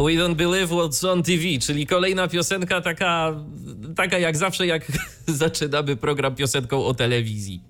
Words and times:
We 0.00 0.16
Don't 0.16 0.34
Believe 0.34 0.74
What's 0.74 1.04
on 1.04 1.22
TV, 1.22 1.58
czyli 1.60 1.86
kolejna 1.86 2.28
piosenka 2.28 2.80
taka, 2.80 3.34
taka 3.96 4.18
jak 4.18 4.36
zawsze, 4.36 4.66
jak 4.66 4.86
zaczynamy 5.26 5.96
program 5.96 6.34
piosenką 6.34 6.84
o 6.84 6.94
telewizji. 6.94 7.69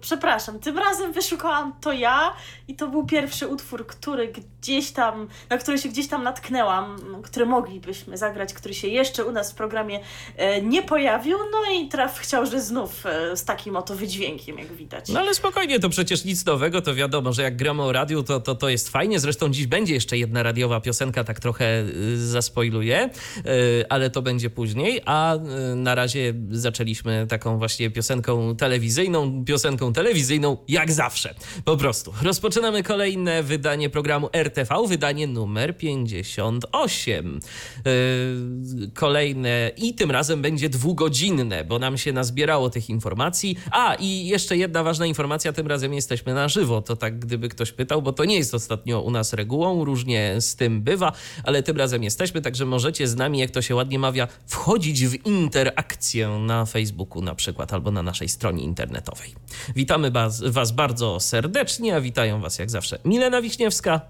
Przepraszam, 0.00 0.58
tym 0.58 0.78
razem 0.78 1.12
wyszukałam 1.12 1.72
to 1.80 1.92
ja 1.92 2.32
i 2.68 2.74
to 2.74 2.88
był 2.88 3.06
pierwszy 3.06 3.48
utwór, 3.48 3.86
który 3.86 4.32
gdzieś 4.60 4.90
tam, 4.90 5.28
na 5.50 5.58
który 5.58 5.78
się 5.78 5.88
gdzieś 5.88 6.08
tam 6.08 6.22
natknęłam, 6.22 6.96
który 7.22 7.46
moglibyśmy 7.46 8.16
zagrać, 8.16 8.54
który 8.54 8.74
się 8.74 8.88
jeszcze 8.88 9.24
u 9.24 9.32
nas 9.32 9.52
w 9.52 9.54
programie 9.54 10.00
e, 10.36 10.62
nie 10.62 10.82
pojawił, 10.82 11.38
no 11.52 11.72
i 11.72 11.88
traf 11.88 12.18
chciał, 12.18 12.46
że 12.46 12.60
znów 12.60 13.06
e, 13.06 13.36
z 13.36 13.44
takim 13.44 13.76
oto 13.76 13.94
wydźwiękiem, 13.94 14.58
jak 14.58 14.72
widać. 14.72 15.08
No 15.08 15.20
ale 15.20 15.34
spokojnie, 15.34 15.80
to 15.80 15.88
przecież 15.88 16.24
nic 16.24 16.46
nowego, 16.46 16.82
to 16.82 16.94
wiadomo, 16.94 17.32
że 17.32 17.42
jak 17.42 17.56
gramy 17.56 17.82
o 17.82 17.92
radiu, 17.92 18.22
to, 18.22 18.40
to, 18.40 18.54
to 18.54 18.68
jest 18.68 18.88
fajnie, 18.88 19.20
zresztą 19.20 19.48
dziś 19.48 19.66
będzie 19.66 19.94
jeszcze 19.94 20.18
jedna 20.18 20.42
radiowa 20.42 20.80
piosenka, 20.80 21.24
tak 21.24 21.40
trochę 21.40 21.82
y, 21.82 22.26
zaspoiluję, 22.26 23.10
y, 23.38 23.84
ale 23.88 24.10
to 24.10 24.22
będzie 24.22 24.50
później, 24.50 25.00
a 25.04 25.36
y, 25.36 25.40
na 25.76 25.94
razie 25.94 26.34
zaczęliśmy 26.50 27.26
taką 27.26 27.58
właśnie 27.58 27.90
piosenką 27.90 28.56
telewizyjną, 28.56 29.44
piosenką 29.44 29.79
telewizyjną, 29.92 30.56
jak 30.68 30.92
zawsze. 30.92 31.34
Po 31.64 31.76
prostu. 31.76 32.12
Rozpoczynamy 32.22 32.82
kolejne 32.82 33.42
wydanie 33.42 33.90
programu 33.90 34.28
RTV, 34.32 34.74
wydanie 34.88 35.26
numer 35.26 35.76
58. 35.76 37.40
Yy, 37.84 38.90
kolejne 38.94 39.70
i 39.76 39.94
tym 39.94 40.10
razem 40.10 40.42
będzie 40.42 40.68
dwugodzinne, 40.68 41.64
bo 41.64 41.78
nam 41.78 41.98
się 41.98 42.12
nazbierało 42.12 42.70
tych 42.70 42.90
informacji. 42.90 43.56
A, 43.70 43.94
i 43.94 44.26
jeszcze 44.26 44.56
jedna 44.56 44.82
ważna 44.82 45.06
informacja, 45.06 45.52
tym 45.52 45.66
razem 45.66 45.94
jesteśmy 45.94 46.34
na 46.34 46.48
żywo. 46.48 46.82
To 46.82 46.96
tak, 46.96 47.18
gdyby 47.18 47.48
ktoś 47.48 47.72
pytał, 47.72 48.02
bo 48.02 48.12
to 48.12 48.24
nie 48.24 48.36
jest 48.36 48.54
ostatnio 48.54 49.00
u 49.00 49.10
nas 49.10 49.32
regułą, 49.32 49.84
różnie 49.84 50.40
z 50.40 50.56
tym 50.56 50.82
bywa, 50.82 51.12
ale 51.44 51.62
tym 51.62 51.76
razem 51.76 52.02
jesteśmy, 52.02 52.40
także 52.40 52.66
możecie 52.66 53.08
z 53.08 53.16
nami, 53.16 53.38
jak 53.38 53.50
to 53.50 53.62
się 53.62 53.74
ładnie 53.74 53.98
mawia, 53.98 54.28
wchodzić 54.46 55.06
w 55.06 55.26
interakcję 55.26 56.28
na 56.28 56.66
Facebooku 56.66 57.22
na 57.22 57.34
przykład 57.34 57.72
albo 57.72 57.90
na 57.90 58.02
naszej 58.02 58.28
stronie 58.28 58.64
internetowej. 58.64 59.34
Witamy 59.76 60.10
was, 60.10 60.42
was 60.42 60.72
bardzo 60.72 61.20
serdecznie, 61.20 61.96
a 61.96 62.00
witają 62.00 62.40
Was 62.40 62.58
jak 62.58 62.70
zawsze 62.70 62.98
Milena 63.04 63.42
Wiśniewska 63.42 64.00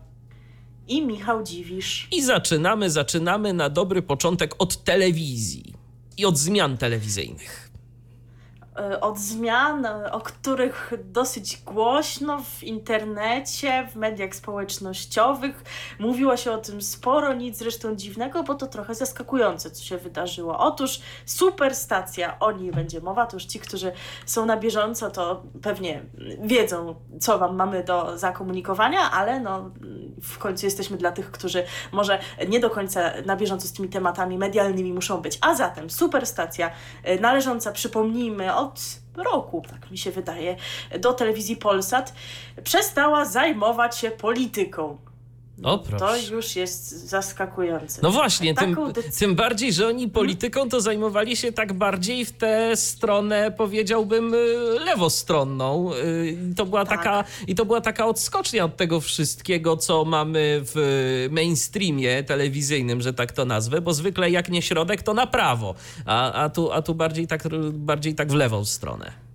i 0.89 1.07
Michał 1.07 1.43
Dziwisz. 1.43 2.09
I 2.13 2.23
zaczynamy, 2.23 2.91
zaczynamy 2.91 3.53
na 3.53 3.69
dobry 3.69 4.03
początek 4.03 4.55
od 4.59 4.85
telewizji 4.85 5.75
i 6.17 6.25
od 6.25 6.39
zmian 6.39 6.77
telewizyjnych. 6.77 7.70
E, 8.81 9.01
od 9.01 9.19
zmian, 9.19 9.87
e, 9.87 10.13
o 10.13 10.21
których 10.21 10.93
dosyć 11.05 11.63
głośno 11.67 12.43
w 12.43 12.63
internecie, 12.63 13.89
w 13.93 13.97
mediach 13.97 14.35
społecznościowych. 14.35 15.65
Mówiło 15.99 16.37
się 16.37 16.53
o 16.53 16.59
tym 16.59 16.83
sporo, 16.83 17.33
nic 17.33 17.59
zresztą 17.59 17.97
dziwnego, 17.97 18.43
bo 18.43 18.55
to 18.55 18.67
trochę 18.67 18.95
zaskakujące, 18.95 19.71
co 19.71 19.85
się 19.85 19.99
wydarzyło. 19.99 20.59
Otóż 20.59 21.01
superstacja, 21.27 22.39
o 22.39 22.53
niej 22.53 22.73
będzie 22.73 23.01
mowa, 23.01 23.27
to 23.27 23.37
już 23.37 23.45
ci, 23.45 23.61
którzy 23.61 23.93
są 24.27 24.47
na 24.47 24.57
bieżąco, 24.57 25.11
to 25.11 25.43
pewnie 25.63 26.03
wiedzą, 26.43 26.95
co 27.21 27.39
Wam 27.39 27.57
mamy 27.57 27.85
do 27.85 28.19
zakomunikowania, 28.19 29.11
ale 29.11 29.41
no, 29.41 29.71
w 30.23 30.39
końcu 30.39 30.67
jesteśmy 30.67 30.97
dla 30.97 31.13
tych, 31.13 31.31
którzy 31.31 31.65
może 31.93 32.19
nie 32.49 32.61
do 32.61 32.71
końca 32.71 33.13
na 33.27 33.37
bieżąco 33.37 33.69
z 33.69 33.73
tymi 33.73 33.89
tematami 33.89 34.39
medialnymi 34.39 34.93
muszą 34.93 35.23
być. 35.23 35.39
A 35.41 35.55
zatem 35.55 35.91
superstacja 35.91 36.71
e, 37.03 37.21
należąca, 37.21 37.73
przypomnijmy, 37.73 38.55
od 38.71 39.01
roku, 39.25 39.63
tak 39.71 39.91
mi 39.91 39.99
się 39.99 40.11
wydaje, 40.11 40.57
do 41.01 41.13
telewizji 41.13 41.57
Polsat, 41.57 42.15
przestała 42.65 43.25
zajmować 43.25 43.99
się 43.99 44.11
polityką. 44.11 44.99
O, 45.63 45.79
proszę. 45.79 46.05
To 46.05 46.35
już 46.35 46.57
jest 46.57 47.09
zaskakujące. 47.09 48.01
No 48.03 48.11
właśnie, 48.11 48.55
tym, 48.55 48.77
tym 49.19 49.35
bardziej, 49.35 49.73
że 49.73 49.87
oni 49.87 50.09
polityką 50.09 50.69
to 50.69 50.81
zajmowali 50.81 51.37
się 51.37 51.53
tak 51.53 51.73
bardziej 51.73 52.25
w 52.25 52.33
tę 52.33 52.77
stronę, 52.77 53.53
powiedziałbym, 53.57 54.35
y, 54.35 54.39
lewostronną. 54.85 55.95
Y, 55.95 56.55
to 56.57 56.67
była 56.67 56.85
tak. 56.85 56.99
taka, 56.99 57.25
I 57.47 57.55
to 57.55 57.65
była 57.65 57.81
taka 57.81 58.07
odskocznia 58.07 58.65
od 58.65 58.77
tego 58.77 59.01
wszystkiego, 59.01 59.77
co 59.77 60.05
mamy 60.05 60.61
w 60.65 61.29
mainstreamie 61.31 62.23
telewizyjnym, 62.23 63.01
że 63.01 63.15
tak 63.15 63.33
to 63.33 63.45
nazwę, 63.45 63.81
bo 63.81 63.95
zwykle 63.95 64.31
jak 64.31 64.49
nie 64.49 64.63
środek, 64.63 65.03
to 65.03 65.15
na 65.15 65.27
prawo, 65.27 65.75
a, 66.05 66.33
a, 66.33 66.49
tu, 66.49 66.73
a 66.73 66.83
tu 66.83 66.95
bardziej, 66.95 67.27
tak, 67.27 67.43
bardziej 67.73 68.15
tak 68.15 68.33
w 68.33 68.35
lewą 68.35 68.65
stronę. 68.65 69.30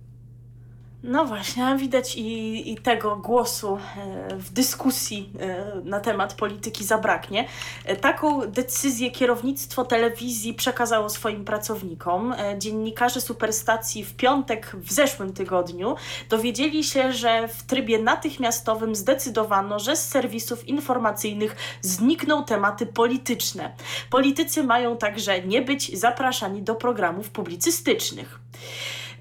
No 1.06 1.24
właśnie, 1.24 1.76
widać 1.78 2.16
i, 2.16 2.72
i 2.72 2.76
tego 2.76 3.16
głosu 3.16 3.78
e, 3.96 4.36
w 4.36 4.50
dyskusji 4.50 5.30
e, 5.40 5.80
na 5.84 6.00
temat 6.00 6.34
polityki 6.34 6.84
zabraknie. 6.84 7.48
E, 7.84 7.96
taką 7.96 8.40
decyzję 8.40 9.10
kierownictwo 9.10 9.84
telewizji 9.84 10.54
przekazało 10.54 11.08
swoim 11.08 11.44
pracownikom. 11.44 12.34
Dziennikarze 12.58 13.20
Superstacji 13.20 14.04
w 14.04 14.14
piątek 14.14 14.72
w 14.74 14.92
zeszłym 14.92 15.32
tygodniu 15.32 15.96
dowiedzieli 16.28 16.84
się, 16.84 17.12
że 17.12 17.48
w 17.48 17.62
trybie 17.62 17.98
natychmiastowym 17.98 18.94
zdecydowano, 18.94 19.78
że 19.78 19.96
z 19.96 20.08
serwisów 20.08 20.68
informacyjnych 20.68 21.56
znikną 21.80 22.44
tematy 22.44 22.86
polityczne. 22.86 23.74
Politycy 24.10 24.62
mają 24.62 24.96
także 24.96 25.42
nie 25.42 25.62
być 25.62 25.98
zapraszani 25.98 26.62
do 26.62 26.74
programów 26.74 27.30
publicystycznych. 27.30 28.38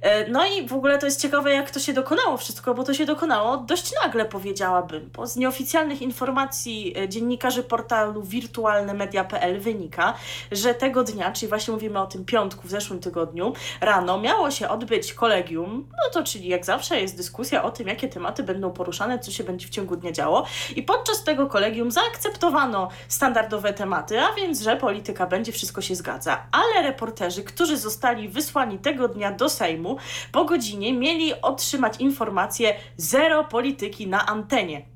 E, 0.01 0.29
no 0.29 0.45
i 0.45 0.67
w 0.67 0.73
ogóle 0.73 0.97
to 0.97 1.06
jest 1.06 1.22
ciekawe, 1.22 1.51
jak 1.51 1.72
to 1.72 1.79
się 1.79 1.94
dokonało 1.94 2.38
wszystko, 2.38 2.73
bo 2.73 2.83
to 2.83 2.94
się 2.94 3.06
dokonało 3.06 3.57
dość 3.57 3.91
nagle, 4.03 4.25
powiedziałabym, 4.25 5.09
bo 5.16 5.28
z 5.28 5.35
nieoficjalnych 5.35 6.01
informacji 6.01 6.97
e, 6.97 7.09
dziennikarzy 7.09 7.63
portalu 7.63 8.23
wirtualnemedia.pl 8.23 9.59
wynika, 9.59 10.13
że 10.51 10.73
tego 10.73 11.03
dnia, 11.03 11.31
czyli 11.31 11.50
właśnie 11.50 11.73
mówimy 11.73 12.00
o 12.00 12.05
tym 12.05 12.25
piątku 12.25 12.67
w 12.67 12.72
zeszłym 12.72 13.00
tygodniu, 13.00 13.53
rano 13.81 14.19
miało 14.19 14.51
się 14.51 14.69
odbyć 14.69 15.13
kolegium, 15.13 15.88
no 15.91 16.13
to 16.13 16.23
czyli 16.23 16.47
jak 16.47 16.66
zawsze 16.66 17.00
jest 17.01 17.17
dyskusja 17.17 17.63
o 17.63 17.72
tym, 17.72 17.88
jakie 17.88 18.07
tematy 18.07 18.44
będą 18.44 18.72
poruszane, 18.72 19.19
co 19.19 19.31
się 19.31 19.44
będzie 19.44 19.67
w 19.67 19.69
ciągu 19.69 19.95
dnia 19.95 20.11
działo. 20.11 20.45
I 20.75 20.84
podczas 20.84 21.23
tego 21.23 21.47
kolegium 21.47 21.91
zaakceptowano 21.91 22.89
standardowe 23.07 23.73
tematy, 23.73 24.19
a 24.22 24.34
więc, 24.34 24.61
że 24.61 24.78
polityka 24.78 25.28
będzie, 25.28 25.51
wszystko 25.51 25.81
się 25.81 25.95
zgadza, 25.95 26.47
ale 26.51 26.88
reporterzy, 26.88 27.44
którzy 27.44 27.78
zostali 27.78 28.29
wysłani 28.29 28.79
tego 28.79 29.07
dnia 29.07 29.31
do 29.31 29.50
Sejmu, 29.50 29.84
po 30.31 30.46
godzinie 30.46 30.94
mieli 30.94 31.41
otrzymać 31.41 32.00
informację 32.00 32.75
zero 32.97 33.44
polityki 33.44 34.07
na 34.07 34.25
antenie. 34.25 34.96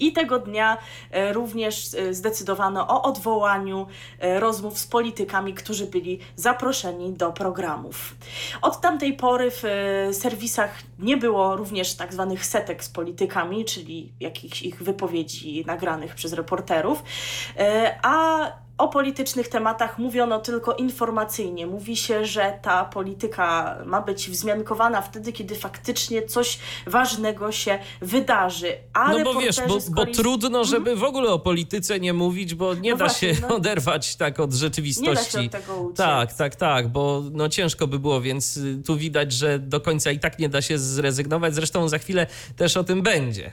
I 0.00 0.12
tego 0.12 0.38
dnia 0.38 0.78
e, 1.10 1.32
również 1.32 1.94
e, 1.94 2.14
zdecydowano 2.14 2.88
o 2.88 3.02
odwołaniu 3.02 3.86
e, 4.18 4.40
rozmów 4.40 4.78
z 4.78 4.86
politykami, 4.86 5.54
którzy 5.54 5.86
byli 5.86 6.18
zaproszeni 6.36 7.12
do 7.12 7.32
programów. 7.32 8.14
Od 8.62 8.80
tamtej 8.80 9.12
pory 9.12 9.50
w 9.50 9.62
serwisach 10.12 10.82
nie 10.98 11.16
było 11.16 11.56
również 11.56 11.94
tak 11.94 12.12
zwanych 12.12 12.46
setek 12.46 12.84
z 12.84 12.88
politykami, 12.88 13.64
czyli 13.64 14.12
jakichś 14.20 14.62
ich 14.62 14.82
wypowiedzi 14.82 15.64
nagranych 15.66 16.14
przez 16.14 16.32
reporterów, 16.32 17.02
a 18.02 18.46
o 18.78 18.88
politycznych 18.88 19.48
tematach 19.48 19.98
mówiono 19.98 20.38
tylko 20.38 20.74
informacyjnie. 20.74 21.66
Mówi 21.66 21.96
się, 21.96 22.24
że 22.24 22.58
ta 22.62 22.84
polityka 22.84 23.76
ma 23.84 24.02
być 24.02 24.30
wzmiankowana 24.30 25.02
wtedy, 25.02 25.32
kiedy 25.32 25.54
faktycznie 25.54 26.22
coś 26.22 26.58
ważnego 26.86 27.52
się 27.52 27.78
wydarzy. 28.00 28.72
Ale 28.92 29.24
no 29.24 29.34
bo 29.34 29.40
wiesz, 29.40 29.56
bo, 29.68 29.78
bo 29.90 30.06
trudno, 30.06 30.48
mhm. 30.48 30.64
żeby 30.64 30.96
w 30.96 31.04
ogóle 31.04 31.30
o 31.30 31.38
polityce 31.38 32.00
nie 32.00 32.12
mówić, 32.12 32.54
bo 32.54 32.74
nie 32.74 32.90
no 32.90 32.96
da 32.96 33.04
właśnie, 33.04 33.34
się 33.34 33.40
no. 33.48 33.54
oderwać 33.56 34.16
tak 34.16 34.40
od 34.40 34.52
rzeczywistości. 34.52 35.08
Nie 35.08 35.14
da 35.14 35.50
się 35.50 35.58
od 35.58 35.66
tego 35.66 35.80
uciec. 35.80 35.96
Tak, 35.96 36.34
tak, 36.34 36.56
tak, 36.56 36.88
bo 36.88 37.22
no 37.32 37.48
ciężko 37.48 37.86
by 37.86 37.98
było, 37.98 38.20
więc 38.20 38.56
y, 38.56 38.82
tu 38.86 38.96
widać, 38.96 39.32
że 39.32 39.58
do 39.58 39.80
końca 39.80 40.10
i 40.10 40.18
tak 40.18 40.38
nie 40.38 40.48
da 40.48 40.62
się 40.62 40.78
zrezygnować. 40.78 41.54
Zresztą 41.54 41.88
za 41.88 41.98
chwilę 41.98 42.26
też 42.56 42.76
o 42.76 42.84
tym 42.84 43.02
będzie. 43.02 43.52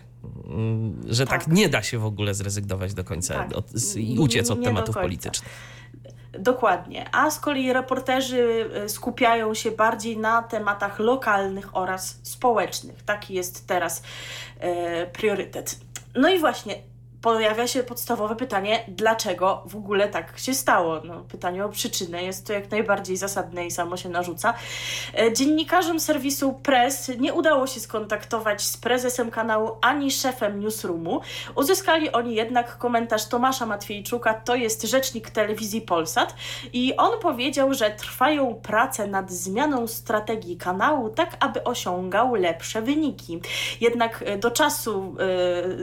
Że 1.08 1.26
tak, 1.26 1.44
tak 1.44 1.54
nie 1.54 1.70
da 1.70 1.84
się 1.84 2.00
w 2.00 2.06
ogóle 2.06 2.34
zrezygnować 2.34 2.94
do 2.94 3.04
końca 3.04 3.34
tak. 3.34 3.58
od, 3.58 3.96
i 3.96 4.20
uciec 4.20 4.52
od 4.52 4.60
nie 4.60 4.66
tematów 4.66 4.96
politycznych. 4.96 5.52
Dokładnie. 6.32 7.10
A 7.12 7.32
z 7.32 7.40
kolei 7.40 7.74
reporterzy 7.74 8.70
y, 8.86 8.90
skupiają 8.90 9.54
się 9.54 9.72
bardziej 9.72 10.18
na 10.18 10.44
tematach 10.44 11.00
lokalnych 11.00 11.78
oraz 11.78 12.20
społecznych. 12.24 13.04
Taki 13.04 13.34
jest 13.34 13.68
teraz 13.68 14.04
e, 14.60 15.08
priorytet. 15.08 15.80
No 16.16 16.30
i 16.30 16.40
właśnie, 16.40 16.76
pojawia 17.22 17.68
się 17.68 17.84
podstawowe 17.84 18.36
pytanie, 18.36 18.84
dlaczego 18.88 19.64
w 19.66 19.76
ogóle 19.76 20.08
tak 20.08 20.40
się 20.40 20.54
stało. 20.54 21.02
No, 21.04 21.24
pytanie 21.32 21.66
o 21.66 21.70
przyczynę 21.70 22.24
jest 22.24 22.48
to 22.48 22.54
jak 22.54 22.72
najbardziej 22.72 23.18
zasadne 23.18 23.66
i 23.66 23.72
samo 23.72 23.98
się 23.98 24.10
narzuca. 24.10 24.54
E, 25.20 25.34
dziennikarzom 25.34 26.00
serwisu 26.00 26.54
Press 26.54 27.12
nie 27.20 27.34
udało 27.34 27.68
się 27.68 27.80
skontaktować 27.80 28.62
z 28.62 28.78
prezesem 28.78 29.32
kanału 29.32 29.72
ani 29.82 30.12
szefem 30.12 30.60
newsroomu. 30.60 31.22
Uzyskali 31.56 32.12
oni 32.12 32.36
jednak 32.36 32.78
komentarz 32.78 33.28
Tomasza 33.28 33.66
Matwiejczuka, 33.66 34.34
to 34.34 34.56
jest 34.56 34.84
rzecznik 34.84 35.30
telewizji 35.30 35.82
Polsat 35.82 36.36
i 36.74 36.98
on 36.98 37.20
powiedział, 37.20 37.74
że 37.74 37.92
trwają 37.92 38.56
prace 38.56 39.08
nad 39.08 39.32
zmianą 39.32 39.88
strategii 39.88 40.58
kanału, 40.58 41.10
tak 41.10 41.38
aby 41.40 41.64
osiągał 41.64 42.36
lepsze 42.36 42.82
wyniki. 42.82 43.42
Jednak 43.82 44.24
e, 44.26 44.38
do 44.38 44.52
czasu 44.52 45.16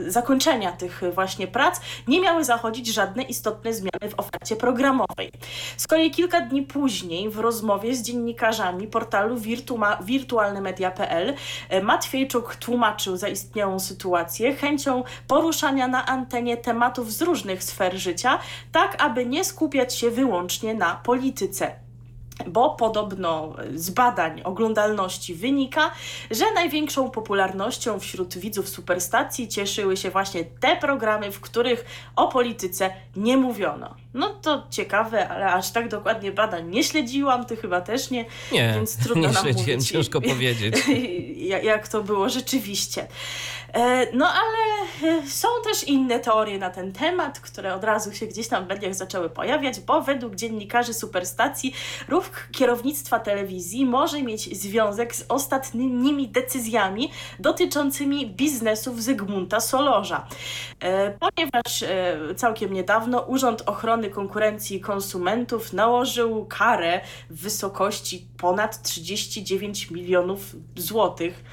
y, 0.07 0.11
zakończenia 0.11 0.71
tych 0.71 1.01
właśnie 1.13 1.26
prac 1.47 1.81
nie 2.07 2.21
miały 2.21 2.43
zachodzić 2.43 2.87
żadne 2.87 3.23
istotne 3.23 3.73
zmiany 3.73 4.09
w 4.09 4.19
ofercie 4.19 4.55
programowej. 4.55 5.31
Z 5.77 5.87
kolei 5.87 6.11
kilka 6.11 6.41
dni 6.41 6.63
później 6.63 7.29
w 7.29 7.39
rozmowie 7.39 7.95
z 7.95 8.01
dziennikarzami 8.01 8.87
portalu 8.87 9.37
wirtua 9.37 9.97
wirtualnymedia.pl 10.01 11.33
e, 11.69 11.83
Matwiejczuk 11.83 12.55
tłumaczył 12.55 13.17
zaistniałą 13.17 13.79
sytuację 13.79 14.55
chęcią 14.55 15.03
poruszania 15.27 15.87
na 15.87 16.05
antenie 16.05 16.57
tematów 16.57 17.13
z 17.13 17.21
różnych 17.21 17.63
sfer 17.63 17.97
życia, 17.97 18.39
tak 18.71 19.03
aby 19.03 19.25
nie 19.25 19.43
skupiać 19.43 19.95
się 19.95 20.11
wyłącznie 20.11 20.73
na 20.73 20.95
polityce 20.95 21.86
bo 22.45 22.69
podobno 22.69 23.55
z 23.75 23.89
badań 23.89 24.41
oglądalności 24.43 25.33
wynika, 25.33 25.91
że 26.31 26.45
największą 26.53 27.09
popularnością 27.09 27.99
wśród 27.99 28.37
widzów 28.37 28.69
superstacji 28.69 29.47
cieszyły 29.47 29.97
się 29.97 30.09
właśnie 30.09 30.45
te 30.45 30.75
programy, 30.75 31.31
w 31.31 31.39
których 31.39 31.85
o 32.15 32.27
polityce 32.27 32.89
nie 33.15 33.37
mówiono. 33.37 33.95
No 34.13 34.29
to 34.29 34.63
ciekawe, 34.69 35.29
ale 35.29 35.53
aż 35.53 35.71
tak 35.71 35.87
dokładnie 35.87 36.31
badań 36.31 36.69
nie 36.69 36.83
śledziłam, 36.83 37.45
ty 37.45 37.55
chyba 37.55 37.81
też 37.81 38.11
nie, 38.11 38.25
nie 38.51 38.73
więc 38.75 38.97
trudno 38.97 39.27
nie 39.27 39.33
nam 39.33 39.43
śledziłem, 39.43 39.79
mówić, 39.79 39.91
ciężko 39.91 40.21
powiedzieć. 40.21 40.75
jak 41.63 41.87
to 41.87 42.03
było 42.03 42.29
rzeczywiście. 42.29 43.07
E, 43.77 44.07
no 44.13 44.25
ale 44.25 45.11
e, 45.17 45.27
są 45.27 45.47
też 45.63 45.83
inne 45.83 46.19
teorie 46.19 46.59
na 46.59 46.69
ten 46.69 46.93
temat, 46.93 47.39
które 47.39 47.75
od 47.75 47.83
razu 47.83 48.13
się 48.13 48.27
gdzieś 48.27 48.47
tam 48.47 48.65
w 48.65 48.67
mediach 48.67 48.95
zaczęły 48.95 49.29
pojawiać, 49.29 49.79
bo 49.79 50.01
według 50.01 50.35
dziennikarzy 50.35 50.93
Superstacji 50.93 51.73
ruch 52.07 52.29
kierownictwa 52.51 53.19
telewizji 53.19 53.85
może 53.85 54.23
mieć 54.23 54.57
związek 54.57 55.15
z 55.15 55.25
ostatnimi 55.29 56.27
decyzjami 56.27 57.11
dotyczącymi 57.39 58.27
biznesów 58.27 59.03
Zygmunta 59.03 59.59
Solorza. 59.59 60.27
E, 60.79 61.11
ponieważ 61.11 61.83
całkiem 62.35 62.73
niedawno 62.73 63.19
Urząd 63.21 63.63
Ochrony 63.65 64.09
Konkurencji 64.09 64.77
i 64.77 64.81
Konsumentów 64.81 65.73
nałożył 65.73 66.45
karę 66.45 67.01
w 67.29 67.41
wysokości 67.41 68.27
ponad 68.37 68.81
39 68.81 69.91
milionów 69.91 70.39
złotych 70.75 71.43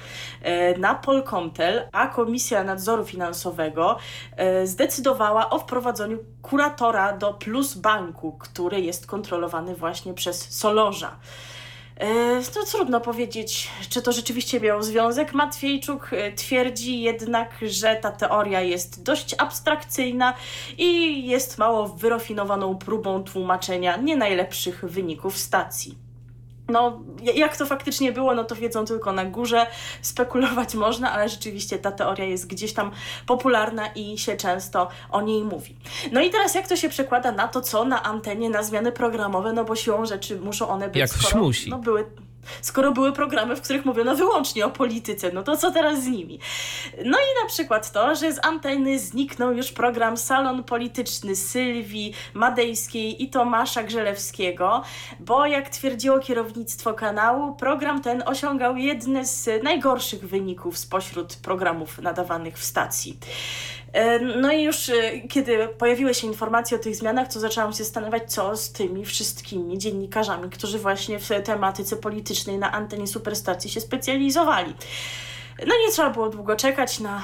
na 0.77 0.95
Polkomtel, 0.95 1.89
a 1.91 2.07
Komisja 2.15 2.63
Nadzoru 2.63 3.05
Finansowego 3.05 3.97
e, 4.37 4.67
zdecydowała 4.67 5.49
o 5.49 5.59
wprowadzeniu 5.59 6.17
kuratora 6.41 7.17
do 7.17 7.33
Plus 7.33 7.73
Banku, 7.73 8.31
który 8.31 8.81
jest 8.81 9.07
kontrolowany 9.07 9.75
właśnie 9.75 10.13
przez 10.13 10.51
Solorza. 10.59 11.15
E, 11.97 12.07
to 12.53 12.65
trudno 12.65 13.01
powiedzieć, 13.01 13.69
czy 13.89 14.01
to 14.01 14.11
rzeczywiście 14.11 14.59
miało 14.59 14.83
związek. 14.83 15.33
Matwiejczuk 15.33 16.09
e, 16.13 16.31
twierdzi 16.31 17.01
jednak, 17.01 17.49
że 17.61 17.95
ta 17.95 18.11
teoria 18.11 18.61
jest 18.61 19.03
dość 19.03 19.35
abstrakcyjna 19.37 20.33
i 20.77 21.27
jest 21.27 21.57
mało 21.57 21.87
wyrafinowaną 21.87 22.77
próbą 22.77 23.23
tłumaczenia 23.23 23.97
nie 23.97 24.17
najlepszych 24.17 24.85
wyników 24.85 25.37
stacji. 25.37 26.04
No, 26.69 26.99
jak 27.35 27.57
to 27.57 27.65
faktycznie 27.65 28.11
było, 28.11 28.35
no 28.35 28.43
to 28.43 28.55
wiedzą 28.55 28.85
tylko 28.85 29.11
na 29.11 29.25
górze, 29.25 29.67
spekulować 30.01 30.75
można, 30.85 31.11
ale 31.11 31.29
rzeczywiście 31.29 31.77
ta 31.77 31.91
teoria 31.91 32.25
jest 32.25 32.47
gdzieś 32.47 32.73
tam 32.73 32.91
popularna 33.25 33.87
i 33.87 34.17
się 34.17 34.37
często 34.37 34.87
o 35.11 35.21
niej 35.21 35.43
mówi. 35.43 35.75
No 36.11 36.21
i 36.21 36.29
teraz 36.29 36.55
jak 36.55 36.67
to 36.67 36.75
się 36.75 36.89
przekłada 36.89 37.31
na 37.31 37.47
to, 37.47 37.61
co 37.61 37.85
na 37.85 38.03
antenie, 38.03 38.49
na 38.49 38.63
zmiany 38.63 38.91
programowe, 38.91 39.53
no 39.53 39.65
bo 39.65 39.75
siłą 39.75 40.05
rzeczy 40.05 40.39
muszą 40.39 40.67
one 40.67 40.87
być, 40.87 40.97
Jakoś 40.97 41.27
skoro, 41.27 41.43
musi. 41.43 41.69
No, 41.69 41.79
były 41.79 42.05
skoro 42.61 42.91
były 42.91 43.13
programy, 43.13 43.55
w 43.55 43.61
których 43.61 43.85
mówiono 43.85 44.15
wyłącznie 44.15 44.65
o 44.65 44.69
polityce, 44.69 45.31
no 45.33 45.43
to 45.43 45.57
co 45.57 45.71
teraz 45.71 46.03
z 46.03 46.07
nimi? 46.07 46.39
No 47.05 47.17
i 47.17 47.43
na 47.43 47.47
przykład 47.47 47.91
to, 47.91 48.15
że 48.15 48.33
z 48.33 48.45
anteny 48.45 48.99
zniknął 48.99 49.53
już 49.53 49.71
program 49.71 50.17
Salon 50.17 50.63
Polityczny 50.63 51.35
Sylwii 51.35 52.13
Madejskiej 52.33 53.23
i 53.23 53.29
Tomasza 53.29 53.83
Grzelewskiego, 53.83 54.83
bo 55.19 55.45
jak 55.45 55.69
twierdziło 55.69 56.19
kierownictwo 56.19 56.93
kanału, 56.93 57.55
program 57.55 58.01
ten 58.01 58.23
osiągał 58.25 58.77
jedne 58.77 59.25
z 59.25 59.63
najgorszych 59.63 60.27
wyników 60.27 60.77
spośród 60.77 61.35
programów 61.35 61.99
nadawanych 61.99 62.57
w 62.57 62.63
stacji. 62.63 63.17
E, 63.95 64.19
no 64.19 64.51
i 64.51 64.63
już 64.63 64.89
e, 64.89 65.21
kiedy 65.29 65.67
pojawiły 65.67 66.13
się 66.13 66.27
informacje 66.27 66.77
o 66.77 66.79
tych 66.79 66.95
zmianach, 66.95 67.33
to 67.33 67.39
zaczęłam 67.39 67.71
się 67.71 67.77
zastanawiać, 67.77 68.33
co 68.33 68.57
z 68.57 68.71
tymi 68.71 69.05
wszystkimi 69.05 69.77
dziennikarzami, 69.77 70.49
którzy 70.49 70.79
właśnie 70.79 71.19
w 71.19 71.29
tematyce 71.43 71.95
politycznej 71.95 72.57
na 72.57 72.71
antenie 72.71 73.07
superstacji 73.07 73.69
się 73.69 73.81
specjalizowali. 73.81 74.73
No 75.59 75.75
nie 75.85 75.91
trzeba 75.91 76.09
było 76.09 76.29
długo 76.29 76.55
czekać 76.55 76.99
na 76.99 77.17
e, 77.17 77.21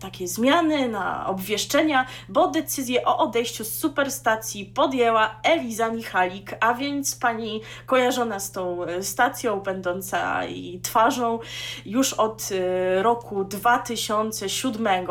takie 0.00 0.28
zmiany, 0.28 0.88
na 0.88 1.26
obwieszczenia, 1.26 2.06
bo 2.28 2.48
decyzję 2.48 3.04
o 3.04 3.18
odejściu 3.18 3.64
z 3.64 3.72
superstacji 3.72 4.66
podjęła 4.66 5.40
Eliza 5.42 5.88
Michalik, 5.90 6.54
a 6.60 6.74
więc 6.74 7.16
pani 7.16 7.60
kojarzona 7.86 8.40
z 8.40 8.52
tą 8.52 8.84
e, 8.84 9.02
stacją, 9.02 9.60
będąca 9.60 10.44
jej 10.44 10.80
twarzą 10.80 11.38
już 11.86 12.12
od 12.12 12.48
e, 12.52 13.02
roku 13.02 13.44
2007. 13.44 15.06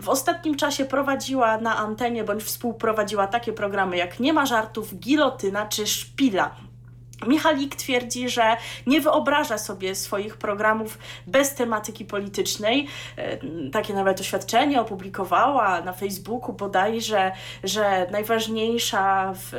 W 0.00 0.08
ostatnim 0.08 0.56
czasie 0.56 0.84
prowadziła 0.84 1.58
na 1.58 1.76
antenie 1.76 2.24
bądź 2.24 2.42
współprowadziła 2.42 3.26
takie 3.26 3.52
programy 3.52 3.96
jak 3.96 4.20
Nie 4.20 4.32
ma 4.32 4.46
żartów, 4.46 4.98
Gilotyna 4.98 5.66
czy 5.66 5.86
Szpila. 5.86 6.54
Michalik 7.26 7.76
twierdzi, 7.76 8.28
że 8.28 8.56
nie 8.86 9.00
wyobraża 9.00 9.58
sobie 9.58 9.94
swoich 9.94 10.36
programów 10.36 10.98
bez 11.26 11.54
tematyki 11.54 12.04
politycznej. 12.04 12.88
E, 13.16 13.38
takie 13.70 13.94
nawet 13.94 14.20
oświadczenie 14.20 14.80
opublikowała 14.80 15.80
na 15.80 15.92
Facebooku 15.92 16.52
bodajże, 16.52 17.32
że 17.64 18.06
najważniejsza 18.10 19.32
w, 19.34 19.52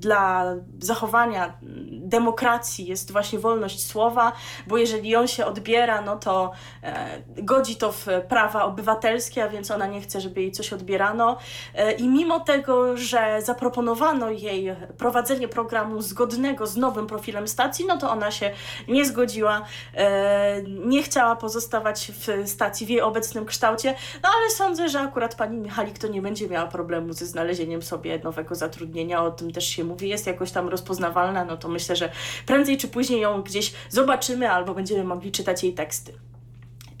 dla 0.00 0.54
zachowania 0.78 1.52
demokracji 1.90 2.86
jest 2.86 3.12
właśnie 3.12 3.38
wolność 3.38 3.86
słowa, 3.86 4.32
bo 4.66 4.78
jeżeli 4.78 5.08
ją 5.08 5.26
się 5.26 5.46
odbiera, 5.46 6.02
no 6.02 6.16
to 6.16 6.52
e, 6.82 7.22
godzi 7.36 7.76
to 7.76 7.92
w 7.92 8.06
prawa 8.28 8.64
obywatelskie, 8.64 9.44
a 9.44 9.48
więc 9.48 9.70
ona 9.70 9.86
nie 9.86 10.00
chce, 10.00 10.20
żeby 10.20 10.40
jej 10.40 10.52
coś 10.52 10.72
odbierano. 10.72 11.36
E, 11.74 11.92
I 11.92 12.08
mimo 12.08 12.40
tego, 12.40 12.96
że 12.96 13.42
zaproponowano 13.42 14.30
jej 14.30 14.76
prowadzenie 14.98 15.48
programu 15.48 16.02
zgodnego 16.02 16.66
z 16.66 16.76
nowym 16.76 16.89
profilem 16.92 17.48
stacji, 17.48 17.86
no 17.86 17.98
to 17.98 18.10
ona 18.10 18.30
się 18.30 18.50
nie 18.88 19.04
zgodziła, 19.04 19.66
e, 19.94 20.62
nie 20.62 21.02
chciała 21.02 21.36
pozostawać 21.36 22.12
w 22.14 22.48
stacji 22.48 22.86
w 22.86 22.90
jej 22.90 23.00
obecnym 23.00 23.46
kształcie, 23.46 23.94
no 24.22 24.28
ale 24.28 24.50
sądzę, 24.50 24.88
że 24.88 25.00
akurat 25.00 25.34
pani 25.34 25.56
Michalik 25.56 25.98
to 25.98 26.08
nie 26.08 26.22
będzie 26.22 26.48
miała 26.48 26.66
problemu 26.66 27.12
ze 27.12 27.26
znalezieniem 27.26 27.82
sobie 27.82 28.18
nowego 28.18 28.54
zatrudnienia, 28.54 29.24
o 29.24 29.30
tym 29.30 29.52
też 29.52 29.66
się 29.68 29.84
mówi, 29.84 30.08
jest 30.08 30.26
jakoś 30.26 30.50
tam 30.50 30.68
rozpoznawalna, 30.68 31.44
no 31.44 31.56
to 31.56 31.68
myślę, 31.68 31.96
że 31.96 32.12
prędzej 32.46 32.78
czy 32.78 32.88
później 32.88 33.20
ją 33.20 33.42
gdzieś 33.42 33.72
zobaczymy 33.88 34.50
albo 34.50 34.74
będziemy 34.74 35.04
mogli 35.04 35.32
czytać 35.32 35.62
jej 35.64 35.74
teksty. 35.74 36.29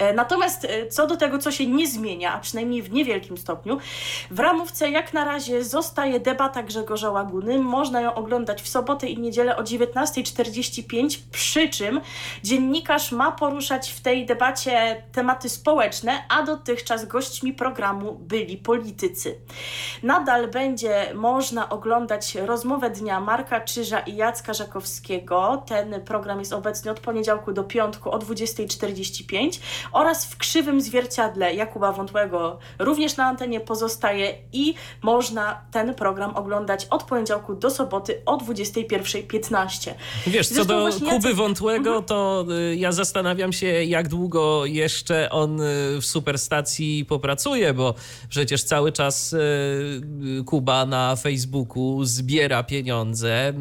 E, 0.00 0.12
natomiast 0.12 0.64
e, 0.64 0.86
co 0.86 1.06
do 1.06 1.16
tego, 1.16 1.38
co 1.38 1.52
się 1.52 1.66
nie 1.66 1.86
zmienia, 1.86 2.34
a 2.34 2.38
przynajmniej 2.38 2.82
w 2.82 2.92
niewielkim 2.92 3.38
stopniu, 3.38 3.78
w 4.30 4.38
ramówce 4.38 4.90
jak 4.90 5.12
na 5.12 5.24
razie 5.24 5.64
zostaje 5.64 6.20
debata 6.20 6.62
Grzegorza 6.62 7.10
Łaguny. 7.10 7.58
Można 7.58 8.00
ją 8.00 8.14
oglądać 8.14 8.62
w 8.62 8.68
sobotę 8.68 9.06
i 9.06 9.18
niedzielę 9.18 9.56
o 9.56 9.62
19.45, 9.62 11.18
przy 11.32 11.68
czym 11.68 12.00
dziennikarz 12.42 13.12
ma 13.12 13.32
poruszać 13.32 13.90
w 13.92 14.00
tej 14.00 14.26
debacie 14.26 15.02
tematy 15.12 15.48
społeczne, 15.48 16.24
a 16.28 16.42
dotychczas 16.42 17.04
gośćmi 17.04 17.52
programu 17.52 18.14
byli 18.14 18.56
politycy. 18.56 19.38
Nadal 20.02 20.48
będzie 20.48 21.12
można 21.14 21.68
oglądać 21.68 22.34
rozmowę 22.34 22.90
dnia 22.90 23.20
Marka 23.20 23.60
Czyża 23.60 24.00
i 24.00 24.16
Jacka 24.16 24.54
Żakowskiego. 24.54 25.62
Ten 25.66 26.00
program 26.04 26.38
jest 26.38 26.52
obecny 26.52 26.90
od 26.90 27.00
poniedziałku 27.00 27.52
do 27.52 27.64
piątku 27.64 28.10
o 28.10 28.18
20.45 28.18 29.60
oraz 29.92 30.26
w 30.26 30.36
krzywym 30.36 30.80
zwierciadle 30.80 31.54
Jakuba 31.54 31.92
Wątłego 31.92 32.58
również 32.78 33.16
na 33.16 33.24
antenie 33.24 33.60
pozostaje 33.60 34.34
i 34.52 34.74
można 35.02 35.60
ten 35.70 35.94
program 35.94 36.36
oglądać 36.36 36.86
od 36.90 37.02
poniedziałku 37.02 37.54
do 37.54 37.70
soboty 37.70 38.22
o 38.26 38.36
21.15. 38.36 39.94
Wiesz, 40.26 40.48
co 40.48 40.64
do 40.64 40.88
Kuby 41.10 41.34
Wątłego, 41.34 41.90
mhm. 41.90 42.04
to 42.04 42.46
y, 42.72 42.76
ja 42.76 42.92
zastanawiam 42.92 43.52
się, 43.52 43.66
jak 43.66 44.08
długo 44.08 44.66
jeszcze 44.66 45.30
on 45.30 45.60
y, 45.60 45.64
w 46.00 46.06
superstacji 46.06 47.04
popracuje, 47.04 47.74
bo 47.74 47.94
przecież 48.28 48.64
cały 48.64 48.92
czas 48.92 49.32
y, 49.32 50.02
Kuba 50.46 50.86
na 50.86 51.16
Facebooku 51.16 52.04
zbiera 52.04 52.62
pieniądze, 52.62 53.52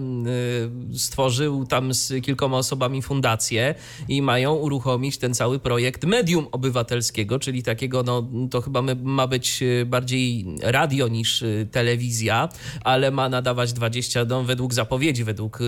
stworzył 0.93 1.65
tam 1.65 1.93
z 1.93 2.25
kilkoma 2.25 2.57
osobami 2.57 3.01
fundację 3.01 3.75
i 4.07 4.21
mają 4.21 4.53
uruchomić 4.53 5.17
ten 5.17 5.33
cały 5.33 5.59
projekt 5.59 6.05
Medium 6.20 6.48
Obywatelskiego, 6.52 7.40
czyli 7.40 7.64
takiego, 7.64 8.04
no 8.04 8.28
to 8.52 8.62
chyba 8.62 8.82
ma 9.04 9.28
być 9.28 9.64
bardziej 9.86 10.46
radio 10.62 11.08
niż 11.08 11.44
telewizja, 11.72 12.50
ale 12.84 13.12
ma 13.12 13.30
nadawać 13.30 13.74
20, 13.74 14.26
no, 14.26 14.44
według 14.44 14.74
zapowiedzi, 14.74 15.24
według 15.24 15.60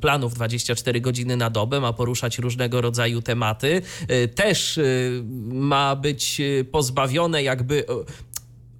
planów 0.00 0.34
24 0.34 1.00
godziny 1.00 1.36
na 1.36 1.50
dobę, 1.50 1.80
ma 1.80 1.92
poruszać 1.92 2.38
różnego 2.38 2.80
rodzaju 2.80 3.22
tematy. 3.22 3.82
Y, 4.10 4.28
też 4.28 4.78
y, 4.78 5.22
ma 5.48 5.96
być 5.96 6.40
y, 6.40 6.66
pozbawione 6.72 7.42
jakby 7.42 7.84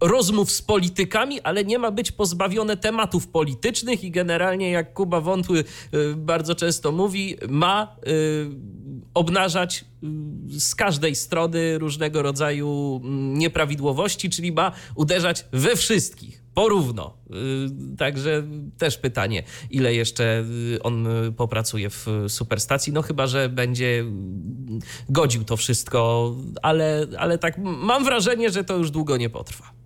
rozmów 0.00 0.50
z 0.50 0.62
politykami, 0.62 1.40
ale 1.40 1.64
nie 1.64 1.78
ma 1.78 1.90
być 1.90 2.12
pozbawione 2.12 2.76
tematów 2.76 3.28
politycznych 3.28 4.04
i 4.04 4.10
generalnie, 4.10 4.70
jak 4.70 4.94
Kuba 4.94 5.20
Wątły 5.20 5.64
bardzo 6.16 6.54
często 6.54 6.92
mówi, 6.92 7.36
ma 7.48 7.96
obnażać 9.14 9.84
z 10.58 10.74
każdej 10.74 11.14
strony 11.14 11.78
różnego 11.78 12.22
rodzaju 12.22 13.00
mm, 13.04 13.38
nieprawidłowości, 13.38 14.30
czyli 14.30 14.52
ma 14.52 14.72
uderzać 14.94 15.44
we 15.52 15.76
wszystkich 15.76 16.43
porówno. 16.54 17.16
Y, 17.30 17.96
także 17.96 18.42
też 18.78 18.98
pytanie, 18.98 19.42
ile 19.70 19.94
jeszcze 19.94 20.44
y, 20.74 20.82
on 20.82 21.08
popracuje 21.36 21.90
w 21.90 22.06
superstacji. 22.28 22.92
No 22.92 23.02
chyba, 23.02 23.26
że 23.26 23.48
będzie 23.48 24.04
godził 25.08 25.44
to 25.44 25.56
wszystko, 25.56 26.30
ale, 26.62 27.06
ale 27.18 27.38
tak 27.38 27.58
mam 27.64 28.04
wrażenie, 28.04 28.50
że 28.50 28.64
to 28.64 28.76
już 28.76 28.90
długo 28.90 29.16
nie 29.16 29.30
potrwa. 29.30 29.84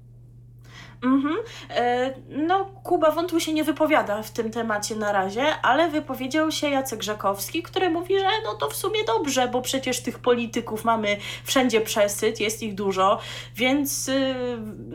Mhm. 1.02 1.36
E, 1.70 2.14
no, 2.28 2.64
Kuba 2.64 3.10
Wątły 3.10 3.40
się 3.40 3.52
nie 3.52 3.64
wypowiada 3.64 4.22
w 4.22 4.30
tym 4.30 4.50
temacie 4.50 4.96
na 4.96 5.12
razie, 5.12 5.60
ale 5.62 5.88
wypowiedział 5.88 6.52
się 6.52 6.68
Jacek 6.68 7.02
Rzekowski, 7.02 7.62
który 7.62 7.90
mówi, 7.90 8.18
że 8.18 8.28
no 8.44 8.54
to 8.54 8.70
w 8.70 8.76
sumie 8.76 9.04
dobrze, 9.04 9.48
bo 9.48 9.62
przecież 9.62 10.02
tych 10.02 10.18
polityków 10.18 10.84
mamy 10.84 11.16
wszędzie 11.44 11.80
przesyt, 11.80 12.40
jest 12.40 12.62
ich 12.62 12.74
dużo, 12.74 13.18
więc 13.56 14.08
y, 14.08 14.34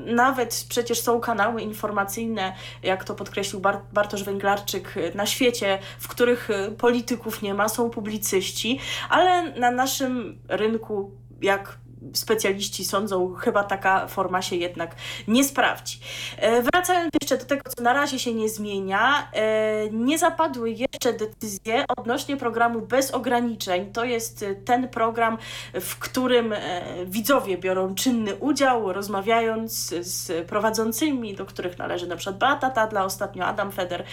nawet 0.06 0.66
przecież 0.70 1.02
są 1.02 1.20
kanały 1.20 1.62
informacyjne, 1.62 2.54
jak 2.84 3.04
to 3.04 3.16
podkreślił 3.16 3.62
Bar 3.62 3.82
Bartosz 3.94 4.24
Węglarczyk, 4.24 4.96
na 5.16 5.26
świecie, 5.26 5.80
w 6.00 6.08
których 6.08 6.50
y, 6.50 6.72
polityków 6.72 7.42
nie 7.42 7.54
ma, 7.54 7.70
są 7.70 7.90
publicyści, 7.90 8.80
ale 9.10 9.52
na 9.52 9.72
naszym 9.72 10.40
rynku, 10.48 11.12
jak 11.42 11.83
specjaliści 12.14 12.86
sądzą, 12.86 13.34
chyba 13.34 13.64
taka 13.64 14.08
forma 14.08 14.42
się 14.42 14.56
jednak 14.56 14.96
nie 15.28 15.44
sprawdzi. 15.44 16.00
E, 16.38 16.62
wracając 16.62 17.10
jeszcze 17.22 17.38
do 17.38 17.46
tego, 17.46 17.62
co 17.78 17.84
na 17.84 17.94
razie 17.94 18.20
się 18.20 18.34
nie 18.34 18.50
zmienia, 18.50 19.28
e, 19.34 19.90
nie 19.90 20.18
zapadły 20.18 20.70
jeszcze 20.70 21.14
decyzje 21.14 21.86
odnośnie 21.98 22.38
programu 22.38 22.82
bez 22.82 23.12
ograniczeń. 23.12 23.92
To 23.92 24.06
jest 24.06 24.46
ten 24.66 24.90
program, 24.90 25.38
w 25.74 26.00
którym 26.00 26.54
e, 26.54 26.82
widzowie 27.06 27.58
biorą 27.58 27.96
czynny 27.96 28.36
udział, 28.36 28.94
rozmawiając 28.94 29.94
z 30.00 30.48
prowadzącymi, 30.48 31.36
do 31.36 31.46
których 31.46 31.78
należy 31.78 32.08
na 32.08 32.16
przykład 32.16 32.38
Beata 32.38 32.70
Tadla, 32.70 33.06
ostatnio 33.06 33.46
Adam 33.46 33.72
Feder. 33.72 34.04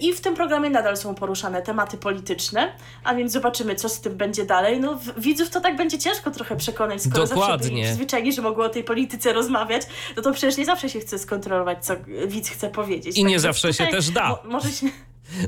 I 0.00 0.12
w 0.12 0.20
tym 0.20 0.34
programie 0.34 0.70
nadal 0.70 0.96
są 0.96 1.14
poruszane 1.14 1.62
tematy 1.62 1.96
polityczne, 1.96 2.72
a 3.04 3.14
więc 3.14 3.32
zobaczymy, 3.32 3.74
co 3.74 3.88
z 3.88 4.00
tym 4.00 4.16
będzie 4.16 4.44
dalej. 4.44 4.80
No, 4.80 4.98
widzów 5.16 5.50
to 5.50 5.60
tak 5.60 5.76
będzie 5.76 5.98
ciężko 5.98 6.30
trochę 6.30 6.56
przekonać 6.56 6.81
przekonać, 6.82 7.02
skoro 7.02 7.26
Dokładnie. 7.26 7.56
zawsze 7.56 7.74
byli 7.74 7.82
przyzwyczajeni, 7.82 8.32
że 8.32 8.42
mogło 8.42 8.64
o 8.64 8.68
tej 8.68 8.84
polityce 8.84 9.32
rozmawiać, 9.32 9.82
no 10.16 10.22
to 10.22 10.32
przecież 10.32 10.56
nie 10.56 10.64
zawsze 10.64 10.88
się 10.88 11.00
chce 11.00 11.18
skontrolować, 11.18 11.84
co 11.84 11.94
widz 12.26 12.48
chce 12.48 12.70
powiedzieć. 12.70 13.18
I 13.18 13.22
tak 13.22 13.30
nie 13.30 13.40
zawsze 13.40 13.74
się 13.74 13.86
też 13.86 14.10
da. 14.10 14.28
Mo 14.28 14.38
może 14.50 14.70
się... 14.70 14.86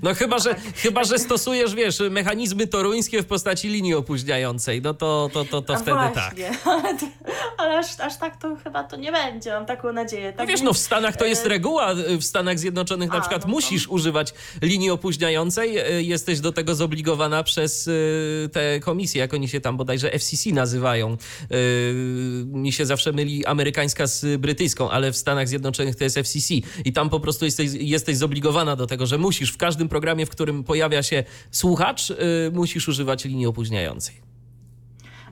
No 0.03 0.15
chyba, 0.15 0.39
że, 0.39 0.55
chyba, 0.77 1.05
że 1.05 1.19
stosujesz, 1.19 1.75
wiesz, 1.75 2.03
mechanizmy 2.11 2.67
toruńskie 2.67 3.23
w 3.23 3.27
postaci 3.27 3.69
linii 3.69 3.95
opóźniającej, 3.95 4.83
no 4.83 4.95
to, 4.95 5.31
to, 5.33 5.45
to, 5.45 5.63
to 5.63 5.77
wtedy 5.77 5.91
tak. 5.91 6.15
właśnie. 6.15 6.51
tak. 6.65 6.97
Ale, 7.59 7.79
aż, 7.79 8.01
aż 8.01 8.19
tak 8.19 8.37
to 8.37 8.57
chyba 8.65 8.85
to 8.85 8.97
nie 8.97 9.13
będzie, 9.13 9.51
mam 9.51 9.67
taką 9.67 9.93
nadzieję. 9.93 10.33
Tak 10.33 10.39
no 10.39 10.47
wiesz, 10.47 10.63
no 10.63 10.73
w 10.73 10.79
Stanach 10.79 11.17
to 11.17 11.25
jest 11.25 11.47
e, 11.47 11.49
reguła, 11.49 11.95
w 11.95 12.25
Stanach 12.25 12.59
Zjednoczonych 12.59 13.11
na 13.11 13.17
A, 13.17 13.21
przykład 13.21 13.45
no 13.45 13.51
musisz 13.51 13.89
używać 13.89 14.35
linii 14.63 14.91
opóźniającej, 14.91 15.79
e, 15.79 16.03
jesteś 16.03 16.41
do 16.41 16.53
tego 16.53 16.75
zobligowana 16.75 17.43
przez 17.43 17.89
e, 17.89 18.49
te 18.49 18.81
komisje, 18.81 19.21
jak 19.21 19.35
oni 19.35 19.49
się 19.49 19.61
tam 19.61 19.77
bodajże 19.77 20.11
FCC 20.11 20.51
nazywają. 20.51 21.17
Mi 22.47 22.73
się 22.73 22.87
zawsze 22.87 23.13
myli 23.13 23.47
amerykańska 23.47 24.07
z 24.07 24.41
brytyjską, 24.41 24.91
ale 24.91 25.13
w 25.13 25.17
Stanach 25.17 25.49
Zjednoczonych 25.49 25.97
to 25.97 26.05
jest 26.05 26.19
FCC 26.19 26.55
i 26.85 26.93
tam 26.93 27.11
po 27.11 27.21
prostu 27.21 27.45
jesteś, 27.45 27.71
jesteś 27.73 28.17
zobligowana 28.17 28.77
do 28.77 28.87
tego, 28.87 29.07
że 29.07 29.19
musisz 29.19 29.53
w 29.53 29.57
każdym 29.57 29.74
każdym 29.75 29.89
programie, 29.89 30.27
w 30.27 30.31
którym 30.31 30.65
pojawia 30.65 31.03
się 31.03 31.25
słuchacz, 31.51 32.11
yy, 32.11 32.17
musisz 32.53 32.89
używać 32.89 33.25
linii 33.25 33.47
opóźniającej. 33.47 34.34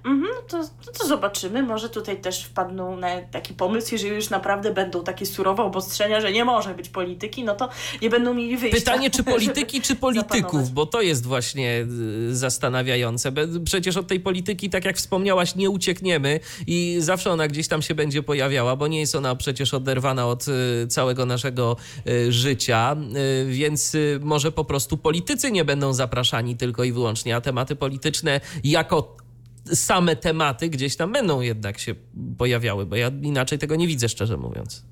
Mhm, 0.04 0.32
to, 0.48 0.64
to, 0.86 0.92
to, 0.98 1.06
zobaczymy. 1.06 1.62
Może 1.62 1.88
tutaj 1.88 2.20
też 2.20 2.44
wpadną 2.44 2.96
na 2.96 3.08
taki 3.20 3.54
pomysł, 3.54 3.88
jeżeli 3.92 4.14
już 4.14 4.30
naprawdę 4.30 4.74
będą 4.74 5.04
takie 5.04 5.26
surowe 5.26 5.62
obostrzenia, 5.62 6.20
że 6.20 6.32
nie 6.32 6.44
może 6.44 6.74
być 6.74 6.88
polityki, 6.88 7.44
no 7.44 7.54
to 7.54 7.68
nie 8.02 8.10
będą 8.10 8.34
mieli 8.34 8.56
wyjścia. 8.56 8.78
Pytanie, 8.78 9.10
czy 9.10 9.22
polityki, 9.34 9.80
czy 9.80 9.96
polityków, 9.96 10.70
bo 10.70 10.86
to 10.86 11.02
jest 11.02 11.26
właśnie 11.26 11.86
y, 12.30 12.36
zastanawiające. 12.36 13.32
Przecież 13.64 13.96
od 13.96 14.06
tej 14.06 14.20
polityki, 14.20 14.70
tak 14.70 14.84
jak 14.84 14.96
wspomniałaś, 14.96 15.54
nie 15.54 15.70
uciekniemy 15.70 16.40
i 16.66 16.96
zawsze 16.98 17.30
ona 17.30 17.48
gdzieś 17.48 17.68
tam 17.68 17.82
się 17.82 17.94
będzie 17.94 18.22
pojawiała, 18.22 18.76
bo 18.76 18.86
nie 18.86 19.00
jest 19.00 19.14
ona 19.14 19.36
przecież 19.36 19.74
oderwana 19.74 20.26
od 20.26 20.46
y, 20.48 20.86
całego 20.88 21.26
naszego 21.26 21.76
y, 22.06 22.32
życia, 22.32 22.96
więc 23.46 23.96
może 24.20 24.52
po 24.52 24.64
prostu 24.64 24.96
politycy 24.96 25.52
nie 25.52 25.64
będą 25.64 25.92
zapraszani 25.92 26.56
tylko 26.56 26.84
i 26.84 26.92
wyłącznie, 26.92 27.36
a 27.36 27.40
tematy 27.40 27.76
polityczne 27.76 28.40
jako 28.64 29.21
same 29.74 30.16
tematy 30.16 30.68
gdzieś 30.68 30.96
tam 30.96 31.12
będą 31.12 31.40
jednak 31.40 31.78
się 31.78 31.94
pojawiały, 32.38 32.86
bo 32.86 32.96
ja 32.96 33.10
inaczej 33.22 33.58
tego 33.58 33.76
nie 33.76 33.86
widzę, 33.86 34.08
szczerze 34.08 34.36
mówiąc. 34.36 34.84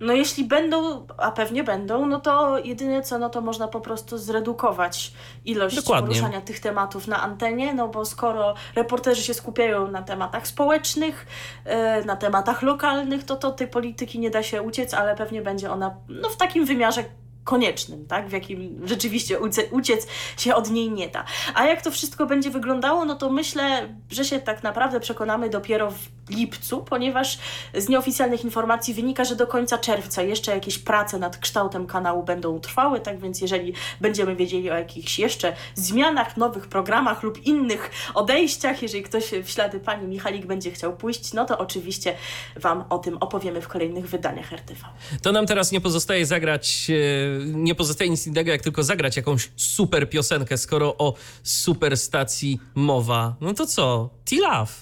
No 0.00 0.12
jeśli 0.12 0.44
będą, 0.44 1.06
a 1.16 1.30
pewnie 1.30 1.64
będą, 1.64 2.06
no 2.06 2.20
to 2.20 2.58
jedyne 2.58 3.02
co, 3.02 3.18
no 3.18 3.30
to 3.30 3.40
można 3.40 3.68
po 3.68 3.80
prostu 3.80 4.18
zredukować 4.18 5.12
ilość 5.44 5.76
Dokładnie. 5.76 6.06
poruszania 6.06 6.40
tych 6.40 6.60
tematów 6.60 7.06
na 7.06 7.22
antenie, 7.22 7.74
no 7.74 7.88
bo 7.88 8.04
skoro 8.04 8.54
reporterzy 8.74 9.22
się 9.22 9.34
skupiają 9.34 9.90
na 9.90 10.02
tematach 10.02 10.46
społecznych, 10.46 11.26
e, 11.64 12.04
na 12.04 12.16
tematach 12.16 12.62
lokalnych, 12.62 13.24
to 13.24 13.36
to 13.36 13.50
tej 13.50 13.68
polityki 13.68 14.18
nie 14.18 14.30
da 14.30 14.42
się 14.42 14.62
uciec, 14.62 14.94
ale 14.94 15.16
pewnie 15.16 15.42
będzie 15.42 15.70
ona 15.70 15.96
no, 16.08 16.28
w 16.28 16.36
takim 16.36 16.64
wymiarze 16.64 17.04
koniecznym, 17.50 18.06
tak? 18.06 18.28
w 18.28 18.32
jakim 18.32 18.80
rzeczywiście 18.84 19.38
uciec 19.70 20.06
się 20.38 20.54
od 20.54 20.70
niej 20.70 20.90
nie 20.90 21.08
da. 21.08 21.24
A 21.54 21.66
jak 21.66 21.82
to 21.82 21.90
wszystko 21.90 22.26
będzie 22.26 22.50
wyglądało, 22.50 23.04
no 23.04 23.14
to 23.14 23.30
myślę, 23.30 23.94
że 24.10 24.24
się 24.24 24.40
tak 24.40 24.62
naprawdę 24.62 25.00
przekonamy 25.00 25.50
dopiero 25.50 25.90
w 25.90 26.30
lipcu, 26.30 26.84
ponieważ 26.84 27.38
z 27.74 27.88
nieoficjalnych 27.88 28.44
informacji 28.44 28.94
wynika, 28.94 29.24
że 29.24 29.36
do 29.36 29.46
końca 29.46 29.78
czerwca 29.78 30.22
jeszcze 30.22 30.54
jakieś 30.54 30.78
prace 30.78 31.18
nad 31.18 31.36
kształtem 31.36 31.86
kanału 31.86 32.22
będą 32.22 32.60
trwały, 32.60 33.00
tak 33.00 33.20
więc 33.20 33.40
jeżeli 33.40 33.72
będziemy 34.00 34.36
wiedzieli 34.36 34.70
o 34.70 34.74
jakichś 34.74 35.18
jeszcze 35.18 35.52
zmianach, 35.74 36.36
nowych 36.36 36.66
programach 36.66 37.22
lub 37.22 37.46
innych 37.46 37.90
odejściach, 38.14 38.82
jeżeli 38.82 39.02
ktoś 39.02 39.30
w 39.44 39.50
ślady 39.50 39.80
pani 39.80 40.08
Michalik 40.08 40.46
będzie 40.46 40.70
chciał 40.70 40.96
pójść, 40.96 41.32
no 41.32 41.44
to 41.44 41.58
oczywiście 41.58 42.14
Wam 42.56 42.84
o 42.90 42.98
tym 42.98 43.16
opowiemy 43.16 43.60
w 43.60 43.68
kolejnych 43.68 44.08
wydaniach 44.08 44.52
RTV. 44.52 44.86
To 45.22 45.32
nam 45.32 45.46
teraz 45.46 45.72
nie 45.72 45.80
pozostaje 45.80 46.26
zagrać, 46.26 46.90
e, 46.90 47.39
nie 47.46 47.74
pozostaje 47.74 48.10
nic 48.10 48.26
innego, 48.26 48.50
jak 48.50 48.62
tylko 48.62 48.82
zagrać 48.82 49.16
jakąś 49.16 49.50
super 49.56 50.10
piosenkę, 50.10 50.58
skoro 50.58 50.96
o 50.96 51.14
super 51.42 51.96
stacji 51.96 52.60
mowa. 52.74 53.36
No 53.40 53.54
to 53.54 53.66
co? 53.66 54.10
T-Love. 54.24 54.72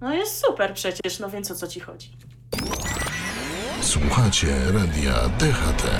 No 0.00 0.14
jest 0.14 0.44
super 0.46 0.74
przecież, 0.74 1.18
no 1.18 1.30
więc 1.30 1.50
o 1.50 1.54
co 1.54 1.68
ci 1.68 1.80
chodzi? 1.80 2.10
Słuchacie 3.82 4.46
radia 4.72 5.28
DHT. 5.28 5.90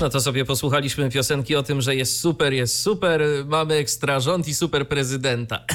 No 0.00 0.10
to 0.10 0.20
sobie 0.20 0.44
posłuchaliśmy 0.44 1.10
piosenki 1.10 1.56
o 1.56 1.62
tym, 1.62 1.80
że 1.80 1.96
jest 1.96 2.20
super, 2.20 2.52
jest 2.52 2.82
super, 2.82 3.22
mamy 3.46 3.74
ekstra 3.74 4.20
rząd 4.20 4.48
i 4.48 4.54
super 4.54 4.88
prezydenta. 4.88 5.64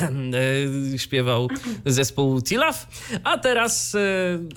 E, 0.96 0.98
śpiewał 1.00 1.48
zespół 1.86 2.42
Tilaf. 2.42 2.88
A 3.24 3.38
teraz, 3.38 3.96
e, 3.96 4.00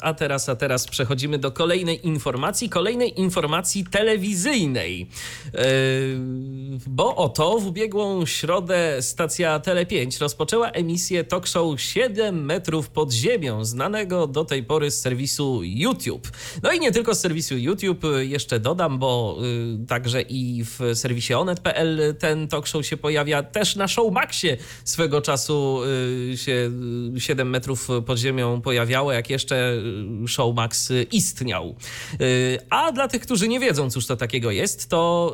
a 0.01 0.15
teraz, 0.15 0.49
a 0.49 0.57
teraz 0.57 0.87
przechodzimy 0.87 1.39
do 1.39 1.53
kolejnej 1.53 2.07
informacji, 2.07 2.69
kolejnej 2.69 3.21
informacji 3.21 3.85
telewizyjnej. 3.91 5.09
E, 5.55 5.59
bo 6.87 7.17
oto 7.17 7.59
w 7.59 7.67
ubiegłą 7.67 8.27
środę 8.27 8.97
stacja 9.01 9.59
Tele5 9.59 10.21
rozpoczęła 10.21 10.71
emisję 10.71 11.25
talk 11.25 11.47
show 11.47 11.81
7 11.81 12.45
metrów 12.45 12.91
pod 12.91 13.13
ziemią, 13.13 13.65
znanego 13.65 14.27
do 14.27 14.45
tej 14.45 14.65
pory 14.65 14.91
z 14.91 15.01
serwisu 15.01 15.61
YouTube. 15.63 16.29
No 16.63 16.73
i 16.73 16.81
nie 16.81 16.93
tylko 16.93 17.15
z 17.15 17.21
serwisu 17.21 17.57
YouTube, 17.57 18.03
jeszcze 18.21 18.61
dodam, 18.61 18.99
bo 18.99 19.39
także 19.89 20.23
i 20.23 20.65
w 20.65 20.81
serwisie 20.95 21.35
onet.pl 21.35 22.15
ten 22.19 22.49
talk 22.49 22.67
show 22.67 22.87
się 22.87 22.97
pojawia. 22.97 23.43
Też 23.43 23.77
na 23.77 23.89
Showmaxie 23.89 24.57
swego 24.85 25.23
czasu 25.23 25.81
y, 26.33 26.37
się 26.37 26.71
7 27.19 27.51
metrów 27.51 27.89
pod 28.07 28.19
ziemią 28.19 28.61
pojawiało, 28.61 29.13
jak 29.13 29.31
jeszcze 29.31 29.73
Showmax 30.29 30.93
istniał. 31.13 31.77
Y, 32.21 32.59
a 32.71 32.93
dla 32.93 33.09
tych, 33.09 33.23
którzy 33.23 33.49
nie 33.49 33.61
wiedzą, 33.61 33.91
cóż 33.91 34.07
to 34.07 34.17
takiego 34.17 34.51
jest, 34.51 34.89
to 34.89 35.33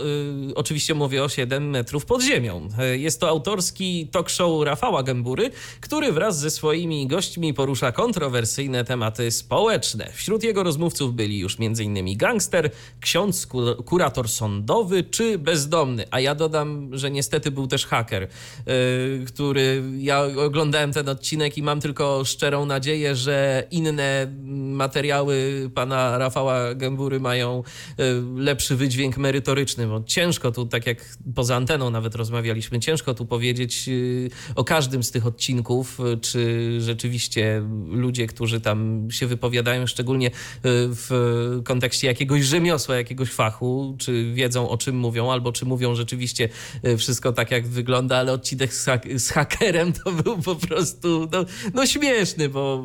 y, 0.51 0.55
oczywiście 0.55 0.95
mówię 0.95 1.25
o 1.25 1.29
7 1.29 1.71
metrów 1.71 2.07
pod 2.07 2.23
ziemią. 2.23 2.69
Jest 2.95 3.21
to 3.21 3.29
autorski 3.29 4.09
talk 4.13 4.31
show 4.31 4.65
Rafała 4.65 5.03
Gębury, 5.03 5.51
który 5.81 6.13
wraz 6.13 6.39
ze 6.39 6.51
swoimi 6.51 7.07
gośćmi 7.07 7.55
porusza 7.55 7.93
kontrowersyjne 7.93 8.85
tematy 8.85 9.31
społeczne. 9.31 10.11
Wśród 10.13 10.43
jego 10.43 10.63
rozmówców 10.63 11.15
byli 11.15 11.39
już 11.39 11.57
m.in. 11.61 12.17
gangster, 12.17 12.71
ksiądz, 13.01 13.49
kurator 13.85 14.14
sądowy 14.23 15.05
czy 15.05 15.39
bezdomny. 15.39 16.05
A 16.11 16.21
ja 16.21 16.35
dodam, 16.35 16.99
że 16.99 17.11
niestety 17.11 17.51
był 17.51 17.67
też 17.67 17.87
haker, 17.87 18.23
yy, 18.23 19.25
który 19.27 19.83
ja 19.99 20.23
oglądałem 20.23 20.93
ten 20.93 21.09
odcinek 21.09 21.59
i 21.59 21.63
mam 21.63 21.81
tylko 21.81 22.25
szczerą 22.25 22.67
nadzieję, 22.67 23.17
że 23.17 23.65
inne 23.71 24.27
materiały 24.55 25.71
pana 25.75 26.19
Rafała 26.19 26.75
Gębury 26.75 27.21
mają 27.21 27.63
yy, 27.99 28.05
lepszy 28.37 28.77
wydźwięk 28.77 29.17
merytoryczny, 29.17 29.87
bo 29.87 30.03
ciężko 30.07 30.53
tu, 30.53 30.67
tak 30.67 30.87
jak 30.87 31.17
poza 31.35 31.57
anteną 31.57 31.91
nawet 31.91 32.15
rozmawialiśmy, 32.15 32.81
ciężko 32.81 33.15
tu 33.15 33.27
powiedzieć 33.27 33.89
yy, 33.89 34.31
o 34.55 34.65
każdym 34.65 35.03
z 35.03 35.11
tych 35.11 35.27
odcinków, 35.27 35.99
czy 36.21 36.71
rzeczywiście 36.81 37.63
ludzie, 37.89 38.27
którzy 38.27 38.61
tam 38.61 39.09
się 39.11 39.27
wypowiadają, 39.27 39.87
szczególnie 39.87 40.31
w 40.65 41.61
kontekście 41.65 42.07
jakiegoś 42.07 42.45
rzemiosła, 42.45 42.97
jakiegoś 42.97 43.31
fachu, 43.31 43.97
czy 44.05 44.33
wiedzą 44.33 44.69
o 44.69 44.77
czym 44.77 44.97
mówią, 44.97 45.33
albo 45.33 45.53
czy 45.53 45.67
mówią 45.67 45.95
rzeczywiście 45.95 46.49
e, 46.83 46.97
wszystko 46.97 47.33
tak, 47.33 47.51
jak 47.51 47.67
wygląda, 47.67 48.17
ale 48.17 48.33
odcinek 48.33 48.75
z, 48.75 48.85
hak 48.85 49.05
z 49.17 49.31
hakerem 49.31 49.93
to 49.93 50.13
był 50.23 50.39
po 50.39 50.55
prostu 50.55 51.29
no, 51.33 51.45
no 51.75 51.87
śmieszny, 51.87 52.49
bo, 52.49 52.85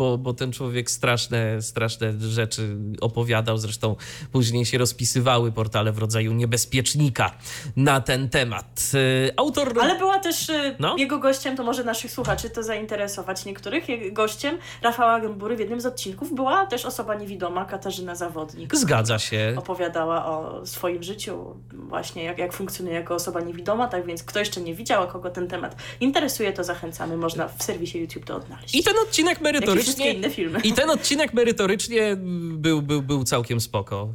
bo, 0.00 0.18
bo 0.18 0.34
ten 0.34 0.52
człowiek 0.52 0.90
straszne, 0.90 1.62
straszne 1.62 2.12
rzeczy 2.20 2.76
opowiadał. 3.00 3.58
Zresztą 3.58 3.96
później 4.32 4.66
się 4.66 4.78
rozpisywały 4.78 5.52
portale 5.52 5.92
w 5.92 5.98
rodzaju 5.98 6.32
niebezpiecznika 6.32 7.30
na 7.76 8.00
ten 8.00 8.28
temat. 8.28 8.90
E, 8.94 9.38
autor. 9.40 9.74
Ale 9.80 9.98
była 9.98 10.18
też 10.18 10.50
e, 10.50 10.76
no? 10.78 10.96
jego 10.98 11.18
gościem, 11.18 11.56
to 11.56 11.64
może 11.64 11.84
naszych 11.84 12.10
słuchaczy 12.10 12.50
to 12.50 12.62
zainteresować 12.62 13.44
niektórych. 13.44 13.84
Gościem 14.12 14.58
Rafała 14.82 15.20
Gębury 15.20 15.56
w 15.56 15.60
jednym 15.60 15.80
z 15.80 15.86
odcinków 15.86 16.34
była 16.34 16.66
też 16.66 16.84
osoba 16.84 17.14
niewidoma, 17.14 17.64
Katarzyna 17.64 18.14
Zawodnik. 18.14 18.76
Zgadza 18.76 19.18
się. 19.18 19.54
Opowiadała 19.56 20.26
o 20.26 20.49
swoim 20.64 21.02
życiu, 21.02 21.56
właśnie 21.72 22.24
jak, 22.24 22.38
jak 22.38 22.52
funkcjonuje 22.52 22.96
jako 22.96 23.14
osoba 23.14 23.40
niewidoma, 23.40 23.88
tak 23.88 24.06
więc 24.06 24.22
kto 24.22 24.38
jeszcze 24.38 24.60
nie 24.60 24.74
widział, 24.74 25.02
a 25.02 25.06
kogo 25.06 25.30
ten 25.30 25.48
temat 25.48 25.76
interesuje, 26.00 26.52
to 26.52 26.64
zachęcamy, 26.64 27.16
można 27.16 27.48
w 27.48 27.62
serwisie 27.62 27.98
YouTube 27.98 28.24
to 28.24 28.36
odnaleźć. 28.36 28.74
I 28.74 28.82
ten 28.82 28.94
odcinek 28.98 29.40
merytorycznie... 29.40 30.12
inne 30.12 30.30
filmy. 30.30 30.60
I 30.64 30.72
ten 30.72 30.90
odcinek 30.90 31.34
merytorycznie 31.34 32.16
był, 32.52 32.82
był, 32.82 33.02
był 33.02 33.24
całkiem 33.24 33.60
spoko. 33.60 34.08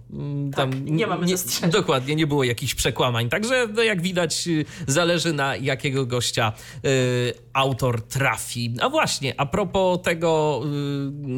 Tam 0.56 0.72
tak, 0.72 0.82
nie 0.82 1.08
mamy 1.08 1.26
nie, 1.26 1.36
Dokładnie, 1.70 2.16
nie 2.16 2.28
było 2.28 2.44
jakichś 2.44 2.76
przekłamań, 2.76 3.30
także 3.30 3.68
no, 3.74 3.84
jak 3.84 4.02
widać 4.02 4.50
zależy 4.88 5.34
na 5.34 5.56
jakiego 5.56 6.06
gościa 6.06 6.54
y, 6.86 7.34
autor 7.54 8.02
trafi. 8.02 8.74
A 8.82 8.90
właśnie, 8.90 9.34
a 9.38 9.46
propos 9.46 10.02
tego, 10.02 10.62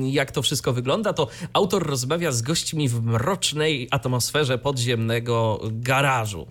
y, 0.04 0.10
jak 0.10 0.32
to 0.32 0.42
wszystko 0.42 0.74
wygląda, 0.74 1.14
to 1.14 1.28
autor 1.54 1.88
rozmawia 1.88 2.32
z 2.32 2.42
gośćmi 2.42 2.90
w 2.90 3.02
mrocznej 3.04 3.88
atmosferze 3.92 4.58
podziemnego 4.78 5.60
garażu. 5.72 6.48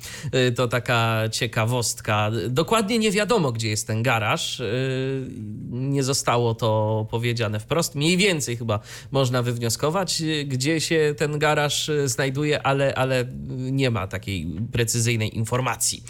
Y, 0.49 0.53
to 0.53 0.69
taka 0.69 1.29
ciekawostka. 1.33 2.31
Dokładnie 2.49 2.99
nie 2.99 3.11
wiadomo, 3.11 3.53
gdzie 3.53 3.69
jest 3.69 3.87
ten 3.87 4.03
garaż. 4.03 4.61
Y, 4.61 5.31
nie 5.71 6.03
zostało 6.03 6.55
to 6.55 7.07
powiedziane 7.11 7.61
wprost. 7.61 7.95
Mniej 7.95 8.17
więcej 8.17 8.57
chyba 8.57 8.81
można 9.11 9.43
wywnioskować, 9.43 10.23
gdzie 10.47 10.81
się 10.81 11.15
ten 11.17 11.39
garaż 11.39 11.91
znajduje, 12.05 12.63
ale, 12.63 12.95
ale 12.95 13.25
nie 13.49 13.91
ma 13.91 14.07
takiej 14.07 14.47
precyzyjnej 14.73 15.37
informacji. 15.37 16.03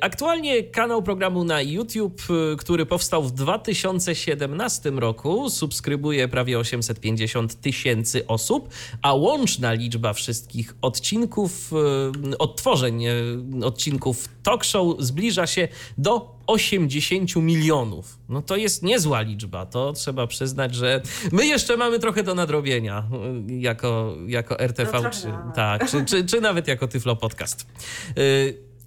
Aktualnie 0.00 0.62
kanał 0.62 1.02
programu 1.02 1.44
na 1.44 1.62
YouTube, 1.62 2.22
który 2.58 2.86
powstał 2.86 3.22
w 3.22 3.32
2017 3.32 4.90
roku, 4.90 5.50
subskrybuje 5.50 6.28
prawie 6.28 6.58
850 6.58 7.60
tysięcy 7.60 8.26
osób, 8.26 8.68
a 9.02 9.14
łączna 9.14 9.72
liczba 9.72 10.12
wszystkich 10.12 10.74
odcinków, 10.82 11.43
e, 12.32 12.38
odtworzeń 12.38 13.04
e, 13.04 13.12
odcinków 13.64 14.28
talk 14.42 14.64
show 14.64 14.96
zbliża 14.98 15.46
się 15.46 15.68
do 15.98 16.34
80 16.46 17.36
milionów. 17.36 18.18
No 18.28 18.42
to 18.42 18.56
jest 18.56 18.82
niezła 18.82 19.20
liczba. 19.20 19.66
To 19.66 19.92
trzeba 19.92 20.26
przyznać, 20.26 20.74
że 20.74 21.02
my 21.32 21.46
jeszcze 21.46 21.76
mamy 21.76 21.98
trochę 21.98 22.22
do 22.22 22.34
nadrobienia 22.34 23.04
e, 23.48 23.54
jako, 23.60 24.16
jako 24.26 24.60
RTV, 24.60 25.00
no 25.02 25.10
czy, 25.10 25.32
tak, 25.54 25.90
czy, 25.90 26.04
czy, 26.04 26.24
czy 26.24 26.40
nawet 26.40 26.68
jako 26.68 26.88
Tyflo 26.88 27.16
Podcast. 27.16 27.66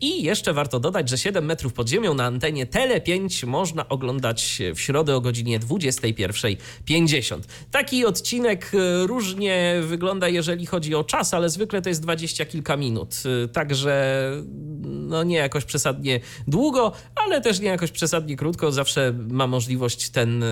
I 0.02 0.24
jeszcze 0.24 0.54
warto 0.54 0.80
dodać, 0.80 1.10
że 1.10 1.18
7 1.18 1.46
metrów 1.46 1.74
pod 1.74 1.90
ziemią 1.90 2.14
na 2.14 2.26
antenie 2.26 2.66
Tele5 2.66 3.48
można 3.48 3.90
oglądać 3.90 4.62
w 4.76 4.80
środę 4.80 5.16
o 5.16 5.22
godzinie 5.22 5.60
21.50. 5.60 7.40
Taki 7.72 8.06
odcinek 8.06 8.72
e, 8.74 9.08
różnie 9.08 9.82
wygląda, 9.84 10.30
jeżeli 10.30 10.66
chodzi 10.66 10.96
o 10.96 11.04
czas, 11.04 11.34
ale 11.34 11.50
zwykle 11.50 11.82
to 11.82 11.90
jest 11.90 12.02
dwadzieścia 12.02 12.46
kilka 12.46 12.78
minut. 12.78 13.16
E, 13.44 13.48
także 13.48 14.32
no 14.84 15.24
nie 15.24 15.36
jakoś 15.36 15.66
przesadnie 15.66 16.20
długo, 16.48 16.92
ale 17.16 17.42
też 17.42 17.60
nie 17.60 17.68
jakoś 17.68 17.92
przesadnie 17.92 18.36
krótko. 18.36 18.72
Zawsze 18.72 19.14
ma 19.30 19.48
możliwość 19.48 20.10
ten 20.10 20.44
e, 20.44 20.48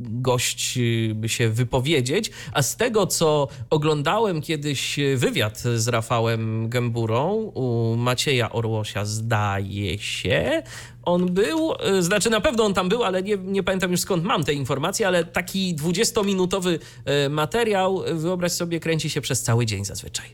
gość 0.00 0.78
się 1.26 1.48
wypowiedzieć. 1.48 2.30
A 2.52 2.62
z 2.62 2.76
tego, 2.76 3.06
co 3.06 3.48
oglądałem 3.70 4.40
kiedyś 4.40 4.96
wywiad 5.16 5.58
z 5.58 5.88
Rafałem 5.88 6.68
Gęburą 6.68 7.32
u 7.54 7.96
Macieja 7.96 8.52
Orła, 8.52 8.75
Łosia, 8.76 9.04
zdaje 9.04 9.98
się, 9.98 10.62
on 11.02 11.26
był, 11.26 11.72
y, 11.98 12.02
znaczy 12.02 12.30
na 12.30 12.40
pewno 12.40 12.64
on 12.64 12.74
tam 12.74 12.88
był, 12.88 13.04
ale 13.04 13.22
nie, 13.22 13.36
nie 13.36 13.62
pamiętam 13.62 13.90
już 13.90 14.00
skąd 14.00 14.24
mam 14.24 14.44
te 14.44 14.52
informacje, 14.52 15.06
ale 15.06 15.24
taki 15.24 15.76
20-minutowy 15.76 16.78
y, 17.26 17.28
materiał, 17.30 18.02
wyobraź 18.12 18.52
sobie, 18.52 18.80
kręci 18.80 19.10
się 19.10 19.20
przez 19.20 19.42
cały 19.42 19.66
dzień 19.66 19.84
zazwyczaj. 19.84 20.28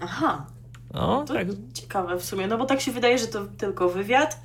Aha. 0.00 0.46
No, 0.94 1.24
tak. 1.28 1.46
Ciekawe 1.74 2.16
w 2.16 2.24
sumie, 2.24 2.46
no 2.46 2.58
bo 2.58 2.66
tak 2.66 2.80
się 2.80 2.92
wydaje, 2.92 3.18
że 3.18 3.26
to 3.26 3.46
tylko 3.58 3.88
wywiad, 3.88 4.36
Y, 4.36 4.40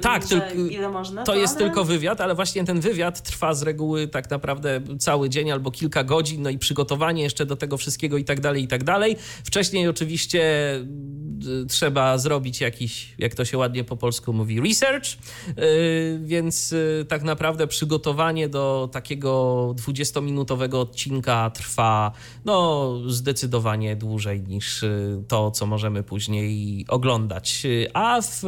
tak, 0.00 0.24
tylko, 0.24 0.90
można, 0.92 1.24
to, 1.24 1.32
to 1.32 1.38
jest 1.38 1.56
ale... 1.56 1.64
tylko 1.64 1.84
wywiad, 1.84 2.20
ale 2.20 2.34
właśnie 2.34 2.64
ten 2.64 2.80
wywiad 2.80 3.22
trwa 3.22 3.54
z 3.54 3.62
reguły 3.62 4.08
tak 4.08 4.30
naprawdę 4.30 4.80
cały 4.98 5.30
dzień 5.30 5.50
albo 5.50 5.70
kilka 5.70 6.04
godzin, 6.04 6.42
no 6.42 6.50
i 6.50 6.58
przygotowanie 6.58 7.22
jeszcze 7.22 7.46
do 7.46 7.56
tego 7.56 7.76
wszystkiego 7.76 8.16
i 8.16 8.24
tak 8.24 8.40
dalej, 8.40 8.62
i 8.62 8.68
tak 8.68 8.84
dalej. 8.84 9.16
Wcześniej 9.44 9.88
oczywiście 9.88 10.40
y, 11.62 11.66
trzeba 11.66 12.18
zrobić 12.18 12.60
jakiś, 12.60 13.14
jak 13.18 13.34
to 13.34 13.44
się 13.44 13.58
ładnie 13.58 13.84
po 13.84 13.96
polsku 13.96 14.32
mówi, 14.32 14.60
research, 14.60 15.06
y, 15.48 16.20
więc 16.22 16.74
tak 17.08 17.22
naprawdę 17.22 17.66
przygotowanie 17.66 18.48
do 18.48 18.88
takiego 18.92 19.74
20-minutowego 19.86 20.74
odcinka 20.80 21.50
trwa 21.50 22.12
no 22.44 22.92
zdecydowanie 23.06 23.96
dłużej 23.96 24.40
niż 24.42 24.84
to, 25.28 25.50
co 25.50 25.66
możemy 25.66 26.02
później 26.02 26.84
oglądać. 26.88 27.62
A 27.94 28.20
w 28.22 28.42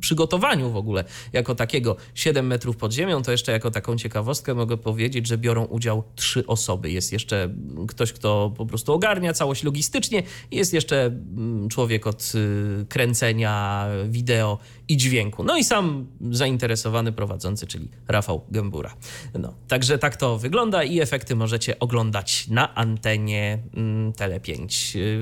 przygotowaniu 0.00 0.70
w 0.70 0.76
ogóle 0.76 1.04
jako 1.32 1.54
takiego 1.54 1.96
7 2.14 2.46
metrów 2.46 2.76
pod 2.76 2.92
ziemią, 2.92 3.22
to 3.22 3.32
jeszcze 3.32 3.52
jako 3.52 3.70
taką 3.70 3.96
ciekawostkę 3.96 4.54
mogę 4.54 4.76
powiedzieć, 4.76 5.26
że 5.26 5.38
biorą 5.38 5.64
udział 5.64 6.02
trzy 6.16 6.46
osoby. 6.46 6.90
Jest 6.90 7.12
jeszcze 7.12 7.54
ktoś, 7.88 8.12
kto 8.12 8.54
po 8.56 8.66
prostu 8.66 8.92
ogarnia 8.92 9.32
całość 9.32 9.64
logistycznie, 9.64 10.22
jest 10.50 10.72
jeszcze 10.72 11.06
mm, 11.06 11.68
człowiek 11.68 12.06
od 12.06 12.32
y, 12.34 12.86
kręcenia 12.88 13.86
wideo 14.08 14.58
i 14.88 14.96
dźwięku. 14.96 15.44
No 15.44 15.56
i 15.56 15.64
sam 15.64 16.06
zainteresowany 16.30 17.12
prowadzący, 17.12 17.66
czyli 17.66 17.88
Rafał 18.08 18.44
Gębura. 18.50 18.96
No, 19.38 19.54
także 19.68 19.98
tak 19.98 20.16
to 20.16 20.38
wygląda 20.38 20.84
i 20.84 21.00
efekty 21.00 21.36
możecie 21.36 21.78
oglądać 21.78 22.48
na 22.48 22.74
antenie 22.74 23.58
mm, 23.74 24.12
Tele5 24.12 24.98
y, 24.98 25.18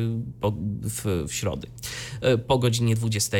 w, 0.82 1.24
w 1.28 1.34
środy 1.34 1.68
y, 2.34 2.38
po 2.38 2.58
godzinie 2.58 2.94
20 2.94 3.38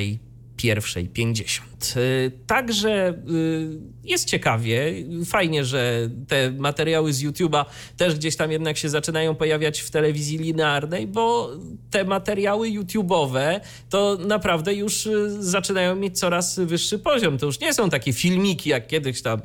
pierwszej 0.57 1.09
50. 1.09 1.95
Y, 1.97 2.33
także 2.47 3.15
y, 3.31 3.81
jest 4.05 4.29
ciekawie, 4.29 4.95
fajnie, 5.25 5.65
że 5.65 6.11
te 6.29 6.51
materiały 6.51 7.13
z 7.13 7.23
YouTube'a 7.23 7.65
też 7.97 8.15
gdzieś 8.15 8.37
tam 8.37 8.53
jednak 8.53 8.77
się 8.77 8.89
zaczynają 8.89 9.35
pojawiać 9.35 9.81
w 9.81 9.91
telewizji 9.91 10.39
linearnej, 10.39 11.07
bo 11.07 11.51
te 11.91 12.05
materiały 12.05 12.69
YouTube'owe 12.69 13.61
to 13.91 14.19
naprawdę 14.27 14.75
już 14.75 15.07
y, 15.07 15.43
zaczynają 15.43 15.97
mieć 15.97 16.19
coraz 16.19 16.59
wyższy 16.59 16.99
poziom. 16.99 17.39
To 17.39 17.47
już 17.47 17.61
nie 17.61 17.75
są 17.75 17.91
takie 17.91 18.13
filmiki, 18.13 18.71
jak 18.71 18.87
kiedyś 18.87 19.23
tam 19.23 19.41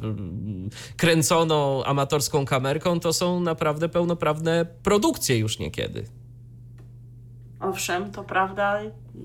kręcono 0.97 1.83
amatorską 1.85 2.45
kamerką, 2.45 2.99
to 2.99 3.13
są 3.13 3.39
naprawdę 3.39 3.89
pełnoprawne 3.89 4.65
produkcje 4.83 5.37
już 5.37 5.59
niekiedy. 5.59 6.05
Owszem, 7.59 8.11
to 8.11 8.23
prawda 8.23 8.81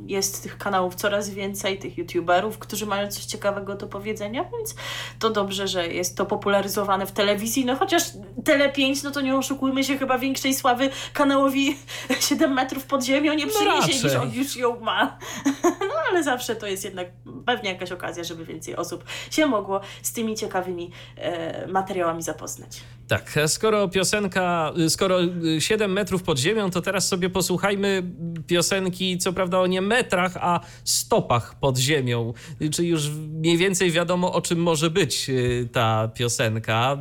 jest 0.07 0.43
tych 0.43 0.59
kanałów 0.59 0.95
coraz 0.95 1.31
więcej, 1.31 1.79
tych 1.79 1.99
youtuberów, 1.99 2.59
którzy 2.59 2.87
mają 2.87 3.09
coś 3.09 3.25
ciekawego 3.25 3.75
do 3.75 3.87
powiedzenia, 3.87 4.45
więc 4.57 4.75
to 5.19 5.31
dobrze, 5.31 5.69
że 5.69 5.87
jest 5.89 6.17
to 6.17 6.27
popularyzowane 6.27 7.07
w 7.07 7.13
telewizji, 7.13 7.65
no 7.65 7.77
chociaż 7.77 8.03
Tele5, 8.45 9.05
no 9.05 9.11
to 9.11 9.21
nie 9.21 9.37
oszukujmy 9.37 9.85
się, 9.85 9.99
chyba 9.99 10.19
większej 10.19 10.55
sławy 10.55 10.91
kanałowi 11.13 11.77
7 12.29 12.53
metrów 12.53 12.85
pod 12.85 13.05
ziemią 13.05 13.35
nie 13.35 13.47
no 13.47 13.53
przyniesie, 13.53 14.01
no 14.03 14.09
niż 14.09 14.15
on 14.15 14.33
już 14.33 14.57
ją 14.57 14.81
ma. 14.81 15.19
No 15.93 15.99
ale 16.11 16.23
zawsze 16.23 16.57
to 16.57 16.67
jest 16.67 16.85
jednak 16.85 17.09
pewnie 17.47 17.73
jakaś 17.73 17.93
okazja, 17.93 18.25
żeby 18.25 18.45
więcej 18.45 18.77
osób 18.77 19.05
się 19.31 19.47
mogło 19.47 19.81
z 20.03 20.13
tymi 20.13 20.35
ciekawymi 20.35 20.91
e, 21.17 21.67
materiałami 21.67 22.23
zapoznać. 22.23 22.81
Tak, 23.09 23.35
skoro 23.47 23.89
piosenka, 23.89 24.73
skoro 24.89 25.19
7 25.59 25.93
metrów 25.93 26.23
pod 26.23 26.39
ziemią, 26.39 26.71
to 26.71 26.81
teraz 26.81 27.09
sobie 27.09 27.31
posłuchajmy 27.31 28.03
piosenki, 28.47 29.19
co 29.19 29.33
prawda 29.33 29.59
o 29.59 29.67
nie 29.67 29.82
metrach, 29.87 30.37
a 30.37 30.61
stopach 30.85 31.59
pod 31.61 31.79
ziemią. 31.79 32.33
Czy 32.71 32.87
już 32.87 33.09
mniej 33.11 33.57
więcej 33.57 33.91
wiadomo, 33.91 34.33
o 34.33 34.41
czym 34.41 34.59
może 34.59 34.91
być 34.91 35.31
y, 35.31 35.69
ta 35.73 36.09
piosenka. 36.09 36.99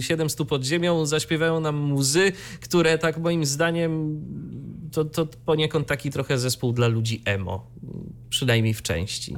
7 0.00 0.26
y, 0.26 0.30
stóp 0.30 0.48
pod 0.48 0.64
ziemią 0.64 1.06
zaśpiewają 1.06 1.60
nam 1.60 1.76
muzy, 1.76 2.32
które 2.60 2.98
tak 2.98 3.18
moim 3.18 3.46
zdaniem 3.46 4.20
to, 4.92 5.04
to 5.04 5.26
poniekąd 5.26 5.86
taki 5.86 6.10
trochę 6.10 6.38
zespół 6.38 6.72
dla 6.72 6.88
ludzi 6.88 7.22
emo. 7.24 7.66
Przynajmniej 8.30 8.74
w 8.74 8.82
części. 8.82 9.36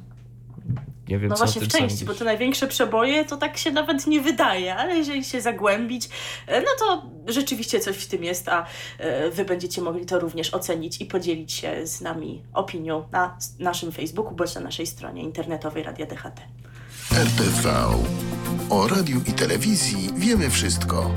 Nie 1.08 1.18
wiem, 1.18 1.28
no 1.28 1.36
właśnie 1.36 1.60
w 1.62 1.68
części, 1.68 1.88
sądzisz. 1.88 2.04
bo 2.04 2.14
te 2.14 2.24
największe 2.24 2.66
przeboje 2.66 3.24
to 3.24 3.36
tak 3.36 3.58
się 3.58 3.70
nawet 3.70 4.06
nie 4.06 4.20
wydaje, 4.20 4.76
ale 4.76 4.96
jeżeli 4.96 5.24
się 5.24 5.40
zagłębić, 5.40 6.08
e, 6.46 6.60
no 6.60 6.68
to 6.78 7.02
rzeczywiście 7.26 7.80
coś 7.80 7.96
w 7.96 8.06
tym 8.06 8.24
jest, 8.24 8.48
a 8.48 8.66
e, 8.98 9.30
wy 9.30 9.44
będziecie 9.44 9.82
mogli 9.82 10.06
to 10.06 10.18
również 10.18 10.54
ocenić 10.54 11.00
i 11.00 11.06
podzielić 11.06 11.52
się 11.52 11.86
z 11.86 12.00
nami 12.00 12.42
opinią 12.54 13.04
na 13.12 13.38
naszym 13.58 13.92
Facebooku 13.92 14.34
bądź 14.34 14.54
na 14.54 14.60
naszej 14.60 14.86
stronie 14.86 15.22
internetowej 15.22 15.82
Radia 15.82 16.06
DHT. 16.06 16.40
RTV. 17.12 17.74
O 18.70 18.88
radiu 18.88 19.20
i 19.26 19.32
telewizji 19.32 20.10
wiemy 20.16 20.50
wszystko. 20.50 21.10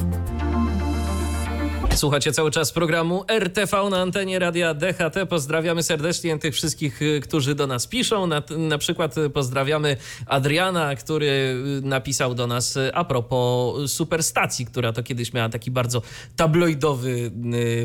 Słuchacie 2.00 2.32
cały 2.32 2.52
czas 2.52 2.72
programu 2.72 3.24
RTV 3.28 3.90
na 3.90 4.02
antenie 4.02 4.40
Radia 4.40 4.74
DHT. 4.74 5.30
Pozdrawiamy 5.30 5.84
serdecznie 5.84 6.40
tych 6.40 6.54
wszystkich, 6.54 7.02
y, 7.02 7.20
którzy 7.20 7.56
do 7.56 7.68
nas 7.68 7.88
piszą. 7.88 8.28
Na, 8.28 8.44
na 8.58 8.78
przykład 8.78 9.16
pozdrawiamy 9.34 9.98
Adriana, 10.26 10.96
który 10.96 11.28
y, 11.28 11.82
napisał 11.88 12.36
do 12.36 12.48
nas 12.48 12.78
y, 12.78 12.92
a 12.94 13.04
propos 13.04 13.92
superstacji, 13.92 14.66
która 14.66 14.94
to 14.94 15.04
kiedyś 15.04 15.34
miała 15.34 15.50
taki 15.50 15.72
bardzo 15.72 16.02
tabloidowy 16.36 17.32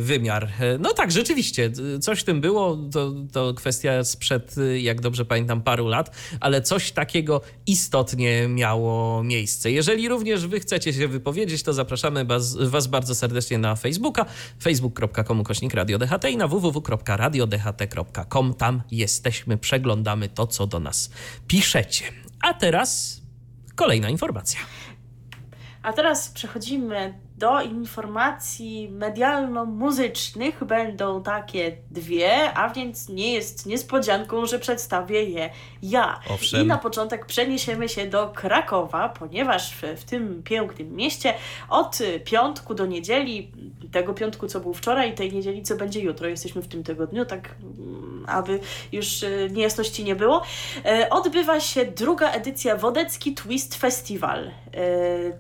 wymiar. 0.00 0.48
No 0.79 0.92
tak, 0.92 1.12
rzeczywiście, 1.12 1.70
coś 2.00 2.20
w 2.20 2.24
tym 2.24 2.40
było. 2.40 2.79
To, 2.92 3.12
to 3.33 3.55
kwestia 3.55 4.05
sprzed, 4.05 4.55
jak 4.77 5.00
dobrze 5.00 5.24
pamiętam, 5.24 5.62
paru 5.62 5.88
lat, 5.88 6.16
ale 6.40 6.62
coś 6.62 6.92
takiego 6.92 7.40
istotnie 7.66 8.48
miało 8.48 9.22
miejsce. 9.22 9.70
Jeżeli 9.70 10.09
również 10.09 10.46
wy 10.46 10.61
chcecie 10.61 10.92
się 10.92 11.09
wypowiedzieć, 11.09 11.62
to 11.62 11.72
zapraszamy 11.72 12.24
was, 12.24 12.57
was 12.57 12.87
bardzo 12.87 13.14
serdecznie 13.14 13.59
na 13.59 13.77
Facebook 13.77 14.03
Facebooka, 14.04 14.26
facebook.com 14.60 15.44
kośnik 15.44 15.74
Radio 15.74 15.98
DHT 15.98 16.30
i 16.30 16.36
na 16.36 16.48
www.radiodht.com. 16.48 18.54
Tam 18.54 18.82
jesteśmy, 18.90 19.58
przeglądamy 19.58 20.28
to, 20.28 20.46
co 20.46 20.66
do 20.66 20.80
nas 20.80 21.10
piszecie. 21.46 22.04
A 22.40 22.54
teraz 22.54 23.20
kolejna 23.74 24.10
informacja. 24.10 24.60
A 25.82 25.92
teraz 25.92 26.28
przechodzimy 26.28 27.14
do 27.38 27.61
informacji 27.62 28.88
medialno-muzycznych 28.92 30.64
będą 30.64 31.23
takie 31.23 31.77
dwie, 31.90 32.53
a 32.55 32.68
więc 32.68 33.09
nie 33.09 33.33
jest 33.33 33.66
niespodzianką, 33.66 34.47
że 34.47 34.59
przedstawię 34.59 35.25
je 35.25 35.51
ja. 35.83 36.20
Owszem. 36.31 36.62
I 36.62 36.66
na 36.66 36.79
początek 36.79 37.27
przeniesiemy 37.27 37.88
się 37.88 38.07
do 38.07 38.29
Krakowa, 38.29 39.09
ponieważ 39.09 39.75
w, 39.75 39.83
w 40.01 40.05
tym 40.05 40.42
pięknym 40.42 40.97
mieście 40.97 41.35
od 41.68 41.99
piątku 42.25 42.75
do 42.75 42.87
niedzieli, 42.87 43.53
tego 43.92 44.14
piątku, 44.14 44.47
co 44.47 44.61
był 44.61 44.75
wczoraj, 44.75 45.11
i 45.11 45.14
tej 45.14 45.33
niedzieli, 45.33 45.62
co 45.62 45.77
będzie 45.77 46.01
jutro, 46.01 46.29
jesteśmy 46.29 46.62
w 46.62 46.68
tym 46.68 46.85
tygodniu, 46.85 47.25
tak 47.25 47.55
mm, 47.62 48.25
aby 48.29 48.61
już 48.92 49.23
e, 49.23 49.29
niejasności 49.51 50.05
nie 50.05 50.16
było, 50.16 50.42
e, 50.85 51.11
odbywa 51.11 51.61
się 51.61 51.85
druga 51.85 52.31
edycja 52.31 52.77
Wodecki 52.77 53.35
Twist 53.35 53.75
Festival. 53.75 54.47
E, 54.47 54.53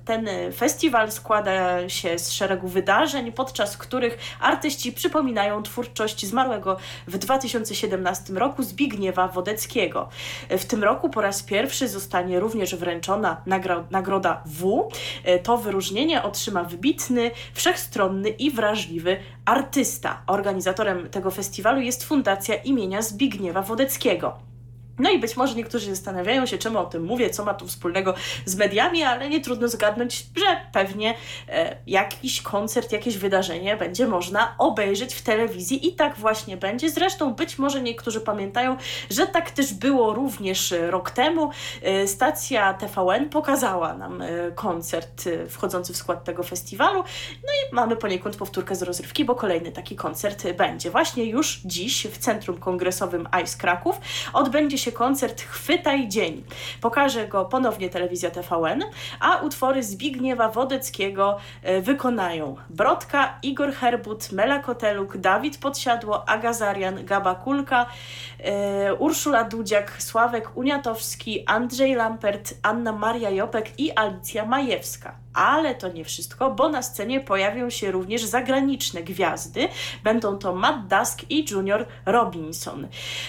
ten 0.04 0.28
festiwal 0.56 1.12
składa 1.12 1.83
się 1.90 2.18
z 2.18 2.32
szeregu 2.32 2.68
wydarzeń, 2.68 3.32
podczas 3.32 3.76
których 3.76 4.18
artyści 4.40 4.92
przypominają 4.92 5.62
twórczość 5.62 6.26
zmarłego 6.26 6.76
w 7.06 7.18
2017 7.18 8.32
roku 8.32 8.62
Zbigniewa 8.62 9.28
Wodeckiego. 9.28 10.08
W 10.50 10.64
tym 10.64 10.84
roku 10.84 11.10
po 11.10 11.20
raz 11.20 11.42
pierwszy 11.42 11.88
zostanie 11.88 12.40
również 12.40 12.76
wręczona 12.76 13.42
nagro 13.46 13.84
nagroda 13.90 14.42
W. 14.46 14.88
To 15.42 15.58
wyróżnienie 15.58 16.22
otrzyma 16.22 16.64
wybitny, 16.64 17.30
wszechstronny 17.54 18.28
i 18.28 18.50
wrażliwy 18.50 19.16
artysta. 19.44 20.22
Organizatorem 20.26 21.10
tego 21.10 21.30
festiwalu 21.30 21.80
jest 21.80 22.04
Fundacja 22.04 22.54
imienia 22.54 23.02
Zbigniewa 23.02 23.62
Wodeckiego. 23.62 24.53
No 24.98 25.10
i 25.10 25.18
być 25.18 25.36
może 25.36 25.54
niektórzy 25.54 25.90
zastanawiają 25.90 26.46
się, 26.46 26.58
czemu 26.58 26.78
o 26.78 26.84
tym 26.84 27.04
mówię, 27.04 27.30
co 27.30 27.44
ma 27.44 27.54
to 27.54 27.66
wspólnego 27.66 28.14
z 28.44 28.56
mediami, 28.56 29.02
ale 29.02 29.30
nie 29.30 29.40
trudno 29.40 29.68
zgadnąć, 29.68 30.26
że 30.36 30.56
pewnie 30.72 31.14
e, 31.48 31.76
jakiś 31.86 32.42
koncert, 32.42 32.92
jakieś 32.92 33.18
wydarzenie 33.18 33.76
będzie 33.76 34.06
można 34.06 34.54
obejrzeć 34.58 35.14
w 35.14 35.22
telewizji 35.22 35.88
i 35.88 35.92
tak 35.92 36.16
właśnie 36.16 36.56
będzie. 36.56 36.90
Zresztą 36.90 37.34
być 37.34 37.58
może 37.58 37.82
niektórzy 37.82 38.20
pamiętają, 38.20 38.76
że 39.10 39.26
tak 39.26 39.50
też 39.50 39.74
było 39.74 40.14
również 40.14 40.74
rok 40.88 41.10
temu. 41.10 41.50
E, 41.82 42.06
stacja 42.06 42.74
TVN 42.74 43.28
pokazała 43.28 43.94
nam 43.94 44.22
e, 44.22 44.26
koncert 44.54 45.26
e, 45.26 45.48
wchodzący 45.48 45.92
w 45.92 45.96
skład 45.96 46.24
tego 46.24 46.42
festiwalu. 46.42 47.04
No 47.42 47.52
i 47.52 47.74
mamy 47.74 47.96
poniekąd 47.96 48.36
powtórkę 48.36 48.74
z 48.74 48.82
rozrywki, 48.82 49.24
bo 49.24 49.34
kolejny 49.34 49.72
taki 49.72 49.96
koncert 49.96 50.52
będzie. 50.52 50.90
Właśnie 50.90 51.24
już 51.24 51.60
dziś 51.64 52.06
w 52.06 52.18
Centrum 52.18 52.58
Kongresowym 52.58 53.28
ICE 53.42 53.58
Kraków 53.58 54.00
odbędzie 54.32 54.78
się 54.78 54.83
się 54.84 54.92
koncert 54.92 55.42
Chwytaj 55.42 56.08
Dzień. 56.08 56.44
Pokaże 56.80 57.28
go 57.28 57.44
ponownie 57.44 57.90
telewizja 57.90 58.30
TVN, 58.30 58.84
a 59.20 59.36
utwory 59.36 59.82
Zbigniewa 59.82 60.48
Wodeckiego 60.48 61.38
e, 61.62 61.80
wykonają 61.80 62.56
Brodka, 62.70 63.38
Igor 63.42 63.72
Herbut, 63.72 64.32
Mela 64.32 64.58
Koteluk, 64.58 65.16
Dawid 65.16 65.58
Podsiadło, 65.58 66.28
Agazarian, 66.28 67.04
Gaba 67.04 67.34
Kulka, 67.34 67.86
e, 68.38 68.94
Urszula 68.94 69.44
Dudziak, 69.44 70.02
Sławek 70.02 70.56
Uniatowski, 70.56 71.44
Andrzej 71.46 71.94
Lampert, 71.94 72.54
Anna 72.62 72.92
Maria 72.92 73.30
Jopek 73.30 73.78
i 73.78 73.92
Alicja 73.96 74.44
Majewska. 74.44 75.23
Ale 75.34 75.74
to 75.74 75.88
nie 75.88 76.04
wszystko, 76.04 76.50
bo 76.50 76.68
na 76.68 76.82
scenie 76.82 77.20
pojawią 77.20 77.70
się 77.70 77.90
również 77.90 78.24
zagraniczne 78.24 79.02
gwiazdy. 79.02 79.68
Będą 80.04 80.38
to 80.38 80.54
Matt 80.54 80.86
Dusk 80.86 81.30
i 81.30 81.46
Junior 81.50 81.86
Robinson. 82.06 82.88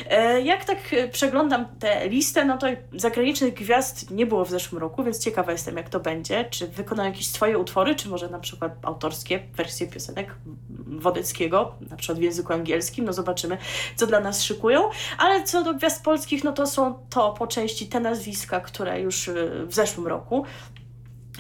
E, 0.10 0.42
jak 0.42 0.66
tak 0.66 0.78
e, 0.94 1.08
przeglądam 1.08 1.66
tę 1.80 2.10
listę, 2.10 2.46
no 2.46 2.58
to 2.58 2.68
zagranicznych 2.94 3.54
gwiazd 3.54 4.12
nie 4.12 4.26
było 4.26 4.46
w 4.46 4.50
zeszłym 4.50 4.82
roku, 4.82 5.04
więc 5.04 5.24
ciekawa 5.24 5.52
jestem, 5.52 5.78
jak 5.78 5.90
to 5.90 6.00
będzie. 6.00 6.46
Czy 6.46 6.68
wykonają 6.68 7.10
jakieś 7.10 7.28
swoje 7.28 7.58
utwory, 7.58 7.96
czy 7.96 8.10
może 8.10 8.30
na 8.30 8.40
przykład 8.40 8.72
autorskie 8.82 9.40
wersje 9.56 9.88
piosenek 9.88 10.36
Wodeckiego, 10.88 11.76
na 11.90 11.96
przykład 11.96 12.20
w 12.20 12.22
języku 12.22 12.54
angielskim. 12.54 13.06
No 13.06 13.14
zobaczymy, 13.14 13.58
co 13.96 14.08
dla 14.08 14.20
nas 14.20 14.44
szykują. 14.44 14.90
Ale 15.18 15.44
co 15.44 15.64
do 15.64 15.74
gwiazd 15.74 16.04
polskich, 16.04 16.44
no 16.44 16.52
to 16.52 16.68
są 16.68 16.94
to 17.10 17.34
po 17.34 17.48
części 17.48 17.88
te 17.88 18.00
nazwiska, 18.00 18.60
które 18.60 19.02
już 19.02 19.28
e, 19.28 19.34
w 19.66 19.74
zeszłym 19.74 20.08
roku 20.08 20.46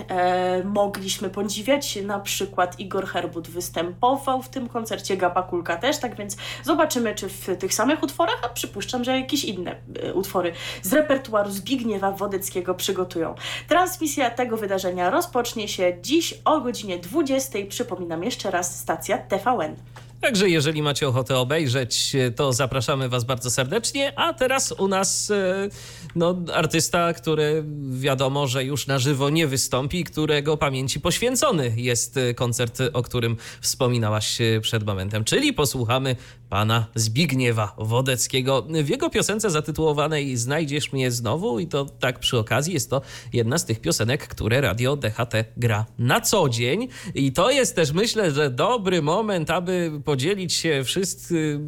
E, 0.08 0.63
mogliśmy 0.63 1.29
podziwiać. 1.29 1.95
Na 1.95 2.19
przykład 2.19 2.79
Igor 2.79 3.08
Herbut 3.08 3.47
występował 3.47 4.41
w 4.41 4.49
tym 4.49 4.69
koncercie, 4.69 5.17
Gaba 5.17 5.43
Kulka 5.43 5.77
też, 5.77 5.97
tak 5.97 6.15
więc 6.15 6.38
zobaczymy, 6.63 7.15
czy 7.15 7.29
w 7.29 7.58
tych 7.60 7.73
samych 7.73 8.03
utworach, 8.03 8.39
a 8.43 8.49
przypuszczam, 8.49 9.03
że 9.03 9.19
jakieś 9.19 9.43
inne 9.43 9.75
e, 10.03 10.13
utwory 10.13 10.53
z 10.81 10.93
repertuaru 10.93 11.51
Zbigniewa 11.51 12.12
Wodeckiego 12.12 12.75
przygotują. 12.75 13.36
Transmisja 13.67 14.29
tego 14.29 14.58
wydarzenia 14.58 15.10
rozpocznie 15.10 15.67
się 15.67 15.97
dziś 16.01 16.34
o 16.45 16.62
godzinie 16.62 16.99
20. 16.99 17.60
Przypominam 17.69 18.23
jeszcze 18.23 18.51
raz, 18.51 18.79
stacja 18.79 19.17
TVN. 19.17 19.75
Także 20.21 20.49
jeżeli 20.49 20.82
macie 20.82 21.08
ochotę 21.08 21.38
obejrzeć, 21.38 22.15
to 22.36 22.54
zapraszamy 22.54 23.10
Was 23.10 23.23
bardzo 23.23 23.51
serdecznie. 23.51 24.19
A 24.19 24.34
teraz 24.34 24.71
u 24.71 24.88
nas 24.88 25.32
e, 25.32 25.69
no, 26.15 26.36
artysta, 26.54 27.13
który 27.13 27.63
wiadomo, 27.91 28.47
że 28.47 28.63
już 28.63 28.88
na 28.88 28.99
żywo 28.99 29.30
nie 29.30 29.47
wystąpi, 29.47 30.04
którego 30.04 30.58
pamięci 30.58 30.99
poświęcony 30.99 31.73
jest 31.75 32.19
koncert, 32.36 32.80
o 32.93 33.01
którym 33.01 33.38
wspominałaś 33.62 34.38
przed 34.62 34.86
momentem. 34.86 35.23
Czyli 35.23 35.54
posłuchamy 35.54 36.15
pana 36.49 36.86
Zbigniewa 36.95 37.75
Wodeckiego. 37.78 38.67
W 38.84 38.89
jego 38.89 39.10
piosence 39.10 39.49
zatytułowanej 39.49 40.38
Znajdziesz 40.38 40.93
mnie 40.93 41.12
znowu 41.12 41.60
i 41.60 41.67
to 41.67 41.86
tak 41.86 42.19
przy 42.19 42.38
okazji 42.38 42.73
jest 42.73 42.89
to 42.89 43.01
jedna 43.34 43.58
z 43.58 43.65
tych 43.65 43.82
piosenek, 43.82 44.28
które 44.28 44.62
radio 44.62 44.95
DHT 44.95 45.34
gra 45.58 45.86
na 45.97 46.21
co 46.21 46.49
dzień 46.49 46.88
i 47.15 47.32
to 47.32 47.51
jest 47.51 47.75
też 47.75 47.91
myślę, 47.91 48.32
że 48.32 48.49
dobry 48.49 49.01
moment, 49.01 49.49
aby 49.49 49.91
podzielić 50.06 50.54
się 50.54 50.82
wszyscy, 50.84 51.60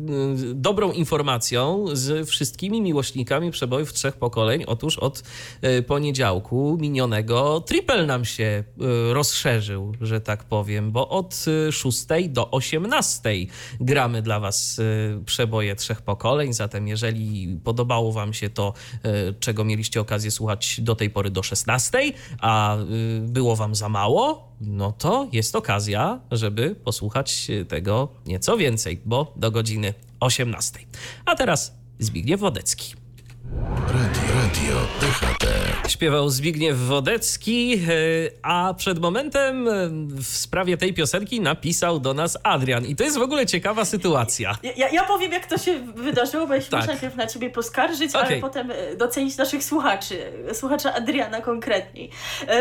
dobrą 0.54 0.92
informacją 0.92 1.86
z 1.94 2.30
wszystkimi 2.30 2.82
miłośnikami 2.82 3.52
przebojów 3.52 3.94
trzech 3.94 4.18
pokoleń. 4.18 4.64
Otóż 4.68 4.98
od 4.98 5.24
e, 5.62 5.82
poniedziałku 5.82 6.78
minionego 6.82 7.62
triple 7.62 8.06
nam 8.06 8.26
się 8.26 8.44
e, 8.44 9.14
rozszerzył, 9.14 9.94
że 10.02 10.22
tak 10.22 10.44
powiem, 10.44 10.92
bo 10.92 11.10
od 11.10 11.46
6 11.72 12.06
do 12.30 12.52
18 12.52 13.30
gramy 13.80 14.22
dla 14.22 14.40
was 14.40 14.78
Y, 14.80 15.24
przeboje 15.26 15.76
trzech 15.76 16.02
pokoleń. 16.02 16.54
Zatem, 16.54 16.88
jeżeli 16.88 17.60
podobało 17.64 18.12
Wam 18.12 18.34
się 18.34 18.50
to, 18.50 18.74
y, 19.06 19.34
czego 19.40 19.64
mieliście 19.64 20.02
okazję 20.02 20.32
słuchać 20.32 20.82
do 20.82 20.96
tej 20.96 21.10
pory 21.10 21.30
do 21.30 21.44
16, 21.44 22.14
a 22.42 22.78
y, 22.78 22.82
było 23.22 23.56
Wam 23.56 23.76
za 23.76 23.90
mało, 23.90 24.52
no 24.62 24.92
to 24.92 25.28
jest 25.32 25.56
okazja, 25.56 26.20
żeby 26.32 26.76
posłuchać 26.76 27.48
tego 27.68 28.08
nieco 28.28 28.58
więcej, 28.58 29.02
bo 29.06 29.34
do 29.36 29.52
godziny 29.52 29.94
18. 30.20 30.80
A 31.26 31.36
teraz 31.36 31.74
Zbigniew 32.00 32.40
Wodecki. 32.40 32.96
Radio, 33.88 34.27
radio 34.58 34.76
DHT. 35.02 35.48
Śpiewał 35.90 36.30
Zbigniew 36.30 36.78
Wodecki, 36.78 37.74
e, 37.74 37.80
a 38.42 38.74
przed 38.78 39.00
momentem 39.00 39.68
e, 39.68 39.72
w 40.22 40.26
sprawie 40.26 40.78
tej 40.78 40.94
piosenki 40.94 41.42
napisał 41.42 42.00
do 42.00 42.14
nas 42.14 42.38
Adrian. 42.44 42.86
I 42.86 42.96
to 42.96 43.04
jest 43.04 43.18
w 43.18 43.22
ogóle 43.22 43.46
ciekawa 43.46 43.86
sytuacja. 43.86 44.58
Ja, 44.78 44.90
ja 44.90 45.04
powiem, 45.04 45.32
jak 45.32 45.46
to 45.46 45.58
się 45.58 45.80
wydarzyło, 45.80 46.48
bo 46.48 46.54
ja 46.54 46.62
się 46.62 46.70
tak. 46.70 46.80
muszę 46.80 46.92
najpierw 46.92 47.16
na 47.16 47.28
ciebie 47.28 47.50
poskarżyć, 47.50 48.16
okay. 48.16 48.28
ale 48.28 48.38
potem 48.38 48.72
e, 48.72 48.96
docenić 48.96 49.38
naszych 49.38 49.64
słuchaczy, 49.64 50.32
słuchacza 50.54 50.94
Adriana 50.94 51.42
konkretniej. 51.42 52.10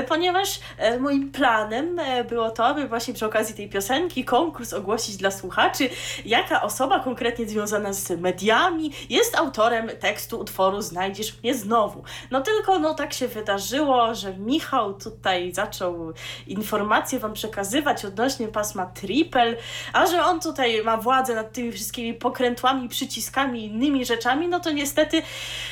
Ponieważ 0.09 0.61
moim 1.01 1.31
planem 1.33 2.01
było 2.29 2.51
to, 2.51 2.67
aby 2.67 2.89
właśnie 2.89 3.15
przy 3.15 3.27
okazji 3.27 3.55
tej 3.55 3.69
piosenki 3.69 4.25
konkurs 4.25 4.73
ogłosić 4.73 5.17
dla 5.17 5.31
słuchaczy, 5.31 5.89
jaka 6.25 6.63
osoba 6.63 7.01
konkretnie 7.01 7.49
związana 7.49 7.93
z 7.93 8.21
mediami 8.21 8.93
jest 9.11 9.37
autorem 9.37 9.89
tekstu 10.01 10.41
utworu 10.41 10.83
Znajdziesz 10.83 11.43
mnie 11.43 11.55
znowu. 11.55 11.86
No 12.31 12.41
tylko 12.41 12.79
no 12.79 12.95
tak 12.95 13.13
się 13.13 13.29
wydarzyło, 13.29 14.15
że 14.15 14.37
Michał 14.37 14.95
tutaj 14.95 15.53
zaczął 15.53 16.13
informacje 16.47 17.19
wam 17.19 17.33
przekazywać 17.33 18.05
odnośnie 18.05 18.49
pasma 18.49 18.87
triple, 18.87 19.57
a 19.93 20.07
że 20.07 20.25
on 20.25 20.41
tutaj 20.41 20.83
ma 20.85 20.97
władzę 20.97 21.35
nad 21.35 21.53
tymi 21.53 21.73
wszystkimi 21.73 22.15
pokrętłami, 22.15 22.89
przyciskami 22.89 23.61
i 23.61 23.67
innymi 23.67 24.05
rzeczami, 24.05 24.49
no 24.49 24.61
to 24.61 24.71
niestety 24.71 25.23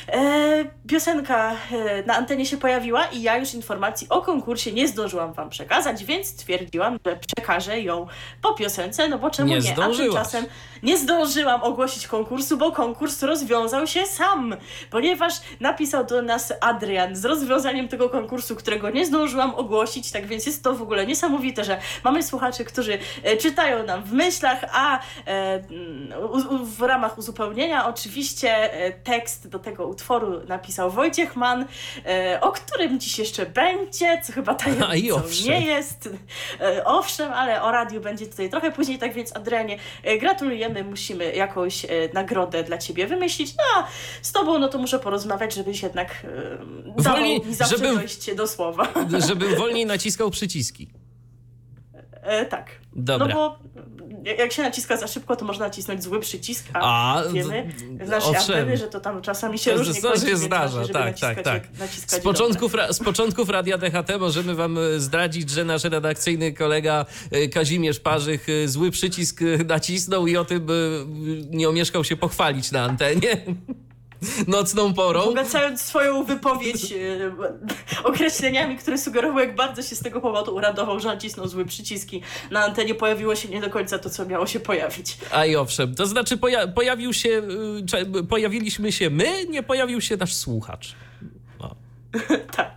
e, 0.07 0.65
piosenka 0.87 1.51
e, 1.71 2.03
na 2.03 2.15
antenie 2.15 2.45
się 2.45 2.57
pojawiła 2.57 3.05
i 3.05 3.21
ja 3.21 3.37
już 3.37 3.53
informacji 3.53 4.09
o 4.09 4.21
konkursie 4.21 4.71
nie 4.71 4.87
zdążyłam 4.87 5.33
wam 5.33 5.49
przekazać, 5.49 6.05
więc 6.05 6.27
stwierdziłam, 6.27 6.99
że 7.05 7.19
przekażę 7.27 7.81
ją 7.81 8.07
po 8.41 8.53
piosence, 8.53 9.07
no 9.07 9.17
bo 9.19 9.29
czemu 9.29 9.49
nie? 9.49 9.59
nie? 9.59 9.75
A 9.83 9.89
tymczasem 9.89 10.45
nie 10.83 10.97
zdążyłam 10.97 11.63
ogłosić 11.63 12.07
konkursu, 12.07 12.57
bo 12.57 12.71
konkurs 12.71 13.23
rozwiązał 13.23 13.87
się 13.87 14.05
sam, 14.05 14.55
ponieważ 14.89 15.33
napisał 15.59 15.94
do 16.03 16.21
nas 16.21 16.53
Adrian 16.61 17.15
z 17.15 17.25
rozwiązaniem 17.25 17.87
tego 17.87 18.09
konkursu, 18.09 18.55
którego 18.55 18.89
nie 18.89 19.05
zdążyłam 19.05 19.55
ogłosić, 19.55 20.11
tak 20.11 20.25
więc 20.25 20.45
jest 20.45 20.63
to 20.63 20.73
w 20.73 20.81
ogóle 20.81 21.05
niesamowite, 21.05 21.63
że 21.63 21.77
mamy 22.03 22.23
słuchaczy, 22.23 22.65
którzy 22.65 22.97
e, 23.23 23.37
czytają 23.37 23.83
nam 23.83 24.03
w 24.03 24.13
myślach, 24.13 24.65
a 24.73 24.99
e, 25.27 25.59
w 26.63 26.81
ramach 26.81 27.17
uzupełnienia 27.17 27.87
oczywiście 27.87 28.73
e, 28.73 28.91
tekst 28.91 29.47
do 29.47 29.59
tego 29.59 29.87
utworu 29.87 30.43
napisał 30.47 30.91
Wojciech 30.91 31.35
Mann, 31.35 31.65
o 32.41 32.51
którym 32.51 32.99
dziś 32.99 33.19
jeszcze 33.19 33.45
będzie, 33.45 34.21
co 34.23 34.33
chyba 34.33 34.55
tajemnicą 34.63 35.21
nie 35.45 35.61
jest. 35.61 36.09
Owszem, 36.85 37.33
ale 37.33 37.61
o 37.61 37.71
radiu 37.71 38.01
będzie 38.01 38.25
tutaj 38.27 38.49
trochę 38.49 38.71
później, 38.71 38.97
tak 38.97 39.13
więc 39.13 39.35
Adrianie, 39.35 39.77
gratulujemy, 40.19 40.83
musimy 40.83 41.35
jakąś 41.35 41.85
nagrodę 42.13 42.63
dla 42.63 42.77
Ciebie 42.77 43.07
wymyślić, 43.07 43.55
no 43.57 43.63
a 43.75 43.87
z 44.21 44.31
Tobą 44.31 44.59
no 44.59 44.67
to 44.67 44.77
muszę 44.77 44.99
porozmawiać, 44.99 45.53
żebyś 45.53 45.81
jednak 45.85 46.25
dawał 46.97 47.15
wolniej, 47.15 47.45
mi 47.45 47.55
zawsze 47.55 47.77
żebym, 47.77 47.95
dojść 47.95 48.35
do 48.35 48.47
słowa. 48.47 48.87
Żebym 49.27 49.55
wolniej 49.61 49.85
naciskał 49.85 50.31
przyciski. 50.31 50.89
E, 52.21 52.45
tak. 52.45 52.71
Dobra. 52.95 53.27
No 53.27 53.33
bo 53.33 53.59
jak 54.37 54.51
się 54.51 54.61
naciska 54.61 54.97
za 54.97 55.07
szybko, 55.07 55.35
to 55.35 55.45
można 55.45 55.65
nacisnąć 55.65 56.03
zły 56.03 56.19
przycisk, 56.19 56.65
a, 56.73 57.15
a 57.15 57.29
wiemy 57.29 57.73
z 58.05 58.09
naszej 58.09 58.35
anteny, 58.35 58.77
że 58.77 58.87
to 58.87 58.99
tam 58.99 59.21
czasami 59.21 59.59
się 59.59 59.71
to, 59.71 59.77
różnie 59.77 60.01
to 60.01 60.19
się 60.19 60.37
zdarza, 60.37 60.87
tak, 60.87 61.19
tak, 61.19 61.41
tak. 61.41 61.63
Z 62.07 62.19
początków, 62.19 62.73
z 62.91 62.99
początków 62.99 63.49
Radia 63.49 63.77
DHT 63.77 64.19
możemy 64.19 64.55
wam 64.55 64.77
e, 64.77 64.99
zdradzić, 64.99 65.49
że 65.49 65.65
nasz 65.65 65.83
redakcyjny 65.83 66.53
kolega 66.53 67.05
e, 67.31 67.47
Kazimierz 67.47 67.99
Parzych 67.99 68.47
zły 68.65 68.91
przycisk 68.91 69.39
nacisnął 69.65 70.27
i 70.27 70.37
o 70.37 70.45
tym 70.45 70.67
nie 71.49 71.69
omieszkał 71.69 72.03
się 72.03 72.17
pochwalić 72.17 72.71
na 72.71 72.83
antenie. 72.83 73.37
nocną 74.47 74.93
porą. 74.93 75.25
Bogacając 75.25 75.81
swoją 75.81 76.23
wypowiedź 76.23 76.91
e, 76.91 76.95
określeniami, 78.03 78.77
które 78.77 78.97
sugerowały, 78.97 79.41
jak 79.41 79.55
bardzo 79.55 79.81
się 79.81 79.95
z 79.95 79.99
tego 79.99 80.21
powodu 80.21 80.55
uradował, 80.55 80.99
że 80.99 81.07
nacisnął 81.07 81.47
zły 81.47 81.65
przyciski. 81.65 82.21
Na 82.51 82.65
antenie 82.65 82.95
pojawiło 82.95 83.35
się 83.35 83.49
nie 83.49 83.61
do 83.61 83.69
końca 83.69 83.99
to, 83.99 84.09
co 84.09 84.25
miało 84.25 84.47
się 84.47 84.59
pojawić. 84.59 85.17
A 85.31 85.45
i 85.45 85.55
owszem, 85.55 85.95
to 85.95 86.05
znaczy 86.05 86.37
poja 86.37 86.67
pojawił 86.67 87.13
się, 87.13 87.41
e, 88.19 88.23
pojawiliśmy 88.23 88.91
się 88.91 89.09
my, 89.09 89.45
nie 89.45 89.63
pojawił 89.63 90.01
się 90.01 90.17
nasz 90.17 90.33
słuchacz. 90.33 90.95
tak. 92.57 92.75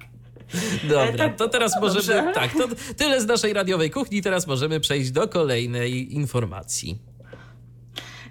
Dobra, 0.82 1.04
e, 1.04 1.16
tak, 1.16 1.36
to 1.36 1.48
teraz 1.48 1.72
no 1.74 1.80
możemy. 1.80 2.32
Tak, 2.34 2.52
to 2.52 2.68
tyle 2.96 3.20
z 3.20 3.26
naszej 3.26 3.52
radiowej 3.52 3.90
kuchni. 3.90 4.22
Teraz 4.22 4.46
możemy 4.46 4.80
przejść 4.80 5.10
do 5.10 5.28
kolejnej 5.28 6.14
informacji 6.14 6.98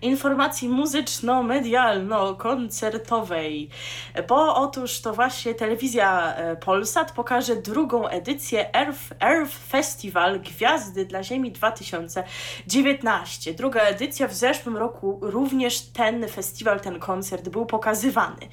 informacji 0.01 0.69
muzyczno-medialno-koncertowej. 0.69 3.69
Bo 4.27 4.55
otóż 4.55 5.01
to 5.01 5.13
właśnie 5.13 5.55
telewizja 5.55 6.35
e, 6.35 6.55
Polsat 6.55 7.11
pokaże 7.11 7.55
drugą 7.55 8.07
edycję 8.07 8.75
Earth, 8.75 9.13
Earth 9.19 9.57
Festival 9.69 10.39
Gwiazdy 10.39 11.05
dla 11.05 11.23
Ziemi 11.23 11.51
2019. 11.51 13.53
Druga 13.53 13.81
edycja 13.81 14.27
w 14.27 14.33
zeszłym 14.33 14.77
roku 14.77 15.19
również 15.21 15.81
ten 15.81 16.27
festiwal, 16.27 16.79
ten 16.79 16.99
koncert 16.99 17.49
był 17.49 17.65
pokazywany. 17.65 18.47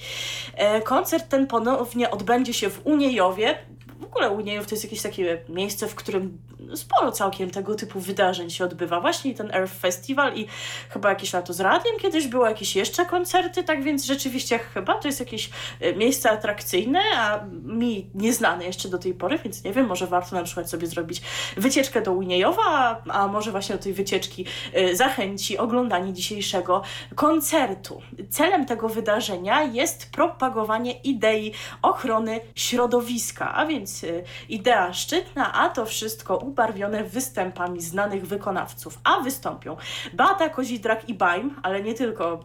E, 0.55 0.83
koncert 0.83 1.29
ten 1.29 1.47
ponownie 1.47 2.11
odbędzie 2.11 2.55
się 2.55 2.71
w 2.71 2.87
Uniejowie 2.87 3.59
w 4.01 4.05
ogóle 4.05 4.31
Uniejów 4.31 4.67
to 4.67 4.75
jest 4.75 4.85
jakieś 4.85 5.03
takie 5.03 5.43
miejsce, 5.49 5.89
w 5.89 5.95
którym 5.95 6.39
sporo 6.75 7.13
całkiem 7.13 7.51
tego 7.51 7.75
typu 7.75 8.01
wydarzeń 8.01 8.51
się 8.51 8.65
odbywa. 8.65 9.01
Właśnie 9.01 9.35
ten 9.35 9.51
Earth 9.55 9.75
Festival 9.81 10.37
i 10.37 10.47
chyba 10.89 11.09
jakieś 11.09 11.33
lato 11.33 11.53
z 11.53 11.61
radiem 11.61 11.99
kiedyś 11.99 12.27
było 12.27 12.49
jakieś 12.49 12.77
jeszcze 12.77 13.07
koncerty, 13.07 13.65
tak 13.65 13.83
więc 13.83 14.05
rzeczywiście 14.05 14.59
chyba 14.59 14.95
to 14.95 15.09
jest 15.09 15.21
jakieś 15.21 15.51
e, 15.81 15.97
miejsce 15.97 16.31
atrakcyjne, 16.31 17.01
a 17.17 17.45
mi 17.65 18.11
nieznane 18.15 18.65
jeszcze 18.65 18.89
do 18.89 18.99
tej 18.99 19.15
pory, 19.15 19.39
więc 19.39 19.65
nie 19.65 19.73
wiem, 19.73 19.87
może 19.87 20.07
warto 20.07 20.37
na 20.37 20.43
przykład 20.43 20.71
sobie 20.71 20.87
zrobić 20.87 21.23
wycieczkę 21.57 22.03
do 22.03 22.13
Uniejowa, 22.13 23.03
a, 23.09 23.29
może 23.29 23.51
właśnie 23.51 23.77
do 23.77 23.83
tej 23.83 23.93
wycieczki 23.93 24.47
e, 24.73 24.97
zachęci 24.97 25.59
oglądanie 25.59 26.13
dzisiejszego 26.13 26.83
koncertu. 27.15 28.03
Celem 28.31 28.67
tego 28.67 28.89
wydarzenia 28.89 29.63
jest 29.63 30.11
propagowanie 30.11 30.93
idei 30.93 31.53
ochrony 31.83 32.41
środowiska, 32.55 33.55
a 33.55 33.67
więc 33.67 33.94
y, 34.03 34.25
idea 34.49 34.93
szczytna, 34.93 35.53
a 35.53 35.69
to 35.69 35.87
wszystko 35.87 36.37
ubarwione 36.37 37.05
występami 37.05 37.81
znanych 37.81 38.27
wykonawców. 38.27 38.99
A 39.05 39.21
wystąpią 39.21 39.77
Beata 40.13 40.49
Kozidrak 40.49 41.09
i 41.09 41.15
Baim, 41.15 41.57
ale 41.63 41.83
nie 41.83 41.95
tylko 41.95 42.41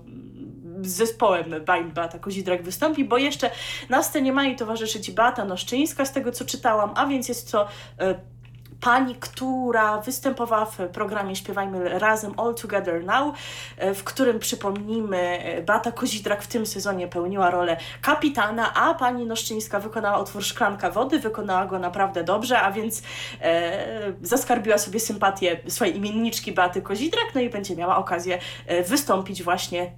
z 0.81 0.87
zespołem 0.87 1.45
Baim 1.65 1.91
Beata 1.91 2.19
Kozidrak 2.19 2.63
wystąpi, 2.63 3.05
bo 3.05 3.17
jeszcze 3.17 3.51
na 3.89 4.03
scenie 4.03 4.33
ma 4.33 4.43
jej 4.43 4.55
towarzyszyć 4.55 5.11
Beata 5.11 5.45
Noszczyńska, 5.45 6.05
z 6.05 6.11
tego 6.11 6.31
co 6.31 6.45
czytałam, 6.45 6.91
a 6.95 7.05
więc 7.05 7.29
jest 7.29 7.51
to 7.51 7.67
y, 8.01 8.38
pani, 8.81 9.15
która 9.15 10.01
występowała 10.01 10.65
w 10.65 10.77
programie 10.77 11.35
Śpiewajmy 11.35 11.99
Razem 11.99 12.33
All 12.37 12.55
Together 12.55 13.05
Now, 13.05 13.35
e, 13.77 13.93
w 13.93 14.03
którym 14.03 14.39
przypomnijmy, 14.39 15.39
Bata 15.65 15.91
Kozidrak 15.91 16.43
w 16.43 16.47
tym 16.47 16.65
sezonie 16.65 17.07
pełniła 17.07 17.49
rolę 17.49 17.77
kapitana, 18.01 18.73
a 18.73 18.93
pani 18.93 19.25
Noszczyńska 19.25 19.79
wykonała 19.79 20.21
utwór 20.21 20.43
Szklanka 20.43 20.91
Wody, 20.91 21.19
wykonała 21.19 21.65
go 21.65 21.79
naprawdę 21.79 22.23
dobrze, 22.23 22.61
a 22.61 22.71
więc 22.71 23.01
e, 23.41 24.13
zaskarbiła 24.21 24.77
sobie 24.77 24.99
sympatię 24.99 25.59
swojej 25.67 25.97
imienniczki 25.97 26.51
Baty 26.51 26.81
Kozidrak, 26.81 27.25
no 27.35 27.41
i 27.41 27.49
będzie 27.49 27.75
miała 27.75 27.97
okazję 27.97 28.39
e, 28.67 28.83
wystąpić 28.83 29.43
właśnie 29.43 29.81
e, 29.81 29.91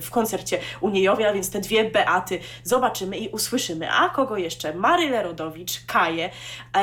w 0.00 0.10
koncercie 0.10 0.58
u 0.80 0.88
Niejowie, 0.88 1.28
a 1.28 1.32
więc 1.32 1.50
te 1.50 1.60
dwie 1.60 1.90
Beaty 1.90 2.38
zobaczymy 2.62 3.18
i 3.18 3.28
usłyszymy. 3.28 3.92
A 3.92 4.08
kogo 4.08 4.36
jeszcze? 4.36 4.74
Marylę 4.74 5.22
Rodowicz, 5.22 5.84
Kaję, 5.86 6.30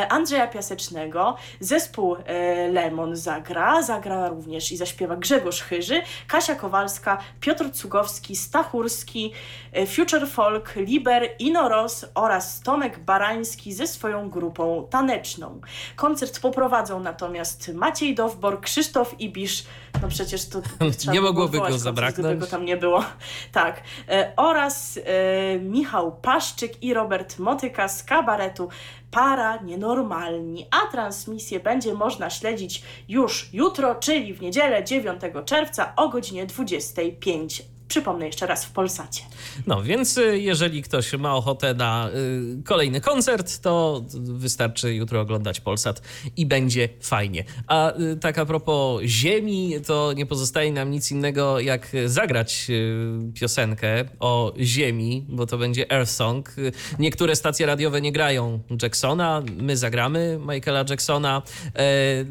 Andrzeja 0.10 0.48
Piasecznego, 0.48 1.25
Zespół 1.60 2.16
e, 2.26 2.68
Lemon 2.72 3.16
zagra, 3.16 3.82
zagra 3.82 4.30
również 4.30 4.72
i 4.72 4.78
zaśpiewa 4.78 5.16
Grzegorz 5.16 5.62
Chyży, 5.62 6.02
Kasia 6.28 6.56
Kowalska, 6.56 7.18
Piotr 7.40 7.72
Cugowski, 7.72 8.36
Stachurski, 8.36 9.32
e, 9.72 9.86
Future 9.86 10.28
Folk, 10.28 10.76
Liber, 10.76 11.30
Inoros 11.40 12.06
oraz 12.16 12.62
Tomek 12.62 13.00
Barański 13.00 13.74
ze 13.74 13.88
swoją 13.88 14.30
grupą 14.30 14.88
taneczną. 14.90 15.62
Koncert 15.96 16.40
poprowadzą 16.40 17.00
natomiast 17.00 17.72
Maciej 17.74 18.16
Dowbor, 18.16 18.62
Krzysztof 18.62 19.20
Ibisz, 19.20 19.64
no 20.02 20.08
przecież 20.08 20.50
to 20.50 20.62
nie 21.14 21.22
mogłoby 21.22 21.60
go 21.60 21.78
zabraknąć. 21.78 22.28
Gdyby 22.28 22.42
go 22.42 22.48
tam 22.48 22.66
nie 22.66 22.78
było. 22.78 23.04
Tak. 23.52 23.82
E, 24.10 24.34
oraz 24.38 25.00
e, 25.06 25.60
Michał 25.60 26.12
Paszczyk 26.12 26.84
i 26.84 26.94
Robert 26.94 27.40
Motyka 27.40 27.88
z 27.88 28.04
kabaretu 28.04 28.70
Para 29.12 29.58
Nienormalni. 29.58 30.68
A 30.72 30.92
transmisję 30.92 31.60
będzie 31.60 31.94
można 31.94 32.30
śledzić 32.30 32.84
już 33.10 33.50
jutro, 33.54 33.96
czyli 33.96 34.34
w 34.34 34.42
niedzielę 34.42 34.84
9 34.84 35.22
czerwca 35.46 35.94
o 35.96 36.10
godzinie 36.10 36.46
25 36.46 37.75
Przypomnę 37.88 38.26
jeszcze 38.26 38.48
raz 38.48 38.66
w 38.66 38.72
Polsacie. 38.72 39.22
No 39.68 39.84
więc 39.84 40.18
y, 40.18 40.40
jeżeli 40.40 40.84
ktoś 40.84 41.14
ma 41.14 41.36
ochotę 41.36 41.74
na 41.74 42.10
y, 42.60 42.64
kolejny 42.64 43.02
koncert, 43.02 43.60
to 43.60 44.04
wystarczy 44.20 44.96
jutro 44.96 45.22
oglądać 45.22 45.62
Polsat 45.62 46.02
i 46.38 46.46
będzie 46.46 46.90
fajnie. 47.02 47.44
A 47.68 48.00
y, 48.00 48.18
tak 48.18 48.38
a 48.38 48.46
propos 48.46 49.02
ziemi, 49.04 49.74
to 49.88 50.14
nie 50.14 50.26
pozostaje 50.26 50.72
nam 50.72 50.92
nic 50.92 51.12
innego 51.12 51.60
jak 51.60 51.92
zagrać 52.06 52.68
piosenkę 53.34 54.06
o 54.20 54.54
ziemi, 54.60 55.26
bo 55.30 55.46
to 55.46 55.58
będzie 55.58 55.92
Earth 55.92 56.12
Song. 56.12 56.56
Niektóre 57.00 57.36
stacje 57.36 57.66
radiowe 57.66 58.02
nie 58.02 58.12
grają 58.12 58.60
Jacksona, 58.82 59.44
my 59.58 59.78
zagramy 59.78 60.40
Michaela 60.54 60.86
Jacksona. 60.90 61.42
E, 61.76 61.82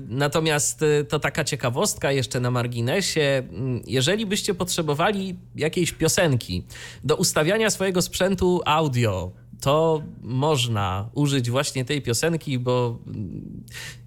natomiast 0.09 0.85
to 1.09 1.19
taka 1.19 1.45
ciekawostka 1.45 2.12
jeszcze 2.12 2.40
na 2.40 2.51
marginesie. 2.51 3.43
Jeżeli 3.87 4.27
byście 4.27 4.55
potrzebowali 4.55 5.37
jakiejś 5.57 5.93
piosenki. 5.93 6.64
Do 7.05 7.17
ustawiania 7.17 7.71
swojego 7.71 8.03
sprzętu 8.03 8.61
audio, 8.67 9.33
to 9.61 10.03
można 10.23 11.11
użyć 11.14 11.51
właśnie 11.51 11.85
tej 11.85 12.03
piosenki, 12.03 12.59
bo 12.59 12.99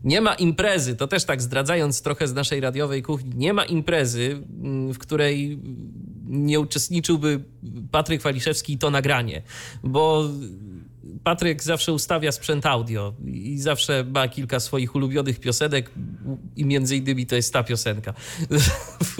nie 0.04 0.22
ma 0.22 0.34
imprezy, 0.36 0.96
to 0.96 1.08
też 1.08 1.26
tak 1.26 1.42
zdradzając 1.42 2.02
trochę 2.02 2.28
z 2.28 2.34
naszej 2.34 2.60
radiowej 2.60 3.04
kuchni, 3.04 3.32
nie 3.36 3.54
ma 3.54 3.66
imprezy, 3.66 4.42
w 4.94 4.98
której 4.98 5.60
nie 6.26 6.60
uczestniczyłby 6.60 7.44
Patryk 7.92 8.22
Waliszewski 8.22 8.74
i 8.74 8.78
to 8.78 8.92
nagranie, 8.92 9.42
bo 9.84 10.30
Patryk 11.24 11.64
zawsze 11.64 11.94
ustawia 11.94 12.32
sprzęt 12.32 12.66
audio 12.66 13.14
i 13.26 13.58
zawsze 13.60 14.04
ma 14.04 14.28
kilka 14.28 14.60
swoich 14.60 14.96
ulubionych 14.96 15.40
piosenek 15.40 15.92
i 16.56 16.66
między 16.66 16.96
innymi 16.96 17.26
to 17.26 17.36
jest 17.36 17.54
ta 17.54 17.64
piosenka. 17.64 18.14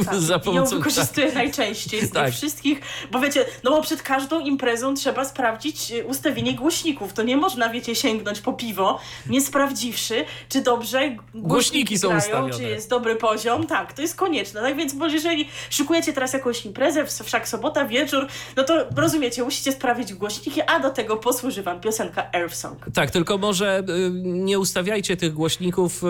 Tak, 0.06 0.16
Za 0.20 0.40
pomocą, 0.40 0.72
ją 0.72 0.78
wykorzystuję 0.78 1.28
tak. 1.28 1.36
najczęściej 1.36 2.06
z 2.06 2.12
tak. 2.12 2.34
wszystkich, 2.34 2.82
bo 3.12 3.20
wiecie, 3.20 3.46
no 3.64 3.72
bo 3.72 3.82
przed 3.82 4.02
każdą 4.02 4.40
imprezą 4.40 4.94
trzeba 4.94 5.26
sprawdzić 5.26 5.92
y, 5.92 6.06
ustawienie 6.06 6.56
głośników. 6.56 7.14
To 7.14 7.24
nie 7.24 7.38
można, 7.38 7.70
wiecie, 7.70 7.96
sięgnąć 7.96 8.42
po 8.42 8.54
piwo, 8.54 9.00
nie 9.30 9.42
sprawdziwszy, 9.42 10.26
czy 10.50 10.62
dobrze 10.62 11.10
głośniki, 11.10 11.48
głośniki 11.48 12.00
są 12.00 12.08
grają, 12.08 12.22
ustawione. 12.22 12.54
czy 12.54 12.64
jest 12.64 12.90
dobry 12.90 13.16
poziom. 13.16 13.68
Tak, 13.68 13.94
to 13.94 14.02
jest 14.02 14.16
konieczne. 14.16 14.62
Tak 14.62 14.78
więc, 14.78 14.94
bo 14.94 15.08
jeżeli 15.08 15.48
szykujecie 15.70 16.14
teraz 16.14 16.34
jakąś 16.34 16.66
imprezę, 16.66 17.06
wszak 17.24 17.48
sobota, 17.48 17.86
wieczór, 17.86 18.28
no 18.56 18.64
to 18.64 18.86
rozumiecie, 18.96 19.44
musicie 19.44 19.72
sprawdzić 19.72 20.14
głośniki, 20.14 20.62
a 20.62 20.80
do 20.80 20.90
tego 20.90 21.18
posłuży 21.18 21.64
wam 21.64 21.77
piosenka 21.78 22.32
Earth 22.34 22.56
Song. 22.56 22.86
Tak, 22.94 23.12
tylko 23.12 23.38
może 23.38 23.84
y, 23.90 24.12
nie 24.24 24.60
ustawiajcie 24.60 25.18
tych 25.18 25.34
głośników 25.34 26.04
y, 26.04 26.08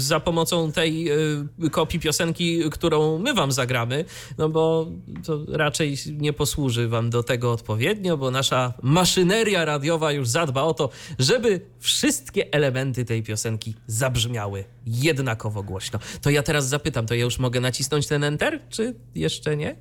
za 0.00 0.20
pomocą 0.20 0.72
tej 0.72 1.10
y, 1.64 1.70
kopii 1.70 2.00
piosenki, 2.00 2.70
którą 2.70 3.18
my 3.18 3.34
wam 3.34 3.52
zagramy, 3.52 4.04
no 4.38 4.48
bo 4.48 4.86
to 5.26 5.38
raczej 5.48 5.96
nie 6.16 6.32
posłuży 6.32 6.88
wam 6.88 7.10
do 7.10 7.22
tego 7.22 7.52
odpowiednio, 7.52 8.16
bo 8.16 8.30
nasza 8.30 8.74
maszyneria 8.82 9.64
radiowa 9.64 10.12
już 10.12 10.28
zadba 10.28 10.62
o 10.62 10.74
to, 10.74 10.90
żeby 11.18 11.60
wszystkie 11.80 12.52
elementy 12.52 13.04
tej 13.04 13.22
piosenki 13.22 13.74
zabrzmiały 13.86 14.64
jednakowo 14.86 15.62
głośno. 15.62 15.98
To 16.22 16.30
ja 16.30 16.42
teraz 16.42 16.68
zapytam, 16.68 17.06
to 17.06 17.14
ja 17.14 17.24
już 17.24 17.38
mogę 17.38 17.60
nacisnąć 17.60 18.06
ten 18.06 18.24
enter, 18.24 18.60
czy 18.70 18.94
jeszcze 19.14 19.56
nie? 19.56 19.76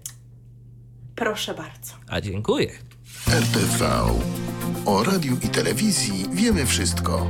Proszę 1.16 1.54
bardzo. 1.54 1.94
A 2.08 2.22
dziękuję. 2.22 2.72
RTV. 3.28 4.04
O 4.86 5.04
radiu 5.04 5.38
i 5.44 5.50
telewizji 5.50 6.26
wiemy 6.32 6.66
wszystko. 6.66 7.28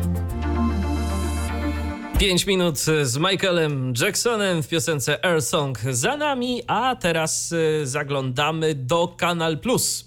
5 2.19 2.47
minut 2.47 2.77
z 3.03 3.17
Michaelem 3.17 3.93
Jacksonem 4.01 4.63
w 4.63 4.67
piosence 4.67 5.25
Air 5.25 5.41
Song 5.41 5.79
za 5.91 6.17
nami, 6.17 6.61
a 6.67 6.95
teraz 6.95 7.51
y, 7.51 7.87
zaglądamy 7.87 8.75
do 8.75 9.07
Kanal 9.07 9.57
Plus, 9.57 10.05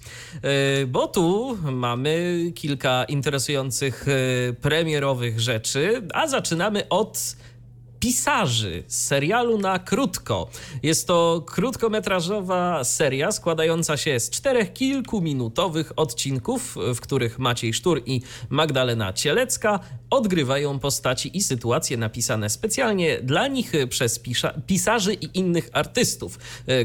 y, 0.83 0.87
bo 0.87 1.09
tu 1.09 1.59
mamy 1.73 2.45
kilka 2.55 3.05
interesujących 3.05 4.09
y, 4.09 4.55
premierowych 4.61 5.41
rzeczy, 5.41 6.03
a 6.15 6.27
zaczynamy 6.27 6.89
od 6.89 7.37
pisarzy 8.01 8.85
z 8.87 9.07
serialu 9.07 9.59
na 9.59 9.79
krótko. 9.79 10.49
Jest 10.83 11.07
to 11.07 11.45
krótkometrażowa 11.47 12.85
seria 12.85 13.33
składająca 13.33 13.97
się 13.97 14.21
z 14.21 14.31
czterech 14.31 14.73
kilkuminutowych 14.73 15.93
odcinków, 15.97 16.77
w 16.95 17.01
których 17.01 17.39
Maciej 17.39 17.75
Sztur 17.75 18.03
i 18.07 18.21
Magdalena 18.51 19.13
Cielecka 19.13 19.81
odgrywają 20.11 20.79
postaci 20.79 21.37
i 21.37 21.43
sytuacje 21.43 21.97
napisane 21.97 22.51
specjalnie 22.51 23.21
dla 23.23 23.49
nich 23.49 23.73
przez 23.89 24.21
pisarzy 24.67 25.15
i 25.15 25.39
innych 25.39 25.71
artystów. 25.73 26.39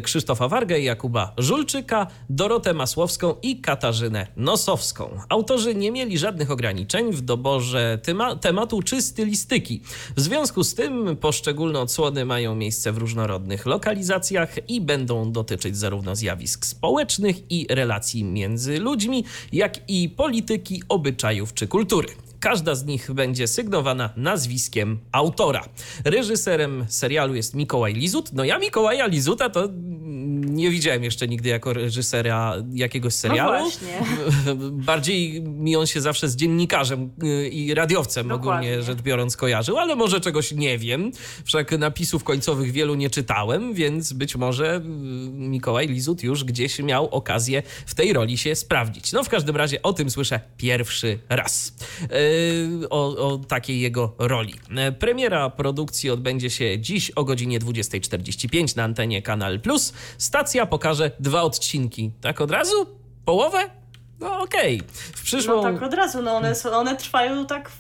Krzysztofa 0.04 0.48
Wargę, 0.48 0.80
Jakuba 0.80 1.34
Żulczyka, 1.38 2.08
Dorotę 2.30 2.74
Masłowską 2.74 3.36
i 3.42 3.62
Katarzynę 3.62 4.28
Nosowską. 4.36 5.20
Autorzy 5.30 5.76
nie 5.76 5.92
mieli 5.92 6.18
żadnych 6.18 6.52
ograniczeń 6.52 7.12
w 7.12 7.22
doborze 7.22 8.00
tema 8.04 8.36
tematu 8.36 8.82
czy 8.82 9.02
stylistyki. 9.02 9.82
W 10.16 10.22
związku 10.22 10.64
z 10.64 10.76
tym 10.76 11.01
poszczególne 11.20 11.80
odsłony 11.80 12.26
mają 12.26 12.56
miejsce 12.56 12.92
w 12.92 12.98
różnorodnych 12.98 13.66
lokalizacjach 13.66 14.70
i 14.70 14.82
będą 14.82 15.32
dotyczyć 15.32 15.78
zarówno 15.78 16.16
zjawisk 16.16 16.66
społecznych 16.66 17.52
i 17.52 17.68
relacji 17.70 18.24
między 18.24 18.80
ludźmi, 18.80 19.26
jak 19.54 19.90
i 19.90 20.10
polityki, 20.10 20.84
obyczajów 20.90 21.54
czy 21.54 21.68
kultury. 21.68 22.08
Każda 22.42 22.76
z 22.76 22.86
nich 22.86 23.12
będzie 23.12 23.48
sygnowana 23.48 24.10
nazwiskiem 24.16 25.00
autora. 25.12 25.66
Reżyserem 26.06 26.86
serialu 26.90 27.36
jest 27.36 27.56
Mikołaj 27.56 27.94
Lizut. 27.94 28.34
No 28.34 28.44
ja 28.44 28.60
Mikołaja 28.60 29.08
Lizuta 29.08 29.50
to 29.50 29.70
nie 30.52 30.70
widziałem 30.70 31.04
jeszcze 31.04 31.28
nigdy 31.28 31.50
jako 31.50 31.74
reżysera 31.74 32.56
jakiegoś 32.74 33.14
serialu. 33.14 33.54
No 33.54 33.60
właśnie. 33.60 34.00
Bardziej 34.72 35.42
mi 35.42 35.76
on 35.76 35.88
się 35.88 36.02
zawsze 36.02 36.30
z 36.30 36.36
dziennikarzem 36.36 37.12
y, 37.24 37.50
i 37.50 37.74
radiowcem 37.74 38.28
Dokładnie. 38.28 38.70
ogólnie 38.70 38.84
rzecz 38.84 39.02
biorąc 39.02 39.38
kojarzył, 39.38 39.78
ale 39.78 39.96
może 39.96 40.22
czegoś 40.22 40.52
nie 40.52 40.78
wiem. 40.78 41.12
Wszak 41.46 41.72
napisów 41.72 42.24
końcowych 42.24 42.72
wielu 42.72 42.96
nie 42.96 43.10
czytałem, 43.10 43.74
więc 43.74 44.14
być 44.14 44.36
może 44.36 44.76
y, 44.76 44.80
Mikołaj 45.32 45.88
Lizut 45.88 46.24
już 46.24 46.44
gdzieś 46.44 46.80
miał 46.80 47.10
okazję 47.10 47.64
w 47.86 47.96
tej 47.96 48.14
roli 48.14 48.38
się 48.38 48.56
sprawdzić. 48.56 49.12
No 49.12 49.24
w 49.24 49.30
każdym 49.30 49.56
razie 49.56 49.82
o 49.82 49.94
tym 49.94 50.10
słyszę 50.10 50.40
pierwszy 50.58 51.20
raz. 51.30 51.74
Yy, 52.32 52.90
o, 52.90 53.28
o 53.28 53.38
takiej 53.38 53.82
jego 53.82 54.16
roli. 54.18 54.54
E, 54.78 54.92
Premiera 54.92 55.50
produkcji 55.50 56.10
odbędzie 56.10 56.50
się 56.50 56.80
dziś 56.80 57.12
o 57.12 57.24
godzinie 57.24 57.60
20.45 57.60 58.78
na 58.78 58.84
antenie 58.84 59.22
Kanal 59.22 59.60
Plus. 59.60 59.94
Stacja 60.18 60.66
pokaże 60.66 61.12
dwa 61.20 61.42
odcinki. 61.42 62.12
Tak 62.22 62.42
od 62.42 62.52
razu? 62.52 62.86
Połowę? 63.26 63.81
No 64.22 64.42
okej. 64.42 64.82
W 64.94 65.24
przyszłą... 65.24 65.56
No 65.56 65.64
tak 65.64 65.84
od 65.84 65.94
razu, 65.94 66.22
no 66.22 66.36
one, 66.36 66.56
są- 66.56 66.72
one 66.72 66.96
trwają 66.98 67.46
tak 67.46 67.72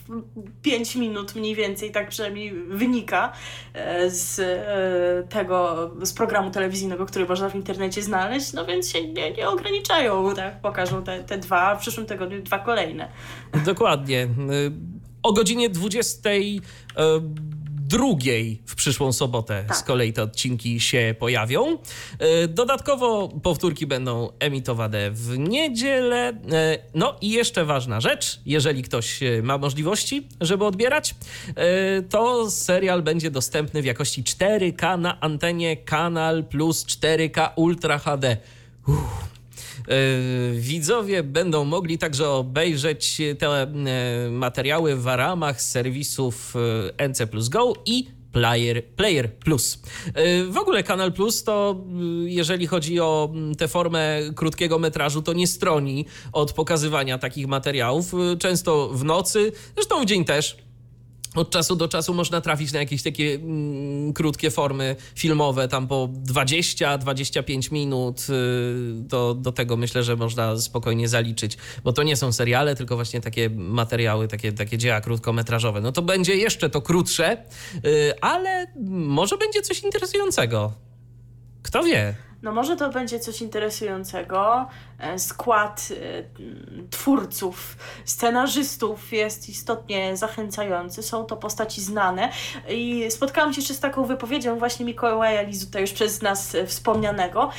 5 0.62 0.95
minut 0.95 1.36
mniej 1.36 1.56
więcej, 1.56 1.91
tak 1.91 2.10
przynajmniej 2.10 2.54
wynika 2.54 3.32
e, 3.73 4.10
z 4.10 4.39
e, 4.39 5.27
tego, 5.30 5.91
z 6.01 6.13
programu 6.13 6.51
telewizyjnego, 6.51 7.06
który 7.06 7.25
można 7.25 7.49
w 7.49 7.56
internecie 7.56 8.01
znaleźć, 8.01 8.54
no 8.54 8.65
więc 8.65 8.89
się 8.91 9.08
nie, 9.08 9.32
nie 9.32 9.49
ograniczają, 9.49 10.36
tak, 10.36 10.62
pokażą 10.62 11.04
te, 11.04 11.23
te 11.23 11.38
dwa, 11.38 11.62
a 11.62 11.75
w 11.75 11.82
przyszłym 11.82 12.06
tygodniu 12.06 12.41
dwa 12.41 12.60
kolejne. 12.60 13.08
Dokładnie. 13.65 14.23
Y, 14.23 14.71
O 15.23 15.34
godzinie 15.34 15.69
22 17.91 18.63
w 18.67 18.75
przyszłą 18.75 19.13
sobotę 19.13 19.63
Tak. 19.67 19.77
z 19.77 19.84
kolei 19.84 20.13
te 20.13 20.23
odcinki 20.23 20.80
się 20.80 21.15
pojawią. 21.19 21.77
Y, 22.43 22.47
Dodatkowo 22.47 23.27
powtórki 23.43 23.88
będą 23.88 24.30
emitowane 24.39 25.12
w 25.12 25.38
niedzielę. 25.38 26.30
Y, 26.30 26.36
No 26.93 27.15
i 27.21 27.30
jeszcze 27.30 27.65
ważna 27.65 28.01
rzecz, 28.01 28.39
jeżeli 28.45 28.84
ktoś 28.84 29.24
y, 29.24 29.43
ma 29.43 29.57
możliwości, 29.57 30.28
żeby 30.41 30.66
odbierać, 30.66 31.16
to 32.09 32.51
serial 32.51 33.01
będzie 33.01 33.32
dostępny 33.32 33.82
w 33.82 33.86
jakości 33.86 34.24
4K 34.24 34.99
na 34.99 35.20
antenie 35.20 35.78
Kanal 35.78 36.43
Plus 36.43 36.86
4K 36.86 37.49
Ultra 37.55 37.97
HD. 37.99 38.38
Uff. 38.88 39.32
Yy, 39.92 40.60
Widzowie 40.60 41.24
będą 41.24 41.66
mogli 41.66 41.98
także 41.98 42.30
obejrzeć 42.30 43.22
te 43.39 43.48
e, 43.48 43.68
materiały 44.30 44.96
w 44.96 45.06
ramach 45.06 45.62
serwisów 45.62 46.54
e, 46.98 47.08
NC 47.10 47.28
Plus 47.28 47.50
Go 47.50 47.74
i 47.86 48.08
Player, 48.32 48.86
Player 48.86 49.34
Plus. 49.34 49.82
W 50.50 50.58
ogóle 50.58 50.84
Kanal 50.84 51.14
Plus 51.14 51.44
to, 51.44 51.84
jeżeli 52.26 52.68
chodzi 52.68 53.00
o 53.00 53.34
tę 53.58 53.68
formę 53.68 54.20
krótkiego 54.36 54.80
metrażu, 54.80 55.22
to 55.22 55.34
nie 55.34 55.48
stroni 55.48 56.06
od 56.34 56.54
pokazywania 56.54 57.18
takich 57.18 57.48
materiałów. 57.48 58.12
Często 58.39 58.89
w 58.89 59.04
nocy, 59.04 59.52
zresztą 59.76 60.02
w 60.02 60.06
dzień 60.06 60.26
też. 60.26 60.58
Od 61.36 61.49
czasu 61.49 61.75
do 61.75 61.88
czasu 61.88 62.13
można 62.13 62.41
trafić 62.41 62.73
na 62.73 62.79
jakieś 62.79 63.03
takie 63.03 63.34
mm, 63.36 64.13
krótkie 64.13 64.51
formy 64.51 64.95
filmowe, 65.15 65.67
tam 65.67 65.88
po 65.88 66.09
20-25 66.34 67.71
minut. 67.71 68.27
y, 68.29 68.93
Do, 68.93 69.34
do 69.34 69.51
tego 69.51 69.77
myślę, 69.77 70.03
że 70.03 70.15
można 70.15 70.57
spokojnie 70.57 71.07
zaliczyć, 71.07 71.57
bo 71.84 71.93
to 71.93 72.03
nie 72.03 72.15
są 72.15 72.32
seriale, 72.32 72.75
tylko 72.75 72.95
właśnie 72.95 73.21
takie 73.21 73.49
materiały, 73.49 74.27
takie, 74.27 74.51
takie 74.51 74.77
dzieła 74.77 75.01
krótkometrażowe. 75.01 75.82
No 75.82 75.91
to 75.91 76.01
będzie 76.01 76.36
jeszcze 76.36 76.69
to 76.69 76.82
krótsze, 76.82 77.38
y, 77.86 78.21
ale 78.21 78.67
może 78.89 79.38
będzie 79.38 79.61
coś 79.61 79.84
interesującego. 79.84 80.71
Kto 81.63 81.84
wie? 81.84 82.15
No 82.41 82.51
może 82.51 82.75
to 82.75 82.89
będzie 82.89 83.19
coś 83.19 83.41
interesującego. 83.41 84.67
E, 85.02 85.20
Skład 85.20 85.88
e, 85.91 86.24
twórców, 86.89 87.78
scenarzystów 88.06 89.14
jest 89.14 89.49
istotnie 89.49 90.18
zachęcający. 90.18 91.04
Są 91.04 91.26
to 91.26 91.38
postaci 91.38 91.82
znane. 91.82 92.30
I 92.70 93.06
spotkałam 93.10 93.54
się 93.54 93.62
jeszcze 93.62 93.74
z 93.74 93.80
taką 93.80 94.06
wypowiedzią 94.06 94.60
właśnie 94.60 94.86
Mikołaja 94.86 95.41
Lizuta, 95.41 95.80
już 95.80 95.91
przez 95.91 96.22
nas 96.22 96.56
e, 96.56 96.66
wspomnianego, 96.66 97.49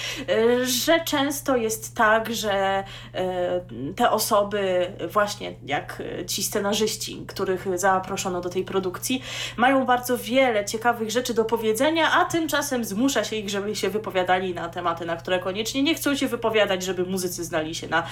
że 0.62 1.00
często 1.00 1.56
jest 1.56 1.96
tak, 1.96 2.34
że 2.34 2.84
te 3.96 4.10
osoby, 4.10 4.92
właśnie 5.12 5.54
jak 5.66 6.02
ci 6.26 6.42
scenarzyści, 6.42 7.24
których 7.26 7.78
zaproszono 7.78 8.40
do 8.40 8.48
tej 8.48 8.64
produkcji, 8.64 9.22
mają 9.56 9.86
bardzo 9.86 10.18
wiele 10.18 10.64
ciekawych 10.64 11.10
rzeczy 11.10 11.34
do 11.34 11.44
powiedzenia, 11.44 12.12
a 12.12 12.24
tymczasem 12.24 12.84
zmusza 12.84 13.24
się 13.24 13.36
ich, 13.36 13.50
żeby 13.50 13.76
się 13.76 13.90
wypowiadali 13.90 14.54
na 14.54 14.68
tematy, 14.68 15.06
na 15.06 15.16
które 15.16 15.38
koniecznie 15.38 15.82
nie 15.82 15.94
chcą 15.94 16.16
się 16.16 16.28
wypowiadać, 16.28 16.82
żeby 16.82 17.04
muzycy 17.04 17.31
znali 17.32 17.74
się 17.74 17.88
na 17.88 18.06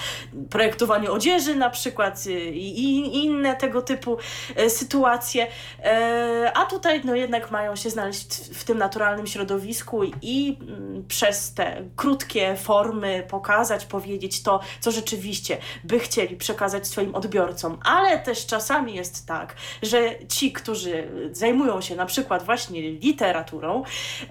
projektowaniu 0.49 1.13
odzieży 1.13 1.55
na 1.55 1.69
przykład 1.69 2.27
y, 2.27 2.31
i, 2.51 3.25
inne 3.25 3.55
tego 3.55 3.81
typu 3.81 4.17
e, 4.55 4.69
sytuacje. 4.69 5.47
E, 5.83 6.51
A 6.55 6.65
tutaj 6.65 7.01
no 7.03 7.15
jednak 7.15 7.51
mają 7.51 7.75
się 7.75 7.89
znaleźć 7.89 8.35
w 8.53 8.63
tym 8.63 8.77
naturalnym 8.77 9.27
środowisku 9.27 10.03
i 10.21 10.57
mm, 10.61 11.05
przez 11.07 11.53
te 11.53 11.83
krótkie 11.95 12.55
formy 12.55 13.23
pokazać, 13.29 13.85
powiedzieć 13.85 14.43
to, 14.43 14.59
co 14.79 14.91
rzeczywiście 14.91 15.57
by 15.83 15.99
chcieli 15.99 16.35
przekazać 16.35 16.87
swoim 16.87 17.15
odbiorcom. 17.15 17.77
Ale 17.83 18.19
też 18.19 18.45
czasami 18.45 18.95
jest 18.95 19.27
tak, 19.27 19.55
że 19.81 20.27
ci, 20.27 20.51
którzy 20.51 21.07
zajmują 21.31 21.81
się 21.81 21.95
na 21.95 22.05
przykład 22.05 22.43
właśnie 22.43 22.81
literaturą, 22.91 23.83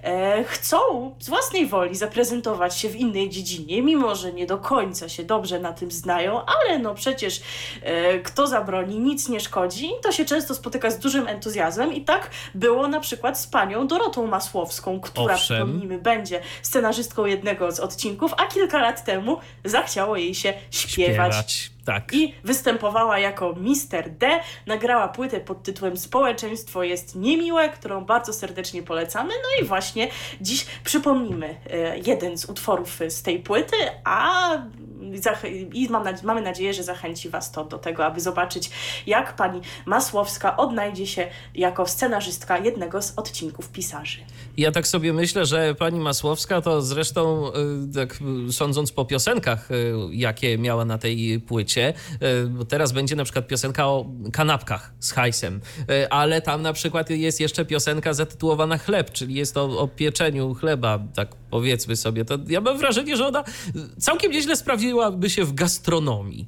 e, 0.03 0.43
chcą 0.43 0.77
z 1.19 1.29
własnej 1.29 1.67
woli 1.67 1.95
zaprezentować 1.95 2.77
się 2.77 2.89
w 2.89 2.95
innej 2.95 3.29
dziedzinie, 3.29 3.81
mimo 3.81 4.15
że 4.15 4.33
nie 4.33 4.45
do 4.45 4.57
końca 4.57 4.80
się 5.07 5.23
dobrze 5.23 5.59
na 5.59 5.73
tym 5.73 5.91
znają, 5.91 6.45
ale 6.45 6.79
no 6.79 6.95
przecież 6.95 7.41
e, 7.81 8.19
kto 8.19 8.47
zabroni, 8.47 8.99
nic 8.99 9.29
nie 9.29 9.39
szkodzi. 9.39 9.91
To 10.03 10.11
się 10.11 10.25
często 10.25 10.55
spotyka 10.55 10.91
z 10.91 10.99
dużym 10.99 11.27
entuzjazmem 11.27 11.93
i 11.93 12.01
tak 12.01 12.29
było 12.55 12.87
na 12.87 12.99
przykład 12.99 13.39
z 13.39 13.47
panią 13.47 13.87
Dorotą 13.87 14.27
Masłowską, 14.27 14.99
która 14.99 15.35
Owszem. 15.35 15.57
przypomnijmy 15.57 15.97
będzie 15.97 16.41
scenarzystką 16.61 17.25
jednego 17.25 17.71
z 17.71 17.79
odcinków, 17.79 18.33
a 18.37 18.47
kilka 18.47 18.81
lat 18.81 19.05
temu 19.05 19.37
zachciało 19.65 20.17
jej 20.17 20.35
się 20.35 20.53
śpiewać. 20.71 21.71
Tak. 21.85 22.13
I 22.13 22.33
występowała 22.43 23.19
jako 23.19 23.53
Mister 23.53 24.11
D, 24.11 24.39
nagrała 24.65 25.07
płytę 25.07 25.39
pod 25.39 25.63
tytułem 25.63 25.97
Społeczeństwo 25.97 26.83
jest 26.83 27.15
niemiłe, 27.15 27.69
którą 27.69 28.05
bardzo 28.05 28.33
serdecznie 28.33 28.83
polecamy. 28.83 29.33
No 29.33 29.63
i 29.63 29.67
właśnie 29.67 30.07
dziś 30.41 30.65
przypomnimy 30.83 31.55
e, 31.69 31.97
jeden 31.97 32.37
z 32.37 32.45
utworów 32.45 32.99
z 33.09 33.21
tej 33.21 33.39
płyty, 33.39 33.75
a 34.03 34.51
i 35.73 35.89
mam 35.89 36.03
mamy 36.23 36.41
nadzieję, 36.41 36.73
że 36.73 36.83
zachęci 36.83 37.29
Was 37.29 37.51
to 37.51 37.65
do 37.65 37.77
tego, 37.77 38.05
aby 38.05 38.21
zobaczyć, 38.21 38.69
jak 39.07 39.35
pani 39.35 39.61
Masłowska 39.85 40.57
odnajdzie 40.57 41.07
się 41.07 41.27
jako 41.55 41.87
scenarzystka 41.87 42.57
jednego 42.57 43.01
z 43.01 43.13
odcinków 43.17 43.69
pisarzy. 43.69 44.19
Ja 44.57 44.71
tak 44.71 44.87
sobie 44.87 45.13
myślę, 45.13 45.45
że 45.45 45.75
pani 45.75 45.99
Masłowska 45.99 46.61
to 46.61 46.81
zresztą, 46.81 47.51
y, 47.89 47.93
tak 47.93 48.19
sądząc 48.51 48.91
po 48.91 49.05
piosenkach, 49.05 49.71
y, 49.71 49.93
jakie 50.11 50.57
miała 50.57 50.85
na 50.85 50.97
tej 50.97 51.39
płycie, 51.39 51.70
y, 51.79 51.93
bo 52.47 52.65
teraz 52.65 52.91
będzie 52.91 53.15
na 53.15 53.23
przykład 53.23 53.47
piosenka 53.47 53.87
o 53.87 54.05
kanapkach 54.33 54.93
z 54.99 55.11
hajsem, 55.11 55.61
y, 55.91 56.09
ale 56.09 56.41
tam 56.41 56.61
na 56.61 56.73
przykład 56.73 57.09
jest 57.09 57.39
jeszcze 57.39 57.65
piosenka 57.65 58.13
zatytułowana 58.13 58.77
Chleb, 58.77 59.11
czyli 59.11 59.33
jest 59.33 59.57
o, 59.57 59.79
o 59.79 59.87
pieczeniu 59.87 60.53
chleba, 60.53 60.99
tak 61.15 61.35
powiedzmy 61.49 61.95
sobie. 61.95 62.25
To 62.25 62.37
ja 62.47 62.61
mam 62.61 62.77
wrażenie, 62.77 63.17
że 63.17 63.27
ona 63.27 63.43
całkiem 63.99 64.31
nieźle 64.31 64.55
sprawdziłaby 64.55 65.29
się 65.29 65.45
w 65.45 65.53
gastronomii. 65.53 66.47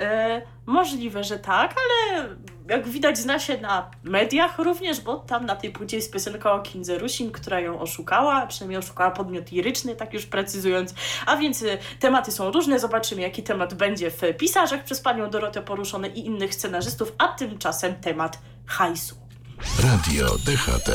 E, 0.00 0.42
możliwe, 0.66 1.24
że 1.24 1.38
tak, 1.38 1.74
ale 1.76 2.28
jak 2.68 2.88
widać 2.88 3.18
zna 3.18 3.38
się 3.38 3.58
na 3.58 3.90
mediach 4.04 4.58
również, 4.58 5.00
bo 5.00 5.16
tam 5.16 5.46
na 5.46 5.56
tej 5.56 5.70
płycie 5.70 5.96
jest 5.96 6.12
piosenka 6.12 6.52
o 6.52 6.60
Kindze 6.60 6.98
Rusin, 6.98 7.32
która 7.32 7.60
ją 7.60 7.80
oszukała, 7.80 8.46
przynajmniej 8.46 8.78
oszukała 8.78 9.10
podmiot 9.10 9.50
liryczny, 9.50 9.96
tak 9.96 10.14
już 10.14 10.26
precyzując. 10.26 10.94
A 11.26 11.36
więc 11.36 11.62
e, 11.62 11.78
tematy 12.00 12.32
są 12.32 12.50
różne, 12.50 12.80
zobaczymy 12.80 13.22
jaki 13.22 13.42
temat 13.42 13.74
będzie 13.74 14.10
w 14.10 14.20
pisarzach 14.38 14.84
przez 14.84 15.00
panią 15.00 15.30
Dorotę 15.30 15.62
poruszony 15.62 16.08
i 16.08 16.26
innych 16.26 16.54
scenarzystów, 16.54 17.12
a 17.18 17.28
tymczasem 17.28 17.94
temat 17.94 18.38
hajsu. 18.66 19.16
Radio 19.82 20.26
DHT. 20.28 20.90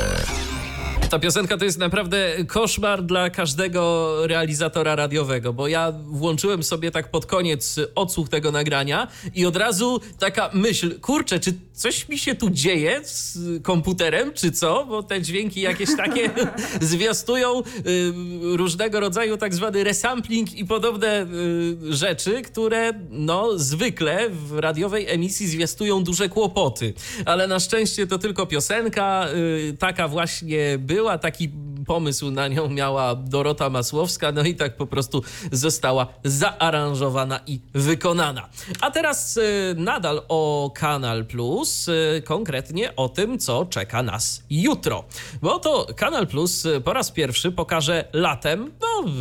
Ta 1.09 1.19
piosenka 1.19 1.57
to 1.57 1.65
jest 1.65 1.77
naprawdę 1.77 2.45
koszmar 2.47 3.03
dla 3.03 3.29
każdego 3.29 4.13
realizatora 4.27 4.95
radiowego, 4.95 5.53
bo 5.53 5.67
ja 5.67 5.93
włączyłem 6.05 6.63
sobie 6.63 6.91
tak 6.91 7.11
pod 7.11 7.25
koniec 7.25 7.79
odsłuch 7.95 8.29
tego 8.29 8.51
nagrania 8.51 9.07
i 9.35 9.45
od 9.45 9.55
razu 9.55 10.01
taka 10.19 10.49
myśl, 10.53 10.99
kurczę, 10.99 11.39
czy 11.39 11.53
coś 11.73 12.09
mi 12.09 12.17
się 12.17 12.35
tu 12.35 12.49
dzieje 12.49 13.01
z 13.03 13.39
komputerem, 13.63 14.33
czy 14.33 14.51
co? 14.51 14.85
Bo 14.85 15.03
te 15.03 15.21
dźwięki 15.21 15.61
jakieś 15.61 15.89
takie 15.97 16.29
zwiastują 16.81 17.59
y, 17.59 17.63
różnego 18.57 18.99
rodzaju 18.99 19.37
tak 19.37 19.55
zwany 19.55 19.83
resampling 19.83 20.55
i 20.55 20.65
podobne 20.65 21.21
y, 21.23 21.93
rzeczy, 21.93 22.41
które 22.41 22.93
no 23.09 23.57
zwykle 23.59 24.29
w 24.29 24.59
radiowej 24.59 25.09
emisji 25.09 25.47
zwiastują 25.47 26.03
duże 26.03 26.29
kłopoty. 26.29 26.93
Ale 27.25 27.47
na 27.47 27.59
szczęście 27.59 28.07
to 28.07 28.17
tylko 28.17 28.45
piosenka, 28.45 29.27
y, 29.35 29.77
taka 29.79 30.07
właśnie 30.07 30.77
była, 30.87 31.17
taki 31.17 31.49
pomysł 31.87 32.31
na 32.31 32.47
nią 32.47 32.69
miała 32.69 33.15
Dorota 33.15 33.69
Masłowska, 33.69 34.31
no 34.31 34.43
i 34.43 34.55
tak 34.55 34.77
po 34.77 34.87
prostu 34.87 35.23
została 35.51 36.07
zaaranżowana 36.23 37.39
i 37.47 37.59
wykonana. 37.73 38.49
A 38.81 38.91
teraz 38.91 39.39
nadal 39.75 40.21
o 40.27 40.71
Kanal 40.75 41.25
Plus, 41.25 41.89
konkretnie 42.25 42.95
o 42.95 43.09
tym, 43.09 43.39
co 43.39 43.65
czeka 43.65 44.03
nas 44.03 44.43
jutro. 44.49 45.03
Bo 45.41 45.59
to 45.59 45.87
Kanal 45.95 46.27
Plus 46.27 46.67
po 46.83 46.93
raz 46.93 47.11
pierwszy 47.11 47.51
pokaże 47.51 48.05
latem, 48.13 48.71
no 48.81 49.11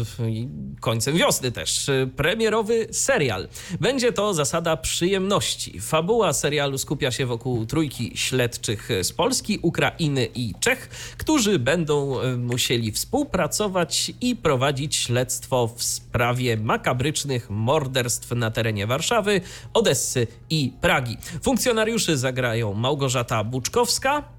końcem 0.80 1.16
wiosny 1.16 1.52
też, 1.52 1.90
premierowy 2.16 2.86
serial. 2.92 3.48
Będzie 3.80 4.12
to 4.12 4.34
zasada 4.34 4.76
przyjemności. 4.76 5.80
Fabuła 5.80 6.32
serialu 6.32 6.78
skupia 6.78 7.10
się 7.10 7.26
wokół 7.26 7.66
trójki 7.66 8.12
śledczych 8.14 8.88
z 9.02 9.12
Polski, 9.12 9.58
Ukrainy 9.62 10.28
i 10.34 10.54
Czech, 10.60 10.88
którzy 11.18 11.55
będą 11.58 12.20
e, 12.20 12.36
musieli 12.36 12.92
współpracować 12.92 14.12
i 14.20 14.36
prowadzić 14.36 14.96
śledztwo 14.96 15.68
w 15.76 15.82
sprawie 15.82 16.56
makabrycznych 16.56 17.50
morderstw 17.50 18.30
na 18.30 18.50
terenie 18.50 18.86
Warszawy, 18.86 19.40
Odessy 19.74 20.26
i 20.50 20.72
Pragi. 20.80 21.16
Funkcjonariuszy 21.42 22.16
zagrają 22.16 22.74
Małgorzata 22.74 23.44
Buczkowska, 23.44 24.35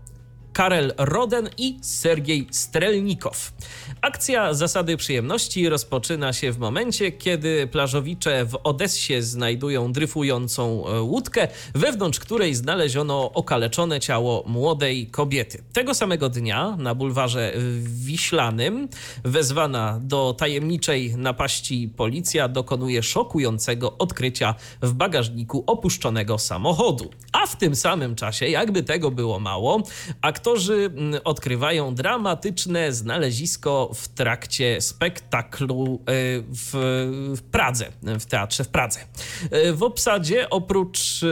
Karel 0.57 0.93
Roden 0.97 1.49
i 1.57 1.77
Sergiej 1.81 2.47
Strelnikow. 2.51 3.51
Akcja 4.01 4.53
Zasady 4.53 4.97
Przyjemności 4.97 5.69
rozpoczyna 5.69 6.33
się 6.33 6.51
w 6.51 6.57
momencie, 6.57 7.11
kiedy 7.11 7.67
plażowicze 7.67 8.45
w 8.45 8.57
Odessie 8.63 9.21
znajdują 9.21 9.91
dryfującą 9.91 10.87
e, 10.87 11.01
łódkę, 11.01 11.47
wewnątrz 11.75 12.19
której 12.19 12.55
znaleziono 12.55 13.31
okaleczone 13.33 13.99
ciało 13.99 14.43
młodej 14.47 15.07
kobiety. 15.07 15.63
Tego 15.73 15.93
samego 15.93 16.29
dnia 16.29 16.75
na 16.79 16.95
bulwarze 16.95 17.53
Wiślanym 17.81 18.87
wezwana 19.23 19.99
do 20.01 20.35
tajemniczej 20.37 21.15
napaści 21.17 21.93
policja 21.97 22.47
dokonuje 22.47 23.03
szokującego 23.03 23.97
odkrycia 23.97 24.55
w 24.81 24.93
bagażniku 24.93 25.63
opuszczonego 25.67 26.37
samochodu. 26.37 27.09
A 27.31 27.47
w 27.47 27.55
tym 27.55 27.75
samym 27.75 28.15
czasie, 28.15 28.47
jakby 28.47 28.83
tego 28.83 29.11
było 29.11 29.39
mało, 29.39 29.83
aktor 30.21 30.46
aktorzy 30.47 30.91
mm, 30.97 31.21
odkrywają 31.23 31.95
dramatyczne 31.95 32.93
znalezisko 32.93 33.91
w 33.93 34.07
trakcie 34.07 34.81
spektaklu 34.81 35.99
e, 35.99 36.13
w, 36.41 37.41
Pradze, 37.51 37.85
w 38.19 38.25
teatrze 38.25 38.63
w 38.63 38.67
Pradze. 38.67 38.99
E, 39.51 39.73
w 39.73 39.83
obsadzie 39.83 40.49
oprócz 40.49 41.25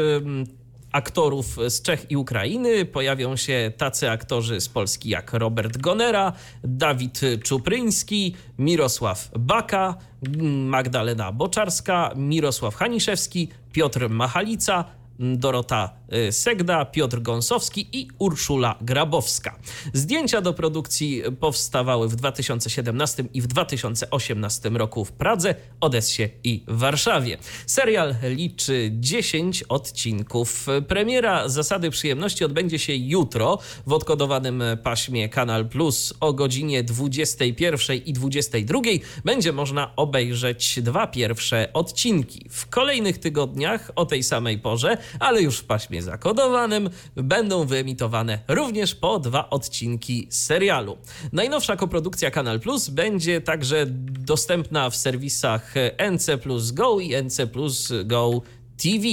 aktorów 0.92 1.58
z 1.70 1.82
Czech 1.82 2.12
i 2.12 2.18
Ukrainy 2.18 2.86
pojawią 2.86 3.36
się 3.36 3.72
tacy 3.78 4.12
aktorzy 4.12 4.62
z 4.62 4.70
Polski 4.70 5.10
jak 5.10 5.34
Robert 5.34 5.78
Gonera, 5.78 6.34
Dawid 6.64 7.22
Czupryński, 7.44 8.36
Mirosław 8.60 9.32
Baka, 9.40 9.96
Magdalena 10.44 11.32
Boczarska, 11.32 12.12
Mirosław 12.16 12.76
Haniszewski, 12.76 13.50
Piotr 13.72 14.10
Machalica, 14.10 14.86
Dorota 15.20 15.90
Segda, 16.32 16.86
Piotr 16.86 17.22
Gąsowski 17.22 17.88
i 17.92 18.08
Urszula 18.20 18.76
Grabowska. 18.82 19.60
Zdjęcia 19.94 20.42
do 20.42 20.54
produkcji 20.54 21.24
powstawały 21.40 22.10
w 22.10 22.16
2017 22.16 23.26
i 23.34 23.42
w 23.42 23.48
2018 23.48 24.70
roku 24.70 25.06
w 25.06 25.12
Pradze, 25.12 25.56
Odessie 25.82 26.30
i 26.44 26.64
Warszawie. 26.68 27.38
Serial 27.66 28.16
liczy 28.24 28.92
10 28.94 29.64
odcinków. 29.64 30.68
Premiera 30.88 31.50
Zasady 31.50 31.90
Przyjemności 31.90 32.46
odbędzie 32.46 32.80
się 32.80 32.96
jutro 32.96 33.60
w 33.88 33.94
odkodowanym 33.94 34.64
paśmie 34.84 35.30
Kanal 35.30 35.70
Plus 35.70 36.14
o 36.20 36.34
godzinie 36.34 36.84
21 36.84 37.98
i 38.06 38.14
22. 38.14 38.80
Będzie 39.26 39.54
można 39.54 39.96
obejrzeć 39.96 40.80
dwa 40.82 41.08
pierwsze 41.08 41.70
odcinki. 41.74 42.46
W 42.50 42.70
kolejnych 42.70 43.18
tygodniach 43.18 43.92
o 43.96 44.06
tej 44.06 44.24
samej 44.24 44.60
porze 44.60 44.98
ale 45.20 45.42
już 45.42 45.58
w 45.58 45.66
paśmie 45.66 46.02
zakodowanym 46.06 46.90
będą 47.16 47.66
wyemitowane 47.66 48.40
również 48.48 48.96
po 48.96 49.20
dwa 49.20 49.50
odcinki 49.50 50.28
serialu. 50.30 50.98
Najnowsza 51.34 51.76
koprodukcja 51.76 52.32
Kanal 52.32 52.60
Plus 52.60 52.90
będzie 52.90 53.42
także 53.42 53.86
dostępna 54.20 54.90
w 54.90 54.96
serwisach 54.96 55.74
NC 56.12 56.38
Plus 56.42 56.72
Go 56.72 57.00
i 57.00 57.24
NC 57.24 57.48
Plus 57.52 57.94
Go 58.06 58.42
TV. 58.78 59.06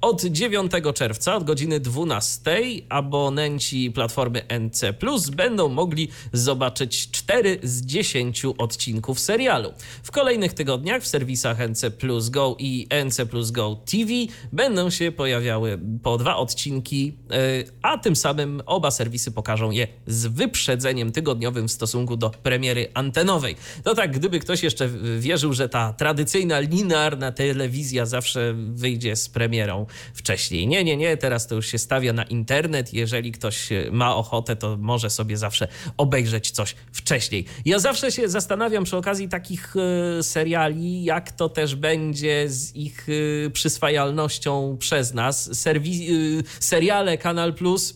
Od 0.00 0.24
9 0.24 0.72
czerwca, 0.94 1.36
od 1.36 1.44
godziny 1.44 1.80
12, 1.80 2.60
abonenci 2.88 3.90
platformy 3.90 4.42
NC 4.60 4.92
Plus 4.98 5.30
będą 5.30 5.68
mogli 5.68 6.08
zobaczyć 6.32 7.10
4 7.10 7.58
z 7.62 7.82
10 7.82 8.44
odcinków 8.44 9.20
serialu. 9.20 9.72
W 10.02 10.10
kolejnych 10.10 10.52
tygodniach 10.52 11.02
w 11.02 11.06
serwisach 11.06 11.58
NC 11.68 11.90
Plus 11.90 12.28
Go 12.28 12.56
i 12.58 12.86
NC 13.04 13.26
Plus 13.26 13.50
Go 13.50 13.80
TV 13.90 14.12
będą 14.52 14.90
się 14.90 15.12
pojawiały 15.12 15.80
po 16.02 16.18
dwa 16.18 16.36
odcinki, 16.36 17.12
e, 17.30 17.34
a 17.82 17.98
tym 17.98 18.16
samym 18.16 18.62
oba 18.66 18.90
serwisy 18.90 19.30
pokażą 19.30 19.70
je 19.70 19.88
z 20.06 20.26
wyprzedzeniem 20.26 21.12
tygodniowym 21.12 21.68
w 21.68 21.72
stosunku 21.72 22.16
do 22.16 22.30
premiery 22.30 22.88
antenowej. 22.94 23.56
No 23.84 23.94
tak, 23.94 24.12
gdyby 24.12 24.40
ktoś 24.40 24.62
jeszcze 24.62 24.88
wierzył, 25.18 25.52
że 25.52 25.68
ta 25.68 25.92
tradycyjna, 25.92 26.60
linearna 26.60 27.32
telewizja 27.32 28.06
zawsze 28.06 28.54
wyjdzie 28.56 29.07
z 29.16 29.28
premierą 29.28 29.86
wcześniej. 30.14 30.66
Nie, 30.66 30.84
nie, 30.84 30.96
nie, 30.96 31.16
teraz 31.16 31.46
to 31.46 31.54
już 31.54 31.66
się 31.66 31.78
stawia 31.78 32.12
na 32.12 32.24
internet. 32.24 32.94
Jeżeli 32.94 33.32
ktoś 33.32 33.68
ma 33.90 34.16
ochotę, 34.16 34.56
to 34.56 34.76
może 34.76 35.10
sobie 35.10 35.36
zawsze 35.36 35.68
obejrzeć 35.96 36.50
coś 36.50 36.74
wcześniej. 36.92 37.44
Ja 37.64 37.78
zawsze 37.78 38.12
się 38.12 38.28
zastanawiam 38.28 38.84
przy 38.84 38.96
okazji 38.96 39.28
takich 39.28 39.74
e, 39.76 40.22
seriali, 40.22 41.04
jak 41.04 41.32
to 41.32 41.48
też 41.48 41.74
będzie 41.74 42.48
z 42.48 42.76
ich 42.76 43.06
e, 43.46 43.50
przyswajalnością 43.50 44.76
przez 44.80 45.14
nas. 45.14 45.50
Serwi- 45.50 46.10
e, 46.40 46.42
seriale 46.60 47.18
Kanal 47.18 47.54
Plus 47.54 47.94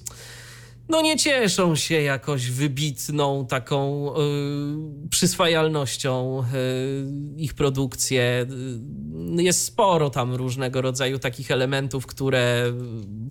no 0.88 1.00
nie 1.00 1.16
cieszą 1.16 1.76
się 1.76 2.02
jakoś 2.02 2.50
wybitną 2.50 3.46
taką 3.46 4.10
y, 4.10 5.08
przyswajalnością 5.10 6.42
y, 6.54 7.36
ich 7.36 7.54
produkcje. 7.54 8.46
Y, 9.38 9.42
jest 9.42 9.64
sporo 9.64 10.10
tam 10.10 10.34
różnego 10.34 10.82
rodzaju 10.82 11.18
takich 11.18 11.50
elementów, 11.50 12.06
które 12.06 12.72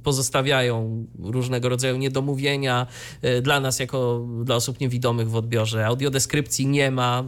pozostawiają 0.03 1.05
różnego 1.19 1.69
rodzaju 1.69 1.97
niedomówienia 1.97 2.87
y, 3.23 3.41
dla 3.41 3.59
nas, 3.59 3.79
jako 3.79 4.27
dla 4.43 4.55
osób 4.55 4.79
niewidomych 4.79 5.29
w 5.29 5.35
odbiorze. 5.35 5.85
Audiodeskrypcji 5.85 6.67
nie 6.67 6.91
ma, 6.91 7.23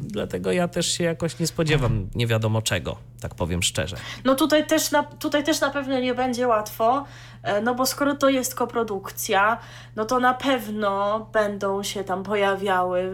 dlatego 0.00 0.52
ja 0.52 0.68
też 0.68 0.92
się 0.92 1.04
jakoś 1.04 1.38
nie 1.38 1.46
spodziewam 1.46 2.08
nie 2.14 2.26
wiadomo 2.26 2.62
czego, 2.62 2.96
tak 3.22 3.34
powiem 3.34 3.62
szczerze. 3.62 3.96
No 4.24 4.34
tutaj 4.34 4.66
też 4.66 4.90
na, 4.90 5.02
tutaj 5.02 5.44
też 5.44 5.60
na 5.60 5.70
pewno 5.70 6.00
nie 6.00 6.14
będzie 6.14 6.48
łatwo. 6.48 7.04
E, 7.42 7.60
no 7.60 7.74
bo 7.74 7.86
skoro 7.86 8.14
to 8.14 8.28
jest 8.28 8.54
koprodukcja, 8.54 9.58
no 9.96 10.04
to 10.04 10.20
na 10.20 10.34
pewno 10.34 11.20
będą 11.32 11.82
się 11.82 12.04
tam 12.04 12.22
pojawiały 12.22 13.12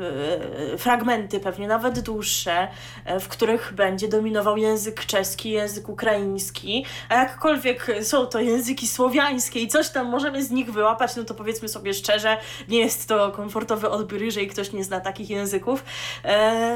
e, 0.74 0.78
fragmenty, 0.78 1.40
pewnie 1.40 1.68
nawet 1.68 2.00
dłuższe, 2.00 2.68
e, 3.04 3.20
w 3.20 3.28
których 3.28 3.72
będzie 3.74 4.08
dominował 4.08 4.56
język 4.56 5.06
czeski, 5.06 5.50
język 5.50 5.88
ukraiński, 5.88 6.84
a 7.08 7.14
jakkolwiek 7.14 7.86
są 8.02 8.26
to 8.26 8.40
języki 8.40 8.88
słowiańskie 8.88 9.60
i 9.60 9.68
coś 9.68 9.90
tam 9.90 10.06
możemy 10.06 10.44
z 10.44 10.50
nich 10.50 10.72
wyłapać, 10.72 11.16
no 11.16 11.24
to 11.24 11.34
powiedzmy 11.34 11.68
sobie 11.68 11.94
szczerze, 11.94 12.36
nie 12.68 12.78
jest 12.78 13.08
to 13.08 13.30
komfortowy 13.30 13.90
odbiór, 13.90 14.22
jeżeli 14.22 14.48
ktoś 14.48 14.72
nie 14.72 14.84
zna 14.84 15.00
takich 15.00 15.30
języków, 15.30 15.84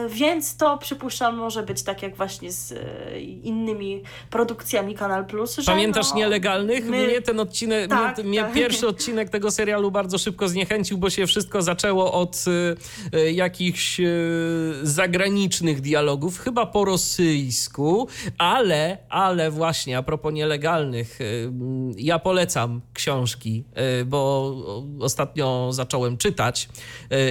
więc 0.08 0.56
to 0.56 0.78
przypuszczam 0.78 1.36
może 1.36 1.62
być 1.62 1.82
tak 1.82 2.02
jak 2.02 2.16
właśnie 2.16 2.52
z 2.52 2.74
innymi 3.22 4.02
produkcjami 4.30 4.94
Kanal 4.94 5.26
Plus. 5.26 5.56
Pamiętasz 5.66 6.10
no, 6.10 6.16
nielegalnych? 6.16 6.84
My... 6.84 7.06
Mnie 7.06 7.22
ten 7.22 7.40
odcinek, 7.40 7.90
tak, 7.90 8.24
mnie, 8.24 8.40
tak. 8.40 8.52
pierwszy 8.52 8.88
odcinek 8.88 9.30
tego 9.30 9.50
serialu 9.50 9.90
bardzo 9.90 10.18
szybko 10.18 10.48
zniechęcił, 10.48 10.98
bo 10.98 11.10
się 11.10 11.26
wszystko 11.26 11.62
zaczęło 11.62 12.12
od 12.12 12.44
y, 13.12 13.18
y, 13.18 13.32
jakichś 13.32 14.00
y, 14.00 14.74
zagranicznych 14.82 15.80
dialogów, 15.80 16.38
chyba 16.38 16.66
po 16.66 16.84
rosyjsku, 16.84 18.08
ale, 18.38 18.98
ale 19.08 19.50
właśnie 19.50 19.98
a 19.98 20.02
propos 20.02 20.32
nielegalnych, 20.32 21.20
y, 21.20 21.50
ja 21.96 22.18
polecam 22.18 22.80
książki, 22.94 23.64
bo 24.06 24.54
ostatnio 25.00 25.68
zacząłem 25.72 26.16
czytać 26.16 26.68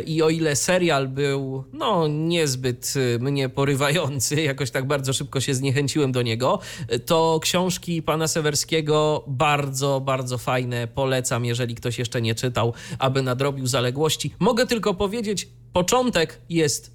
i 0.05 0.21
o 0.21 0.29
ile 0.29 0.55
serial 0.55 1.07
był 1.07 1.63
no 1.73 2.07
niezbyt 2.07 2.93
mnie 3.19 3.49
porywający, 3.49 4.41
jakoś 4.51 4.71
tak 4.71 4.87
bardzo 4.87 5.13
szybko 5.13 5.39
się 5.39 5.53
zniechęciłem 5.81 6.11
do 6.11 6.21
niego, 6.21 6.59
to 7.05 7.39
książki 7.41 8.01
pana 8.01 8.27
Sewerskiego 8.27 9.23
bardzo, 9.27 10.01
bardzo 10.01 10.37
fajne. 10.37 10.87
Polecam, 10.87 11.45
jeżeli 11.45 11.75
ktoś 11.75 11.99
jeszcze 11.99 12.21
nie 12.21 12.35
czytał, 12.35 12.73
aby 12.99 13.21
nadrobił 13.21 13.67
zaległości. 13.67 14.33
Mogę 14.39 14.67
tylko 14.67 14.93
powiedzieć, 14.93 15.47
początek 15.73 16.41
jest 16.49 16.91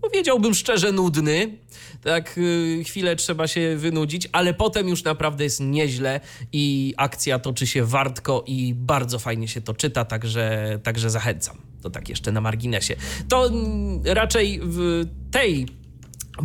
powiedziałbym 0.00 0.54
szczerze, 0.54 0.92
nudny. 0.92 1.58
Tak, 2.02 2.36
yy, 2.36 2.84
chwilę 2.84 3.16
trzeba 3.16 3.46
się 3.46 3.76
wynudzić, 3.76 4.28
ale 4.32 4.54
potem 4.54 4.88
już 4.88 5.04
naprawdę 5.04 5.44
jest 5.44 5.60
nieźle 5.60 6.20
i 6.52 6.94
akcja 6.96 7.38
toczy 7.38 7.66
się 7.66 7.84
wartko 7.84 8.44
i 8.46 8.74
bardzo 8.74 9.18
fajnie 9.18 9.48
się 9.48 9.60
to 9.60 9.74
czyta, 9.74 10.04
także, 10.04 10.78
także 10.82 11.10
zachęcam 11.10 11.56
To 11.82 11.90
tak 11.90 12.08
jeszcze 12.08 12.32
na 12.32 12.40
marginesie. 12.40 12.96
To 13.28 13.46
mm, 13.46 14.02
raczej 14.04 14.60
w 14.62 15.04
tej 15.30 15.66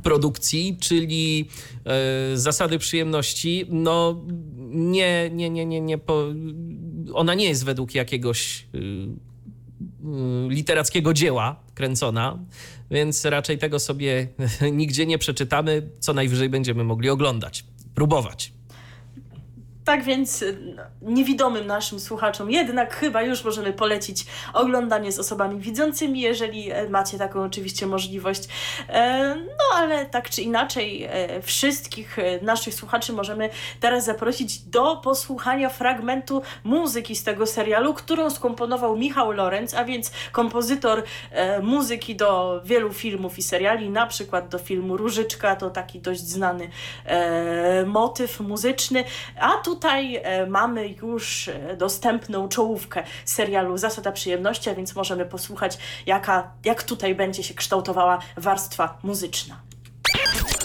produkcji, 0.04 0.78
czyli 0.80 1.50
e, 1.86 2.38
zasady 2.38 2.80
przyjemności, 2.80 3.66
no 3.70 4.22
nie, 4.72 5.30
nie, 5.34 5.50
nie, 5.50 5.66
nie, 5.66 5.82
nie 5.82 5.98
po, 5.98 6.24
ona 7.14 7.34
nie 7.34 7.46
jest 7.46 7.66
według 7.66 7.96
jakiegoś 7.96 8.68
y, 8.76 8.78
y, 8.78 10.50
literackiego 10.50 11.14
dzieła 11.14 11.56
kręcona, 11.76 12.40
więc 12.92 13.26
raczej 13.26 13.58
tego 13.58 13.80
sobie 13.80 14.28
nigdzie 14.72 15.06
nie 15.06 15.18
przeczytamy, 15.18 15.90
co 16.00 16.14
najwyżej 16.14 16.50
będziemy 16.50 16.84
mogli 16.84 17.10
oglądać, 17.10 17.66
próbować. 17.96 18.54
Tak 19.92 20.04
więc 20.04 20.42
y, 20.42 20.58
niewidomym 21.02 21.68
naszym 21.68 22.00
słuchaczom 22.00 22.52
jednak 22.52 22.96
chyba 22.96 23.22
już 23.22 23.44
możemy 23.44 23.74
polecić 23.74 24.26
oglądanie 24.54 25.12
z 25.12 25.20
osobami 25.20 25.60
widzącymi, 25.60 26.22
jeżeli 26.22 26.72
e, 26.72 26.90
macie 26.90 27.18
taką 27.18 27.44
oczywiście 27.44 27.88
możliwość. 27.88 28.48
E, 28.90 29.36
no 29.36 29.78
ale 29.78 30.06
tak 30.06 30.30
czy 30.30 30.42
inaczej, 30.42 31.04
e, 31.04 31.42
wszystkich 31.42 32.18
naszych 32.42 32.74
słuchaczy 32.74 33.14
możemy 33.14 33.50
teraz 33.80 34.06
zaprosić 34.06 34.60
do 34.60 34.96
posłuchania 34.96 35.70
fragmentu 35.70 36.42
muzyki 36.64 37.16
z 37.16 37.24
tego 37.24 37.46
serialu, 37.48 37.94
którą 37.94 38.30
skomponował 38.30 38.98
Michał 38.98 39.32
Lorenz, 39.32 39.74
a 39.74 39.86
więc 39.86 40.12
kompozytor 40.32 41.04
muzyki 41.62 42.16
do 42.16 42.62
wielu 42.66 42.94
filmów 42.94 43.38
i 43.38 43.44
seriali, 43.44 43.90
na 43.90 44.08
przykład 44.08 44.50
do 44.50 44.60
filmu 44.60 44.98
Różyczka, 44.98 45.56
to 45.56 45.70
taki 45.70 46.00
dość 46.00 46.22
znany 46.22 46.70
motyw 47.86 48.40
muzyczny, 48.40 49.04
a 49.40 49.52
tu 49.52 49.76
tutaj 49.82 50.16
e, 50.16 50.46
mamy 50.46 50.96
już 51.02 51.48
e, 51.48 51.78
dostępną 51.78 52.50
czołówkę 52.50 53.04
serialu 53.26 53.78
Zasada 53.78 54.12
Przyjemności, 54.12 54.70
a 54.70 54.76
więc 54.76 54.96
możemy 54.96 55.26
posłuchać, 55.26 55.78
jaka, 56.06 56.52
jak 56.66 56.84
tutaj 56.84 57.16
będzie 57.16 57.44
się 57.44 57.54
kształtowała 57.54 58.20
warstwa 58.38 58.98
muzyczna. 59.04 59.62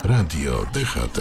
Radio 0.04 0.66
DHT. 0.74 1.20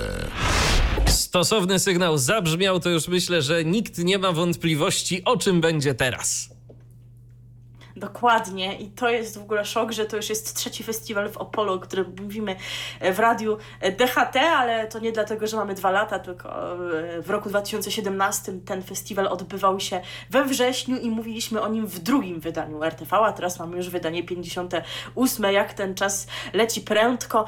Stosowny 1.05 1.79
sygnał 1.79 2.17
zabrzmiał, 2.17 2.79
to 2.79 2.89
już 2.89 3.07
myślę, 3.07 3.41
że 3.41 3.65
nikt 3.65 3.97
nie 3.97 4.17
ma 4.17 4.31
wątpliwości, 4.31 5.23
o 5.25 5.37
czym 5.37 5.61
będzie 5.61 5.93
teraz. 5.93 6.54
Dokładnie. 7.95 8.77
I 8.77 8.89
to 8.89 9.09
jest 9.09 9.39
w 9.39 9.41
ogóle 9.41 9.65
szok, 9.65 9.91
że 9.91 10.05
to 10.05 10.17
już 10.17 10.29
jest 10.29 10.55
trzeci 10.55 10.83
festiwal 10.83 11.29
w 11.29 11.37
Opolu, 11.37 11.73
o 11.73 11.79
którym 11.79 12.15
mówimy 12.21 12.55
e, 12.99 13.13
w 13.13 13.19
radiu 13.19 13.57
e, 13.79 13.91
DHT, 13.91 14.35
ale 14.35 14.87
to 14.87 14.99
nie 14.99 15.11
dlatego, 15.11 15.47
że 15.47 15.57
mamy 15.57 15.73
dwa 15.73 15.91
lata, 15.91 16.19
tylko 16.19 16.49
e, 16.49 17.21
w 17.21 17.29
roku 17.29 17.49
2017 17.49 18.53
ten 18.65 18.83
festiwal 18.83 19.27
odbywał 19.27 19.79
się 19.79 20.01
we 20.29 20.45
wrześniu 20.45 20.97
i 20.97 21.09
mówiliśmy 21.09 21.61
o 21.61 21.67
nim 21.67 21.87
w 21.87 21.99
drugim 21.99 22.39
wydaniu 22.39 22.83
RTV, 22.83 23.17
a 23.17 23.33
teraz 23.33 23.59
mamy 23.59 23.77
już 23.77 23.89
wydanie 23.89 24.23
58, 24.23 25.53
jak 25.53 25.73
ten 25.73 25.95
czas 25.95 26.27
leci 26.53 26.81
prędko. 26.81 27.45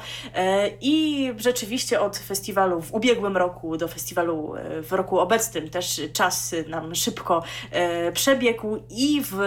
I 0.80 1.32
rzeczywiście 1.36 2.00
od 2.00 2.18
festiwalu 2.18 2.82
w 2.82 2.94
ubiegłym 2.94 3.36
roku 3.36 3.76
do 3.76 3.88
festiwalu 3.88 4.54
w 4.82 4.92
roku 4.92 5.18
obecnym 5.18 5.70
też 5.70 6.00
czas 6.12 6.54
nam 6.68 6.94
szybko 6.94 7.42
przebiegł 8.12 8.78
i 8.90 9.22
w 9.30 9.38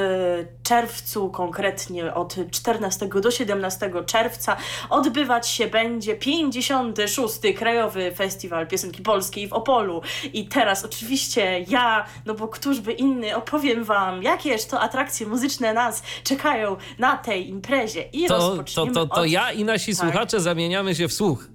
czerwcu 0.63 0.90
czerwcu, 0.91 1.29
konkretnie 1.29 2.13
od 2.13 2.35
14 2.51 3.09
do 3.21 3.31
17 3.31 3.91
czerwca, 4.05 4.57
odbywać 4.89 5.47
się 5.47 5.67
będzie 5.67 6.15
56. 6.15 7.35
Krajowy 7.57 8.11
Festiwal 8.15 8.67
Piosenki 8.67 9.01
Polskiej 9.01 9.47
w 9.47 9.53
Opolu. 9.53 10.01
I 10.33 10.47
teraz 10.47 10.85
oczywiście 10.85 11.65
ja, 11.67 12.05
no 12.25 12.33
bo 12.33 12.47
któż 12.47 12.79
by 12.79 12.91
inny, 12.91 13.35
opowiem 13.35 13.83
Wam, 13.83 14.23
jakież 14.23 14.65
to 14.65 14.79
atrakcje 14.79 15.27
muzyczne 15.27 15.73
nas 15.73 16.03
czekają 16.23 16.75
na 16.99 17.17
tej 17.17 17.49
imprezie. 17.49 18.01
I 18.01 18.25
to, 18.25 18.57
to, 18.75 18.85
to, 18.85 19.05
to 19.05 19.21
od... 19.21 19.27
ja 19.27 19.51
i 19.51 19.63
nasi 19.63 19.95
tak. 19.95 20.05
słuchacze 20.05 20.39
zamieniamy 20.39 20.95
się 20.95 21.07
w 21.07 21.13
słuch. 21.13 21.47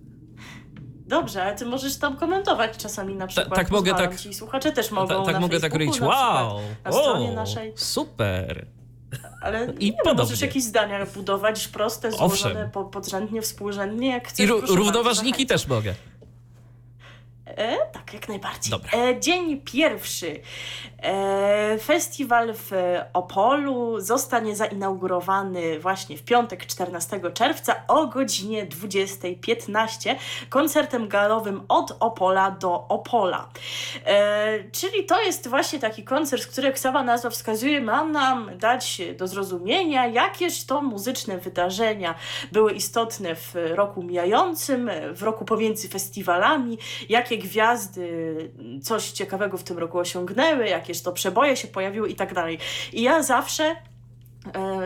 Dobrze, 1.06 1.42
ale 1.42 1.54
ty 1.54 1.66
możesz 1.66 1.98
tam 1.98 2.16
komentować 2.16 2.76
czasami 2.76 3.14
na 3.14 3.26
przykład. 3.26 3.48
Ta, 3.48 3.56
tak 3.56 3.70
mogę, 3.70 3.94
tak. 3.94 4.20
Ci 4.20 4.34
słuchacze 4.34 4.72
też 4.72 4.90
mogą. 4.90 5.24
Ta, 5.24 5.32
tak 5.32 5.40
mogę 5.40 5.60
tak 5.60 5.72
robić. 5.72 6.00
Wow! 6.00 6.60
Na 6.84 6.92
stronie 6.92 7.30
o, 7.30 7.32
naszej. 7.32 7.72
Super. 7.76 8.66
Ale 9.42 9.72
I 9.78 9.90
nie, 9.90 9.96
no, 10.04 10.14
możesz 10.14 10.40
jakieś 10.40 10.62
zdania 10.62 11.06
budować 11.06 11.68
proste, 11.68 12.12
złożone 12.12 12.70
po, 12.72 12.84
podrzędnie, 12.84 13.42
współrzędnie, 13.42 14.08
jak 14.08 14.28
chcesz. 14.28 14.46
I 14.46 14.48
równoważniki 14.76 15.46
też 15.46 15.66
mogę. 15.66 15.94
E, 17.46 17.76
tak, 17.92 18.14
jak 18.14 18.28
najbardziej. 18.28 18.74
E, 18.94 19.20
dzień 19.20 19.60
pierwszy. 19.60 20.40
E, 21.06 21.78
festiwal 21.78 22.54
w 22.54 22.70
Opolu 23.12 24.00
zostanie 24.00 24.56
zainaugurowany 24.56 25.80
właśnie 25.80 26.16
w 26.16 26.22
piątek 26.22 26.66
14 26.66 27.20
czerwca 27.34 27.74
o 27.88 28.06
godzinie 28.06 28.66
20.15 28.66 30.14
koncertem 30.50 31.08
galowym 31.08 31.62
od 31.68 31.96
Opola 32.00 32.50
do 32.50 32.88
Opola. 32.88 33.48
E, 34.06 34.70
czyli 34.70 35.04
to 35.04 35.22
jest 35.22 35.48
właśnie 35.48 35.78
taki 35.78 36.04
koncert, 36.04 36.46
który 36.46 36.66
jak 36.66 36.78
sama 36.78 37.02
nazwa 37.02 37.30
wskazuje, 37.30 37.80
ma 37.80 38.04
nam 38.04 38.50
dać 38.58 39.00
do 39.18 39.28
zrozumienia, 39.28 40.06
jakież 40.06 40.64
to 40.64 40.82
muzyczne 40.82 41.38
wydarzenia 41.38 42.14
były 42.52 42.72
istotne 42.72 43.34
w 43.34 43.54
roku 43.54 44.02
mijającym, 44.02 44.90
w 45.12 45.22
roku 45.22 45.44
pomiędzy 45.44 45.88
festiwalami, 45.88 46.78
jakie 47.08 47.38
gwiazdy 47.38 48.36
coś 48.82 49.10
ciekawego 49.10 49.56
w 49.56 49.62
tym 49.62 49.78
roku 49.78 49.98
osiągnęły, 49.98 50.68
to 51.02 51.12
przeboje 51.12 51.56
się 51.56 51.68
pojawiły 51.68 52.08
i 52.08 52.14
tak 52.14 52.34
dalej. 52.34 52.58
I 52.92 53.02
ja 53.02 53.22
zawsze 53.22 53.76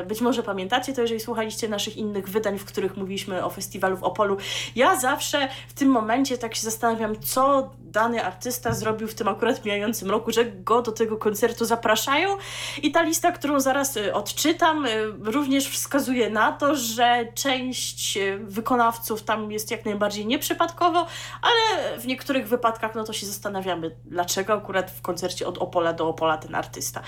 być 0.06 0.20
może 0.20 0.42
pamiętacie 0.42 0.92
to, 0.92 1.00
jeżeli 1.00 1.20
słuchaliście 1.20 1.68
naszych 1.68 1.96
innych 1.96 2.28
wydań, 2.28 2.58
w 2.58 2.64
których 2.64 2.96
mówiliśmy 2.96 3.44
o 3.44 3.50
festiwalu 3.50 3.96
w 3.96 4.02
Opolu. 4.02 4.36
Ja 4.76 5.00
zawsze 5.00 5.48
w 5.68 5.72
tym 5.72 5.88
momencie 5.88 6.38
tak 6.38 6.54
się 6.54 6.62
zastanawiam, 6.62 7.20
co 7.20 7.70
dany 7.78 8.24
artysta 8.24 8.72
zrobił 8.72 9.08
w 9.08 9.14
tym 9.14 9.28
akurat 9.28 9.64
mijającym 9.64 10.11
roku, 10.11 10.32
że 10.32 10.44
go 10.44 10.82
do 10.82 10.92
tego 10.92 11.16
koncertu 11.16 11.64
zapraszają. 11.64 12.36
I 12.82 12.92
ta 12.92 13.02
lista, 13.02 13.32
którą 13.32 13.61
zaraz 13.61 13.96
y, 13.96 14.14
odczytam, 14.14 14.86
y, 14.86 14.90
również 15.24 15.68
wskazuje 15.68 16.30
na 16.30 16.52
to, 16.52 16.76
że 16.76 17.26
część 17.34 18.18
wykonawców 18.40 19.22
tam 19.22 19.52
jest 19.52 19.70
jak 19.70 19.84
najbardziej 19.84 20.26
nieprzypadkowo, 20.26 21.06
ale 21.42 21.98
w 21.98 22.06
niektórych 22.06 22.48
wypadkach 22.48 22.94
no 22.94 23.04
to 23.04 23.12
się 23.12 23.26
zastanawiamy, 23.26 23.96
dlaczego 24.04 24.52
akurat 24.52 24.90
w 24.90 25.02
koncercie 25.02 25.46
od 25.46 25.58
Opola 25.58 25.92
do 25.92 26.08
Opola 26.08 26.38
ten 26.38 26.54
artysta. 26.54 27.02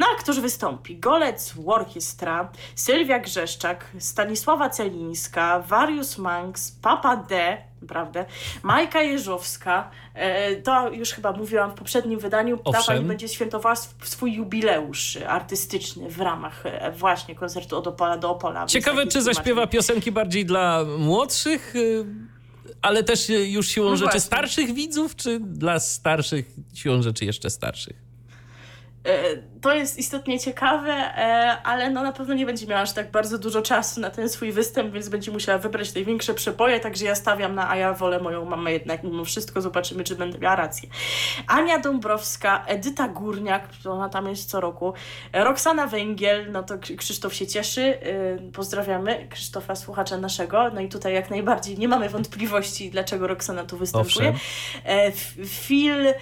No 0.00 0.06
a 0.14 0.22
któż 0.22 0.40
wystąpi? 0.40 0.98
Golec 0.98 1.54
Orchestra, 1.94 2.52
Sylwia 2.74 3.18
Grzeszczak, 3.18 3.86
Stanisława 3.98 4.70
Celińska, 4.70 5.60
Warius 5.60 6.18
Manx, 6.18 6.70
Papa 6.82 7.16
D, 7.16 7.56
naprawdę. 7.82 8.24
Majka 8.62 9.02
Jeżowska, 9.02 9.90
e, 10.14 10.56
to 10.56 10.90
już 10.90 11.10
chyba 11.10 11.32
mówiłam 11.32 11.70
w 11.70 11.74
poprzednim 11.74 12.18
wydaniu, 12.18 12.58
ta 12.72 12.82
pani 12.86 13.04
będzie 13.04 13.28
świętowała 13.28 13.76
swój 14.02 14.34
jubileusz 14.34 15.18
artystyczny 15.28 16.10
w 16.10 16.20
ramach 16.20 16.66
e, 16.66 16.92
właśnie 16.92 17.34
koncertu 17.34 17.76
od 17.76 17.86
Opola 17.86 18.18
do 18.18 18.30
Opola. 18.30 18.66
Ciekawe, 18.66 19.06
czy 19.06 19.22
zaśpiewa 19.22 19.66
piosenki 19.66 20.12
bardziej 20.12 20.46
dla 20.46 20.84
młodszych, 20.98 21.76
y, 21.76 22.04
ale 22.82 23.04
też 23.04 23.28
już 23.28 23.68
siłą 23.68 23.90
no 23.90 23.96
rzeczy 23.96 24.04
właśnie. 24.04 24.20
starszych 24.20 24.74
widzów, 24.74 25.16
czy 25.16 25.40
dla 25.40 25.80
starszych 25.80 26.46
siłą 26.74 27.02
rzeczy 27.02 27.24
jeszcze 27.24 27.50
starszych? 27.50 28.13
E, 29.04 29.36
to 29.60 29.74
jest 29.74 29.98
istotnie 29.98 30.40
ciekawe, 30.40 30.92
e, 30.92 31.56
ale 31.62 31.90
no 31.90 32.02
na 32.02 32.12
pewno 32.12 32.34
nie 32.34 32.46
będzie 32.46 32.66
miała 32.66 32.80
aż 32.80 32.92
tak 32.92 33.10
bardzo 33.10 33.38
dużo 33.38 33.62
czasu 33.62 34.00
na 34.00 34.10
ten 34.10 34.28
swój 34.28 34.52
występ, 34.52 34.92
więc 34.92 35.08
będzie 35.08 35.30
musiała 35.30 35.58
wybrać 35.58 35.94
największe 35.94 36.34
przeboje, 36.34 36.80
także 36.80 37.04
ja 37.04 37.14
stawiam 37.14 37.54
na, 37.54 37.70
a 37.70 37.76
ja 37.76 37.92
wolę 37.92 38.20
moją 38.20 38.44
mamę 38.44 38.72
jednak 38.72 39.02
mimo 39.02 39.24
wszystko, 39.24 39.60
zobaczymy, 39.60 40.04
czy 40.04 40.16
będę 40.16 40.38
miała 40.38 40.56
rację. 40.56 40.88
Ania 41.46 41.78
Dąbrowska, 41.78 42.64
Edyta 42.66 43.08
Górniak, 43.08 43.68
ona 43.88 44.08
tam 44.08 44.28
jest 44.28 44.50
co 44.50 44.60
roku, 44.60 44.92
Roxana 45.32 45.86
Węgiel, 45.86 46.52
no 46.52 46.62
to 46.62 46.74
Krzysztof 46.98 47.34
się 47.34 47.46
cieszy, 47.46 47.82
e, 47.82 48.38
pozdrawiamy 48.52 49.26
Krzysztofa, 49.30 49.76
słuchacza 49.76 50.18
naszego, 50.18 50.70
no 50.70 50.80
i 50.80 50.88
tutaj 50.88 51.14
jak 51.14 51.30
najbardziej 51.30 51.78
nie 51.78 51.88
mamy 51.88 52.08
wątpliwości, 52.08 52.90
dlaczego 52.90 53.26
Roxana 53.26 53.64
tu 53.64 53.76
występuje. 53.76 54.28
Owszem. 54.28 54.34
Phil, 55.46 56.14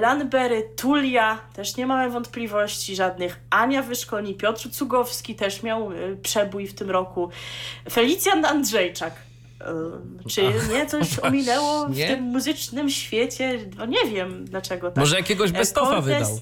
Lanbery, 0.00 0.70
Tulia, 0.76 1.38
też 1.52 1.77
nie 1.78 1.86
mamy 1.86 2.10
wątpliwości 2.10 2.96
żadnych. 2.96 3.40
Ania 3.50 3.82
Wyszkoni, 3.82 4.34
Piotr 4.34 4.70
Cugowski 4.70 5.34
też 5.34 5.62
miał 5.62 5.92
y, 5.92 6.16
przebój 6.22 6.66
w 6.66 6.74
tym 6.74 6.90
roku. 6.90 7.30
Felicjan 7.90 8.44
Andrzejczak. 8.44 9.12
Y, 10.24 10.28
czy 10.28 10.42
nie 10.72 10.86
coś 10.86 11.18
ominęło 11.18 11.86
w 11.88 11.96
tym 11.96 12.22
muzycznym 12.22 12.90
świecie? 12.90 13.58
No 13.76 13.86
nie 13.86 14.04
wiem 14.04 14.44
dlaczego 14.44 14.90
tak. 14.90 14.96
Może 14.96 15.16
jakiegoś 15.16 15.52
bestofa 15.52 16.00
wydał. 16.00 16.40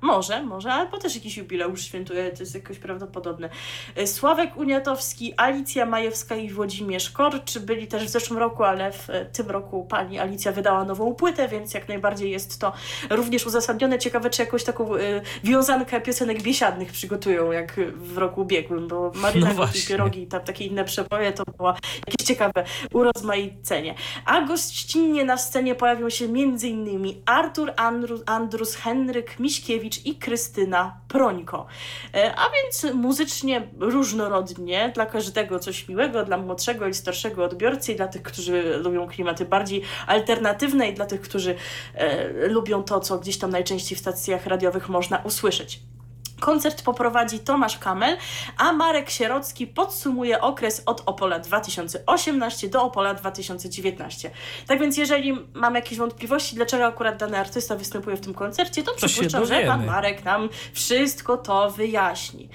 Może, 0.00 0.42
może, 0.42 0.72
ale 0.72 0.88
też 0.98 1.14
jakiś 1.14 1.36
jubileusz 1.36 1.82
świętuje, 1.82 2.30
to 2.30 2.42
jest 2.42 2.54
jakoś 2.54 2.78
prawdopodobne. 2.78 3.48
E, 3.96 4.06
Sławek 4.06 4.56
Uniatowski, 4.56 5.34
Alicja 5.36 5.86
Majewska 5.86 6.36
i 6.36 6.50
Włodzimierz 6.50 7.10
Korcz 7.10 7.58
byli 7.58 7.86
też 7.86 8.04
w 8.04 8.08
zeszłym 8.08 8.38
roku, 8.38 8.64
ale 8.64 8.92
w 8.92 9.10
e, 9.10 9.24
tym 9.24 9.50
roku 9.50 9.84
pani 9.84 10.18
Alicja 10.18 10.52
wydała 10.52 10.84
nową 10.84 11.14
płytę, 11.14 11.48
więc 11.48 11.74
jak 11.74 11.88
najbardziej 11.88 12.30
jest 12.30 12.60
to 12.60 12.72
również 13.10 13.46
uzasadnione. 13.46 13.98
Ciekawe, 13.98 14.30
czy 14.30 14.42
jakąś 14.42 14.64
taką 14.64 14.96
y, 14.96 15.20
wiązankę 15.44 16.00
piosenek 16.00 16.42
biesiadnych 16.42 16.92
przygotują, 16.92 17.52
jak 17.52 17.80
w 17.94 18.18
roku 18.18 18.40
ubiegłym, 18.40 18.88
bo 18.88 19.12
Marina 19.14 19.52
No 19.56 19.64
i. 19.64 19.86
Pierogi 19.88 20.22
i 20.22 20.26
tam 20.26 20.40
takie 20.40 20.64
inne 20.64 20.84
przeboje 20.84 21.32
to 21.32 21.44
było 21.56 21.74
jakieś 22.06 22.26
ciekawe 22.26 22.64
urozmaicenie. 22.92 23.94
A 24.24 24.40
gościnnie 24.42 25.24
na 25.24 25.36
scenie 25.36 25.74
pojawią 25.74 26.10
się 26.10 26.24
m.in. 26.24 27.14
Artur 27.26 27.72
Andrus, 27.76 28.20
Andrus 28.26 28.74
Henryk 28.74 29.40
Miśkiewicz 29.40 29.89
i 29.98 30.14
Krystyna 30.14 31.00
Prońko. 31.08 31.66
E, 32.14 32.34
A 32.36 32.50
więc 32.50 32.94
muzycznie 32.94 33.68
różnorodnie, 33.78 34.92
dla 34.94 35.06
każdego 35.06 35.58
coś 35.58 35.88
miłego, 35.88 36.24
dla 36.24 36.38
młodszego 36.38 36.88
i 36.88 36.94
starszego 36.94 37.44
odbiorcy 37.44 37.92
i 37.92 37.96
dla 37.96 38.08
tych, 38.08 38.22
którzy 38.22 38.76
lubią 38.76 39.08
klimaty 39.08 39.44
bardziej 39.44 39.82
alternatywne 40.06 40.88
i 40.88 40.94
dla 40.94 41.06
tych, 41.06 41.20
którzy 41.20 41.54
e, 41.94 42.48
lubią 42.48 42.82
to, 42.82 43.00
co 43.00 43.18
gdzieś 43.18 43.38
tam 43.38 43.50
najczęściej 43.50 43.96
w 43.96 44.00
stacjach 44.00 44.46
radiowych 44.46 44.88
można 44.88 45.18
usłyszeć. 45.18 45.80
Koncert 46.40 46.82
poprowadzi 46.82 47.38
Tomasz 47.38 47.78
Kamel, 47.78 48.16
a 48.56 48.72
Marek 48.72 49.10
Sierocki 49.10 49.66
podsumuje 49.66 50.40
okres 50.40 50.82
od 50.86 51.02
Opola 51.06 51.38
2018 51.38 52.68
do 52.68 52.82
Opola 52.82 53.14
2019. 53.14 54.30
Tak 54.66 54.80
więc 54.80 54.96
jeżeli 54.96 55.32
mamy 55.54 55.78
jakieś 55.78 55.98
wątpliwości, 55.98 56.56
dlaczego 56.56 56.86
akurat 56.86 57.16
dany 57.16 57.38
artysta 57.38 57.76
występuje 57.76 58.16
w 58.16 58.20
tym 58.20 58.34
koncercie, 58.34 58.82
to 58.82 58.90
To 58.90 58.96
przypuszczam, 58.96 59.46
że 59.46 59.60
pan. 59.60 59.86
Marek 59.86 60.24
nam 60.24 60.48
wszystko 60.72 61.36
to 61.36 61.70
wyjaśni. 61.70 62.48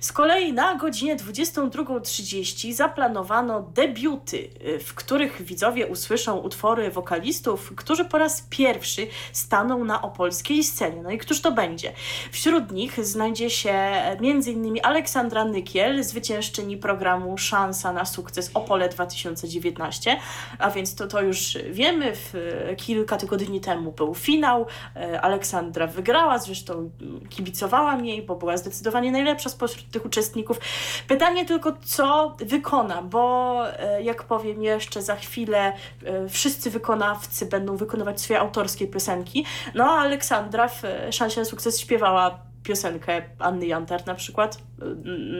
Z 0.00 0.12
kolei 0.12 0.52
na 0.52 0.74
godzinie 0.74 1.16
22.30 1.16 2.72
zaplanowano 2.72 3.62
debiuty, 3.62 4.50
y, 4.66 4.78
w 4.78 4.94
których 4.94 5.42
widzowie 5.42 5.86
usłyszą 5.86 6.36
utwory 6.36 6.90
wokalistów, 6.90 7.72
którzy 7.76 8.04
po 8.04 8.18
raz 8.18 8.46
pierwszy 8.50 9.06
staną 9.32 9.84
na 9.84 10.02
opolskiej 10.02 10.64
scenie. 10.64 11.02
No 11.02 11.10
i 11.10 11.18
któż 11.18 11.40
to 11.40 11.52
będzie? 11.52 11.92
Wśród 12.32 12.72
nich 12.72 12.98
znajdzie 13.28 13.50
się 13.50 13.72
m.in. 13.72 14.78
Aleksandra 14.82 15.44
Nykiel, 15.44 16.04
zwyciężczyni 16.04 16.76
programu 16.76 17.38
Szansa 17.38 17.92
na 17.92 18.04
sukces 18.04 18.50
Opole 18.54 18.88
2019, 18.88 20.16
a 20.58 20.70
więc 20.70 20.94
to, 20.94 21.06
to 21.06 21.22
już 21.22 21.58
wiemy, 21.70 22.12
w, 22.14 22.34
kilka 22.76 23.16
tygodni 23.16 23.60
temu 23.60 23.92
był 23.92 24.14
finał, 24.14 24.66
e, 24.96 25.20
Aleksandra 25.20 25.86
wygrała, 25.86 26.38
zresztą 26.38 26.90
kibicowałam 27.28 28.06
jej, 28.06 28.22
bo 28.22 28.36
była 28.36 28.56
zdecydowanie 28.56 29.12
najlepsza 29.12 29.48
spośród 29.48 29.90
tych 29.90 30.06
uczestników. 30.06 30.60
Pytanie 31.08 31.44
tylko, 31.44 31.72
co 31.84 32.36
wykona, 32.40 33.02
bo 33.02 33.62
e, 33.78 34.02
jak 34.02 34.22
powiem 34.22 34.62
jeszcze 34.62 35.02
za 35.02 35.16
chwilę, 35.16 35.72
e, 36.04 36.28
wszyscy 36.28 36.70
wykonawcy 36.70 37.46
będą 37.46 37.76
wykonywać 37.76 38.20
swoje 38.20 38.40
autorskie 38.40 38.86
piosenki, 38.86 39.44
no 39.74 39.84
a 39.84 40.00
Aleksandra 40.00 40.68
w 40.68 40.82
Szansie 41.10 41.40
na 41.40 41.44
sukces 41.44 41.80
śpiewała 41.80 42.47
piosenkę 42.68 43.22
Anny 43.38 43.66
Jantar 43.66 44.06
na 44.06 44.14
przykład, 44.14 44.58
y, 44.82 44.84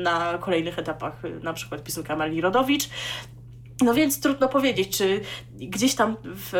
na 0.02 0.38
kolejnych 0.38 0.78
etapach 0.78 1.24
y, 1.24 1.40
na 1.42 1.52
przykład 1.52 1.82
piosenka 1.82 2.16
Mali 2.16 2.40
Rodowicz. 2.40 2.88
No 3.80 3.94
więc 3.94 4.20
trudno 4.20 4.48
powiedzieć, 4.48 4.96
czy 4.96 5.20
gdzieś 5.54 5.94
tam 5.94 6.16
w 6.24 6.52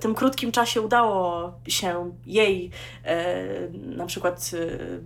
tym 0.00 0.14
krótkim 0.14 0.52
czasie 0.52 0.80
udało 0.80 1.52
się 1.68 2.12
jej 2.26 2.70
e, 3.04 3.68
na 3.72 4.06
przykład 4.06 4.50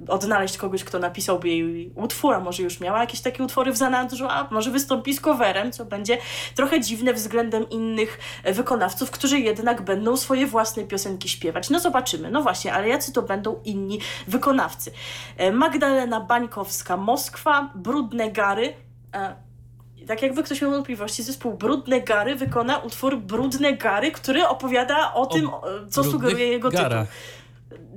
e, 0.09 0.13
odnaleźć 0.13 0.57
kogoś, 0.57 0.85
kto 0.85 0.99
napisałby 0.99 1.49
jej 1.49 1.93
utwór, 1.95 2.35
a 2.35 2.41
może 2.41 2.63
już 2.63 2.81
miała 2.81 3.01
jakieś 3.01 3.21
takie 3.21 3.45
utwory 3.45 3.73
w 3.73 3.77
zanadrzu, 3.77 4.27
a 4.29 4.49
może 4.51 4.71
wystąpi 4.71 5.15
z 5.15 5.21
coverem, 5.21 5.73
co 5.73 5.85
będzie 5.85 6.19
trochę 6.55 6.81
dziwne 6.81 7.15
względem 7.15 7.71
innych 7.71 8.19
wykonawców, 8.45 9.11
którzy 9.11 9.41
jednak 9.41 9.83
będą 9.83 10.17
swoje 10.17 10.47
własne 10.47 10.85
piosenki 10.85 11.29
śpiewać. 11.29 11.71
No 11.71 11.81
zobaczymy. 11.81 12.31
No 12.31 12.43
właśnie, 12.43 12.73
ale 12.73 12.89
jacy 12.89 13.13
to 13.13 13.23
będą 13.23 13.61
inni 13.65 13.99
wykonawcy? 14.27 14.91
E, 15.37 15.53
Magdalena 15.53 16.21
Bańkowska, 16.21 16.97
Moskwa, 16.97 17.71
Brudne 17.75 18.31
Gary. 18.31 18.75
E, 19.15 19.50
tak 20.07 20.23
jakby 20.23 20.43
ktoś 20.43 20.63
miał 20.63 20.71
wątpliwości, 20.71 21.23
zespół 21.23 21.55
Brudne 21.55 22.01
Gary 22.01 22.37
wykona 22.37 22.79
utwór 22.79 23.17
Brudne 23.17 23.73
Gary, 23.73 24.13
który 24.13 24.49
opowiada 24.49 25.15
o, 25.15 25.27
tym, 25.27 25.49
o, 25.49 25.61
co 25.61 26.03
brudnych 26.03 26.13
sugeruje 26.13 26.49
jego 26.49 26.71
garach. 26.71 27.09
tytuł. 27.09 27.41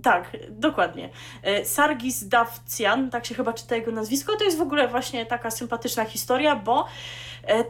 Tak, 0.04 0.38
dokładnie. 0.49 1.10
E, 1.43 1.66
Sargis 1.66 2.28
Davcian, 2.28 3.10
tak 3.10 3.26
się 3.26 3.36
chyba 3.36 3.54
czyta 3.54 3.76
jego 3.76 3.91
nazwisko, 3.91 4.38
to 4.38 4.43
jest 4.43 4.58
w 4.58 4.62
ogóle 4.62 4.88
właśnie 4.88 5.26
taka 5.26 5.51
sympatyczna 5.51 6.06
historia, 6.06 6.56
bo 6.56 6.86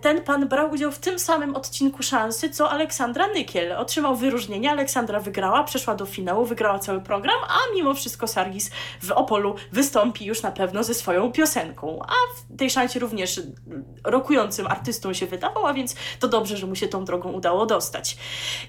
ten 0.02 0.22
pan 0.24 0.48
brał 0.48 0.72
udział 0.72 0.92
w 0.92 1.00
tym 1.00 1.20
samym 1.20 1.56
odcinku 1.56 2.04
szansy, 2.04 2.50
co 2.50 2.70
Aleksandra 2.70 3.28
Nykiel. 3.28 3.72
Otrzymał 3.72 4.16
wyróżnienie, 4.16 4.72
Aleksandra 4.72 5.20
wygrała, 5.20 5.64
przeszła 5.64 5.96
do 5.96 6.06
finału, 6.06 6.46
wygrała 6.46 6.80
cały 6.80 7.02
program, 7.02 7.36
a 7.48 7.76
mimo 7.76 7.94
wszystko 7.94 8.28
Sargis 8.28 8.72
w 9.02 9.12
Opolu 9.12 9.56
wystąpi 9.72 10.26
już 10.26 10.42
na 10.42 10.52
pewno 10.52 10.84
ze 10.84 10.94
swoją 10.94 11.32
piosenką. 11.32 12.00
A 12.02 12.14
w 12.38 12.58
tej 12.58 12.70
szansie 12.70 13.00
również 13.00 13.42
rokującym 14.04 14.68
artystą 14.68 15.14
się 15.14 15.26
wydawał, 15.26 15.66
a 15.66 15.74
więc 15.74 15.96
to 16.20 16.28
dobrze, 16.28 16.58
że 16.58 16.68
mu 16.68 16.76
się 16.76 16.88
tą 16.88 17.06
drogą 17.06 17.32
udało 17.32 17.66
dostać. 17.66 18.18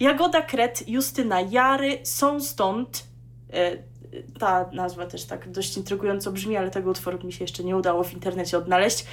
Jagoda 0.01 0.43
Kret, 0.43 0.89
Justyna 0.89 1.41
Jary 1.41 1.99
są 2.05 2.41
stąd 2.41 3.15
E, 3.55 3.77
Ta 4.39 4.71
nazwa 4.73 5.07
też 5.07 5.25
tak 5.25 5.51
dość 5.51 5.77
intrygująco 5.77 6.33
brzmi, 6.33 6.57
ale 6.57 6.71
tego 6.71 6.91
utworu 6.91 7.19
mi 7.27 7.33
się 7.33 7.45
jeszcze 7.45 7.65
nie 7.65 7.77
udało 7.77 8.05
w 8.05 8.13
internecie 8.15 8.59
odnaleźć. 8.59 9.07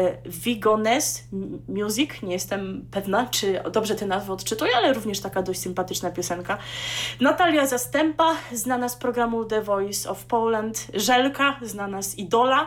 E, 0.00 0.28
Vigones 0.28 1.24
Music, 1.68 2.10
nie 2.22 2.32
jestem 2.32 2.86
pewna, 2.90 3.26
czy 3.26 3.60
dobrze 3.72 3.94
tę 3.94 4.06
nazwę 4.06 4.32
odczytuję, 4.32 4.70
ale 4.76 4.92
również 4.92 5.20
taka 5.20 5.42
dość 5.42 5.60
sympatyczna 5.60 6.10
piosenka. 6.10 6.58
Natalia 7.20 7.66
Zastępa, 7.66 8.34
znana 8.52 8.88
z 8.88 8.96
programu 8.96 9.44
The 9.44 9.62
Voice 9.62 10.10
of 10.10 10.24
Poland. 10.24 10.86
Żelka, 10.94 11.56
znana 11.62 12.02
z 12.02 12.18
Idola. 12.18 12.66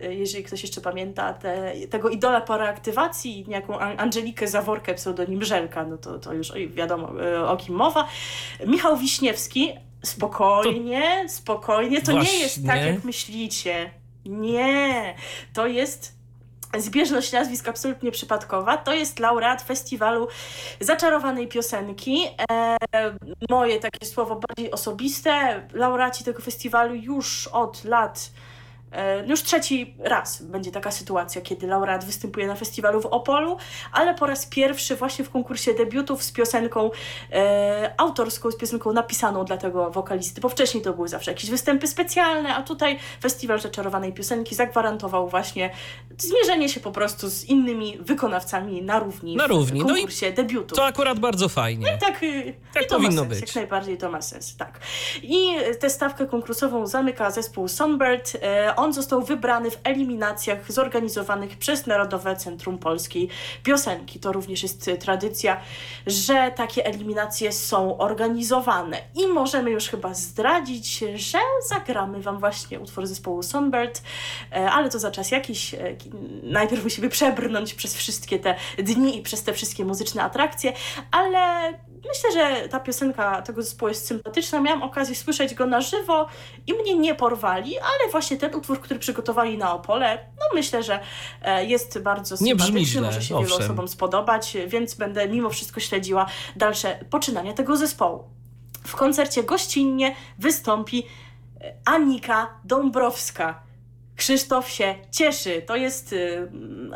E, 0.00 0.14
Jeżeli 0.14 0.44
ktoś 0.44 0.62
jeszcze 0.62 0.80
pamięta 0.80 1.32
te, 1.32 1.72
tego 1.90 2.08
idola 2.08 2.40
po 2.40 2.56
reaktywacji, 2.56 3.46
An- 3.80 4.00
Angelikę 4.00 4.48
Zaworkę, 4.48 4.94
pseudonim 4.94 5.44
Żelka, 5.44 5.84
no 5.84 5.98
to, 5.98 6.18
to 6.18 6.32
już 6.32 6.52
wiadomo 6.68 7.22
e, 7.24 7.48
o 7.48 7.56
kim 7.56 7.74
mowa. 7.74 8.08
Michał 8.66 8.96
Wiśniewski, 8.96 9.72
spokojnie, 10.04 11.28
spokojnie, 11.28 12.02
to 12.02 12.12
nie 12.12 12.38
jest 12.38 12.56
tak, 12.56 12.64
Właśnie. 12.64 12.86
jak 12.86 13.04
myślicie. 13.04 13.90
Nie, 14.24 15.14
to 15.52 15.66
jest 15.66 16.18
zbieżność 16.78 17.32
nazwisk 17.32 17.68
absolutnie 17.68 18.10
przypadkowa. 18.10 18.76
To 18.76 18.94
jest 18.94 19.18
laureat 19.18 19.62
festiwalu 19.62 20.28
zaczarowanej 20.80 21.48
piosenki. 21.48 22.26
E, 22.50 22.76
moje 23.50 23.80
takie 23.80 24.06
słowo 24.06 24.40
bardziej 24.48 24.70
osobiste. 24.70 25.62
Laureaci 25.72 26.24
tego 26.24 26.42
festiwalu 26.42 26.94
już 26.94 27.46
od 27.48 27.84
lat 27.84 28.30
Już 29.26 29.42
trzeci 29.42 29.94
raz 29.98 30.42
będzie 30.42 30.70
taka 30.72 30.90
sytuacja, 30.90 31.40
kiedy 31.40 31.66
laureat 31.66 32.04
występuje 32.04 32.46
na 32.46 32.54
festiwalu 32.54 33.00
w 33.00 33.06
Opolu, 33.06 33.56
ale 33.92 34.14
po 34.14 34.26
raz 34.26 34.46
pierwszy 34.46 34.96
właśnie 34.96 35.24
w 35.24 35.30
konkursie 35.30 35.74
debiutów 35.74 36.22
z 36.22 36.32
piosenką 36.32 36.90
e, 37.32 37.94
autorską, 37.96 38.50
z 38.50 38.56
piosenką 38.56 38.92
napisaną 38.92 39.44
dla 39.44 39.56
tego 39.56 39.90
wokalisty, 39.90 40.40
bo 40.40 40.48
wcześniej 40.48 40.82
to 40.82 40.92
były 40.92 41.08
zawsze 41.08 41.30
jakieś 41.30 41.50
występy 41.50 41.86
specjalne, 41.86 42.54
a 42.56 42.62
tutaj 42.62 42.98
festiwal 43.20 43.60
zaczarowanej 43.60 44.12
piosenki 44.12 44.54
zagwarantował 44.54 45.28
właśnie 45.28 45.70
zmierzenie 46.18 46.68
się 46.68 46.80
po 46.80 46.90
prostu 46.92 47.28
z 47.28 47.44
innymi 47.44 47.98
wykonawcami 48.00 48.82
na 48.82 48.98
równi, 48.98 49.36
Na 49.36 49.46
równi. 49.46 49.80
w 49.80 49.84
No 49.84 49.90
i 49.90 49.94
konkursie 49.94 50.32
debiutów. 50.32 50.78
To 50.78 50.84
akurat 50.86 51.18
bardzo 51.18 51.48
fajnie. 51.48 51.98
Tak, 52.00 52.22
y, 52.22 52.54
Tak 52.74 52.82
i 52.82 52.86
to 52.86 52.94
powinno 52.94 53.22
ma 53.24 53.28
sens, 53.28 53.40
być. 53.40 53.48
Jak 53.48 53.56
najbardziej 53.56 53.98
to 53.98 54.10
ma 54.10 54.22
sens, 54.22 54.56
tak. 54.56 54.80
I 55.22 55.48
tę 55.80 55.90
stawkę 55.90 56.26
konkursową 56.26 56.86
zamyka 56.86 57.30
zespół 57.30 57.68
Sunbird. 57.68 58.32
E, 58.42 58.76
On 58.78 58.92
został 58.92 59.22
wybrany 59.22 59.70
w 59.70 59.78
eliminacjach 59.84 60.72
zorganizowanych 60.72 61.58
przez 61.58 61.86
Narodowe 61.86 62.36
Centrum 62.36 62.78
Polskiej 62.78 63.28
Piosenki. 63.62 64.20
To 64.20 64.32
również 64.32 64.62
jest 64.62 64.90
tradycja, 65.00 65.60
że 66.06 66.52
takie 66.56 66.86
eliminacje 66.86 67.52
są 67.52 67.98
organizowane. 67.98 69.00
I 69.14 69.26
możemy 69.26 69.70
już 69.70 69.88
chyba 69.88 70.14
zdradzić, 70.14 71.04
że 71.14 71.38
zagramy 71.68 72.22
Wam 72.22 72.38
właśnie 72.38 72.80
utwór 72.80 73.06
zespołu 73.06 73.42
Sunbird, 73.42 74.02
e, 74.52 74.70
ale 74.70 74.90
to 74.90 74.98
za 74.98 75.10
czas 75.10 75.30
jakiś. 75.30 75.74
e, 75.74 75.78
Najpierw 76.42 76.84
musimy 76.84 77.08
przebrnąć 77.08 77.74
przez 77.74 77.96
wszystkie 77.96 78.38
te 78.38 78.54
dni 78.78 79.18
i 79.18 79.22
przez 79.22 79.42
te 79.42 79.52
wszystkie 79.52 79.84
muzyczne 79.84 80.22
atrakcje, 80.22 80.72
ale 81.10 81.72
myślę, 82.08 82.32
że 82.32 82.68
ta 82.68 82.80
piosenka 82.80 83.42
tego 83.42 83.62
zespołu 83.62 83.88
jest 83.88 84.06
sympatyczna. 84.06 84.60
Miałam 84.60 84.82
okazję 84.82 85.14
słyszeć 85.14 85.54
go 85.54 85.66
na 85.66 85.80
żywo 85.80 86.26
i 86.66 86.74
mnie 86.74 86.98
nie 86.98 87.14
porwali, 87.14 87.78
ale 87.78 88.10
właśnie 88.10 88.36
ten 88.36 88.54
utwór, 88.54 88.80
który 88.80 89.00
przygotowali 89.00 89.58
na 89.58 89.74
Opole, 89.74 90.18
no 90.38 90.46
myślę, 90.54 90.82
że 90.82 91.00
e, 91.42 91.64
jest 91.64 91.98
bardzo 91.98 92.36
sympatyczny, 92.36 92.84
źle, 92.84 93.00
może 93.00 93.22
się 93.22 93.34
wielu 93.34 93.46
owszem. 93.46 93.64
osobom 93.64 93.88
spodobać, 93.88 94.56
więc 94.66 94.94
będę 94.94 95.28
mimo 95.28 95.50
wszystko 95.50 95.80
śledziła 95.80 96.26
dalsze 96.56 96.98
poczynania 97.10 97.52
tego 97.52 97.76
zespołu. 97.76 98.24
W 98.84 98.96
koncercie 98.96 99.42
gościnnie 99.42 100.14
wystąpi 100.38 101.06
Anika 101.84 102.48
Dąbrowska. 102.64 103.62
Krzysztof 104.16 104.70
się 104.70 104.94
cieszy. 105.10 105.62
To 105.66 105.76
jest 105.76 106.12
y, 106.12 106.50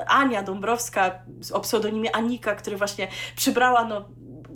Ania 0.07 0.43
Dąbrowska 0.43 1.23
o 1.53 1.61
pseudonimie 1.61 2.17
Anika, 2.17 2.55
który 2.55 2.77
właśnie 2.77 3.09
przybrała 3.37 3.85
no, 3.85 4.05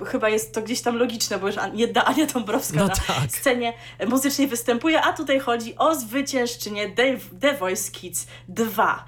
chyba 0.05 0.29
jest 0.29 0.55
to 0.55 0.63
gdzieś 0.63 0.83
tam 0.83 0.97
logiczne, 0.97 1.39
bo 1.39 1.47
już 1.47 1.57
jedna 1.75 2.05
Ania 2.05 2.27
Dąbrowska 2.27 2.77
No 2.77 2.87
na 2.87 2.95
tak. 2.95 3.31
scenie 3.31 3.73
muzycznej 4.07 4.49
występuje, 4.49 5.03
a 5.03 5.13
tutaj 5.13 5.41
chodzi 5.41 5.79
o 5.79 5.95
zwyciężczynię 5.95 6.91
The, 6.91 7.17
The 7.41 7.55
Voice 7.55 7.91
Kids 7.91 8.27
2. 8.49 9.05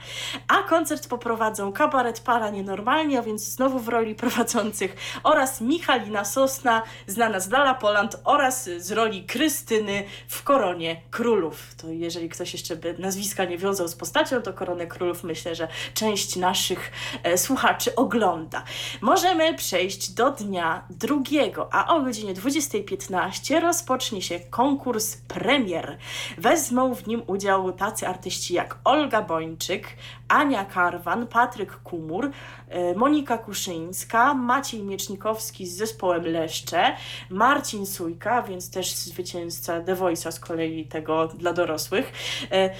A 0.49 0.62
koncert 0.62 1.09
poprowadzą 1.09 1.72
kabaret 1.72 2.20
Para 2.20 2.51
Nienormalnie, 2.51 3.18
a 3.18 3.22
więc 3.22 3.45
znowu 3.45 3.78
w 3.78 3.89
roli 3.89 4.14
prowadzących 4.14 4.97
oraz 5.22 5.61
Michalina 5.61 6.24
Sosna, 6.24 6.82
znana 7.07 7.41
z 7.41 7.51
Lala 7.51 7.74
Poland 7.74 8.16
oraz 8.24 8.64
z 8.78 8.93
roli 8.93 9.24
Krystyny 9.24 10.05
w 10.28 10.43
Koronie 10.43 11.01
Królów. 11.11 11.74
To 11.74 11.89
jeżeli 11.91 12.28
ktoś 12.28 12.53
jeszcze 12.53 12.76
by 12.76 12.95
nazwiska 12.99 13.45
nie 13.45 13.59
wiązał 13.59 13.89
z 13.89 13.95
postacią, 13.95 14.43
to 14.43 14.53
Koronę 14.53 14.86
Królów 14.86 15.24
myślę, 15.24 15.55
że 15.55 15.68
część 15.95 16.36
naszych 16.36 16.93
e, 17.22 17.39
słuchaczy 17.39 17.95
ogląda. 17.95 18.64
Możemy 19.01 19.55
przejść 19.55 20.11
do 20.11 20.30
dnia 20.30 20.78
drugiego, 20.91 21.68
a 21.74 21.95
o 21.97 22.03
godzinie 22.03 22.35
20.15 22.35 23.61
rozpocznie 23.61 24.22
się 24.22 24.41
konkurs 24.41 25.16
premier. 25.16 25.99
Wezmą 26.39 26.95
w 26.95 27.07
nim 27.07 27.22
udział 27.26 27.72
tacy 27.72 28.09
artyści 28.09 28.55
jak 28.55 28.79
Olga 28.85 29.22
Bończyk, 29.22 29.97
Ania 30.29 30.64
Karwan, 30.64 31.26
Patryk 31.26 31.76
Kumur, 31.76 32.31
e, 32.68 32.95
Monika 32.95 33.39
Kuszyńska, 33.39 34.35
Maciej 34.35 34.83
Miecznikowski 34.83 35.66
z 35.66 35.76
zespołem 35.76 36.26
Leszcze, 36.26 36.97
Marcin 37.31 37.87
Sujka, 37.87 38.43
więc 38.43 38.70
też 38.70 38.95
zwycięzca 38.95 39.81
The 39.81 39.95
Voice'a 39.95 40.33
z 40.33 40.41
kolei 40.41 40.87
tego 40.87 41.29
dla 41.29 41.53
dorosłych, 41.53 42.12
e, 42.51 42.70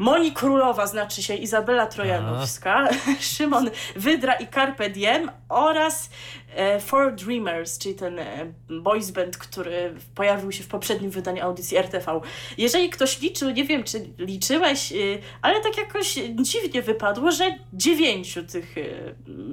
Moni 0.00 0.32
Królowa 0.32 0.86
znaczy 0.86 1.22
się 1.22 1.34
Izabela 1.34 1.86
Trojanowska, 1.86 2.88
Szymon 3.36 3.70
Wydra 3.96 4.34
i 4.34 4.48
Carpe 4.48 4.90
Diem 4.90 5.30
oraz 5.48 6.10
Four 6.80 7.14
Dreamers, 7.14 7.78
czyli 7.78 7.94
ten 7.94 8.18
e, 8.18 8.52
boys 8.68 9.10
band, 9.10 9.36
który 9.36 9.94
pojawił 10.14 10.52
się 10.52 10.64
w 10.64 10.68
poprzednim 10.68 11.10
wydaniu 11.10 11.44
audycji 11.44 11.76
RTV. 11.76 12.20
Jeżeli 12.58 12.90
ktoś 12.90 13.20
liczył, 13.20 13.50
nie 13.50 13.64
wiem 13.64 13.84
czy 13.84 14.10
liczyłeś, 14.18 14.92
y, 14.92 15.18
ale 15.42 15.60
tak 15.60 15.78
jakoś 15.78 16.18
dziwnie 16.34 16.82
wypadło, 16.82 17.30
że 17.30 17.54
dziewięciu 17.72 18.42
tych 18.44 18.74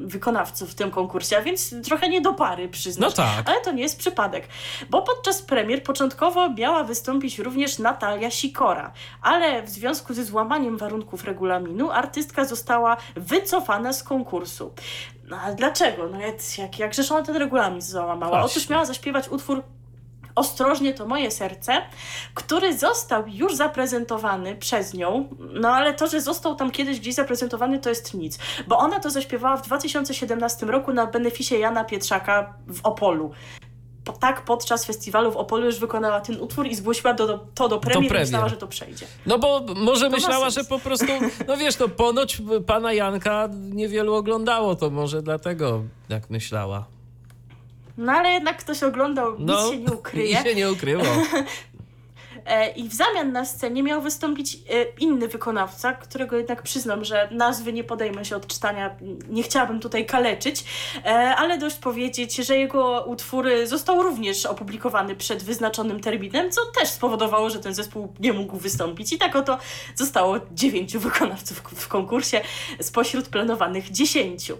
wykonawców 0.05 0.71
w 0.71 0.75
tym 0.75 0.91
konkursie, 0.91 1.37
a 1.37 1.41
więc 1.41 1.75
trochę 1.83 2.09
nie 2.09 2.21
do 2.21 2.33
pary 2.33 2.69
przyznasz. 2.69 3.15
No 3.17 3.23
tak. 3.23 3.49
Ale 3.49 3.61
to 3.61 3.71
nie 3.71 3.83
jest 3.83 3.99
przypadek, 3.99 4.47
bo 4.89 5.01
podczas 5.01 5.41
premier 5.41 5.83
początkowo 5.83 6.49
miała 6.49 6.83
wystąpić 6.83 7.39
również 7.39 7.79
Natalia 7.79 8.31
Sikora, 8.31 8.93
ale 9.21 9.63
w 9.63 9.69
związku 9.69 10.13
ze 10.13 10.25
złamaniem 10.25 10.77
warunków 10.77 11.23
regulaminu 11.23 11.91
artystka 11.91 12.45
została 12.45 12.97
wycofana 13.15 13.93
z 13.93 14.03
konkursu. 14.03 14.73
No 15.27 15.37
ale 15.37 15.55
dlaczego? 15.55 16.09
No 16.09 16.19
jak, 16.19 16.57
jak, 16.57 16.79
jakżeż 16.79 17.11
ona 17.11 17.23
ten 17.23 17.35
regulamin 17.35 17.81
załamała? 17.81 18.39
Właśnie. 18.39 18.51
Otóż 18.51 18.69
miała 18.69 18.85
zaśpiewać 18.85 19.29
utwór 19.29 19.63
Ostrożnie 20.37 20.93
to 20.93 21.05
moje 21.05 21.31
serce, 21.31 21.81
który 22.33 22.77
został 22.77 23.27
już 23.27 23.55
zaprezentowany 23.55 24.55
przez 24.55 24.93
nią, 24.93 25.29
no 25.39 25.69
ale 25.69 25.93
to, 25.93 26.07
że 26.07 26.21
został 26.21 26.55
tam 26.55 26.71
kiedyś 26.71 26.99
gdzieś 26.99 27.15
zaprezentowany, 27.15 27.79
to 27.79 27.89
jest 27.89 28.13
nic, 28.13 28.39
bo 28.67 28.77
ona 28.77 28.99
to 28.99 29.09
zaśpiewała 29.09 29.57
w 29.57 29.61
2017 29.61 30.65
roku 30.65 30.93
na 30.93 31.05
beneficie 31.07 31.59
Jana 31.59 31.83
Pietrzaka 31.83 32.53
w 32.67 32.79
Opolu. 32.85 33.31
Tak 34.13 34.41
podczas 34.45 34.85
festiwalu 34.85 35.31
w 35.31 35.37
Opolu 35.37 35.65
już 35.65 35.79
wykonała 35.79 36.21
ten 36.21 36.41
utwór 36.41 36.67
i 36.67 36.75
zgłosiła 36.75 37.13
do, 37.13 37.27
do, 37.27 37.39
to 37.55 37.69
do 37.69 37.79
premier 37.79 38.03
i 38.05 38.09
premier. 38.09 38.27
myślała, 38.27 38.49
że 38.49 38.57
to 38.57 38.67
przejdzie. 38.67 39.05
No 39.25 39.39
bo 39.39 39.61
może 39.75 40.09
ma 40.09 40.15
myślała, 40.15 40.49
że 40.49 40.63
po 40.63 40.79
prostu, 40.79 41.05
no 41.47 41.57
wiesz, 41.57 41.79
no 41.79 41.87
ponoć 41.87 42.41
pana 42.67 42.93
Janka 42.93 43.49
niewielu 43.71 44.13
oglądało, 44.13 44.75
to 44.75 44.89
może 44.89 45.21
dlatego 45.21 45.83
tak 46.09 46.29
myślała. 46.29 46.85
No 47.97 48.11
ale 48.11 48.29
jednak 48.29 48.57
ktoś 48.57 48.83
oglądał, 48.83 49.35
No, 49.39 49.63
nic 49.65 49.71
się 49.71 49.79
nie 49.79 49.91
ukryje. 49.97 50.39
I 50.39 50.43
się 50.43 50.55
nie 50.55 50.71
ukryło. 50.71 51.03
E, 52.47 52.69
I 52.69 52.89
w 52.89 52.93
zamian 52.93 53.31
na 53.31 53.45
scenie 53.45 53.83
miał 53.83 54.01
wystąpić 54.01 54.55
e, 54.55 54.57
inny 54.99 55.27
wykonawca, 55.27 55.93
którego 55.93 56.37
jednak 56.37 56.61
przyznam, 56.61 57.05
że 57.05 57.27
nazwy 57.31 57.73
nie 57.73 57.83
podejmę 57.83 58.25
się 58.25 58.35
od 58.35 58.47
czytania, 58.47 58.95
nie 59.29 59.43
chciałabym 59.43 59.79
tutaj 59.79 60.05
kaleczyć, 60.05 60.63
e, 61.05 61.09
ale 61.35 61.57
dość 61.57 61.77
powiedzieć, 61.77 62.35
że 62.35 62.57
jego 62.57 63.03
utwór 63.03 63.47
został 63.65 64.03
również 64.03 64.45
opublikowany 64.45 65.15
przed 65.15 65.43
wyznaczonym 65.43 65.99
terminem, 65.99 66.51
co 66.51 66.61
też 66.79 66.89
spowodowało, 66.89 67.49
że 67.49 67.59
ten 67.59 67.73
zespół 67.73 68.13
nie 68.19 68.33
mógł 68.33 68.57
wystąpić. 68.57 69.13
I 69.13 69.17
tak 69.17 69.35
oto 69.35 69.57
zostało 69.95 70.35
dziewięciu 70.51 70.99
wykonawców 70.99 71.57
w 71.57 71.87
konkursie 71.87 72.41
spośród 72.81 73.29
planowanych 73.29 73.91
dziesięciu. 73.91 74.57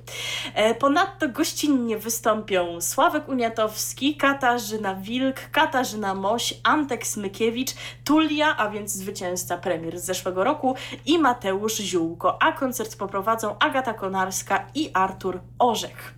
Ponadto 0.80 1.30
gościnnie 1.30 1.98
wystąpią 1.98 2.82
Sławek 2.82 3.30
Uniatowski, 3.30 4.16
Katarzyna 4.16 4.96
Wilk, 4.96 5.36
Katarzyna 5.52 6.16
Moś, 6.16 6.54
Antek 6.64 7.08
Smykiewicz, 7.08 7.77
Tulia, 8.04 8.58
a 8.58 8.70
więc 8.70 8.92
zwycięzca 8.92 9.58
premier 9.58 10.00
z 10.00 10.06
zeszłego 10.06 10.44
roku 10.44 10.76
i 11.06 11.20
Mateusz 11.20 11.78
Ziółko, 11.78 12.42
a 12.42 12.52
koncert 12.52 12.96
poprowadzą 12.98 13.56
Agata 13.60 13.94
Konarska 13.94 14.66
i 14.76 14.92
Artur 14.94 15.40
Orzech. 15.60 16.14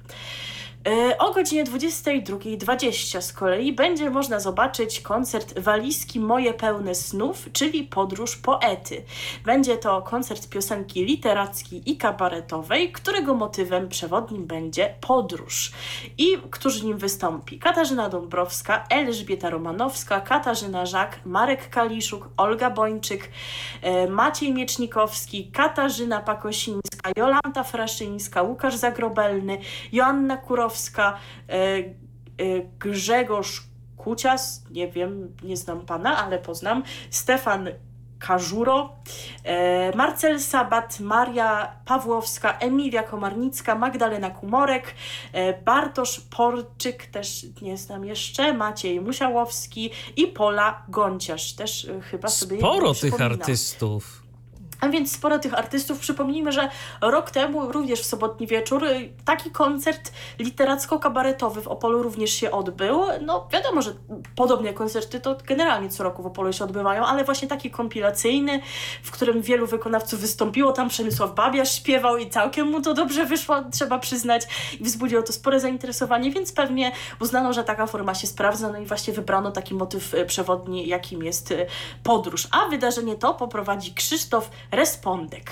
E, 0.88 1.18
O 1.18 1.34
godzinie 1.34 1.64
22.20 1.64 3.22
z 3.22 3.34
kolei 3.34 3.74
będzie 3.74 4.10
można 4.10 4.40
zobaczyć 4.40 5.02
koncert 5.02 5.60
Walizki 5.60 6.20
Moje 6.20 6.54
Pełne 6.54 6.96
Snów, 6.96 7.46
czyli 7.54 7.84
Podróż 7.84 8.36
Poety. 8.36 9.04
Będzie 9.46 9.78
to 9.78 10.02
koncert 10.02 10.50
piosenki 10.50 11.06
literackiej 11.06 11.92
i 11.92 11.98
kabaretowej, 11.98 12.92
którego 12.92 13.36
motywem 13.36 13.90
przewodnim 13.90 14.48
będzie 14.48 14.96
podróż. 15.02 15.72
I 16.18 16.38
którzy 16.52 16.86
nim 16.86 16.98
wystąpi? 16.98 17.60
Katarzyna 17.60 18.10
Dąbrowska, 18.10 18.86
Elżbieta 18.90 19.50
Romanowska, 19.50 20.22
Katarzyna 20.22 20.86
Żak, 20.86 21.20
Marek 21.26 21.70
Kaliszuk, 21.70 22.30
Olga 22.38 22.70
Bończyk, 22.70 23.30
e, 23.82 24.08
Maciej 24.08 24.54
Miecznikowski, 24.54 25.52
Katarzyna 25.52 26.20
Pakosińska, 26.20 27.12
Jolanta 27.18 27.64
Fraszyńska, 27.64 28.42
Łukasz 28.42 28.76
Zagrobelny, 28.76 29.58
Joanna 29.92 30.38
Kurowska, 30.38 30.69
e, 31.50 31.54
e, 31.54 31.84
Grzegorz 32.80 33.64
Kucias, 33.98 34.64
nie 34.72 34.88
wiem, 34.88 35.36
nie 35.44 35.58
znam 35.58 35.86
pana, 35.86 36.18
ale 36.18 36.40
poznam, 36.40 36.84
Stefan 37.10 37.70
Każuro, 38.20 38.96
e, 39.44 39.96
Marcel 39.96 40.40
Sabat, 40.40 41.00
Maria 41.00 41.76
Pawłowska, 41.86 42.58
Emilia 42.58 43.04
Komarnicka, 43.04 43.76
Magdalena 43.76 44.30
Kumorek, 44.30 44.96
Bartosz 45.66 46.20
Porczyk, 46.20 47.06
też 47.06 47.46
nie 47.62 47.78
znam 47.78 48.06
jeszcze, 48.06 48.54
Maciej 48.54 49.02
Musiałowski 49.02 49.92
i 50.16 50.28
Pola 50.28 50.84
Gonciarz, 50.90 51.54
też 51.54 51.88
chyba 52.12 52.28
sobie 52.28 52.58
Sporo 52.58 52.94
tych 52.94 53.22
artystów. 53.22 54.19
A 54.82 54.90
więc 54.90 55.12
sporo 55.12 55.40
tych 55.40 55.54
artystów. 55.54 56.00
Przypomnijmy, 56.00 56.52
że 56.52 56.70
rok 57.02 57.32
temu, 57.32 57.72
również 57.72 58.02
w 58.02 58.06
sobotni 58.06 58.48
wieczór, 58.48 58.84
taki 59.26 59.52
koncert 59.52 60.12
literacko-kabaretowy 60.40 61.62
w 61.62 61.68
Opolu 61.68 62.04
również 62.04 62.32
się 62.32 62.52
odbył. 62.52 63.02
No 63.22 63.48
wiadomo, 63.52 63.82
że 63.82 63.92
podobne 64.36 64.74
koncerty 64.74 65.20
to 65.20 65.38
generalnie 65.46 65.90
co 65.90 66.04
roku 66.04 66.24
w 66.24 66.26
Opolu 66.26 66.54
się 66.54 66.64
odbywają, 66.64 67.06
ale 67.06 67.24
właśnie 67.24 67.48
taki 67.48 67.72
kompilacyjny, 67.72 68.62
w 69.04 69.12
którym 69.12 69.42
wielu 69.42 69.68
wykonawców 69.68 70.20
wystąpiło. 70.20 70.72
Tam 70.72 70.90
Przemysław 70.90 71.36
Babiarz 71.36 71.76
śpiewał 71.76 72.18
i 72.18 72.30
całkiem 72.30 72.68
mu 72.68 72.82
to 72.82 72.94
dobrze 72.94 73.26
wyszło, 73.26 73.56
trzeba 73.72 74.00
przyznać. 74.00 74.48
I 74.80 74.84
wzbudziło 74.84 75.24
to 75.24 75.34
spore 75.34 75.60
zainteresowanie, 75.60 76.32
więc 76.32 76.52
pewnie 76.52 76.92
uznano, 77.20 77.54
że 77.54 77.64
taka 77.64 77.88
forma 77.88 78.16
się 78.16 78.28
sprawdza. 78.28 78.72
No 78.72 78.80
i 78.80 78.86
właśnie 78.86 79.14
wybrano 79.14 79.52
taki 79.52 79.76
motyw 79.76 80.14
y, 80.14 80.26
przewodni, 80.26 80.88
jakim 80.88 81.24
jest 81.24 81.52
y, 81.52 81.66
podróż. 82.04 82.48
A 82.52 82.68
wydarzenie 82.68 83.16
to 83.16 83.34
poprowadzi 83.34 83.94
Krzysztof 83.94 84.50
Respondek. 84.72 85.52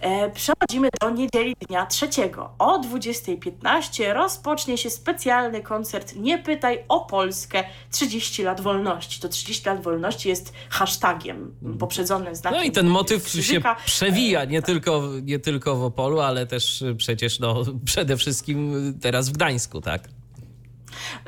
E, 0.00 0.30
Przechodzimy 0.30 0.88
do 1.00 1.10
niedzieli 1.10 1.54
dnia 1.68 1.86
trzeciego. 1.86 2.50
O 2.58 2.80
20.15 2.80 4.12
rozpocznie 4.12 4.78
się 4.78 4.90
specjalny 4.90 5.62
koncert 5.62 6.16
Nie 6.16 6.38
pytaj 6.38 6.84
o 6.88 7.00
Polskę 7.00 7.64
30 7.90 8.42
lat 8.42 8.60
wolności. 8.60 9.20
To 9.20 9.28
30 9.28 9.64
lat 9.68 9.82
wolności 9.82 10.28
jest 10.28 10.52
hashtagiem 10.70 11.54
poprzedzonym 11.78 12.34
znakiem 12.34 12.58
No 12.60 12.64
i 12.64 12.72
ten 12.72 12.86
motyw 12.86 13.22
się 13.22 13.28
krzyżyka. 13.28 13.76
przewija 13.86 14.44
nie 14.44 14.62
tylko, 14.62 15.02
nie 15.22 15.38
tylko 15.38 15.76
w 15.76 15.84
Opolu, 15.84 16.20
ale 16.20 16.46
też 16.46 16.84
przecież 16.96 17.38
no, 17.40 17.62
przede 17.84 18.16
wszystkim 18.16 18.74
teraz 19.02 19.28
w 19.28 19.32
Gdańsku, 19.32 19.80
tak? 19.80 20.08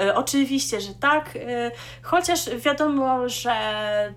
E, 0.01 0.15
oczywiście, 0.15 0.81
że 0.81 0.95
tak, 0.95 1.37
e, 1.37 1.71
chociaż 2.03 2.51
wiadomo, 2.51 3.29
że 3.29 3.55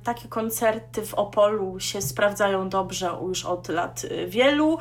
takie 0.04 0.28
koncerty 0.28 1.06
w 1.06 1.14
Opolu 1.14 1.80
się 1.80 2.02
sprawdzają 2.02 2.70
dobrze 2.70 3.12
już 3.28 3.46
od 3.46 3.70
lat 3.70 4.06
e, 4.06 4.28
wielu. 4.28 4.78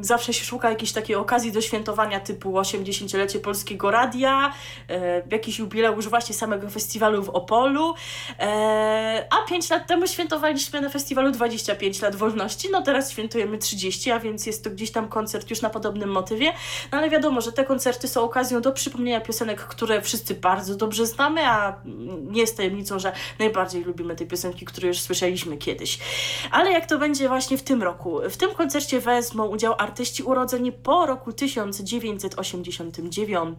Zawsze 0.00 0.32
się 0.32 0.44
szuka 0.44 0.70
jakiejś 0.70 0.92
takiej 0.92 1.16
okazji 1.16 1.52
do 1.52 1.60
świętowania 1.60 2.20
typu 2.20 2.52
80-lecie 2.52 3.38
Polskiego 3.38 3.90
Radia, 3.90 4.52
jakiś 5.30 5.58
jubileusz 5.58 6.08
właśnie 6.08 6.34
samego 6.34 6.70
festiwalu 6.70 7.22
w 7.22 7.28
Opolu. 7.28 7.94
A 9.30 9.48
5 9.48 9.70
lat 9.70 9.86
temu 9.86 10.06
świętowaliśmy 10.06 10.80
na 10.80 10.88
festiwalu 10.88 11.30
25 11.30 12.02
lat 12.02 12.16
wolności, 12.16 12.68
no 12.72 12.82
teraz 12.82 13.10
świętujemy 13.10 13.58
30, 13.58 14.10
a 14.10 14.20
więc 14.20 14.46
jest 14.46 14.64
to 14.64 14.70
gdzieś 14.70 14.90
tam 14.90 15.08
koncert 15.08 15.50
już 15.50 15.62
na 15.62 15.70
podobnym 15.70 16.10
motywie. 16.10 16.52
No 16.92 16.98
ale 16.98 17.10
wiadomo, 17.10 17.40
że 17.40 17.52
te 17.52 17.64
koncerty 17.64 18.08
są 18.08 18.22
okazją 18.22 18.60
do 18.60 18.72
przypomnienia 18.72 19.20
piosenek, 19.40 19.60
które 19.60 20.02
wszyscy 20.02 20.34
bardzo 20.34 20.76
dobrze 20.76 21.06
znamy, 21.06 21.46
a 21.46 21.80
nie 22.30 22.40
jest 22.40 22.56
tajemnicą, 22.56 22.98
że 22.98 23.12
najbardziej 23.38 23.84
lubimy 23.84 24.16
te 24.16 24.26
piosenki, 24.26 24.66
które 24.66 24.88
już 24.88 25.00
słyszeliśmy 25.00 25.56
kiedyś. 25.56 25.98
Ale 26.50 26.72
jak 26.72 26.86
to 26.86 26.98
będzie 26.98 27.28
właśnie 27.28 27.58
w 27.58 27.62
tym 27.62 27.82
roku? 27.82 28.20
W 28.30 28.36
tym 28.36 28.54
koncercie 28.54 29.00
wezmą 29.00 29.46
udział 29.46 29.74
artyści 29.78 30.22
urodzeni 30.22 30.72
po 30.72 31.06
roku 31.06 31.32
1989 31.32 33.58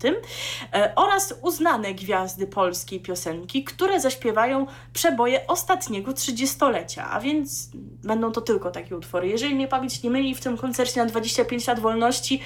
e, 0.74 0.94
oraz 0.96 1.34
uznane 1.42 1.94
gwiazdy 1.94 2.48
polskiej 2.48 3.00
piosenki, 3.00 3.64
które 3.64 4.00
zaśpiewają 4.00 4.68
przeboje 4.94 5.48
ostatniego 5.48 6.14
trzydziestolecia, 6.14 7.12
a 7.12 7.20
więc 7.20 7.70
będą 8.04 8.32
to 8.32 8.42
tylko 8.42 8.72
takie 8.72 8.98
utwory. 8.98 9.28
Jeżeli 9.28 9.56
mnie 9.56 9.68
pamięć 9.68 10.04
nie 10.04 10.10
myli, 10.10 10.36
w 10.36 10.42
tym 10.42 10.58
koncercie 10.58 11.00
na 11.00 11.06
25 11.06 11.68
lat 11.68 11.80
wolności 11.80 12.42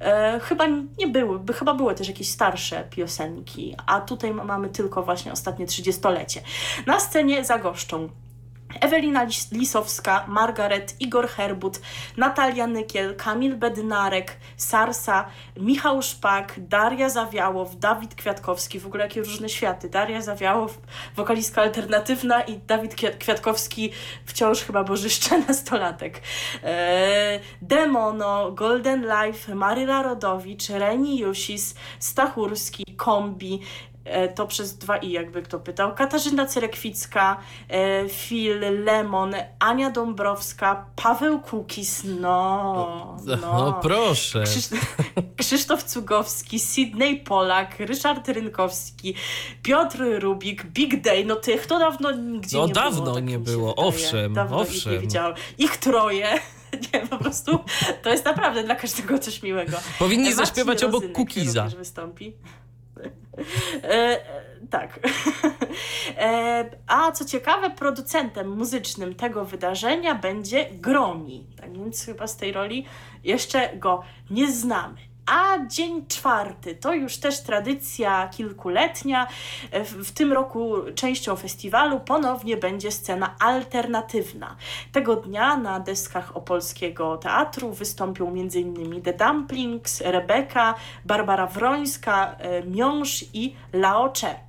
e, 0.00 0.40
chyba 0.40 0.66
nie 0.98 1.06
były, 1.06 1.38
by 1.38 1.52
chyba 1.52 1.74
były 1.74 1.94
też 1.94 2.08
jakieś 2.08 2.28
starsze 2.28 2.84
piosenki, 2.90 3.76
a 3.86 4.00
tutaj 4.00 4.34
mamy 4.34 4.68
tylko 4.68 5.02
właśnie 5.02 5.32
ostatnie 5.32 5.66
trzydziestolecie. 5.66 6.40
Na 6.86 7.00
scenie 7.00 7.44
zagoszczą 7.44 8.08
Ewelina 8.80 9.24
Lis- 9.26 9.52
Lisowska, 9.52 10.24
Margaret, 10.28 10.96
Igor 11.00 11.28
Herbut, 11.28 11.80
Natalia 12.16 12.66
Nykiel, 12.66 13.14
Kamil 13.16 13.56
Bednarek, 13.56 14.36
Sarsa, 14.56 15.24
Michał 15.56 16.02
Szpak, 16.02 16.54
Daria 16.58 17.08
Zawiałow, 17.08 17.76
Dawid 17.78 18.14
Kwiatkowski, 18.14 18.80
w 18.80 18.86
ogóle 18.86 19.04
jakie 19.04 19.20
różne 19.22 19.48
światy. 19.48 19.88
Daria 19.88 20.22
Zawiałow, 20.22 20.78
wokalistka 21.16 21.62
alternatywna 21.62 22.42
i 22.42 22.58
Dawid 22.58 22.94
Kwiat- 22.94 23.18
Kwiatkowski, 23.18 23.90
wciąż 24.26 24.62
chyba 24.62 24.84
bożyszcze 24.84 25.38
nastolatek. 25.48 26.20
Eee, 26.64 27.40
Demono, 27.62 28.52
Golden 28.52 29.06
Life, 29.06 29.54
Maryla 29.54 30.02
Rodowicz, 30.02 30.68
Reni 30.68 31.18
Jusis, 31.18 31.74
Stachurski, 31.98 32.84
Kombi, 32.96 33.60
E, 33.62 33.95
to 34.34 34.46
przez 34.46 34.78
dwa 34.78 34.96
i 34.96 35.10
jakby 35.10 35.42
kto 35.42 35.60
pytał. 35.60 35.94
Katarzyna 35.94 36.46
Cerekwicka, 36.46 37.36
e, 37.68 38.08
Phil 38.08 38.84
Lemon, 38.84 39.34
Ania 39.58 39.90
Dąbrowska, 39.90 40.86
Paweł 40.96 41.40
Kukis, 41.40 42.02
no, 42.20 43.16
no. 43.26 43.36
No 43.42 43.78
proszę. 43.82 44.42
Krzysz- 44.42 44.76
Krzysztof 45.40 45.82
Cugowski, 45.84 46.58
Sydney 46.58 47.16
Polak, 47.20 47.80
Ryszard 47.80 48.28
Rynkowski, 48.28 49.14
Piotr 49.62 49.98
Rubik, 50.20 50.64
Big 50.66 51.00
Day, 51.02 51.24
no 51.24 51.36
tych 51.36 51.66
to 51.66 51.78
dawno 51.78 52.12
nigdzie 52.12 52.58
No 52.58 52.66
nie 52.66 52.72
dawno 52.72 53.02
było. 53.02 53.14
tak 53.14 53.24
nie 53.24 53.38
było, 53.38 53.68
wydaje. 53.68 53.88
owszem, 53.88 54.34
dawno 54.34 54.62
Ich 54.62 54.68
owszem. 54.68 54.92
nie 54.92 54.98
widziałam. 54.98 55.32
Ich 55.58 55.76
troje. 55.76 56.26
Nie, 56.94 57.00
po 57.06 57.18
prostu 57.18 57.58
to 58.02 58.10
jest 58.10 58.24
naprawdę 58.24 58.64
dla 58.64 58.74
każdego 58.74 59.18
coś 59.18 59.42
miłego. 59.42 59.76
Powinni 59.98 60.24
Marcin 60.24 60.44
zaśpiewać 60.46 60.84
obok 60.84 61.12
Kukiza. 61.12 61.68
wystąpi. 61.78 62.32
E, 62.96 63.90
e, 63.94 64.20
tak. 64.70 65.00
E, 66.18 66.70
a 66.86 67.12
co 67.12 67.24
ciekawe, 67.24 67.70
producentem 67.70 68.48
muzycznym 68.48 69.14
tego 69.14 69.44
wydarzenia 69.44 70.14
będzie 70.14 70.70
Gromi. 70.70 71.46
Tak 71.60 71.72
więc 71.72 72.04
chyba 72.04 72.26
z 72.26 72.36
tej 72.36 72.52
roli 72.52 72.86
jeszcze 73.24 73.76
go 73.76 74.02
nie 74.30 74.52
znamy. 74.52 74.96
A 75.26 75.66
dzień 75.66 76.06
czwarty 76.08 76.74
to 76.74 76.94
już 76.94 77.16
też 77.16 77.42
tradycja 77.42 78.28
kilkuletnia. 78.28 79.26
E, 79.70 79.84
W, 79.84 79.90
w 79.90 80.12
tym 80.12 80.32
roku 80.32 80.74
częścią 80.94 81.36
festiwalu 81.36 82.00
ponownie 82.00 82.56
będzie 82.56 82.92
scena 82.92 83.34
alternatywna. 83.38 84.56
Tego 84.92 85.16
dnia 85.16 85.56
na 85.56 85.80
deskach 85.80 86.36
Opolskiego 86.36 87.16
Teatru 87.16 87.72
wystąpią 87.72 88.28
m.in. 88.28 89.02
The 89.02 89.12
Dumplings, 89.12 90.00
Rebeka, 90.00 90.74
Barbara 91.04 91.46
Wrońska, 91.46 92.36
e, 92.38 92.62
Miąż 92.62 93.24
i 93.32 93.54
Laocze. 93.72 94.28
E, 94.28 94.45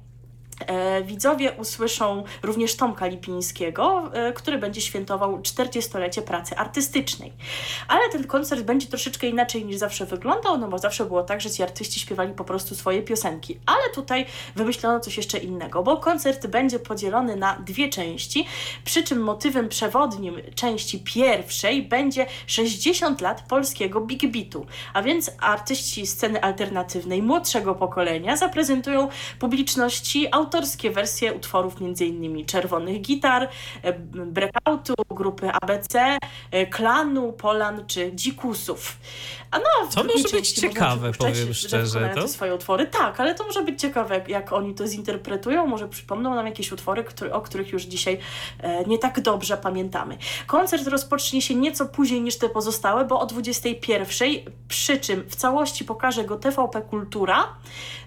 Widzowie 1.03 1.51
usłyszą 1.51 2.24
również 2.43 2.76
Tomka 2.76 3.08
Lipińskiego, 3.08 4.12
e, 4.14 4.34
który 4.34 4.58
będzie 4.58 4.82
świętował 4.82 5.41
40-lecie 5.41 6.22
pracy 6.22 6.58
artystycznej. 6.58 7.34
Ale 7.88 8.10
ten 8.10 8.28
koncert 8.28 8.62
będzie 8.62 8.88
troszeczkę 8.88 9.28
inaczej 9.28 9.66
niż 9.66 9.78
zawsze 9.78 10.05
wyglądał, 10.05 10.58
no 10.58 10.68
bo 10.68 10.78
zawsze 10.78 11.05
było 11.05 11.24
tak, 11.24 11.41
że 11.41 11.51
ci 11.51 11.64
artyści 11.64 11.99
śpiewali 11.99 12.34
po 12.34 12.43
prostu 12.43 12.76
swoje 12.76 13.01
piosenki. 13.01 13.60
Ale 13.66 13.89
tutaj 13.95 14.26
wymyślono 14.55 14.99
coś 14.99 15.18
jeszcze 15.18 15.38
innego, 15.38 15.84
bo 15.84 15.97
koncert 15.97 16.47
będzie 16.47 16.80
podzielony 16.80 17.36
na 17.36 17.55
dwie 17.55 17.89
części, 17.89 18.45
przy 18.86 19.03
czym 19.03 19.20
motywem 19.20 19.70
przewodnim 19.70 20.36
części 20.55 20.99
pierwszej 20.99 21.84
będzie 21.84 22.26
60 22.47 23.22
lat 23.22 23.43
polskiego 23.49 24.01
big 24.01 24.32
beatu. 24.32 24.66
A 24.93 25.01
więc 25.01 25.32
artyści 25.39 26.08
sceny 26.08 26.41
alternatywnej 26.41 27.22
młodszego 27.22 27.76
pokolenia 27.76 28.38
zaprezentują 28.38 29.08
publiczności 29.39 30.32
autorskie 30.48 30.91
wersje 30.91 31.34
utworów 31.34 31.76
m.in. 31.82 32.45
Czerwonych 32.45 33.02
Gitar, 33.02 33.50
e, 33.84 33.93
Breakoutu, 34.14 34.93
grupy 35.10 35.52
ABC, 35.52 36.18
e, 36.52 36.68
Klanu, 36.68 37.34
Polan 37.34 37.86
czy 37.88 38.12
Dzikusów. 38.14 38.98
A 39.52 39.58
no, 39.60 39.66
To 39.95 40.04
może 40.04 40.30
być 40.38 40.52
ciekawe, 40.52 41.12
powiem 41.12 41.54
szczerze, 41.54 42.12
to. 42.16 42.28
swoje 42.28 42.56
utwory. 42.56 42.86
Tak, 42.86 43.20
ale 43.20 43.36
to 43.36 43.43
może 43.43 43.64
być 43.64 43.82
ciekawe, 43.82 44.16
jak, 44.16 44.30
jak 44.30 44.54
oni 44.54 44.76
to 44.76 44.88
zinterpretują. 44.88 45.68
Może 45.68 45.88
przypomną 45.88 46.36
nam 46.36 46.45
jakieś 46.45 46.72
utwory, 46.72 47.04
który, 47.04 47.34
o 47.34 47.41
których 47.41 47.72
już 47.72 47.84
dzisiaj 47.84 48.20
e, 48.60 48.86
nie 48.86 48.98
tak 48.98 49.22
dobrze 49.22 49.58
pamiętamy. 49.58 50.18
Koncert 50.48 50.88
rozpocznie 50.88 51.41
się 51.41 51.56
nieco 51.56 51.86
później 51.86 52.22
niż 52.22 52.38
te 52.38 52.50
pozostałe, 52.50 53.06
bo 53.06 53.20
o 53.20 53.26
21, 53.26 54.30
przy 54.68 54.98
czym 54.98 55.24
w 55.30 55.36
całości 55.36 55.86
pokaże 55.86 56.24
go 56.24 56.36
TVP 56.38 56.82
Kultura, 56.82 57.48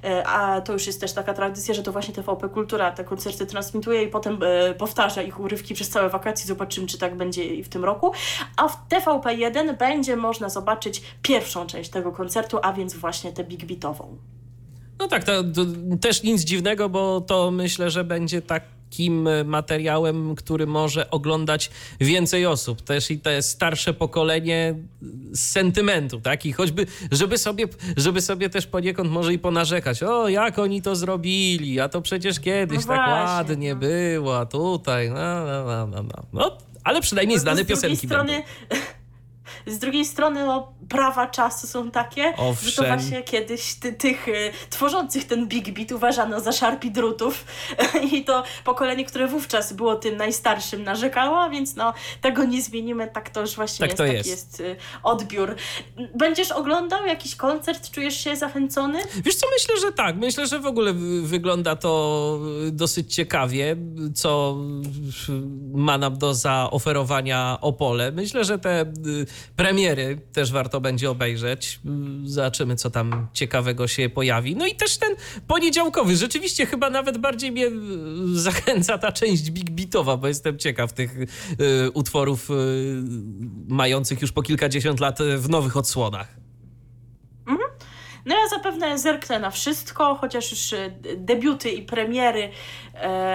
e, 0.04 0.26
a 0.26 0.60
to 0.60 0.72
już 0.72 0.86
jest 0.86 1.00
też 1.00 1.12
taka 1.12 1.34
tradycja, 1.34 1.74
że 1.74 1.82
to 1.82 1.92
właśnie 1.92 2.14
TVP 2.14 2.29
Kultura 2.36 2.90
te 2.90 3.04
koncerty 3.04 3.46
transmituje 3.46 4.02
i 4.02 4.08
potem 4.08 4.38
e, 4.42 4.74
powtarza 4.74 5.22
ich 5.22 5.40
urywki 5.40 5.74
przez 5.74 5.88
całe 5.88 6.08
wakacje. 6.08 6.46
Zobaczymy, 6.46 6.86
czy 6.86 6.98
tak 6.98 7.16
będzie 7.16 7.44
i 7.44 7.64
w 7.64 7.68
tym 7.68 7.84
roku. 7.84 8.12
A 8.56 8.68
w 8.68 8.88
TVP1 8.88 9.76
będzie 9.76 10.16
można 10.16 10.48
zobaczyć 10.48 11.02
pierwszą 11.22 11.66
część 11.66 11.90
tego 11.90 12.12
koncertu, 12.12 12.58
a 12.62 12.72
więc 12.72 12.94
właśnie 12.94 13.32
tę 13.32 13.44
big 13.44 13.64
beatową. 13.64 14.16
No 14.98 15.08
tak, 15.08 15.24
to, 15.24 15.44
to 15.44 15.62
też 16.00 16.22
nic 16.22 16.42
dziwnego, 16.42 16.88
bo 16.88 17.20
to 17.20 17.50
myślę, 17.50 17.90
że 17.90 18.04
będzie 18.04 18.42
takim 18.90 19.28
materiałem, 19.44 20.34
który 20.34 20.66
może 20.66 21.10
oglądać 21.10 21.70
więcej 22.00 22.46
osób. 22.46 22.82
Też 22.82 23.10
i 23.10 23.18
te 23.18 23.42
starsze 23.42 23.94
pokolenie 23.94 24.74
z 25.32 25.40
sentymentu, 25.40 26.20
tak? 26.20 26.46
I 26.46 26.52
choćby, 26.52 26.86
żeby 27.10 27.38
sobie, 27.38 27.64
żeby 27.96 28.20
sobie 28.20 28.50
też 28.50 28.66
poniekąd 28.66 29.10
może 29.10 29.34
i 29.34 29.38
ponarzekać. 29.38 30.02
O, 30.02 30.28
jak 30.28 30.58
oni 30.58 30.82
to 30.82 30.96
zrobili, 30.96 31.80
a 31.80 31.88
to 31.88 32.02
przecież 32.02 32.40
kiedyś 32.40 32.78
No 32.78 32.86
tak 32.86 33.08
właśnie, 33.08 33.52
ładnie 33.52 33.74
no. 33.74 33.80
było, 33.80 34.38
a 34.38 34.46
tutaj, 34.46 35.10
no, 35.10 35.46
no, 35.46 35.64
no, 35.64 35.86
no, 35.86 36.02
no. 36.02 36.22
no 36.32 36.58
ale 36.84 37.00
przynajmniej 37.00 37.36
No 37.36 37.42
znane 37.42 37.64
piosenki 37.64 38.06
strony, 38.06 38.32
będą. 38.68 38.84
Z 39.66 39.78
drugiej 39.78 40.04
strony 40.04 40.46
no, 40.46 40.72
prawa 40.88 41.26
czasu 41.26 41.66
są 41.66 41.90
takie, 41.90 42.22
że 42.22 42.36
to 42.36 42.42
Owszem. 42.42 42.86
właśnie 42.86 43.22
kiedyś 43.22 43.74
ty, 43.74 43.92
tych 43.92 44.28
y, 44.28 44.52
tworzących 44.70 45.24
ten 45.24 45.48
big 45.48 45.70
beat 45.70 45.92
uważano 45.92 46.40
za 46.40 46.52
szarpi 46.52 46.90
drutów 46.90 47.44
i 48.12 48.24
to 48.24 48.42
pokolenie, 48.64 49.04
które 49.04 49.28
wówczas 49.28 49.72
było 49.72 49.94
tym 49.94 50.16
najstarszym 50.16 50.82
narzekało, 50.84 51.40
a 51.40 51.48
więc 51.48 51.76
no 51.76 51.94
tego 52.20 52.44
nie 52.44 52.62
zmienimy, 52.62 53.08
tak 53.08 53.30
to 53.30 53.40
już 53.40 53.54
właśnie 53.54 53.88
Tak 53.88 53.88
jest, 53.88 53.96
to 53.98 54.04
taki 54.04 54.16
jest. 54.16 54.30
jest 54.30 54.60
y, 54.60 54.76
odbiór. 55.02 55.54
Będziesz 56.14 56.50
oglądał 56.52 57.06
jakiś 57.06 57.36
koncert, 57.36 57.90
czujesz 57.90 58.24
się 58.24 58.36
zachęcony? 58.36 58.98
Wiesz 59.24 59.34
co, 59.34 59.46
myślę, 59.58 59.80
że 59.80 59.92
tak. 59.92 60.16
Myślę, 60.16 60.46
że 60.46 60.58
w 60.58 60.66
ogóle 60.66 60.92
wygląda 61.22 61.76
to 61.76 62.38
dosyć 62.72 63.14
ciekawie, 63.14 63.76
co 64.14 64.56
ma 65.72 65.98
nam 65.98 66.18
do 66.18 66.34
zaoferowania 66.34 67.58
Opole. 67.60 68.12
Myślę, 68.12 68.44
że 68.44 68.58
te 68.58 68.82
y, 68.82 69.26
premiery 69.60 70.20
też 70.32 70.52
warto 70.52 70.80
będzie 70.80 71.10
obejrzeć. 71.10 71.80
Zobaczymy, 72.24 72.76
co 72.76 72.90
tam 72.90 73.28
ciekawego 73.32 73.88
się 73.88 74.08
pojawi. 74.08 74.56
No 74.56 74.66
i 74.66 74.74
też 74.74 74.98
ten 74.98 75.14
poniedziałkowy. 75.46 76.16
Rzeczywiście 76.16 76.66
chyba 76.66 76.90
nawet 76.90 77.18
bardziej 77.18 77.52
mnie 77.52 77.66
y, 77.66 77.70
zachęca 78.40 78.98
ta 78.98 79.12
część 79.12 79.50
Big 79.50 79.70
Beatowa, 79.70 80.16
bo 80.16 80.28
jestem 80.28 80.58
ciekaw 80.58 80.92
tych 80.92 81.16
y, 81.16 81.26
utworów 81.94 82.50
y, 82.50 82.54
mających 83.68 84.22
już 84.22 84.32
po 84.32 84.42
kilkadziesiąt 84.42 85.00
lat 85.00 85.18
w 85.38 85.48
nowych 85.48 85.76
odsłonach. 85.76 86.49
No 88.26 88.34
ja 88.34 88.48
zapewne 88.48 88.98
zerknę 88.98 89.38
na 89.38 89.50
wszystko, 89.50 90.14
chociaż 90.14 90.50
już 90.50 90.72
e, 90.72 90.90
debiuty 91.16 91.70
i 91.70 91.82
premiery, 91.82 92.50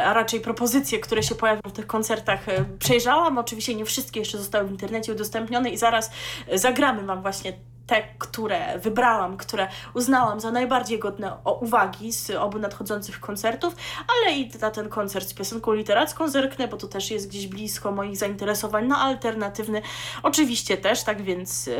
a 0.06 0.14
raczej 0.14 0.40
propozycje, 0.42 1.00
które 1.00 1.24
się 1.24 1.36
pojawią 1.36 1.62
w 1.66 1.72
tych 1.72 1.88
koncertach 1.88 2.46
przejrzałam. 2.80 3.38
Oczywiście 3.38 3.76
nie 3.76 3.86
wszystkie 3.86 4.20
jeszcze 4.20 4.38
zostały 4.38 4.68
w 4.68 4.72
internecie 4.72 5.12
udostępnione 5.12 5.70
i 5.70 5.78
zaraz 5.78 6.12
zagramy 6.54 7.04
Wam 7.04 7.22
właśnie 7.22 7.54
te, 7.88 8.04
które 8.18 8.80
wybrałam, 8.80 9.38
które 9.38 9.68
uznałam 9.94 10.40
za 10.40 10.52
najbardziej 10.52 11.00
godne 11.00 11.38
uwagi 11.62 12.14
z 12.14 12.30
obu 12.30 12.60
nadchodzących 12.60 13.20
koncertów, 13.20 13.76
ale 14.08 14.36
i 14.36 14.52
na 14.62 14.72
ten 14.72 14.90
koncert 14.90 15.28
z 15.28 15.34
piosenką 15.34 15.74
literacką 15.74 16.30
zerknę, 16.30 16.68
bo 16.68 16.78
to 16.78 16.88
też 16.88 17.12
jest 17.12 17.30
gdzieś 17.30 17.48
blisko 17.48 17.92
moich 17.92 18.18
zainteresowań, 18.18 18.88
no 18.88 18.98
alternatywny 18.98 19.82
oczywiście 20.24 20.78
też, 20.78 21.04
tak 21.04 21.22
więc 21.22 21.68
yy, 21.68 21.76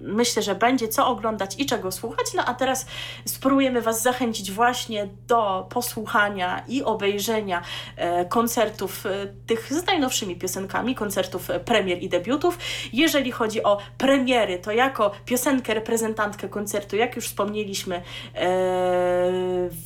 myślę, 0.00 0.42
że 0.42 0.54
będzie 0.54 0.88
co 0.88 1.06
oglądać 1.06 1.54
i 1.58 1.66
czego 1.66 1.92
słuchać, 1.92 2.26
no 2.34 2.44
a 2.44 2.54
teraz 2.54 2.86
spróbujemy 3.24 3.82
Was 3.82 4.02
zachęcić 4.02 4.52
właśnie 4.52 5.08
do 5.26 5.66
posłuchania 5.70 6.64
i 6.68 6.82
obejrzenia 6.82 7.62
yy, 7.96 8.24
koncertów 8.28 9.04
yy, 9.04 9.34
tych 9.46 9.72
z 9.72 9.86
najnowszymi 9.86 10.36
piosenkami, 10.36 10.94
koncertów 10.94 11.48
premier 11.64 12.02
i 12.02 12.08
debiutów. 12.08 12.58
Jeżeli 12.92 13.32
chodzi 13.32 13.62
o 13.62 13.78
premiery, 13.98 14.58
to 14.58 14.72
jako 14.72 15.10
piosenkę, 15.34 15.74
reprezentantkę 15.74 16.48
koncertu, 16.48 16.96
jak 16.96 17.16
już 17.16 17.24
wspomnieliśmy, 17.26 18.02
e, 18.34 19.32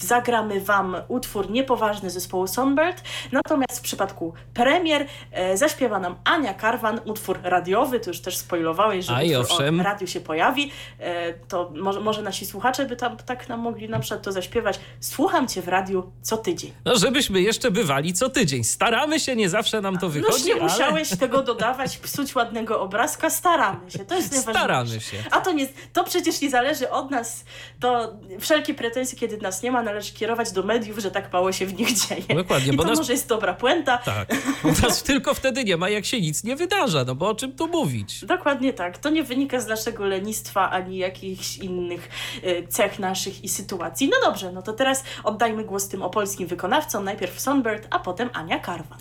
zagramy 0.01 0.61
Wam 0.61 0.97
utwór 1.09 1.51
Niepoważny 1.51 2.11
zespołu 2.11 2.47
Sonbird, 2.47 3.03
natomiast 3.33 3.79
w 3.79 3.83
przypadku 3.83 4.33
premier 4.55 5.07
e, 5.33 5.57
zaśpiewa 5.57 5.99
nam 5.99 6.17
Ania 6.25 6.55
Karwan, 6.55 7.01
utwór 7.05 7.39
radiowy, 7.43 8.01
to 8.01 8.11
już 8.11 8.21
też 8.21 8.37
spoilowałeś, 8.37 9.05
że 9.05 9.15
Aj, 9.15 9.37
utwór 9.37 9.53
owszem. 9.53 9.81
o 9.81 9.83
radiu 9.83 10.07
się 10.07 10.21
pojawi, 10.21 10.71
e, 10.99 11.35
to 11.35 11.73
może, 11.77 12.01
może 12.01 12.23
nasi 12.23 12.47
słuchacze 12.47 12.87
by 12.87 12.97
tam 12.97 13.17
tak 13.17 13.49
nam 13.49 13.61
mogli 13.61 13.89
na 13.89 13.99
przykład 13.99 14.23
to 14.23 14.33
zaśpiewać. 14.33 14.81
Słucham 15.01 15.49
Cię 15.49 15.63
w 15.63 15.69
radiu 15.69 16.13
co 16.23 16.37
tydzień. 16.37 16.73
No, 16.85 16.97
żebyśmy 16.97 17.41
jeszcze 17.41 17.71
bywali 17.71 18.13
co 18.13 18.31
tydzień. 18.31 18.65
Staramy 18.65 19.21
się, 19.21 19.37
nie 19.37 19.49
zawsze 19.49 19.81
nam 19.81 19.99
to 19.99 20.09
wychodzi, 20.09 20.49
No 20.49 20.55
nie 20.55 20.55
ale... 20.55 20.63
musiałeś 20.63 21.09
tego 21.17 21.43
dodawać, 21.43 21.99
psuć 21.99 22.35
ładnego 22.35 22.81
obrazka, 22.81 23.31
staramy 23.31 23.91
się, 23.91 23.99
to 23.99 24.15
jest 24.15 24.33
najważniejsze. 24.33 24.59
Staramy 24.65 25.01
się. 25.01 25.17
A 25.31 25.38
to, 25.41 25.53
nie, 25.53 25.67
to 25.93 26.05
przecież 26.05 26.41
nie 26.41 26.51
zależy 26.51 26.91
od 26.91 27.11
nas. 27.11 27.45
To 27.81 28.17
wszelkie 28.41 28.75
pretensje, 28.75 29.19
kiedy 29.19 29.37
nas 29.39 29.63
nie 29.63 29.71
ma, 29.73 29.83
należy 29.83 30.13
kierować 30.13 30.53
do 30.53 30.63
mediów, 30.63 30.99
że 30.99 31.11
tak 31.11 31.33
mało 31.33 31.53
się 31.53 31.67
w 31.67 31.79
nich 31.79 31.89
dzieje. 31.93 32.23
Dokładnie, 32.35 32.73
I 32.73 32.77
bo 32.77 32.83
to 32.83 32.89
nas- 32.89 32.99
może 32.99 33.13
jest 33.13 33.29
dobra 33.29 33.55
puenta. 33.55 33.99
Tak. 33.99 34.29
U 34.65 34.83
nas 34.83 35.03
tylko 35.13 35.35
wtedy 35.35 35.65
nie 35.65 35.77
ma, 35.77 35.89
jak 35.89 36.05
się 36.05 36.21
nic 36.21 36.45
nie 36.45 36.57
wydarza, 36.57 37.05
no 37.05 37.15
bo 37.15 37.29
o 37.29 37.35
czym 37.35 37.53
tu 37.53 37.69
mówić? 37.69 38.25
Dokładnie 38.25 38.73
tak. 38.73 38.99
To 38.99 39.11
nie 39.11 39.23
wynika 39.23 39.61
z 39.61 39.67
naszego 39.67 40.07
lenistwa 40.07 40.71
ani 40.71 40.97
jakichś 40.99 41.57
innych 41.57 42.09
y, 42.45 42.67
cech 42.69 42.99
naszych 42.99 43.45
i 43.45 43.49
sytuacji. 43.49 44.09
No 44.09 44.17
dobrze, 44.31 44.53
no 44.53 44.63
to 44.63 44.73
teraz 44.73 45.05
oddajmy 45.25 45.65
głos 45.65 45.89
tym 45.89 46.03
opolskim 46.03 46.47
wykonawcom. 46.47 47.05
Najpierw 47.05 47.41
Sonbird, 47.41 47.87
a 47.91 47.99
potem 47.99 48.31
Ania 48.33 48.59
Karwan. 48.59 48.99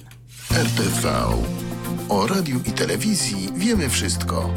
RTV. 0.52 1.10
O 2.10 2.28
radiu 2.28 2.60
i 2.66 2.72
telewizji 2.72 3.50
wiemy 3.56 3.90
wszystko. 3.90 4.50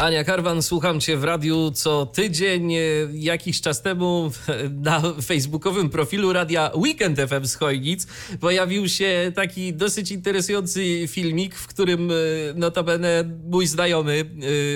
Ania 0.00 0.24
Karwan, 0.24 0.62
słucham 0.62 1.00
Cię 1.00 1.16
w 1.16 1.24
radiu 1.24 1.70
co 1.70 2.06
tydzień. 2.06 2.74
E, 2.74 2.78
Jakiś 3.12 3.60
czas 3.60 3.82
temu 3.82 4.30
na 4.88 5.02
facebookowym 5.22 5.90
profilu 5.90 6.32
radia 6.32 6.70
Weekend 6.74 7.18
FM 7.20 7.46
z 7.46 7.54
Chojnic 7.54 8.06
pojawił 8.40 8.88
się 8.88 9.32
taki 9.34 9.74
dosyć 9.74 10.10
interesujący 10.10 11.08
filmik, 11.08 11.54
w 11.54 11.66
którym 11.66 12.10
e, 12.10 12.14
notabene 12.54 13.24
mój 13.50 13.66
znajomy 13.66 14.24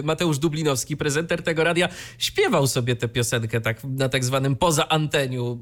e, 0.01 0.03
Mateusz 0.03 0.39
Dublinowski, 0.39 0.97
prezenter 0.97 1.43
tego 1.43 1.64
radia, 1.64 1.89
śpiewał 2.18 2.66
sobie 2.66 2.97
tę 2.97 3.09
piosenkę 3.09 3.61
tak 3.61 3.85
na 3.85 4.09
tak 4.09 4.25
zwanym 4.25 4.57
poza 4.57 4.89
anteniu. 4.89 5.61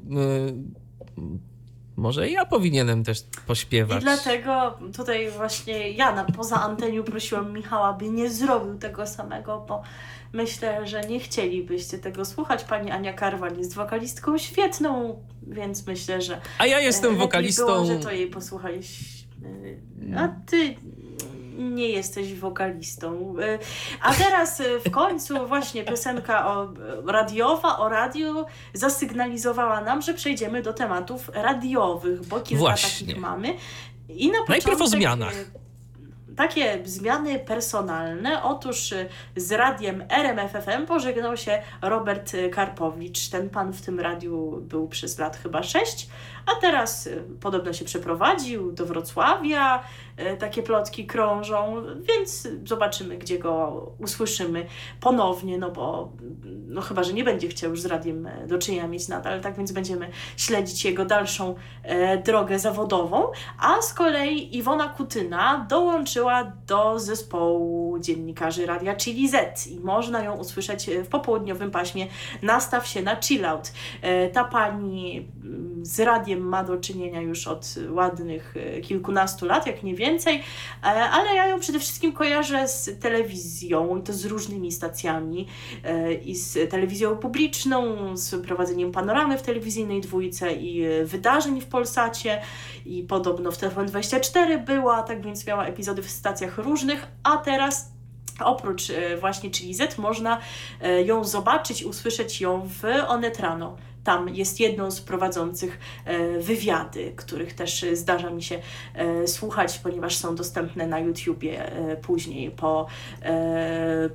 Może 1.99 2.29
ja 2.29 2.45
powinienem 2.45 3.03
też 3.03 3.23
pośpiewać. 3.47 4.01
I 4.01 4.05
dlatego 4.05 4.79
tutaj 4.95 5.31
właśnie 5.31 5.91
ja 5.91 6.15
na 6.15 6.25
poza 6.25 6.55
anteniu 6.61 7.03
prosiłam 7.03 7.53
Michała, 7.53 7.93
by 7.93 8.09
nie 8.09 8.29
zrobił 8.29 8.77
tego 8.77 9.07
samego, 9.07 9.65
bo 9.67 9.81
myślę, 10.33 10.87
że 10.87 11.01
nie 11.01 11.19
chcielibyście 11.19 11.97
tego 11.97 12.25
słuchać. 12.25 12.63
Pani 12.63 12.91
Ania 12.91 13.13
Karwan 13.13 13.57
jest 13.57 13.73
wokalistką 13.73 14.37
świetną, 14.37 15.23
więc 15.47 15.87
myślę, 15.87 16.21
że 16.21 16.41
A 16.57 16.65
ja 16.65 16.79
jestem 16.79 17.15
wokalistą. 17.15 17.65
Było, 17.65 17.85
że 17.85 17.99
to 17.99 18.11
jej 18.11 18.27
posłuchaliśmy. 18.27 19.79
A 20.17 20.27
ty 20.45 20.75
nie 21.59 21.89
jesteś 21.89 22.35
wokalistą. 22.35 23.35
Y, 23.39 23.59
A 24.01 24.13
teraz 24.13 24.59
y, 24.59 24.79
w 24.85 24.91
końcu 24.91 25.47
właśnie 25.47 25.83
piosenka 25.83 26.47
o, 26.47 26.73
radiowa 27.05 27.77
o 27.79 27.89
radiu 27.89 28.45
zasygnalizowała 28.73 29.81
nam, 29.81 30.01
że 30.01 30.13
przejdziemy 30.13 30.61
do 30.61 30.73
tematów 30.73 31.29
radiowych, 31.33 32.25
bo 32.25 32.39
kilka 32.39 32.59
Właśnie. 32.59 33.07
takich 33.07 33.21
mamy. 33.21 33.53
I 34.09 34.27
na 34.31 34.37
Najpierw 34.39 34.65
o 34.65 34.69
początek, 34.69 34.87
zmianach. 34.99 35.33
Takie 36.39 36.79
zmiany 36.85 37.39
personalne. 37.39 38.43
Otóż 38.43 38.91
y, 38.91 39.09
z 39.35 39.51
radiem 39.51 40.03
RMFFM 40.09 40.85
pożegnał 40.85 41.37
się 41.37 41.61
Robert 41.81 42.31
Karpowicz. 42.51 43.29
Ten 43.29 43.49
pan 43.49 43.73
w 43.73 43.81
tym 43.81 43.99
radiu 43.99 44.61
był 44.61 44.87
przez 44.87 45.19
lat 45.19 45.37
chyba 45.37 45.63
sześć, 45.63 46.09
a 46.45 46.61
teraz 46.61 47.07
y, 47.07 47.23
podobno 47.41 47.73
się 47.73 47.85
przeprowadził 47.85 48.71
do 48.71 48.85
Wrocławia. 48.85 49.83
Y, 50.19 50.37
Takie 50.37 50.63
plotki 50.63 51.05
krążą, 51.05 51.83
więc 52.01 52.47
zobaczymy, 52.65 53.17
gdzie 53.17 53.39
go 53.39 53.85
usłyszymy 53.99 54.65
ponownie, 54.99 55.57
no 55.57 55.71
bo 55.71 56.11
no 56.69 56.81
chyba, 56.81 57.03
że 57.03 57.13
nie 57.13 57.23
będzie 57.23 57.47
chciał 57.47 57.71
już 57.71 57.81
z 57.81 57.85
radiem 57.85 58.27
e, 58.27 58.47
do 58.47 58.57
czynienia 58.57 58.87
mieć 58.87 59.07
nadal, 59.07 59.41
tak 59.41 59.57
więc 59.57 59.71
będziemy 59.71 60.09
śledzić 60.37 60.85
jego 60.85 61.05
dalszą 61.05 61.55
e, 61.83 62.17
drogę 62.17 62.59
zawodową. 62.59 63.31
A 63.59 63.81
z 63.81 63.93
kolei 63.93 64.57
Iwona 64.57 64.87
Kutyna 64.87 65.65
dołączyła 65.69 66.28
do 66.67 66.99
zespołu 66.99 67.99
dziennikarzy 67.99 68.65
Radia 68.65 68.95
Chili 68.95 69.29
Z 69.29 69.67
i 69.67 69.79
można 69.79 70.23
ją 70.23 70.37
usłyszeć 70.37 70.89
e, 70.89 71.03
w 71.03 71.07
popołudniowym 71.07 71.71
paśmie 71.71 72.07
Nastaw 72.41 72.87
się 72.87 73.01
na 73.01 73.21
chillout. 73.21 73.71
E, 74.01 74.29
ta 74.29 74.43
pani 74.43 75.27
mm, 75.43 75.85
z 75.85 75.99
radiem 75.99 76.39
ma 76.39 76.63
do 76.63 76.77
czynienia 76.77 77.21
już 77.21 77.47
od 77.47 77.75
ładnych 77.89 78.55
e, 78.57 78.81
kilkunastu 78.81 79.45
lat, 79.45 79.67
jak 79.67 79.83
nie 79.83 79.95
więcej, 79.95 80.43
ale 80.81 81.35
ja 81.35 81.47
ją 81.47 81.59
przede 81.59 81.79
wszystkim 81.79 82.13
kojarzę 82.13 82.67
z 82.67 82.99
telewizją 82.99 83.97
i 83.97 84.01
to 84.01 84.13
z 84.13 84.25
różnymi 84.25 84.71
stacjami 84.71 85.47
i 86.25 86.35
z 86.35 86.69
telewizją 86.69 87.17
publiczną, 87.17 87.95
z 88.17 88.45
prowadzeniem 88.45 88.91
panoramy 88.91 89.37
w 89.37 89.41
telewizyjnej 89.41 90.01
dwójce 90.01 90.53
i 90.53 90.85
wydarzeń 91.05 91.61
w 91.61 91.65
Polsacie 91.65 92.41
i 92.85 93.03
podobno 93.03 93.51
w 93.51 93.57
TVN24 93.57 94.65
była, 94.65 95.03
tak 95.03 95.21
więc 95.21 95.47
miała 95.47 95.65
epizody 95.65 96.01
w 96.01 96.09
stacjach 96.19 96.57
różnych, 96.57 97.07
a 97.23 97.37
teraz 97.37 97.91
oprócz 98.39 98.89
e, 98.89 99.17
właśnie 99.17 99.51
Chili 99.51 99.73
Z 99.73 99.97
można 99.97 100.39
e, 100.81 101.03
ją 101.03 101.23
zobaczyć, 101.23 101.83
usłyszeć 101.83 102.41
ją 102.41 102.67
w 102.67 102.83
Onet 103.07 103.39
Rano. 103.39 103.77
Tam 104.03 104.29
jest 104.29 104.59
jedną 104.59 104.91
z 104.91 105.01
prowadzących 105.01 105.79
e, 106.05 106.39
wywiady, 106.39 107.13
których 107.15 107.53
też 107.53 107.83
e, 107.83 107.95
zdarza 107.95 108.29
mi 108.29 108.43
się 108.43 108.59
e, 108.93 109.27
słuchać, 109.27 109.79
ponieważ 109.79 110.17
są 110.17 110.35
dostępne 110.35 110.87
na 110.87 110.99
YouTubie 110.99 111.71
później, 112.01 112.51
po, 112.51 112.87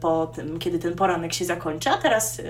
po 0.01 0.27
tym, 0.27 0.59
kiedy 0.59 0.79
ten 0.79 0.95
poranek 0.95 1.33
się 1.33 1.45
zakończy. 1.45 1.91
A 1.91 1.99
teraz 1.99 2.41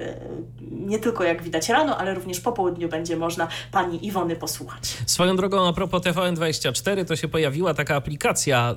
nie 0.70 0.98
tylko 0.98 1.24
jak 1.24 1.42
widać 1.42 1.68
rano, 1.68 1.98
ale 1.98 2.14
również 2.14 2.40
po 2.40 2.52
południu 2.52 2.88
będzie 2.88 3.16
można 3.16 3.48
pani 3.72 4.06
Iwony 4.06 4.36
posłuchać. 4.36 4.96
Swoją 5.06 5.36
drogą, 5.36 5.68
a 5.68 5.72
propos 5.72 6.02
TVN24, 6.02 7.04
to 7.04 7.16
się 7.16 7.28
pojawiła 7.28 7.74
taka 7.74 7.96
aplikacja 7.96 8.76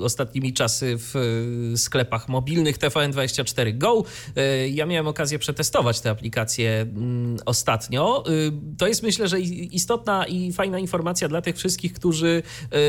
y, 0.00 0.04
ostatnimi 0.04 0.52
czasy 0.52 0.96
w 0.98 1.16
y, 1.74 1.78
sklepach 1.78 2.28
mobilnych 2.28 2.78
TVN24 2.78 3.78
Go. 3.78 4.04
Y, 4.38 4.68
ja 4.68 4.86
miałem 4.86 5.06
okazję 5.06 5.38
przetestować 5.38 6.00
tę 6.00 6.10
aplikację 6.10 6.80
mm, 6.80 7.36
ostatnio. 7.72 8.24
Y, 8.28 8.52
to 8.78 8.86
jest 8.86 9.02
myślę, 9.02 9.28
że 9.28 9.40
istotna 9.40 10.26
i 10.26 10.52
fajna 10.52 10.78
informacja 10.78 11.28
dla 11.28 11.42
tych 11.42 11.56
wszystkich, 11.56 11.92
którzy 11.92 12.42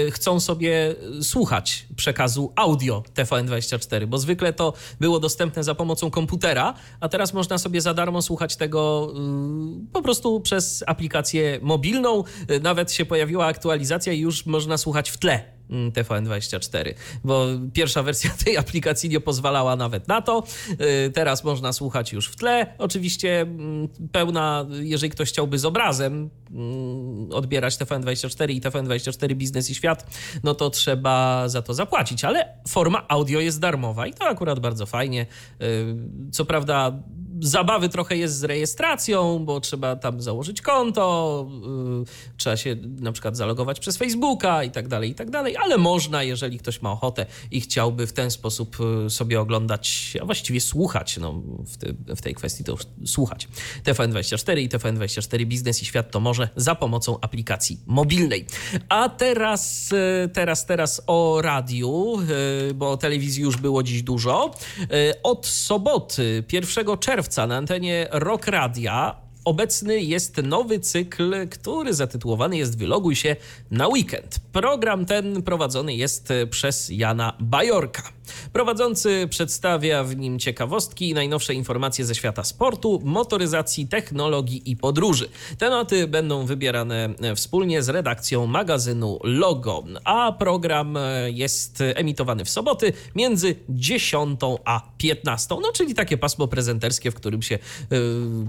y, 0.08 0.12
chcą 0.12 0.40
sobie 0.40 0.96
słuchać 1.22 1.86
przekazu 1.96 2.54
audio 2.56 3.04
TVN24, 3.16 4.06
bo 4.08 4.18
zwykle 4.18 4.54
to 4.54 4.74
było 5.00 5.20
dostępne 5.20 5.64
za 5.64 5.76
pomocą 5.76 6.12
komputera, 6.12 6.74
a 7.00 7.10
teraz 7.10 7.34
można 7.34 7.58
sobie 7.58 7.82
za 7.82 7.94
darmo 7.94 8.22
słuchać 8.22 8.56
tego 8.56 9.14
y, 9.88 9.94
po 9.94 10.02
prostu 10.02 10.42
przez 10.42 10.84
aplikację 10.88 11.60
mobilną. 11.62 12.24
Nawet 12.62 12.92
się 12.92 13.06
pojawiła 13.06 13.46
aktualizacja 13.46 14.14
i 14.14 14.20
już 14.20 14.46
można 14.46 14.78
słuchać 14.78 15.10
w 15.10 15.18
tle 15.18 15.54
TVN24, 15.70 16.94
bo 17.24 17.46
pierwsza 17.74 18.04
wersja 18.04 18.32
tej 18.46 18.58
aplikacji 18.58 19.10
nie 19.10 19.20
pozwalała 19.20 19.76
nawet 19.76 20.08
na 20.08 20.22
to. 20.22 20.44
Y, 21.08 21.12
Teraz 21.12 21.44
można 21.44 21.74
słuchać 21.74 22.14
już 22.14 22.28
w 22.28 22.36
tle. 22.36 22.76
Oczywiście 22.78 23.42
mm, 23.42 23.88
pełna, 24.12 24.66
jeżeli 24.82 25.12
ktoś 25.12 25.30
chciałby 25.30 25.60
z 25.60 25.66
obrazem 25.66 26.30
mm, 26.52 27.32
odbierać 27.32 27.78
TVN24 27.78 28.52
i 28.52 28.62
TVN24 28.62 29.36
Biznes 29.36 29.70
i 29.70 29.76
Świat, 29.76 30.18
no 30.44 30.56
to 30.56 30.70
trzeba 30.70 31.50
za 31.50 31.62
to 31.62 31.74
zapłacić, 31.74 32.24
ale 32.26 32.58
forma 32.68 33.06
audio 33.08 33.40
jest 33.40 33.60
darmowa 33.60 34.08
i 34.08 34.14
to 34.14 34.26
akurat 34.26 34.60
bardzo 34.60 34.86
fajnie. 34.86 35.26
Y, 35.62 35.96
Co 36.32 36.46
prawda 36.46 36.92
zabawy 37.44 37.90
trochę 37.90 38.18
jest 38.18 38.38
z 38.38 38.44
rejestracją, 38.44 39.46
bo 39.46 39.60
trzeba 39.60 39.96
tam 39.96 40.22
założyć 40.22 40.62
konto, 40.62 41.48
y, 42.04 42.38
trzeba 42.38 42.58
się 42.58 42.76
na 43.00 43.12
przykład 43.12 43.38
zalogować 43.38 43.80
przez 43.80 43.98
Facebooka 43.98 44.64
i 44.64 44.72
tak 44.72 44.88
dalej, 44.88 45.10
i 45.10 45.16
tak 45.16 45.30
dalej, 45.30 45.58
ale 45.58 45.78
można, 45.78 46.24
jeżeli 46.24 46.60
ktoś 46.60 46.82
ma 46.82 46.92
ochotę 46.92 47.26
i 47.52 47.62
chciałby 47.62 48.08
w 48.08 48.14
ten 48.14 48.32
sposób 48.32 48.78
y, 49.06 49.10
sobie 49.10 49.42
oglądać, 49.42 50.14
a 50.22 50.26
właściwie 50.26 50.62
słuchać, 50.62 51.18
no 51.18 51.42
w, 51.66 51.78
te, 51.78 52.16
w 52.16 52.22
tej 52.22 52.36
kwestii 52.36 52.64
to 52.64 52.78
słuchać. 53.06 53.48
TVN24 53.84 54.60
i 54.60 54.70
TVN24 54.70 55.46
Biznes 55.46 55.82
i 55.82 55.86
Świat 55.86 56.12
to 56.12 56.20
może 56.20 56.50
za 56.56 56.76
pomocą 56.76 57.18
aplikacji 57.22 57.80
mobilnej. 57.86 58.46
A 58.90 59.10
teraz, 59.10 59.92
y, 59.92 60.30
teraz, 60.34 60.66
teraz 60.66 61.02
o 61.08 61.42
radiu, 61.42 62.18
bo 62.76 62.92
o 62.92 62.98
telewizji 62.98 63.44
już 63.44 63.58
było 63.58 63.84
dziś 63.84 64.04
dużo. 64.04 64.52
Od 65.24 65.48
soboty, 65.48 66.44
1 66.52 66.98
czerwca 66.98 67.33
na 67.38 67.58
antenie 67.58 68.08
Rock 68.12 68.48
Radia 68.48 69.16
obecny 69.46 70.02
jest 70.02 70.38
nowy 70.38 70.80
cykl, 70.80 71.48
który 71.50 71.94
zatytułowany 71.94 72.58
jest 72.58 72.78
Wyloguj 72.78 73.16
się 73.16 73.36
na 73.72 73.88
weekend. 73.88 74.40
Program 74.52 75.06
ten 75.06 75.44
prowadzony 75.44 75.94
jest 75.94 76.34
przez 76.50 76.90
Jana 76.90 77.34
Bajorka. 77.40 78.04
Prowadzący 78.54 79.28
przedstawia 79.30 80.04
w 80.04 80.16
nim 80.16 80.40
ciekawostki 80.40 81.10
i 81.10 81.14
najnowsze 81.14 81.54
informacje 81.54 82.06
ze 82.06 82.16
świata 82.16 82.44
sportu, 82.44 83.02
motoryzacji, 83.04 83.88
technologii 83.88 84.72
i 84.72 84.78
podróży. 84.78 85.30
Tematy 85.58 86.08
będą 86.08 86.46
wybierane 86.46 87.10
wspólnie 87.36 87.84
z 87.84 87.90
redakcją 87.90 88.48
magazynu 88.48 89.20
Logo, 89.24 89.84
a 90.04 90.32
program 90.32 90.98
jest 91.28 91.84
emitowany 91.96 92.46
w 92.46 92.50
soboty 92.50 92.94
między 93.16 93.56
10 93.70 94.40
a 94.66 94.82
15. 94.98 95.56
No, 95.62 95.72
czyli 95.74 95.96
takie 95.96 96.18
pasmo 96.18 96.48
prezenterskie, 96.48 97.12
w 97.12 97.16
którym 97.16 97.42
się 97.42 97.60
yy, 97.90 98.00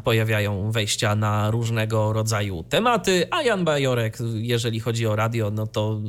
pojawiają 0.04 0.70
wejścia 0.70 1.14
na 1.14 1.50
różnego 1.50 2.12
rodzaju 2.12 2.64
tematy, 2.68 3.26
a 3.30 3.42
Jan 3.42 3.64
Bajorek, 3.64 4.18
jeżeli 4.34 4.80
chodzi 4.80 5.06
o 5.06 5.16
radio, 5.16 5.50
no 5.50 5.66
to 5.66 6.00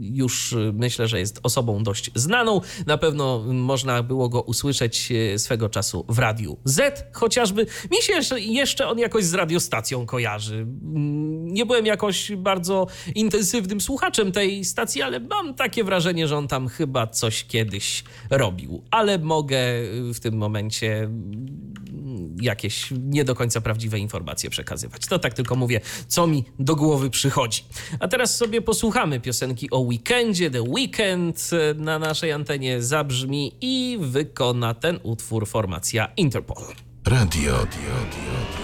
już 0.00 0.54
myślę, 0.72 1.08
że 1.08 1.18
jest 1.18 1.40
osobą 1.42 1.82
dość 1.82 2.10
znaną. 2.14 2.60
Na 2.86 2.98
pewno 3.04 3.44
można 3.46 4.02
było 4.02 4.28
go 4.28 4.42
usłyszeć 4.42 5.12
e, 5.12 5.38
swego 5.38 5.68
czasu 5.68 6.04
w 6.08 6.18
Radiu 6.18 6.56
Z 6.64 7.04
chociażby. 7.12 7.66
Mi 7.90 7.96
się 8.02 8.36
jeszcze 8.38 8.88
on 8.88 8.98
jakoś 8.98 9.24
z 9.24 9.34
radiostacją 9.34 10.06
kojarzy. 10.06 10.54
Mm, 10.54 11.46
nie 11.48 11.66
byłem 11.66 11.86
jakoś 11.86 12.32
bardzo 12.36 12.86
intensywnym 13.14 13.80
słuchaczem 13.80 14.32
tej 14.32 14.64
stacji, 14.64 15.02
ale 15.02 15.20
mam 15.20 15.54
takie 15.54 15.84
wrażenie, 15.84 16.28
że 16.28 16.36
on 16.36 16.48
tam 16.48 16.68
chyba 16.68 17.06
coś 17.06 17.44
kiedyś 17.44 18.04
robił. 18.30 18.82
Ale 18.90 19.18
mogę 19.18 19.58
w 20.14 20.20
tym 20.20 20.36
momencie 20.36 20.96
mm, 20.96 22.36
jakieś 22.40 22.88
nie 23.00 23.24
do 23.24 23.34
końca 23.34 23.60
prawdziwe 23.60 23.98
informacje 23.98 24.50
przekazywać. 24.50 25.06
To 25.06 25.18
tak 25.18 25.34
tylko 25.34 25.56
mówię, 25.56 25.80
co 26.08 26.26
mi 26.26 26.44
do 26.58 26.76
głowy 26.76 27.10
przychodzi. 27.10 27.64
A 28.00 28.08
teraz 28.08 28.36
sobie 28.36 28.62
posłuchamy 28.62 29.20
piosenki 29.20 29.70
o 29.70 29.78
weekendzie. 29.78 30.50
The 30.50 30.62
Weekend 30.62 31.50
e, 31.52 31.74
na 31.74 31.98
naszej 31.98 32.32
antenie 32.32 32.82
zabrzmi 32.94 33.52
i 33.60 33.98
wykona 34.00 34.74
ten 34.74 34.98
utwór 35.02 35.48
formacja 35.48 36.12
Interpol. 36.16 36.64
Radio 37.06 37.66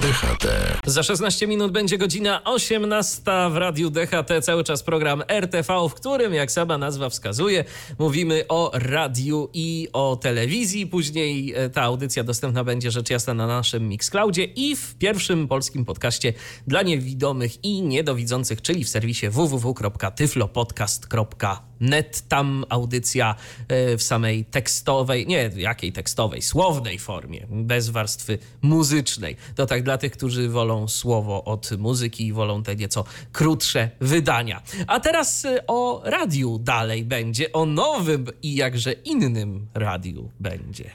DHT. 0.00 0.46
Za 0.86 1.02
16 1.02 1.46
minut 1.46 1.72
będzie 1.72 1.98
godzina 1.98 2.44
18 2.44 3.22
w 3.50 3.56
Radiu 3.56 3.90
DHT. 3.90 4.32
Cały 4.42 4.64
czas 4.64 4.82
program 4.82 5.22
RTV, 5.28 5.88
w 5.88 5.94
którym, 5.94 6.34
jak 6.34 6.52
sama 6.52 6.78
nazwa 6.78 7.08
wskazuje, 7.08 7.64
mówimy 7.98 8.44
o 8.48 8.70
radiu 8.74 9.48
i 9.54 9.88
o 9.92 10.16
telewizji. 10.16 10.86
Później 10.86 11.54
e, 11.54 11.70
ta 11.70 11.82
audycja 11.82 12.24
dostępna 12.24 12.64
będzie 12.64 12.90
rzecz 12.90 13.10
jasna 13.10 13.34
na 13.34 13.46
naszym 13.46 13.88
Mixcloudzie 13.88 14.44
i 14.44 14.76
w 14.76 14.94
pierwszym 14.94 15.48
polskim 15.48 15.84
podcaście 15.84 16.32
dla 16.66 16.82
niewidomych 16.82 17.64
i 17.64 17.82
niedowidzących, 17.82 18.62
czyli 18.62 18.84
w 18.84 18.88
serwisie 18.88 19.28
www.tyflopodcast.com 19.28 21.69
net, 21.80 22.28
tam 22.28 22.64
audycja 22.68 23.34
e, 23.68 23.96
w 23.96 24.02
samej 24.02 24.44
tekstowej, 24.44 25.26
nie 25.26 25.50
jakiej 25.56 25.92
tekstowej, 25.92 26.42
słownej 26.42 26.98
formie, 26.98 27.46
bez 27.50 27.88
warstwy 27.88 28.38
muzycznej. 28.62 29.36
To 29.54 29.66
tak 29.66 29.82
dla 29.82 29.98
tych, 29.98 30.12
którzy 30.12 30.48
wolą 30.48 30.88
słowo 30.88 31.44
od 31.44 31.70
muzyki 31.78 32.26
i 32.26 32.32
wolą 32.32 32.62
te 32.62 32.76
nieco 32.76 33.04
krótsze 33.32 33.90
wydania. 34.00 34.62
A 34.86 35.00
teraz 35.00 35.44
e, 35.44 35.66
o 35.66 36.02
radiu 36.04 36.58
dalej 36.58 37.04
będzie, 37.04 37.52
o 37.52 37.66
nowym 37.66 38.26
i 38.42 38.54
jakże 38.54 38.92
innym 38.92 39.66
radiu 39.74 40.30
będzie. 40.40 40.90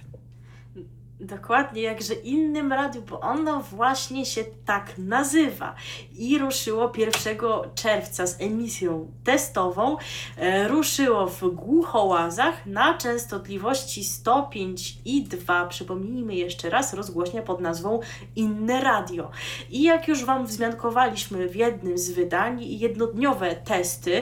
Dokładnie, 1.19 1.81
jakże 1.81 2.13
innym 2.13 2.73
radiu, 2.73 3.01
bo 3.01 3.19
ono 3.19 3.59
właśnie 3.59 4.25
się 4.25 4.43
tak 4.65 4.97
nazywa. 4.97 5.75
I 6.17 6.39
ruszyło 6.39 6.91
1 6.97 7.37
czerwca 7.75 8.27
z 8.27 8.41
emisją 8.41 9.11
testową. 9.23 9.97
E, 10.37 10.67
ruszyło 10.67 11.27
w 11.27 11.41
Głuchołazach 11.41 12.65
na 12.65 12.97
częstotliwości 12.97 14.03
105 14.03 14.97
i 15.05 15.23
2. 15.23 15.65
Przypomnijmy 15.65 16.35
jeszcze 16.35 16.69
raz, 16.69 16.93
rozgłośnia 16.93 17.41
pod 17.41 17.61
nazwą 17.61 17.99
Inne 18.35 18.81
Radio. 18.81 19.31
I 19.69 19.83
jak 19.83 20.07
już 20.07 20.25
Wam 20.25 20.45
wzmiankowaliśmy 20.45 21.47
w 21.47 21.55
jednym 21.55 21.97
z 21.97 22.11
wydań, 22.11 22.63
jednodniowe 22.63 23.55
testy 23.55 24.21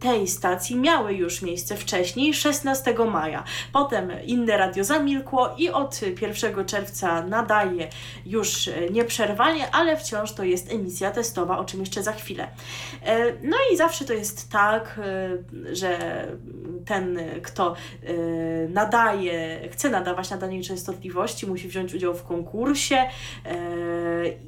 tej 0.00 0.28
stacji 0.28 0.76
miały 0.76 1.14
już 1.14 1.42
miejsce 1.42 1.76
wcześniej, 1.76 2.34
16 2.34 2.94
maja. 3.10 3.44
Potem 3.72 4.12
Inne 4.24 4.56
Radio 4.56 4.84
zamilkło 4.84 5.54
i 5.58 5.70
od 5.70 6.01
1 6.10 6.66
czerwca 6.66 7.26
nadaje 7.26 7.88
już 8.26 8.68
e, 8.68 8.90
nieprzerwanie, 8.90 9.70
ale 9.70 9.96
wciąż 9.96 10.32
to 10.32 10.44
jest 10.44 10.72
emisja 10.72 11.10
testowa, 11.10 11.58
o 11.58 11.64
czym 11.64 11.80
jeszcze 11.80 12.02
za 12.02 12.12
chwilę. 12.12 12.48
E, 13.04 13.32
no 13.42 13.56
i 13.72 13.76
zawsze 13.76 14.04
to 14.04 14.12
jest 14.12 14.50
tak, 14.50 15.00
e, 15.02 15.74
że 15.74 16.22
ten, 16.86 17.18
kto 17.42 17.76
nadaje, 18.68 19.68
chce 19.72 19.90
nadawać 19.90 20.30
na 20.30 20.36
danej 20.36 20.62
częstotliwości, 20.62 21.46
musi 21.46 21.68
wziąć 21.68 21.94
udział 21.94 22.14
w 22.14 22.22
konkursie 22.22 22.96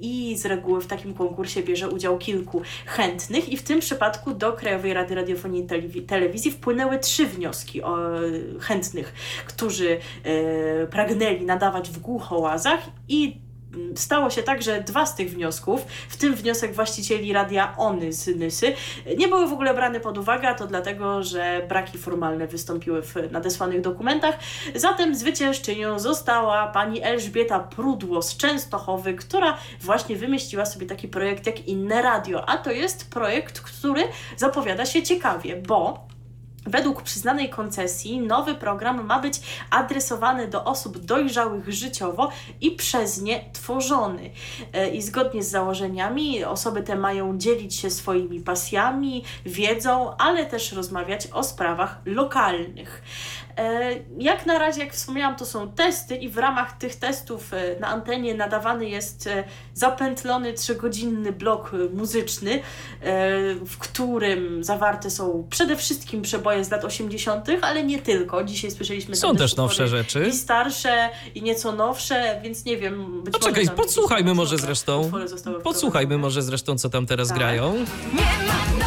i 0.00 0.36
z 0.38 0.46
reguły 0.46 0.80
w 0.80 0.86
takim 0.86 1.14
konkursie 1.14 1.62
bierze 1.62 1.88
udział 1.88 2.18
kilku 2.18 2.62
chętnych 2.86 3.48
i 3.48 3.56
w 3.56 3.62
tym 3.62 3.80
przypadku 3.80 4.34
do 4.34 4.52
Krajowej 4.52 4.94
Rady 4.94 5.14
Radiofonii 5.14 5.66
i 5.94 6.02
Telewizji 6.02 6.50
wpłynęły 6.50 6.98
trzy 6.98 7.26
wnioski 7.26 7.82
o 7.82 7.96
chętnych, 8.60 9.14
którzy 9.46 9.98
pragnęli 10.90 11.43
nadawać 11.44 11.90
w 11.90 11.98
głuchołazach 11.98 12.80
i 13.08 13.44
stało 13.96 14.30
się 14.30 14.42
tak, 14.42 14.62
że 14.62 14.80
dwa 14.80 15.06
z 15.06 15.14
tych 15.14 15.30
wniosków, 15.30 15.86
w 16.08 16.16
tym 16.16 16.34
wniosek 16.34 16.74
właścicieli 16.74 17.32
radia 17.32 17.74
Ony 17.76 18.12
z 18.12 18.38
Nysy, 18.38 18.74
nie 19.18 19.28
były 19.28 19.48
w 19.48 19.52
ogóle 19.52 19.74
brane 19.74 20.00
pod 20.00 20.18
uwagę, 20.18 20.48
a 20.48 20.54
to 20.54 20.66
dlatego, 20.66 21.22
że 21.22 21.66
braki 21.68 21.98
formalne 21.98 22.46
wystąpiły 22.46 23.02
w 23.02 23.14
nadesłanych 23.30 23.80
dokumentach. 23.80 24.38
Zatem 24.74 25.14
zwyciężczynią 25.14 25.98
została 25.98 26.66
pani 26.66 27.02
Elżbieta 27.02 27.60
Prudło 27.60 28.22
z 28.22 28.36
Częstochowy, 28.36 29.14
która 29.14 29.56
właśnie 29.80 30.16
wymyśliła 30.16 30.66
sobie 30.66 30.86
taki 30.86 31.08
projekt 31.08 31.46
jak 31.46 31.66
Inne 31.66 32.02
Radio, 32.02 32.48
a 32.48 32.58
to 32.58 32.70
jest 32.70 33.10
projekt, 33.10 33.60
który 33.60 34.02
zapowiada 34.36 34.86
się 34.86 35.02
ciekawie, 35.02 35.56
bo 35.56 36.13
Według 36.66 37.02
przyznanej 37.02 37.50
koncesji 37.50 38.20
nowy 38.20 38.54
program 38.54 39.06
ma 39.06 39.20
być 39.20 39.40
adresowany 39.70 40.48
do 40.48 40.64
osób 40.64 40.98
dojrzałych 40.98 41.72
życiowo 41.72 42.30
i 42.60 42.70
przez 42.70 43.22
nie 43.22 43.44
tworzony. 43.52 44.30
E, 44.72 44.90
I 44.90 45.02
zgodnie 45.02 45.42
z 45.42 45.50
założeniami 45.50 46.44
osoby 46.44 46.82
te 46.82 46.96
mają 46.96 47.38
dzielić 47.38 47.76
się 47.76 47.90
swoimi 47.90 48.40
pasjami, 48.40 49.24
wiedzą, 49.46 50.16
ale 50.16 50.46
też 50.46 50.72
rozmawiać 50.72 51.26
o 51.26 51.44
sprawach 51.44 52.00
lokalnych. 52.04 53.02
E, 53.56 53.94
jak 54.18 54.46
na 54.46 54.58
razie, 54.58 54.80
jak 54.80 54.92
wspomniałam, 54.92 55.36
to 55.36 55.46
są 55.46 55.72
testy 55.72 56.16
i 56.16 56.28
w 56.28 56.38
ramach 56.38 56.78
tych 56.78 56.96
testów 56.96 57.54
e, 57.54 57.80
na 57.80 57.88
antenie 57.88 58.34
nadawany 58.34 58.88
jest 58.88 59.26
e, 59.26 59.44
zapętlony 59.74 60.52
trzygodzinny 60.52 61.32
blok 61.32 61.70
muzyczny, 61.94 62.60
w 63.66 63.78
którym 63.78 64.64
zawarte 64.64 65.10
są 65.10 65.46
przede 65.50 65.76
wszystkim 65.76 66.22
przeboje 66.22 66.64
z 66.64 66.70
lat 66.70 66.84
80., 66.84 67.46
ale 67.62 67.84
nie 67.84 67.98
tylko. 67.98 68.44
Dzisiaj 68.44 68.70
słyszeliśmy 68.70 69.16
Są 69.16 69.36
też 69.36 69.56
nowsze 69.56 69.88
rzeczy. 69.88 70.26
I 70.28 70.32
starsze, 70.32 71.10
i 71.34 71.42
nieco 71.42 71.72
nowsze, 71.72 72.40
więc 72.42 72.64
nie 72.64 72.76
wiem. 72.76 73.22
Być 73.22 73.34
Poczekaj, 73.34 73.64
może 73.64 73.76
podsłuchajmy 73.76 74.34
może 74.34 74.58
zresztą. 74.58 75.10
Podsłuchajmy 75.64 76.18
może 76.18 76.42
zresztą, 76.42 76.78
co 76.78 76.88
tam 76.88 77.06
teraz 77.06 77.28
tak. 77.28 77.38
grają. 77.38 77.74
Nie 78.12 78.20
ma 78.78 78.83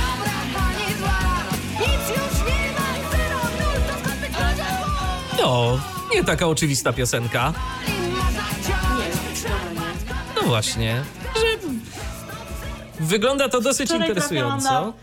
No, 5.41 5.79
nie 6.13 6.23
taka 6.23 6.47
oczywista 6.47 6.93
piosenka. 6.93 7.53
No 10.35 10.41
właśnie, 10.47 11.03
że 11.35 11.69
wygląda 12.99 13.49
to 13.49 13.61
dosyć 13.61 13.91
interesująco. 13.91 14.93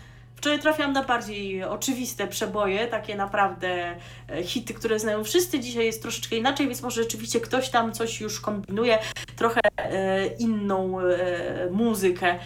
Wczoraj 0.44 0.60
trafiłam 0.60 0.92
na 0.92 1.04
bardziej 1.04 1.64
oczywiste 1.64 2.26
przeboje, 2.26 2.86
takie 2.86 3.16
naprawdę 3.16 3.96
e, 4.28 4.42
hity, 4.42 4.74
które 4.74 4.98
znają 4.98 5.24
wszyscy. 5.24 5.60
Dzisiaj 5.60 5.86
jest 5.86 6.02
troszeczkę 6.02 6.36
inaczej, 6.36 6.66
więc 6.66 6.82
może 6.82 7.02
rzeczywiście 7.02 7.40
ktoś 7.40 7.70
tam 7.70 7.92
coś 7.92 8.20
już 8.20 8.40
kombinuje, 8.40 8.98
trochę 9.36 9.60
e, 9.76 10.26
inną 10.26 11.00
e, 11.00 11.70
muzykę 11.70 12.38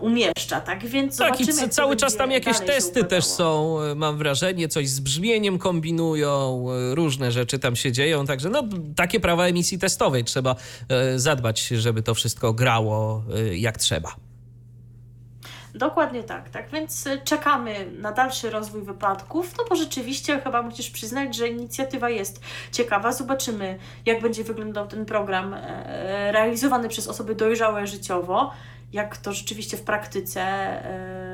umieszcza, 0.00 0.60
tak? 0.60 0.86
Więc 0.86 1.16
Tak, 1.16 1.40
i 1.40 1.68
cały 1.70 1.96
czas 1.96 2.16
tam 2.16 2.30
jakieś 2.30 2.60
testy 2.60 3.04
też 3.04 3.24
są, 3.24 3.78
mam 3.96 4.18
wrażenie, 4.18 4.68
coś 4.68 4.88
z 4.88 5.00
brzmieniem 5.00 5.58
kombinują, 5.58 6.66
różne 6.94 7.32
rzeczy 7.32 7.58
tam 7.58 7.76
się 7.76 7.92
dzieją, 7.92 8.26
także 8.26 8.48
no 8.48 8.62
takie 8.96 9.20
prawa 9.20 9.46
emisji 9.46 9.78
testowej 9.78 10.24
trzeba 10.24 10.56
zadbać, 11.16 11.66
żeby 11.66 12.02
to 12.02 12.14
wszystko 12.14 12.52
grało 12.52 13.22
jak 13.52 13.78
trzeba. 13.78 14.27
Dokładnie 15.78 16.22
tak, 16.22 16.48
tak. 16.48 16.70
Więc 16.70 17.06
y, 17.06 17.20
czekamy 17.24 17.90
na 17.98 18.12
dalszy 18.12 18.50
rozwój 18.50 18.82
wypadków, 18.82 19.54
no 19.58 19.64
bo 19.68 19.76
rzeczywiście 19.76 20.40
chyba 20.40 20.62
musisz 20.62 20.90
przyznać, 20.90 21.36
że 21.36 21.48
inicjatywa 21.48 22.10
jest 22.10 22.40
ciekawa. 22.72 23.12
Zobaczymy, 23.12 23.78
jak 24.06 24.20
będzie 24.22 24.44
wyglądał 24.44 24.86
ten 24.86 25.04
program 25.04 25.54
e, 25.54 26.32
realizowany 26.32 26.88
przez 26.88 27.08
osoby 27.08 27.34
dojrzałe 27.34 27.86
życiowo, 27.86 28.52
jak 28.92 29.16
to 29.16 29.32
rzeczywiście 29.32 29.76
w 29.76 29.82
praktyce 29.82 30.40
e, 30.40 31.27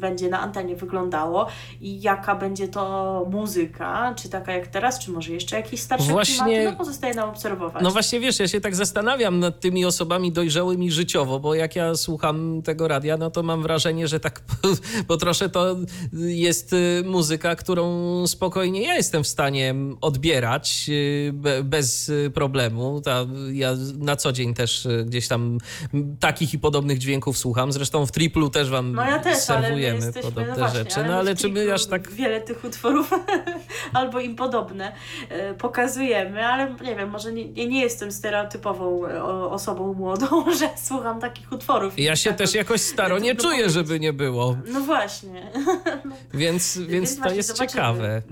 będzie 0.00 0.28
na 0.28 0.40
antenie 0.40 0.76
wyglądało 0.76 1.46
i 1.80 2.00
jaka 2.00 2.34
będzie 2.34 2.68
to 2.68 3.26
muzyka, 3.30 4.14
czy 4.16 4.28
taka 4.28 4.52
jak 4.52 4.66
teraz, 4.66 4.98
czy 4.98 5.10
może 5.10 5.32
jeszcze 5.32 5.56
jakieś 5.56 5.80
starsze 5.80 6.12
Właśnie- 6.12 6.34
klimaty, 6.34 6.70
no 6.70 6.76
pozostaje 6.76 7.14
nam 7.14 7.28
obserwować. 7.28 7.82
No 7.82 7.90
właśnie 7.90 8.20
wiesz, 8.20 8.38
ja 8.38 8.48
się 8.48 8.60
tak 8.60 8.76
zastanawiam 8.76 9.38
nad 9.38 9.60
tymi 9.60 9.84
osobami 9.84 10.32
dojrzałymi 10.32 10.90
życiowo, 10.92 11.40
bo 11.40 11.54
jak 11.54 11.76
ja 11.76 11.94
słucham 11.94 12.62
tego 12.62 12.88
radia, 12.88 13.16
no 13.16 13.30
to 13.30 13.42
mam 13.42 13.62
wrażenie, 13.62 14.08
że 14.08 14.20
tak 14.20 14.40
po, 14.48 14.68
po 15.06 15.16
trosze 15.16 15.48
to 15.48 15.76
jest 16.12 16.72
y, 16.72 17.02
muzyka, 17.06 17.56
którą 17.56 17.86
spokojnie 18.26 18.82
ja 18.82 18.94
jestem 18.94 19.24
w 19.24 19.28
stanie 19.28 19.74
odbierać 20.00 20.86
y, 20.88 21.30
be, 21.32 21.64
bez 21.64 22.08
y, 22.08 22.30
problemu. 22.34 23.00
Ta, 23.00 23.26
ja 23.52 23.72
na 23.98 24.16
co 24.16 24.32
dzień 24.32 24.54
też 24.54 24.88
gdzieś 25.06 25.28
tam 25.28 25.58
takich 26.20 26.54
i 26.54 26.58
podobnych 26.58 26.98
dźwięków 26.98 27.38
słucham. 27.38 27.72
Zresztą 27.72 28.06
w 28.06 28.12
triplu 28.12 28.50
też 28.50 28.70
wam 28.70 28.92
No 28.92 29.04
ja 29.04 29.18
też, 29.18 29.50
ale 29.50 29.76
jesteśmy, 29.94 30.22
podobne 30.22 30.52
no 30.52 30.58
właśnie, 30.58 30.78
rzeczy. 30.78 31.04
No 31.08 31.14
ale 31.16 31.34
czy 31.36 31.48
my 31.48 31.74
aż 31.74 31.86
tak 31.86 32.10
Wiele 32.10 32.40
tych 32.40 32.64
utworów 32.64 33.10
albo 33.92 34.20
im 34.20 34.36
podobne 34.36 34.92
e, 35.28 35.54
pokazujemy, 35.54 36.46
ale 36.46 36.74
nie 36.84 36.96
wiem, 36.96 37.10
może 37.10 37.32
nie, 37.32 37.44
nie 37.66 37.80
jestem 37.80 38.12
stereotypową 38.12 39.06
e, 39.06 39.24
osobą 39.50 39.94
młodą, 39.94 40.26
że 40.60 40.68
słucham 40.84 41.20
takich 41.20 41.52
utworów. 41.52 41.98
ja 41.98 42.16
się 42.16 42.30
Tak, 42.30 42.38
też 42.38 42.54
jakoś 42.54 42.80
staro 42.80 43.18
nie 43.18 43.34
czuję, 43.34 43.50
powiedzieć. 43.50 43.72
żeby 43.72 44.00
nie 44.00 44.12
było. 44.12 44.56
No 44.66 44.80
właśnie. 44.80 45.50
Więc, 46.34 46.78
więc 46.78 47.10
to 47.16 47.20
właśnie 47.20 47.36
jest 47.36 47.48
zobaczymy. 47.48 47.68
ciekawe. 47.70 48.22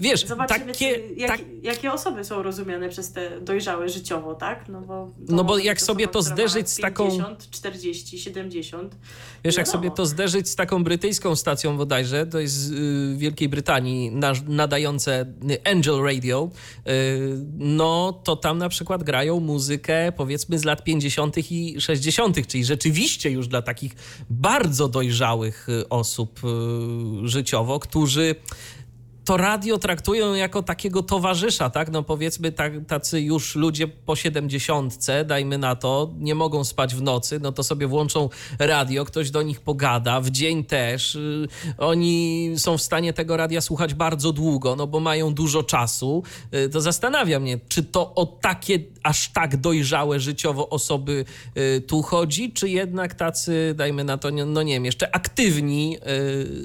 Wiesz, 0.00 0.26
Zobaczymy, 0.26 0.66
takie, 0.72 1.00
jak, 1.16 1.30
tak, 1.30 1.40
jakie 1.62 1.92
osoby 1.92 2.24
są 2.24 2.42
rozumiane 2.42 2.88
przez 2.88 3.12
te 3.12 3.40
dojrzałe 3.40 3.88
życiowo, 3.88 4.34
tak? 4.34 4.68
No 4.68 4.80
bo, 4.80 5.10
No 5.28 5.44
bo 5.44 5.58
jak 5.58 5.80
sobie 5.80 6.08
to 6.08 6.22
zderzyć 6.22 6.70
z 6.70 6.76
taką- 6.76 7.04
50, 7.08 7.50
40, 7.50 8.18
70. 8.18 8.96
wiesz, 9.44 9.56
jak 9.56 9.68
sobie 9.68 9.90
to 9.90 10.06
zderzyć 10.06 10.48
z 10.48 10.56
taką 10.56 10.84
brytyjską 11.00 11.36
stacją 11.36 11.76
bodajże, 11.76 12.26
to 12.26 12.40
jest 12.40 12.54
z 12.54 12.70
y, 12.70 13.16
Wielkiej 13.16 13.48
Brytanii 13.48 14.10
na, 14.10 14.32
nadające 14.46 15.26
Angel 15.64 16.02
Radio, 16.02 16.50
y, 16.88 16.90
no 17.58 18.20
to 18.24 18.36
tam 18.36 18.58
na 18.58 18.68
przykład 18.68 19.02
grają 19.02 19.40
muzykę 19.40 20.12
powiedzmy 20.16 20.58
z 20.58 20.64
lat 20.64 20.84
50. 20.84 21.52
i 21.52 21.80
60., 21.80 22.46
czyli 22.46 22.64
rzeczywiście 22.64 23.30
już 23.30 23.48
dla 23.48 23.62
takich 23.62 23.92
bardzo 24.30 24.88
dojrzałych 24.88 25.68
y, 25.68 25.88
osób 25.88 26.40
życiowo, 27.24 27.78
którzy 27.78 28.34
to 29.24 29.36
radio 29.36 29.78
traktują 29.78 30.34
jako 30.34 30.62
takiego 30.62 31.02
towarzysza, 31.02 31.70
tak? 31.70 31.90
No 31.90 32.02
powiedzmy, 32.02 32.52
tak, 32.52 32.72
tacy 32.86 33.20
już 33.20 33.54
ludzie 33.56 33.88
po 33.88 34.16
siedemdziesiątce, 34.16 35.24
dajmy 35.24 35.58
na 35.58 35.76
to, 35.76 36.10
nie 36.18 36.34
mogą 36.34 36.64
spać 36.64 36.94
w 36.94 37.02
nocy, 37.02 37.40
no 37.40 37.52
to 37.52 37.62
sobie 37.62 37.86
włączą 37.86 38.28
radio, 38.58 39.04
ktoś 39.04 39.30
do 39.30 39.42
nich 39.42 39.60
pogada, 39.60 40.20
w 40.20 40.30
dzień 40.30 40.64
też. 40.64 41.14
Y, 41.14 41.48
Oni 41.78 42.50
są 42.56 42.78
w 42.78 42.82
stanie 42.82 43.12
tego 43.12 43.36
radia 43.36 43.60
słuchać 43.60 43.94
bardzo 43.94 44.32
długo, 44.32 44.76
no 44.76 44.86
bo 44.86 45.00
mają 45.00 45.34
dużo 45.34 45.62
czasu. 45.62 46.22
Y, 46.54 46.68
To 46.68 46.80
zastanawia 46.80 47.40
mnie, 47.40 47.58
czy 47.68 47.82
to 47.82 48.14
o 48.14 48.26
takie 48.26 48.78
aż 49.02 49.28
tak 49.28 49.56
dojrzałe 49.56 50.20
życiowo 50.20 50.68
osoby 50.68 51.24
y, 51.56 51.80
tu 51.80 52.02
chodzi, 52.02 52.52
czy 52.52 52.68
jednak 52.68 53.14
tacy, 53.14 53.74
dajmy 53.76 54.04
na 54.04 54.18
to, 54.18 54.30
no 54.30 54.62
nie 54.62 54.74
wiem, 54.74 54.84
jeszcze 54.84 55.14
aktywni 55.14 55.98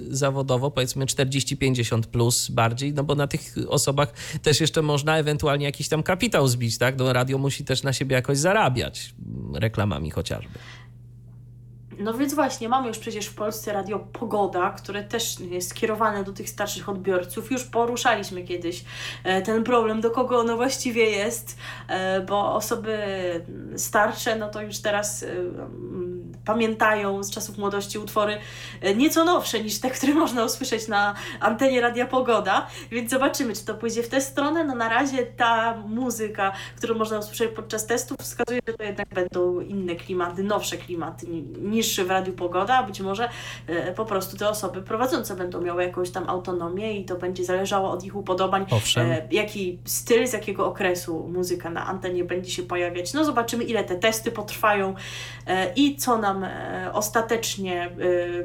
zawodowo, 0.10 0.72
powiedzmy 0.72 1.06
40-50 1.06 2.02
plus 2.02 2.45
bardziej, 2.52 2.94
no 2.94 3.04
bo 3.04 3.16
na 3.16 3.28
tych 3.28 3.56
osobach 3.68 4.14
też 4.42 4.62
jeszcze 4.62 4.82
można 4.82 5.18
ewentualnie 5.18 5.66
jakiś 5.66 5.90
tam 5.90 6.04
kapitał 6.04 6.48
zbić, 6.48 6.78
tak? 6.78 6.98
No 6.98 7.14
radio 7.14 7.38
musi 7.38 7.66
też 7.66 7.84
na 7.84 7.94
siebie 7.94 8.16
jakoś 8.16 8.38
zarabiać, 8.38 9.16
reklamami 9.54 10.12
chociażby. 10.12 10.60
No 12.00 12.14
więc 12.14 12.34
właśnie, 12.34 12.70
mamy 12.70 12.88
już 12.88 13.00
przecież 13.00 13.26
w 13.28 13.36
Polsce 13.36 13.74
radio 13.74 14.00
Pogoda, 14.00 14.70
które 14.70 15.04
też 15.04 15.40
jest 15.40 15.70
skierowane 15.70 16.24
do 16.24 16.34
tych 16.34 16.50
starszych 16.50 16.90
odbiorców. 16.90 17.52
Już 17.52 17.64
poruszaliśmy 17.64 18.44
kiedyś 18.44 18.84
e, 19.24 19.42
ten 19.42 19.64
problem, 19.64 20.02
do 20.02 20.12
kogo 20.12 20.40
ono 20.40 20.56
właściwie 20.56 21.10
jest, 21.10 21.58
e, 21.88 22.22
bo 22.22 22.54
osoby 22.54 22.98
starsze, 23.76 24.36
no 24.36 24.50
to 24.50 24.62
już 24.62 24.80
teraz 24.80 25.24
e, 25.24 25.32
mm, 25.32 26.32
pamiętają 26.46 27.24
z 27.24 27.32
czasów 27.32 27.58
młodości 27.58 28.00
utwory 28.00 28.38
nieco 28.96 29.26
nowsze 29.26 29.64
niż 29.64 29.80
te, 29.80 29.90
które 29.90 30.14
można 30.26 30.46
usłyszeć 30.46 30.88
na 30.88 31.16
antenie 31.40 31.82
Radia 31.82 32.06
Pogoda, 32.06 32.68
więc 32.92 33.12
zobaczymy, 33.12 33.54
czy 33.54 33.66
to 33.66 33.76
pójdzie 33.76 34.04
w 34.04 34.10
tę 34.10 34.22
stronę. 34.22 34.64
No 34.64 34.76
na 34.76 34.90
razie 34.90 35.26
ta 35.26 35.78
muzyka, 35.88 36.52
którą 36.78 36.96
można 36.96 37.20
usłyszeć 37.20 37.52
podczas 37.56 37.86
testów, 37.86 38.18
wskazuje, 38.18 38.62
że 38.68 38.74
to 38.74 38.84
jednak 38.84 39.08
będą 39.14 39.60
inne 39.60 39.96
klimaty, 39.96 40.44
nowsze 40.44 40.78
klimaty 40.78 41.28
ni- 41.28 41.44
niż 41.86 42.00
w 42.00 42.10
Radiu 42.10 42.34
Pogoda, 42.34 42.78
a 42.78 42.84
być 42.84 43.02
może 43.02 43.30
e, 43.68 43.94
po 43.94 44.06
prostu 44.06 44.38
te 44.38 44.50
osoby 44.50 44.82
prowadzące 44.82 45.36
będą 45.36 45.62
miały 45.62 45.84
jakąś 45.84 46.10
tam 46.10 46.30
autonomię 46.30 46.94
i 46.94 47.06
to 47.06 47.16
będzie 47.16 47.46
zależało 47.46 47.92
od 47.92 48.04
ich 48.04 48.16
upodobań, 48.16 48.66
Owszem. 48.72 49.12
e, 49.12 49.22
jaki 49.32 49.80
styl, 49.86 50.28
z 50.28 50.34
jakiego 50.34 50.66
okresu 50.66 51.28
muzyka 51.34 51.70
na 51.70 51.86
antenie 51.86 52.24
będzie 52.24 52.52
się 52.52 52.64
pojawiać. 52.64 53.14
No 53.14 53.26
zobaczymy, 53.26 53.64
ile 53.64 53.84
te 53.84 53.96
testy 53.96 54.32
potrwają 54.32 54.96
e, 55.48 55.74
i 55.74 55.96
co 55.96 56.18
nam 56.18 56.46
ostatecznie 56.94 57.90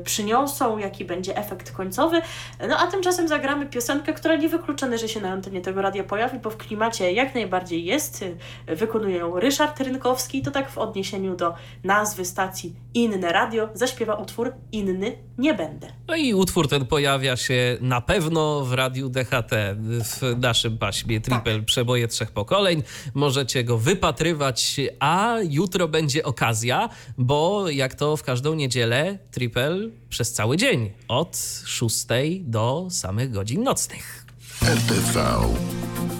przyniosą, 0.05 0.79
jaki 0.79 1.05
będzie 1.05 1.37
efekt 1.37 1.73
końcowy. 1.73 2.23
No 2.69 2.77
a 2.79 2.87
tymczasem 2.87 3.29
zagramy 3.29 3.67
piosenkę, 3.67 4.13
która 4.13 4.37
niewykluczone, 4.37 4.99
że 4.99 5.09
się 5.09 5.21
na 5.21 5.31
antenie 5.31 5.61
tego 5.61 5.83
radia 5.83 6.05
pojawi, 6.05 6.39
bo 6.39 6.51
w 6.51 6.57
klimacie 6.57 7.13
jak 7.13 7.35
najbardziej 7.35 7.85
jest. 7.85 8.25
Wykonuje 8.67 9.17
ją 9.17 9.41
Ryszard 9.41 9.81
Rynkowski, 9.81 10.43
to 10.43 10.51
tak 10.51 10.71
w 10.71 10.79
odniesieniu 10.79 11.37
do 11.37 11.55
nazwy 11.85 12.25
stacji 12.25 12.75
Inne 12.95 13.30
Radio 13.33 13.69
zaśpiewa 13.75 14.15
utwór 14.15 14.53
Inny 14.73 15.17
nie 15.39 15.55
będę. 15.55 15.93
No 16.09 16.17
i 16.17 16.35
utwór 16.35 16.69
ten 16.69 16.87
pojawia 16.87 17.37
się 17.37 17.77
na 17.81 18.01
pewno 18.01 18.65
w 18.65 18.73
radiu 18.73 19.09
DHT 19.09 19.51
w 19.81 20.37
naszym 20.39 20.79
paśmie 20.79 21.21
Triple 21.21 21.63
Przeboje 21.63 22.09
Trzech 22.09 22.31
Pokoleń. 22.31 22.83
Możecie 23.15 23.65
go 23.65 23.79
wypatrywać, 23.79 24.77
a 25.01 25.37
jutro 25.51 25.89
będzie 25.89 26.25
okazja, 26.25 26.89
bo 27.19 27.71
jak 27.71 27.95
to 27.95 28.17
w 28.17 28.23
każdą 28.23 28.55
niedzielę 28.55 29.19
Triple 29.31 29.79
przez 30.09 30.33
cały 30.33 30.57
dzień 30.57 30.91
od 31.09 31.37
6 31.65 32.07
do 32.41 32.89
samych 32.91 33.31
godzin 33.31 33.63
nocnych. 33.63 34.27
RTV. 34.63 35.25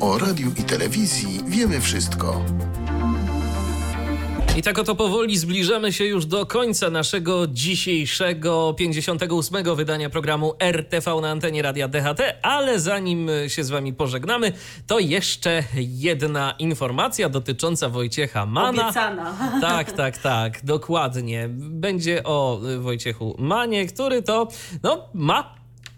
O 0.01 0.19
radiu 0.19 0.53
i 0.57 0.63
telewizji 0.63 1.41
wiemy 1.47 1.81
wszystko. 1.81 2.45
I 4.57 4.63
tak 4.63 4.79
oto 4.79 4.95
powoli 4.95 5.39
zbliżamy 5.39 5.93
się 5.93 6.05
już 6.05 6.27
do 6.27 6.47
końca 6.47 6.91
naszego 6.91 7.47
dzisiejszego 7.47 8.75
58. 8.79 9.77
wydania 9.77 10.11
programu 10.11 10.55
RTV 10.59 11.21
na 11.21 11.31
antenie 11.31 11.63
Radia 11.63 11.89
DHT, 11.89 12.21
ale 12.43 12.81
zanim 12.81 13.31
się 13.49 13.65
z 13.65 13.71
wami 13.71 13.93
pożegnamy, 13.93 14.53
to 14.87 14.99
jeszcze 14.99 15.63
jedna 15.77 16.55
informacja 16.59 17.29
dotycząca 17.29 17.89
Wojciecha 17.89 18.47
Mana. 18.47 18.83
Obiecana. 18.83 19.35
Tak, 19.61 19.93
tak, 19.93 20.19
tak, 20.19 20.65
dokładnie. 20.65 21.49
Będzie 21.53 22.25
o 22.25 22.61
Wojciechu 22.81 23.37
Manie, 23.39 23.87
który 23.87 24.23
to 24.23 24.49
no, 24.83 25.09
ma 25.15 25.55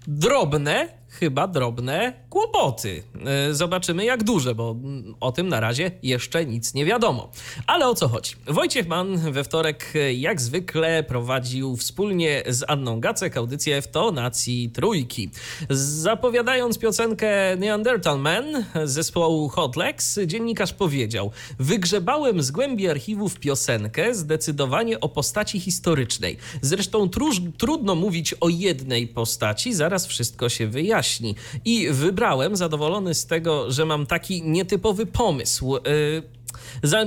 drobne, 0.07 0.89
chyba 1.09 1.47
drobne 1.49 2.22
kłopoty. 2.33 3.03
E, 3.27 3.55
zobaczymy 3.55 4.05
jak 4.05 4.25
duże, 4.25 4.55
bo 4.55 4.77
o 5.21 5.33
tym 5.33 5.49
na 5.49 5.61
razie 5.61 5.91
jeszcze 6.03 6.47
nic 6.47 6.75
nie 6.75 6.85
wiadomo. 6.85 7.31
Ale 7.67 7.89
o 7.89 7.95
co 7.95 8.09
chodzi? 8.09 8.33
Wojciech 8.47 8.89
Mann 8.89 9.33
we 9.33 9.45
wtorek 9.45 9.93
jak 10.15 10.41
zwykle 10.41 11.03
prowadził 11.03 11.77
wspólnie 11.77 12.43
z 12.47 12.65
Anną 12.69 13.01
Gacek 13.01 13.37
audycję 13.37 13.83
w 13.83 13.89
tonacji 13.89 14.71
trójki. 14.71 15.31
Zapowiadając 15.71 16.79
piosenkę 16.79 17.57
Neanderthal 17.57 18.19
Man 18.19 18.65
zespołu 18.85 19.49
Hot 19.49 19.77
Legs, 19.77 20.19
dziennikarz 20.27 20.73
powiedział: 20.73 21.31
Wygrzebałem 21.59 22.43
z 22.43 22.51
głębi 22.51 22.89
archiwów 22.89 23.41
piosenkę 23.41 24.15
zdecydowanie 24.15 25.01
o 25.01 25.09
postaci 25.09 25.61
historycznej. 25.61 26.37
Zresztą 26.63 27.09
tróż, 27.09 27.41
trudno 27.59 27.95
mówić 27.95 28.35
o 28.35 28.49
jednej 28.49 29.09
postaci, 29.09 29.75
zaraz 29.75 30.07
wszystko 30.07 30.49
się 30.49 30.67
wyjaśni. 30.67 31.35
I 31.65 31.89
wybrałem, 31.91 32.22
zadowolony 32.57 33.15
z 33.15 33.27
tego, 33.27 33.71
że 33.71 33.87
mam 33.87 34.07
taki 34.07 34.43
nietypowy 34.43 35.07
pomysł. 35.07 35.77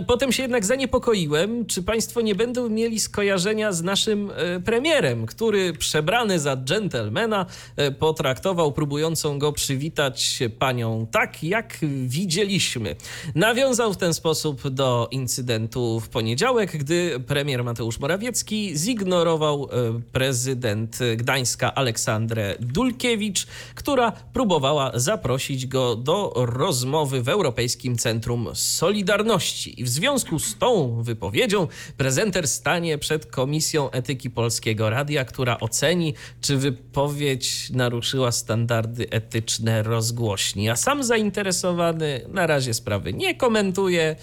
Potem 0.07 0.31
się 0.31 0.43
jednak 0.43 0.65
zaniepokoiłem, 0.65 1.65
czy 1.65 1.83
Państwo 1.83 2.21
nie 2.21 2.35
będą 2.35 2.69
mieli 2.69 2.99
skojarzenia 2.99 3.71
z 3.71 3.83
naszym 3.83 4.31
e, 4.35 4.59
premierem, 4.59 5.25
który 5.25 5.73
przebrany 5.73 6.39
za 6.39 6.57
dżentelmena 6.57 7.45
e, 7.75 7.91
potraktował 7.91 8.71
próbującą 8.71 9.39
go 9.39 9.51
przywitać 9.51 10.39
panią 10.59 11.07
tak, 11.11 11.43
jak 11.43 11.77
widzieliśmy. 12.05 12.95
Nawiązał 13.35 13.93
w 13.93 13.97
ten 13.97 14.13
sposób 14.13 14.69
do 14.69 15.07
incydentu 15.11 15.99
w 15.99 16.09
poniedziałek, 16.09 16.77
gdy 16.77 17.19
premier 17.27 17.63
Mateusz 17.63 17.99
Morawiecki 17.99 18.77
zignorował 18.77 19.63
e, 19.71 20.01
prezydent 20.11 20.99
Gdańska 21.15 21.75
Aleksandrę 21.75 22.55
Dulkiewicz, 22.59 23.47
która 23.75 24.11
próbowała 24.11 24.91
zaprosić 24.93 25.67
go 25.67 25.95
do 25.95 26.33
rozmowy 26.35 27.21
w 27.21 27.29
Europejskim 27.29 27.97
Centrum 27.97 28.47
Solidarności. 28.53 29.64
I 29.69 29.83
w 29.83 29.89
związku 29.89 30.39
z 30.39 30.57
tą 30.57 31.01
wypowiedzią 31.03 31.67
prezenter 31.97 32.47
stanie 32.47 32.97
przed 32.97 33.25
Komisją 33.25 33.91
Etyki 33.91 34.29
Polskiego 34.29 34.89
Radia, 34.89 35.25
która 35.25 35.59
oceni, 35.59 36.13
czy 36.41 36.57
wypowiedź 36.57 37.69
naruszyła 37.69 38.31
standardy 38.31 39.09
etyczne 39.09 39.83
rozgłośni. 39.83 40.69
A 40.69 40.75
sam 40.75 41.03
zainteresowany 41.03 42.21
na 42.27 42.47
razie 42.47 42.73
sprawy 42.73 43.13
nie 43.13 43.35
komentuje. 43.35 44.15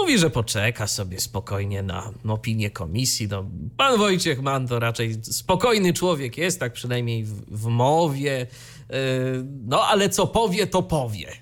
Mówi, 0.00 0.18
że 0.18 0.30
poczeka 0.30 0.86
sobie 0.86 1.20
spokojnie 1.20 1.82
na 1.82 2.12
opinię 2.28 2.70
komisji. 2.70 3.28
No, 3.28 3.44
pan 3.76 3.98
Wojciech 3.98 4.42
Mann 4.42 4.68
to 4.68 4.78
raczej 4.78 5.14
spokojny 5.22 5.92
człowiek 5.92 6.38
jest, 6.38 6.60
tak 6.60 6.72
przynajmniej 6.72 7.24
w, 7.24 7.60
w 7.60 7.66
mowie. 7.66 8.46
Yy, 8.90 8.96
no 9.66 9.82
ale 9.82 10.08
co 10.08 10.26
powie, 10.26 10.66
to 10.66 10.82
powie. 10.82 11.32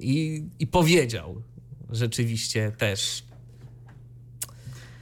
I, 0.00 0.44
i 0.58 0.66
powiedział 0.66 1.42
rzeczywiście 1.90 2.72
też. 2.78 3.22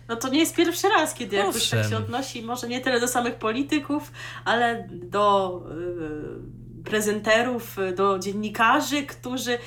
No 0.08 0.16
to 0.16 0.28
nie 0.28 0.38
jest 0.38 0.54
pierwszy 0.54 0.88
raz, 0.88 1.14
kiedy 1.14 1.36
jakoś 1.36 1.70
tak 1.70 1.90
się 1.90 1.96
odnosi, 1.96 2.42
może 2.42 2.68
nie 2.68 2.80
tyle 2.80 3.00
do 3.00 3.08
samych 3.08 3.34
polityków, 3.34 4.12
ale 4.44 4.88
do 4.92 5.62
yy, 5.68 6.63
prezenterów, 6.84 7.76
do 7.96 8.18
dziennikarzy, 8.18 9.02
którzy, 9.02 9.58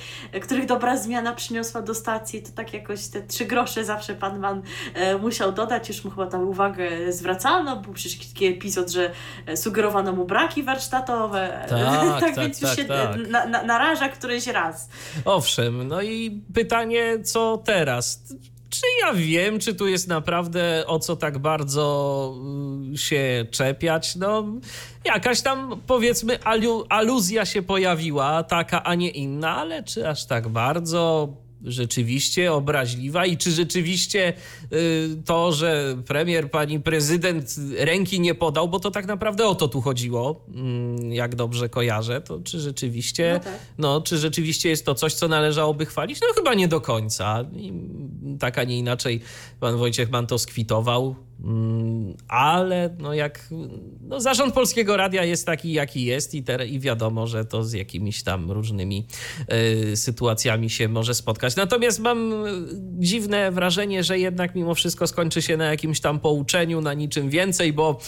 których 0.41 0.65
dobra 0.65 0.97
zmiana 0.97 1.33
przyniosła 1.33 1.81
do 1.81 1.95
stacji. 1.95 2.41
To 2.41 2.49
tak 2.55 2.73
jakoś 2.73 3.07
te 3.07 3.21
trzy 3.21 3.45
grosze 3.45 3.85
zawsze 3.85 4.15
pan 4.15 4.41
Van 4.41 4.61
e, 4.93 5.17
musiał 5.17 5.51
dodać. 5.51 5.89
Już 5.89 6.03
mu 6.03 6.11
chyba 6.11 6.27
tam 6.27 6.47
uwagę 6.47 7.11
zwracano. 7.13 7.77
Był 7.77 7.93
przecież 7.93 8.27
taki 8.27 8.45
epizod, 8.45 8.89
że 8.89 9.11
sugerowano 9.55 10.13
mu 10.13 10.25
braki 10.25 10.63
warsztatowe. 10.63 11.65
Tak, 11.69 11.79
tak, 11.79 12.21
tak 12.25 12.35
więc 12.35 12.61
już 12.61 12.69
tak, 12.69 12.79
się 12.79 12.85
tak. 12.85 13.27
Na, 13.27 13.45
na, 13.45 13.63
naraża 13.63 14.09
któryś 14.09 14.47
raz. 14.47 14.89
Owszem, 15.25 15.87
no 15.87 16.01
i 16.01 16.41
pytanie, 16.53 17.19
co 17.23 17.57
teraz? 17.57 18.23
Czy 18.69 18.81
ja 19.01 19.13
wiem, 19.13 19.59
czy 19.59 19.75
tu 19.75 19.87
jest 19.87 20.07
naprawdę 20.07 20.83
o 20.87 20.99
co 20.99 21.15
tak 21.15 21.37
bardzo 21.37 22.35
y, 22.93 22.97
się 22.97 23.45
czepiać? 23.51 24.15
No, 24.15 24.45
jakaś 25.05 25.41
tam 25.41 25.81
powiedzmy 25.87 26.43
alu, 26.43 26.85
aluzja 26.89 27.45
się 27.45 27.61
pojawiła, 27.61 28.43
taka, 28.43 28.83
a 28.83 28.95
nie 28.95 29.09
inna, 29.09 29.55
ale 29.57 29.83
czy 29.83 30.09
aż 30.09 30.25
tak 30.25 30.47
bardzo? 30.47 31.29
Rzeczywiście 31.63 32.53
obraźliwa 32.53 33.25
i 33.25 33.37
czy 33.37 33.51
rzeczywiście 33.51 34.33
y, 34.73 35.09
to, 35.25 35.51
że 35.51 35.97
premier, 36.05 36.51
pani 36.51 36.79
prezydent 36.79 37.55
ręki 37.77 38.19
nie 38.19 38.35
podał, 38.35 38.67
bo 38.67 38.79
to 38.79 38.91
tak 38.91 39.05
naprawdę 39.05 39.47
o 39.47 39.55
to 39.55 39.67
tu 39.67 39.81
chodziło, 39.81 40.45
mm, 40.47 41.13
jak 41.13 41.35
dobrze 41.35 41.69
kojarzę, 41.69 42.21
to 42.21 42.39
czy 42.39 42.59
rzeczywiście, 42.59 43.33
no, 43.33 43.39
tak. 43.39 43.59
no 43.77 44.01
czy 44.01 44.17
rzeczywiście 44.17 44.69
jest 44.69 44.85
to 44.85 44.95
coś, 44.95 45.13
co 45.13 45.27
należałoby 45.27 45.85
chwalić? 45.85 46.21
No 46.21 46.27
chyba 46.35 46.53
nie 46.53 46.67
do 46.67 46.81
końca. 46.81 47.45
I 47.55 47.73
tak, 48.39 48.57
a 48.57 48.63
nie 48.63 48.77
inaczej 48.77 49.21
pan 49.59 49.77
Wojciech 49.77 50.09
Mann 50.09 50.27
to 50.27 50.37
skwitował. 50.37 51.26
Mm, 51.43 52.15
ale 52.27 52.95
no 52.99 53.13
jak 53.13 53.47
no 54.01 54.21
zarząd 54.21 54.53
Polskiego 54.53 54.97
Radia 54.97 55.23
jest 55.23 55.45
taki, 55.45 55.73
jaki 55.73 56.05
jest 56.05 56.33
i, 56.33 56.43
te, 56.43 56.67
i 56.67 56.79
wiadomo, 56.79 57.27
że 57.27 57.45
to 57.45 57.63
z 57.63 57.73
jakimiś 57.73 58.23
tam 58.23 58.51
różnymi 58.51 59.05
y, 59.91 59.97
sytuacjami 59.97 60.69
się 60.69 60.87
może 60.87 61.13
spotkać. 61.13 61.55
Natomiast 61.55 61.99
mam 61.99 62.33
dziwne 62.99 63.51
wrażenie, 63.51 64.03
że 64.03 64.19
jednak 64.19 64.55
mimo 64.55 64.75
wszystko 64.75 65.07
skończy 65.07 65.41
się 65.41 65.57
na 65.57 65.65
jakimś 65.65 65.99
tam 65.99 66.19
pouczeniu, 66.19 66.81
na 66.81 66.93
niczym 66.93 67.29
więcej, 67.29 67.73
bo 67.73 67.99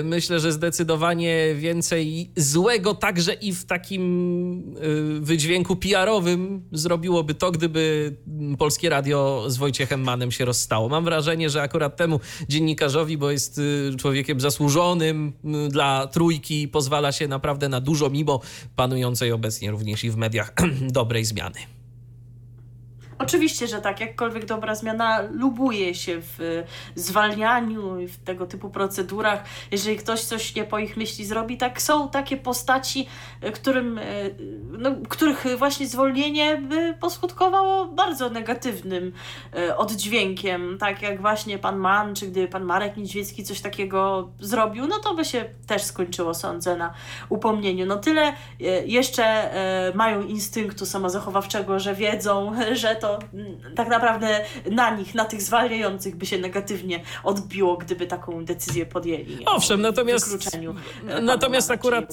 y, 0.00 0.04
myślę, 0.04 0.40
że 0.40 0.52
zdecydowanie 0.52 1.54
więcej 1.54 2.32
złego 2.36 2.94
także 2.94 3.32
i 3.34 3.52
w 3.52 3.64
takim 3.64 4.76
y, 4.76 5.20
wydźwięku 5.20 5.76
PR-owym 5.76 6.62
zrobiłoby 6.72 7.34
to, 7.34 7.50
gdyby 7.50 8.16
Polskie 8.58 8.88
Radio 8.88 9.44
z 9.46 9.56
Wojciechem 9.56 10.02
Manem 10.02 10.30
się 10.30 10.44
rozstało. 10.44 10.88
Mam 10.88 11.04
wrażenie, 11.04 11.50
że 11.50 11.62
akurat 11.62 11.96
temu 11.96 12.20
dziennikarzowi, 12.48 13.18
bo 13.18 13.30
jest 13.30 13.58
y, 13.58 13.92
człowiekiem 13.98 14.40
zasłużonym 14.40 15.32
y, 15.66 15.68
dla 15.68 16.06
trójki, 16.06 16.68
pozwala 16.68 17.12
się 17.12 17.28
naprawdę 17.28 17.68
na 17.68 17.80
dużo, 17.80 18.10
mimo 18.10 18.40
panującej 18.76 19.32
obecnie 19.32 19.70
również 19.70 20.04
i 20.04 20.10
w 20.10 20.16
mediach 20.16 20.54
dobrej 20.98 21.24
zmiany. 21.24 21.58
Oczywiście, 23.22 23.66
że 23.66 23.80
tak, 23.80 24.00
jakkolwiek 24.00 24.44
dobra 24.44 24.74
zmiana 24.74 25.20
lubuje 25.30 25.94
się 25.94 26.16
w 26.20 26.64
zwalnianiu 26.94 28.00
i 28.00 28.08
w 28.08 28.18
tego 28.18 28.46
typu 28.46 28.70
procedurach. 28.70 29.44
Jeżeli 29.70 29.96
ktoś 29.96 30.20
coś 30.20 30.54
nie 30.54 30.64
po 30.64 30.78
ich 30.78 30.96
myśli 30.96 31.24
zrobi, 31.24 31.56
tak 31.56 31.82
są 31.82 32.08
takie 32.08 32.36
postaci, 32.36 33.06
którym, 33.54 34.00
no, 34.78 34.90
których 35.08 35.44
właśnie 35.58 35.86
zwolnienie 35.86 36.56
by 36.56 36.94
poskutkowało 37.00 37.86
bardzo 37.86 38.30
negatywnym 38.30 39.12
e, 39.56 39.76
oddźwiękiem. 39.76 40.78
Tak 40.78 41.02
jak 41.02 41.20
właśnie 41.20 41.58
pan 41.58 41.76
Mann, 41.76 42.14
czy 42.14 42.26
gdyby 42.26 42.48
pan 42.48 42.64
Marek 42.64 42.96
Niedźwiecki 42.96 43.44
coś 43.44 43.60
takiego 43.60 44.28
zrobił, 44.40 44.86
no 44.86 44.98
to 44.98 45.14
by 45.14 45.24
się 45.24 45.44
też 45.66 45.82
skończyło, 45.82 46.34
sądzę, 46.34 46.76
na 46.76 46.94
upomnieniu. 47.28 47.86
No 47.86 47.96
tyle 47.96 48.22
e, 48.22 48.34
jeszcze 48.86 49.24
e, 49.24 49.92
mają 49.94 50.22
instynktu 50.22 50.86
samozachowawczego, 50.86 51.78
że 51.78 51.94
wiedzą, 51.94 52.52
że 52.82 52.96
to 52.96 53.11
tak 53.74 53.88
naprawdę 53.88 54.44
na 54.70 54.96
nich, 54.96 55.14
na 55.14 55.24
tych 55.24 55.42
zwalniających 55.42 56.16
by 56.16 56.26
się 56.26 56.38
negatywnie 56.38 57.00
odbiło, 57.24 57.76
gdyby 57.76 58.06
taką 58.06 58.44
decyzję 58.44 58.86
podjęli. 58.86 59.38
Owszem, 59.46 59.80
natomiast, 59.80 60.48
natomiast 61.22 61.70
akurat 61.70 62.04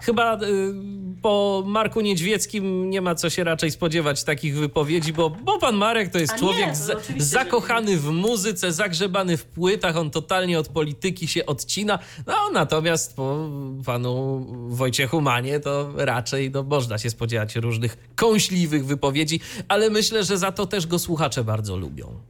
chyba 0.00 0.34
y, 0.34 0.74
po 1.22 1.62
Marku 1.66 2.00
Niedźwieckim 2.00 2.90
nie 2.90 3.00
ma 3.00 3.14
co 3.14 3.30
się 3.30 3.44
raczej 3.44 3.70
spodziewać 3.70 4.24
takich 4.24 4.56
wypowiedzi, 4.56 5.12
bo, 5.12 5.30
bo 5.30 5.58
pan 5.58 5.76
Marek 5.76 6.12
to 6.12 6.18
jest 6.18 6.32
A 6.32 6.38
człowiek 6.38 6.66
nie, 6.66 6.94
to 6.94 7.00
zakochany 7.16 7.96
w 7.96 8.10
muzyce, 8.10 8.72
zagrzebany 8.72 9.36
w 9.36 9.44
płytach, 9.44 9.96
on 9.96 10.10
totalnie 10.10 10.58
od 10.58 10.68
polityki 10.68 11.28
się 11.28 11.46
odcina, 11.46 11.98
no 12.26 12.34
natomiast 12.52 13.16
po 13.16 13.50
panu 13.86 14.46
Wojciechu 14.68 15.20
Manie 15.20 15.60
to 15.60 15.92
raczej 15.96 16.50
no, 16.50 16.62
można 16.62 16.98
się 16.98 17.10
spodziewać 17.10 17.56
różnych 17.56 17.96
kąśliwych 18.16 18.86
wypowiedzi, 18.86 19.40
ale 19.68 19.90
myślę, 19.90 20.18
myślę, 20.18 20.24
że 20.24 20.38
za 20.38 20.52
to 20.52 20.66
też 20.66 20.86
go 20.86 20.98
słuchacze 20.98 21.44
bardzo 21.44 21.76
lubią. 21.76 22.20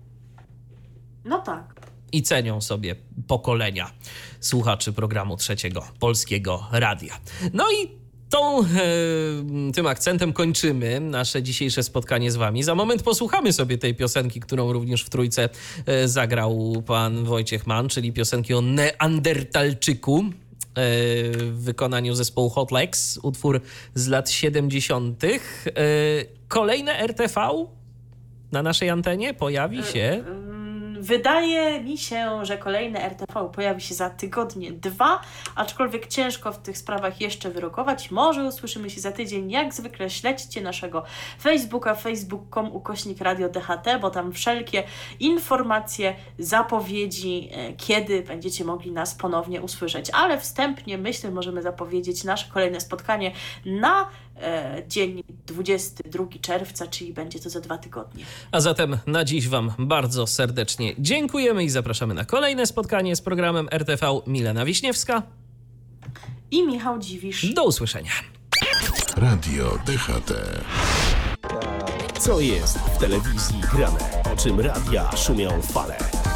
No 1.25 1.39
tak. 1.39 1.81
I 2.13 2.23
cenią 2.23 2.61
sobie 2.61 2.97
pokolenia 3.27 3.91
słuchaczy 4.41 4.93
programu 4.93 5.37
trzeciego 5.37 5.85
Polskiego 5.99 6.67
Radia. 6.73 7.21
No 7.53 7.65
i 7.73 7.91
tą, 8.31 8.61
e, 8.61 8.65
tym 9.75 9.87
akcentem 9.87 10.33
kończymy 10.33 11.01
nasze 11.01 11.43
dzisiejsze 11.43 11.83
spotkanie 11.83 12.31
z 12.31 12.37
Wami. 12.37 12.63
Za 12.63 12.75
moment 12.75 13.03
posłuchamy 13.03 13.53
sobie 13.53 13.79
tej 13.79 13.95
piosenki, 13.95 14.41
którą 14.41 14.73
również 14.73 15.03
w 15.03 15.11
trójce 15.11 15.49
e, 15.87 16.09
zagrał 16.09 16.83
pan 16.87 17.25
Wojciech 17.25 17.67
Mann, 17.67 17.89
czyli 17.89 18.13
piosenki 18.13 18.55
o 18.55 18.61
Neandertalczyku 18.61 20.19
e, 20.19 20.31
w 21.35 21.59
wykonaniu 21.59 22.15
zespołu 22.15 22.51
Hot 22.51 22.73
Legs, 22.73 23.19
utwór 23.23 23.61
z 23.95 24.09
lat 24.09 24.31
70. 24.31 25.23
Kolejne 26.49 26.99
RTV 26.99 27.41
na 28.53 28.63
naszej 28.63 28.91
antenie 28.91 29.35
pojawi 29.35 29.83
się? 29.83 30.25
Wydaje 31.01 31.81
mi 31.81 31.99
się, 31.99 32.45
że 32.45 32.59
kolejne 32.59 33.03
RTV 33.03 33.51
pojawi 33.53 33.81
się 33.81 33.95
za 33.95 34.11
tygodnie 34.11 34.73
dwa, 34.73 35.21
aczkolwiek 35.57 36.07
ciężko 36.07 36.53
w 36.53 36.59
tych 36.59 36.79
sprawach 36.79 37.21
jeszcze 37.21 37.51
wyrokować. 37.51 38.11
Może 38.11 38.45
usłyszymy 38.45 38.91
się 38.91 39.01
za 39.01 39.13
tydzień. 39.13 39.51
Jak 39.51 39.75
zwykle 39.75 40.11
śledźcie 40.11 40.61
naszego 40.61 41.05
Facebooka, 41.43 41.95
facebook.com 41.95 42.73
ukośnik 42.73 43.21
Radio 43.21 43.49
DHT, 43.49 44.01
bo 44.01 44.11
tam 44.11 44.33
wszelkie 44.33 44.83
informacje, 45.21 46.15
zapowiedzi, 46.39 47.49
e, 47.53 47.73
kiedy 47.73 48.23
będziecie 48.23 48.65
mogli 48.65 48.93
nas 48.93 49.15
ponownie 49.15 49.63
usłyszeć. 49.63 50.11
Ale 50.13 50.41
wstępnie 50.41 50.99
myślę, 50.99 51.31
możemy 51.31 51.63
zapowiedzieć 51.63 52.25
nasze 52.25 52.47
kolejne 52.53 52.81
spotkanie 52.81 53.33
na 53.67 54.09
dzień 54.89 55.23
22 55.47 56.25
czerwca, 56.41 56.87
czyli 56.87 57.13
będzie 57.13 57.39
to 57.39 57.51
za 57.51 57.61
dwa 57.61 57.79
tygodnie. 57.79 58.25
A 58.53 58.61
zatem 58.61 58.99
na 59.07 59.25
dziś 59.25 59.49
Wam 59.49 59.73
bardzo 59.79 60.27
serdecznie 60.27 60.95
dziękujemy 60.99 61.65
i 61.65 61.71
zapraszamy 61.71 62.15
na 62.15 62.25
kolejne 62.25 62.67
spotkanie 62.67 63.17
z 63.17 63.21
programem 63.21 63.69
RTV 63.73 64.21
Milena 64.27 64.65
Wiśniewska. 64.65 65.23
I 66.51 66.67
Michał 66.67 66.99
Dziwisz. 66.99 67.55
Do 67.55 67.65
usłyszenia. 67.65 68.11
Radio 69.17 69.79
DHT. 69.87 70.33
Co 72.19 72.41
jest 72.41 72.79
w 72.79 72.99
telewizji 72.99 73.61
grane? 73.73 73.99
O 74.33 74.37
czym 74.37 74.61
radia 74.61 75.17
szumią 75.17 75.63
fale? 75.63 75.99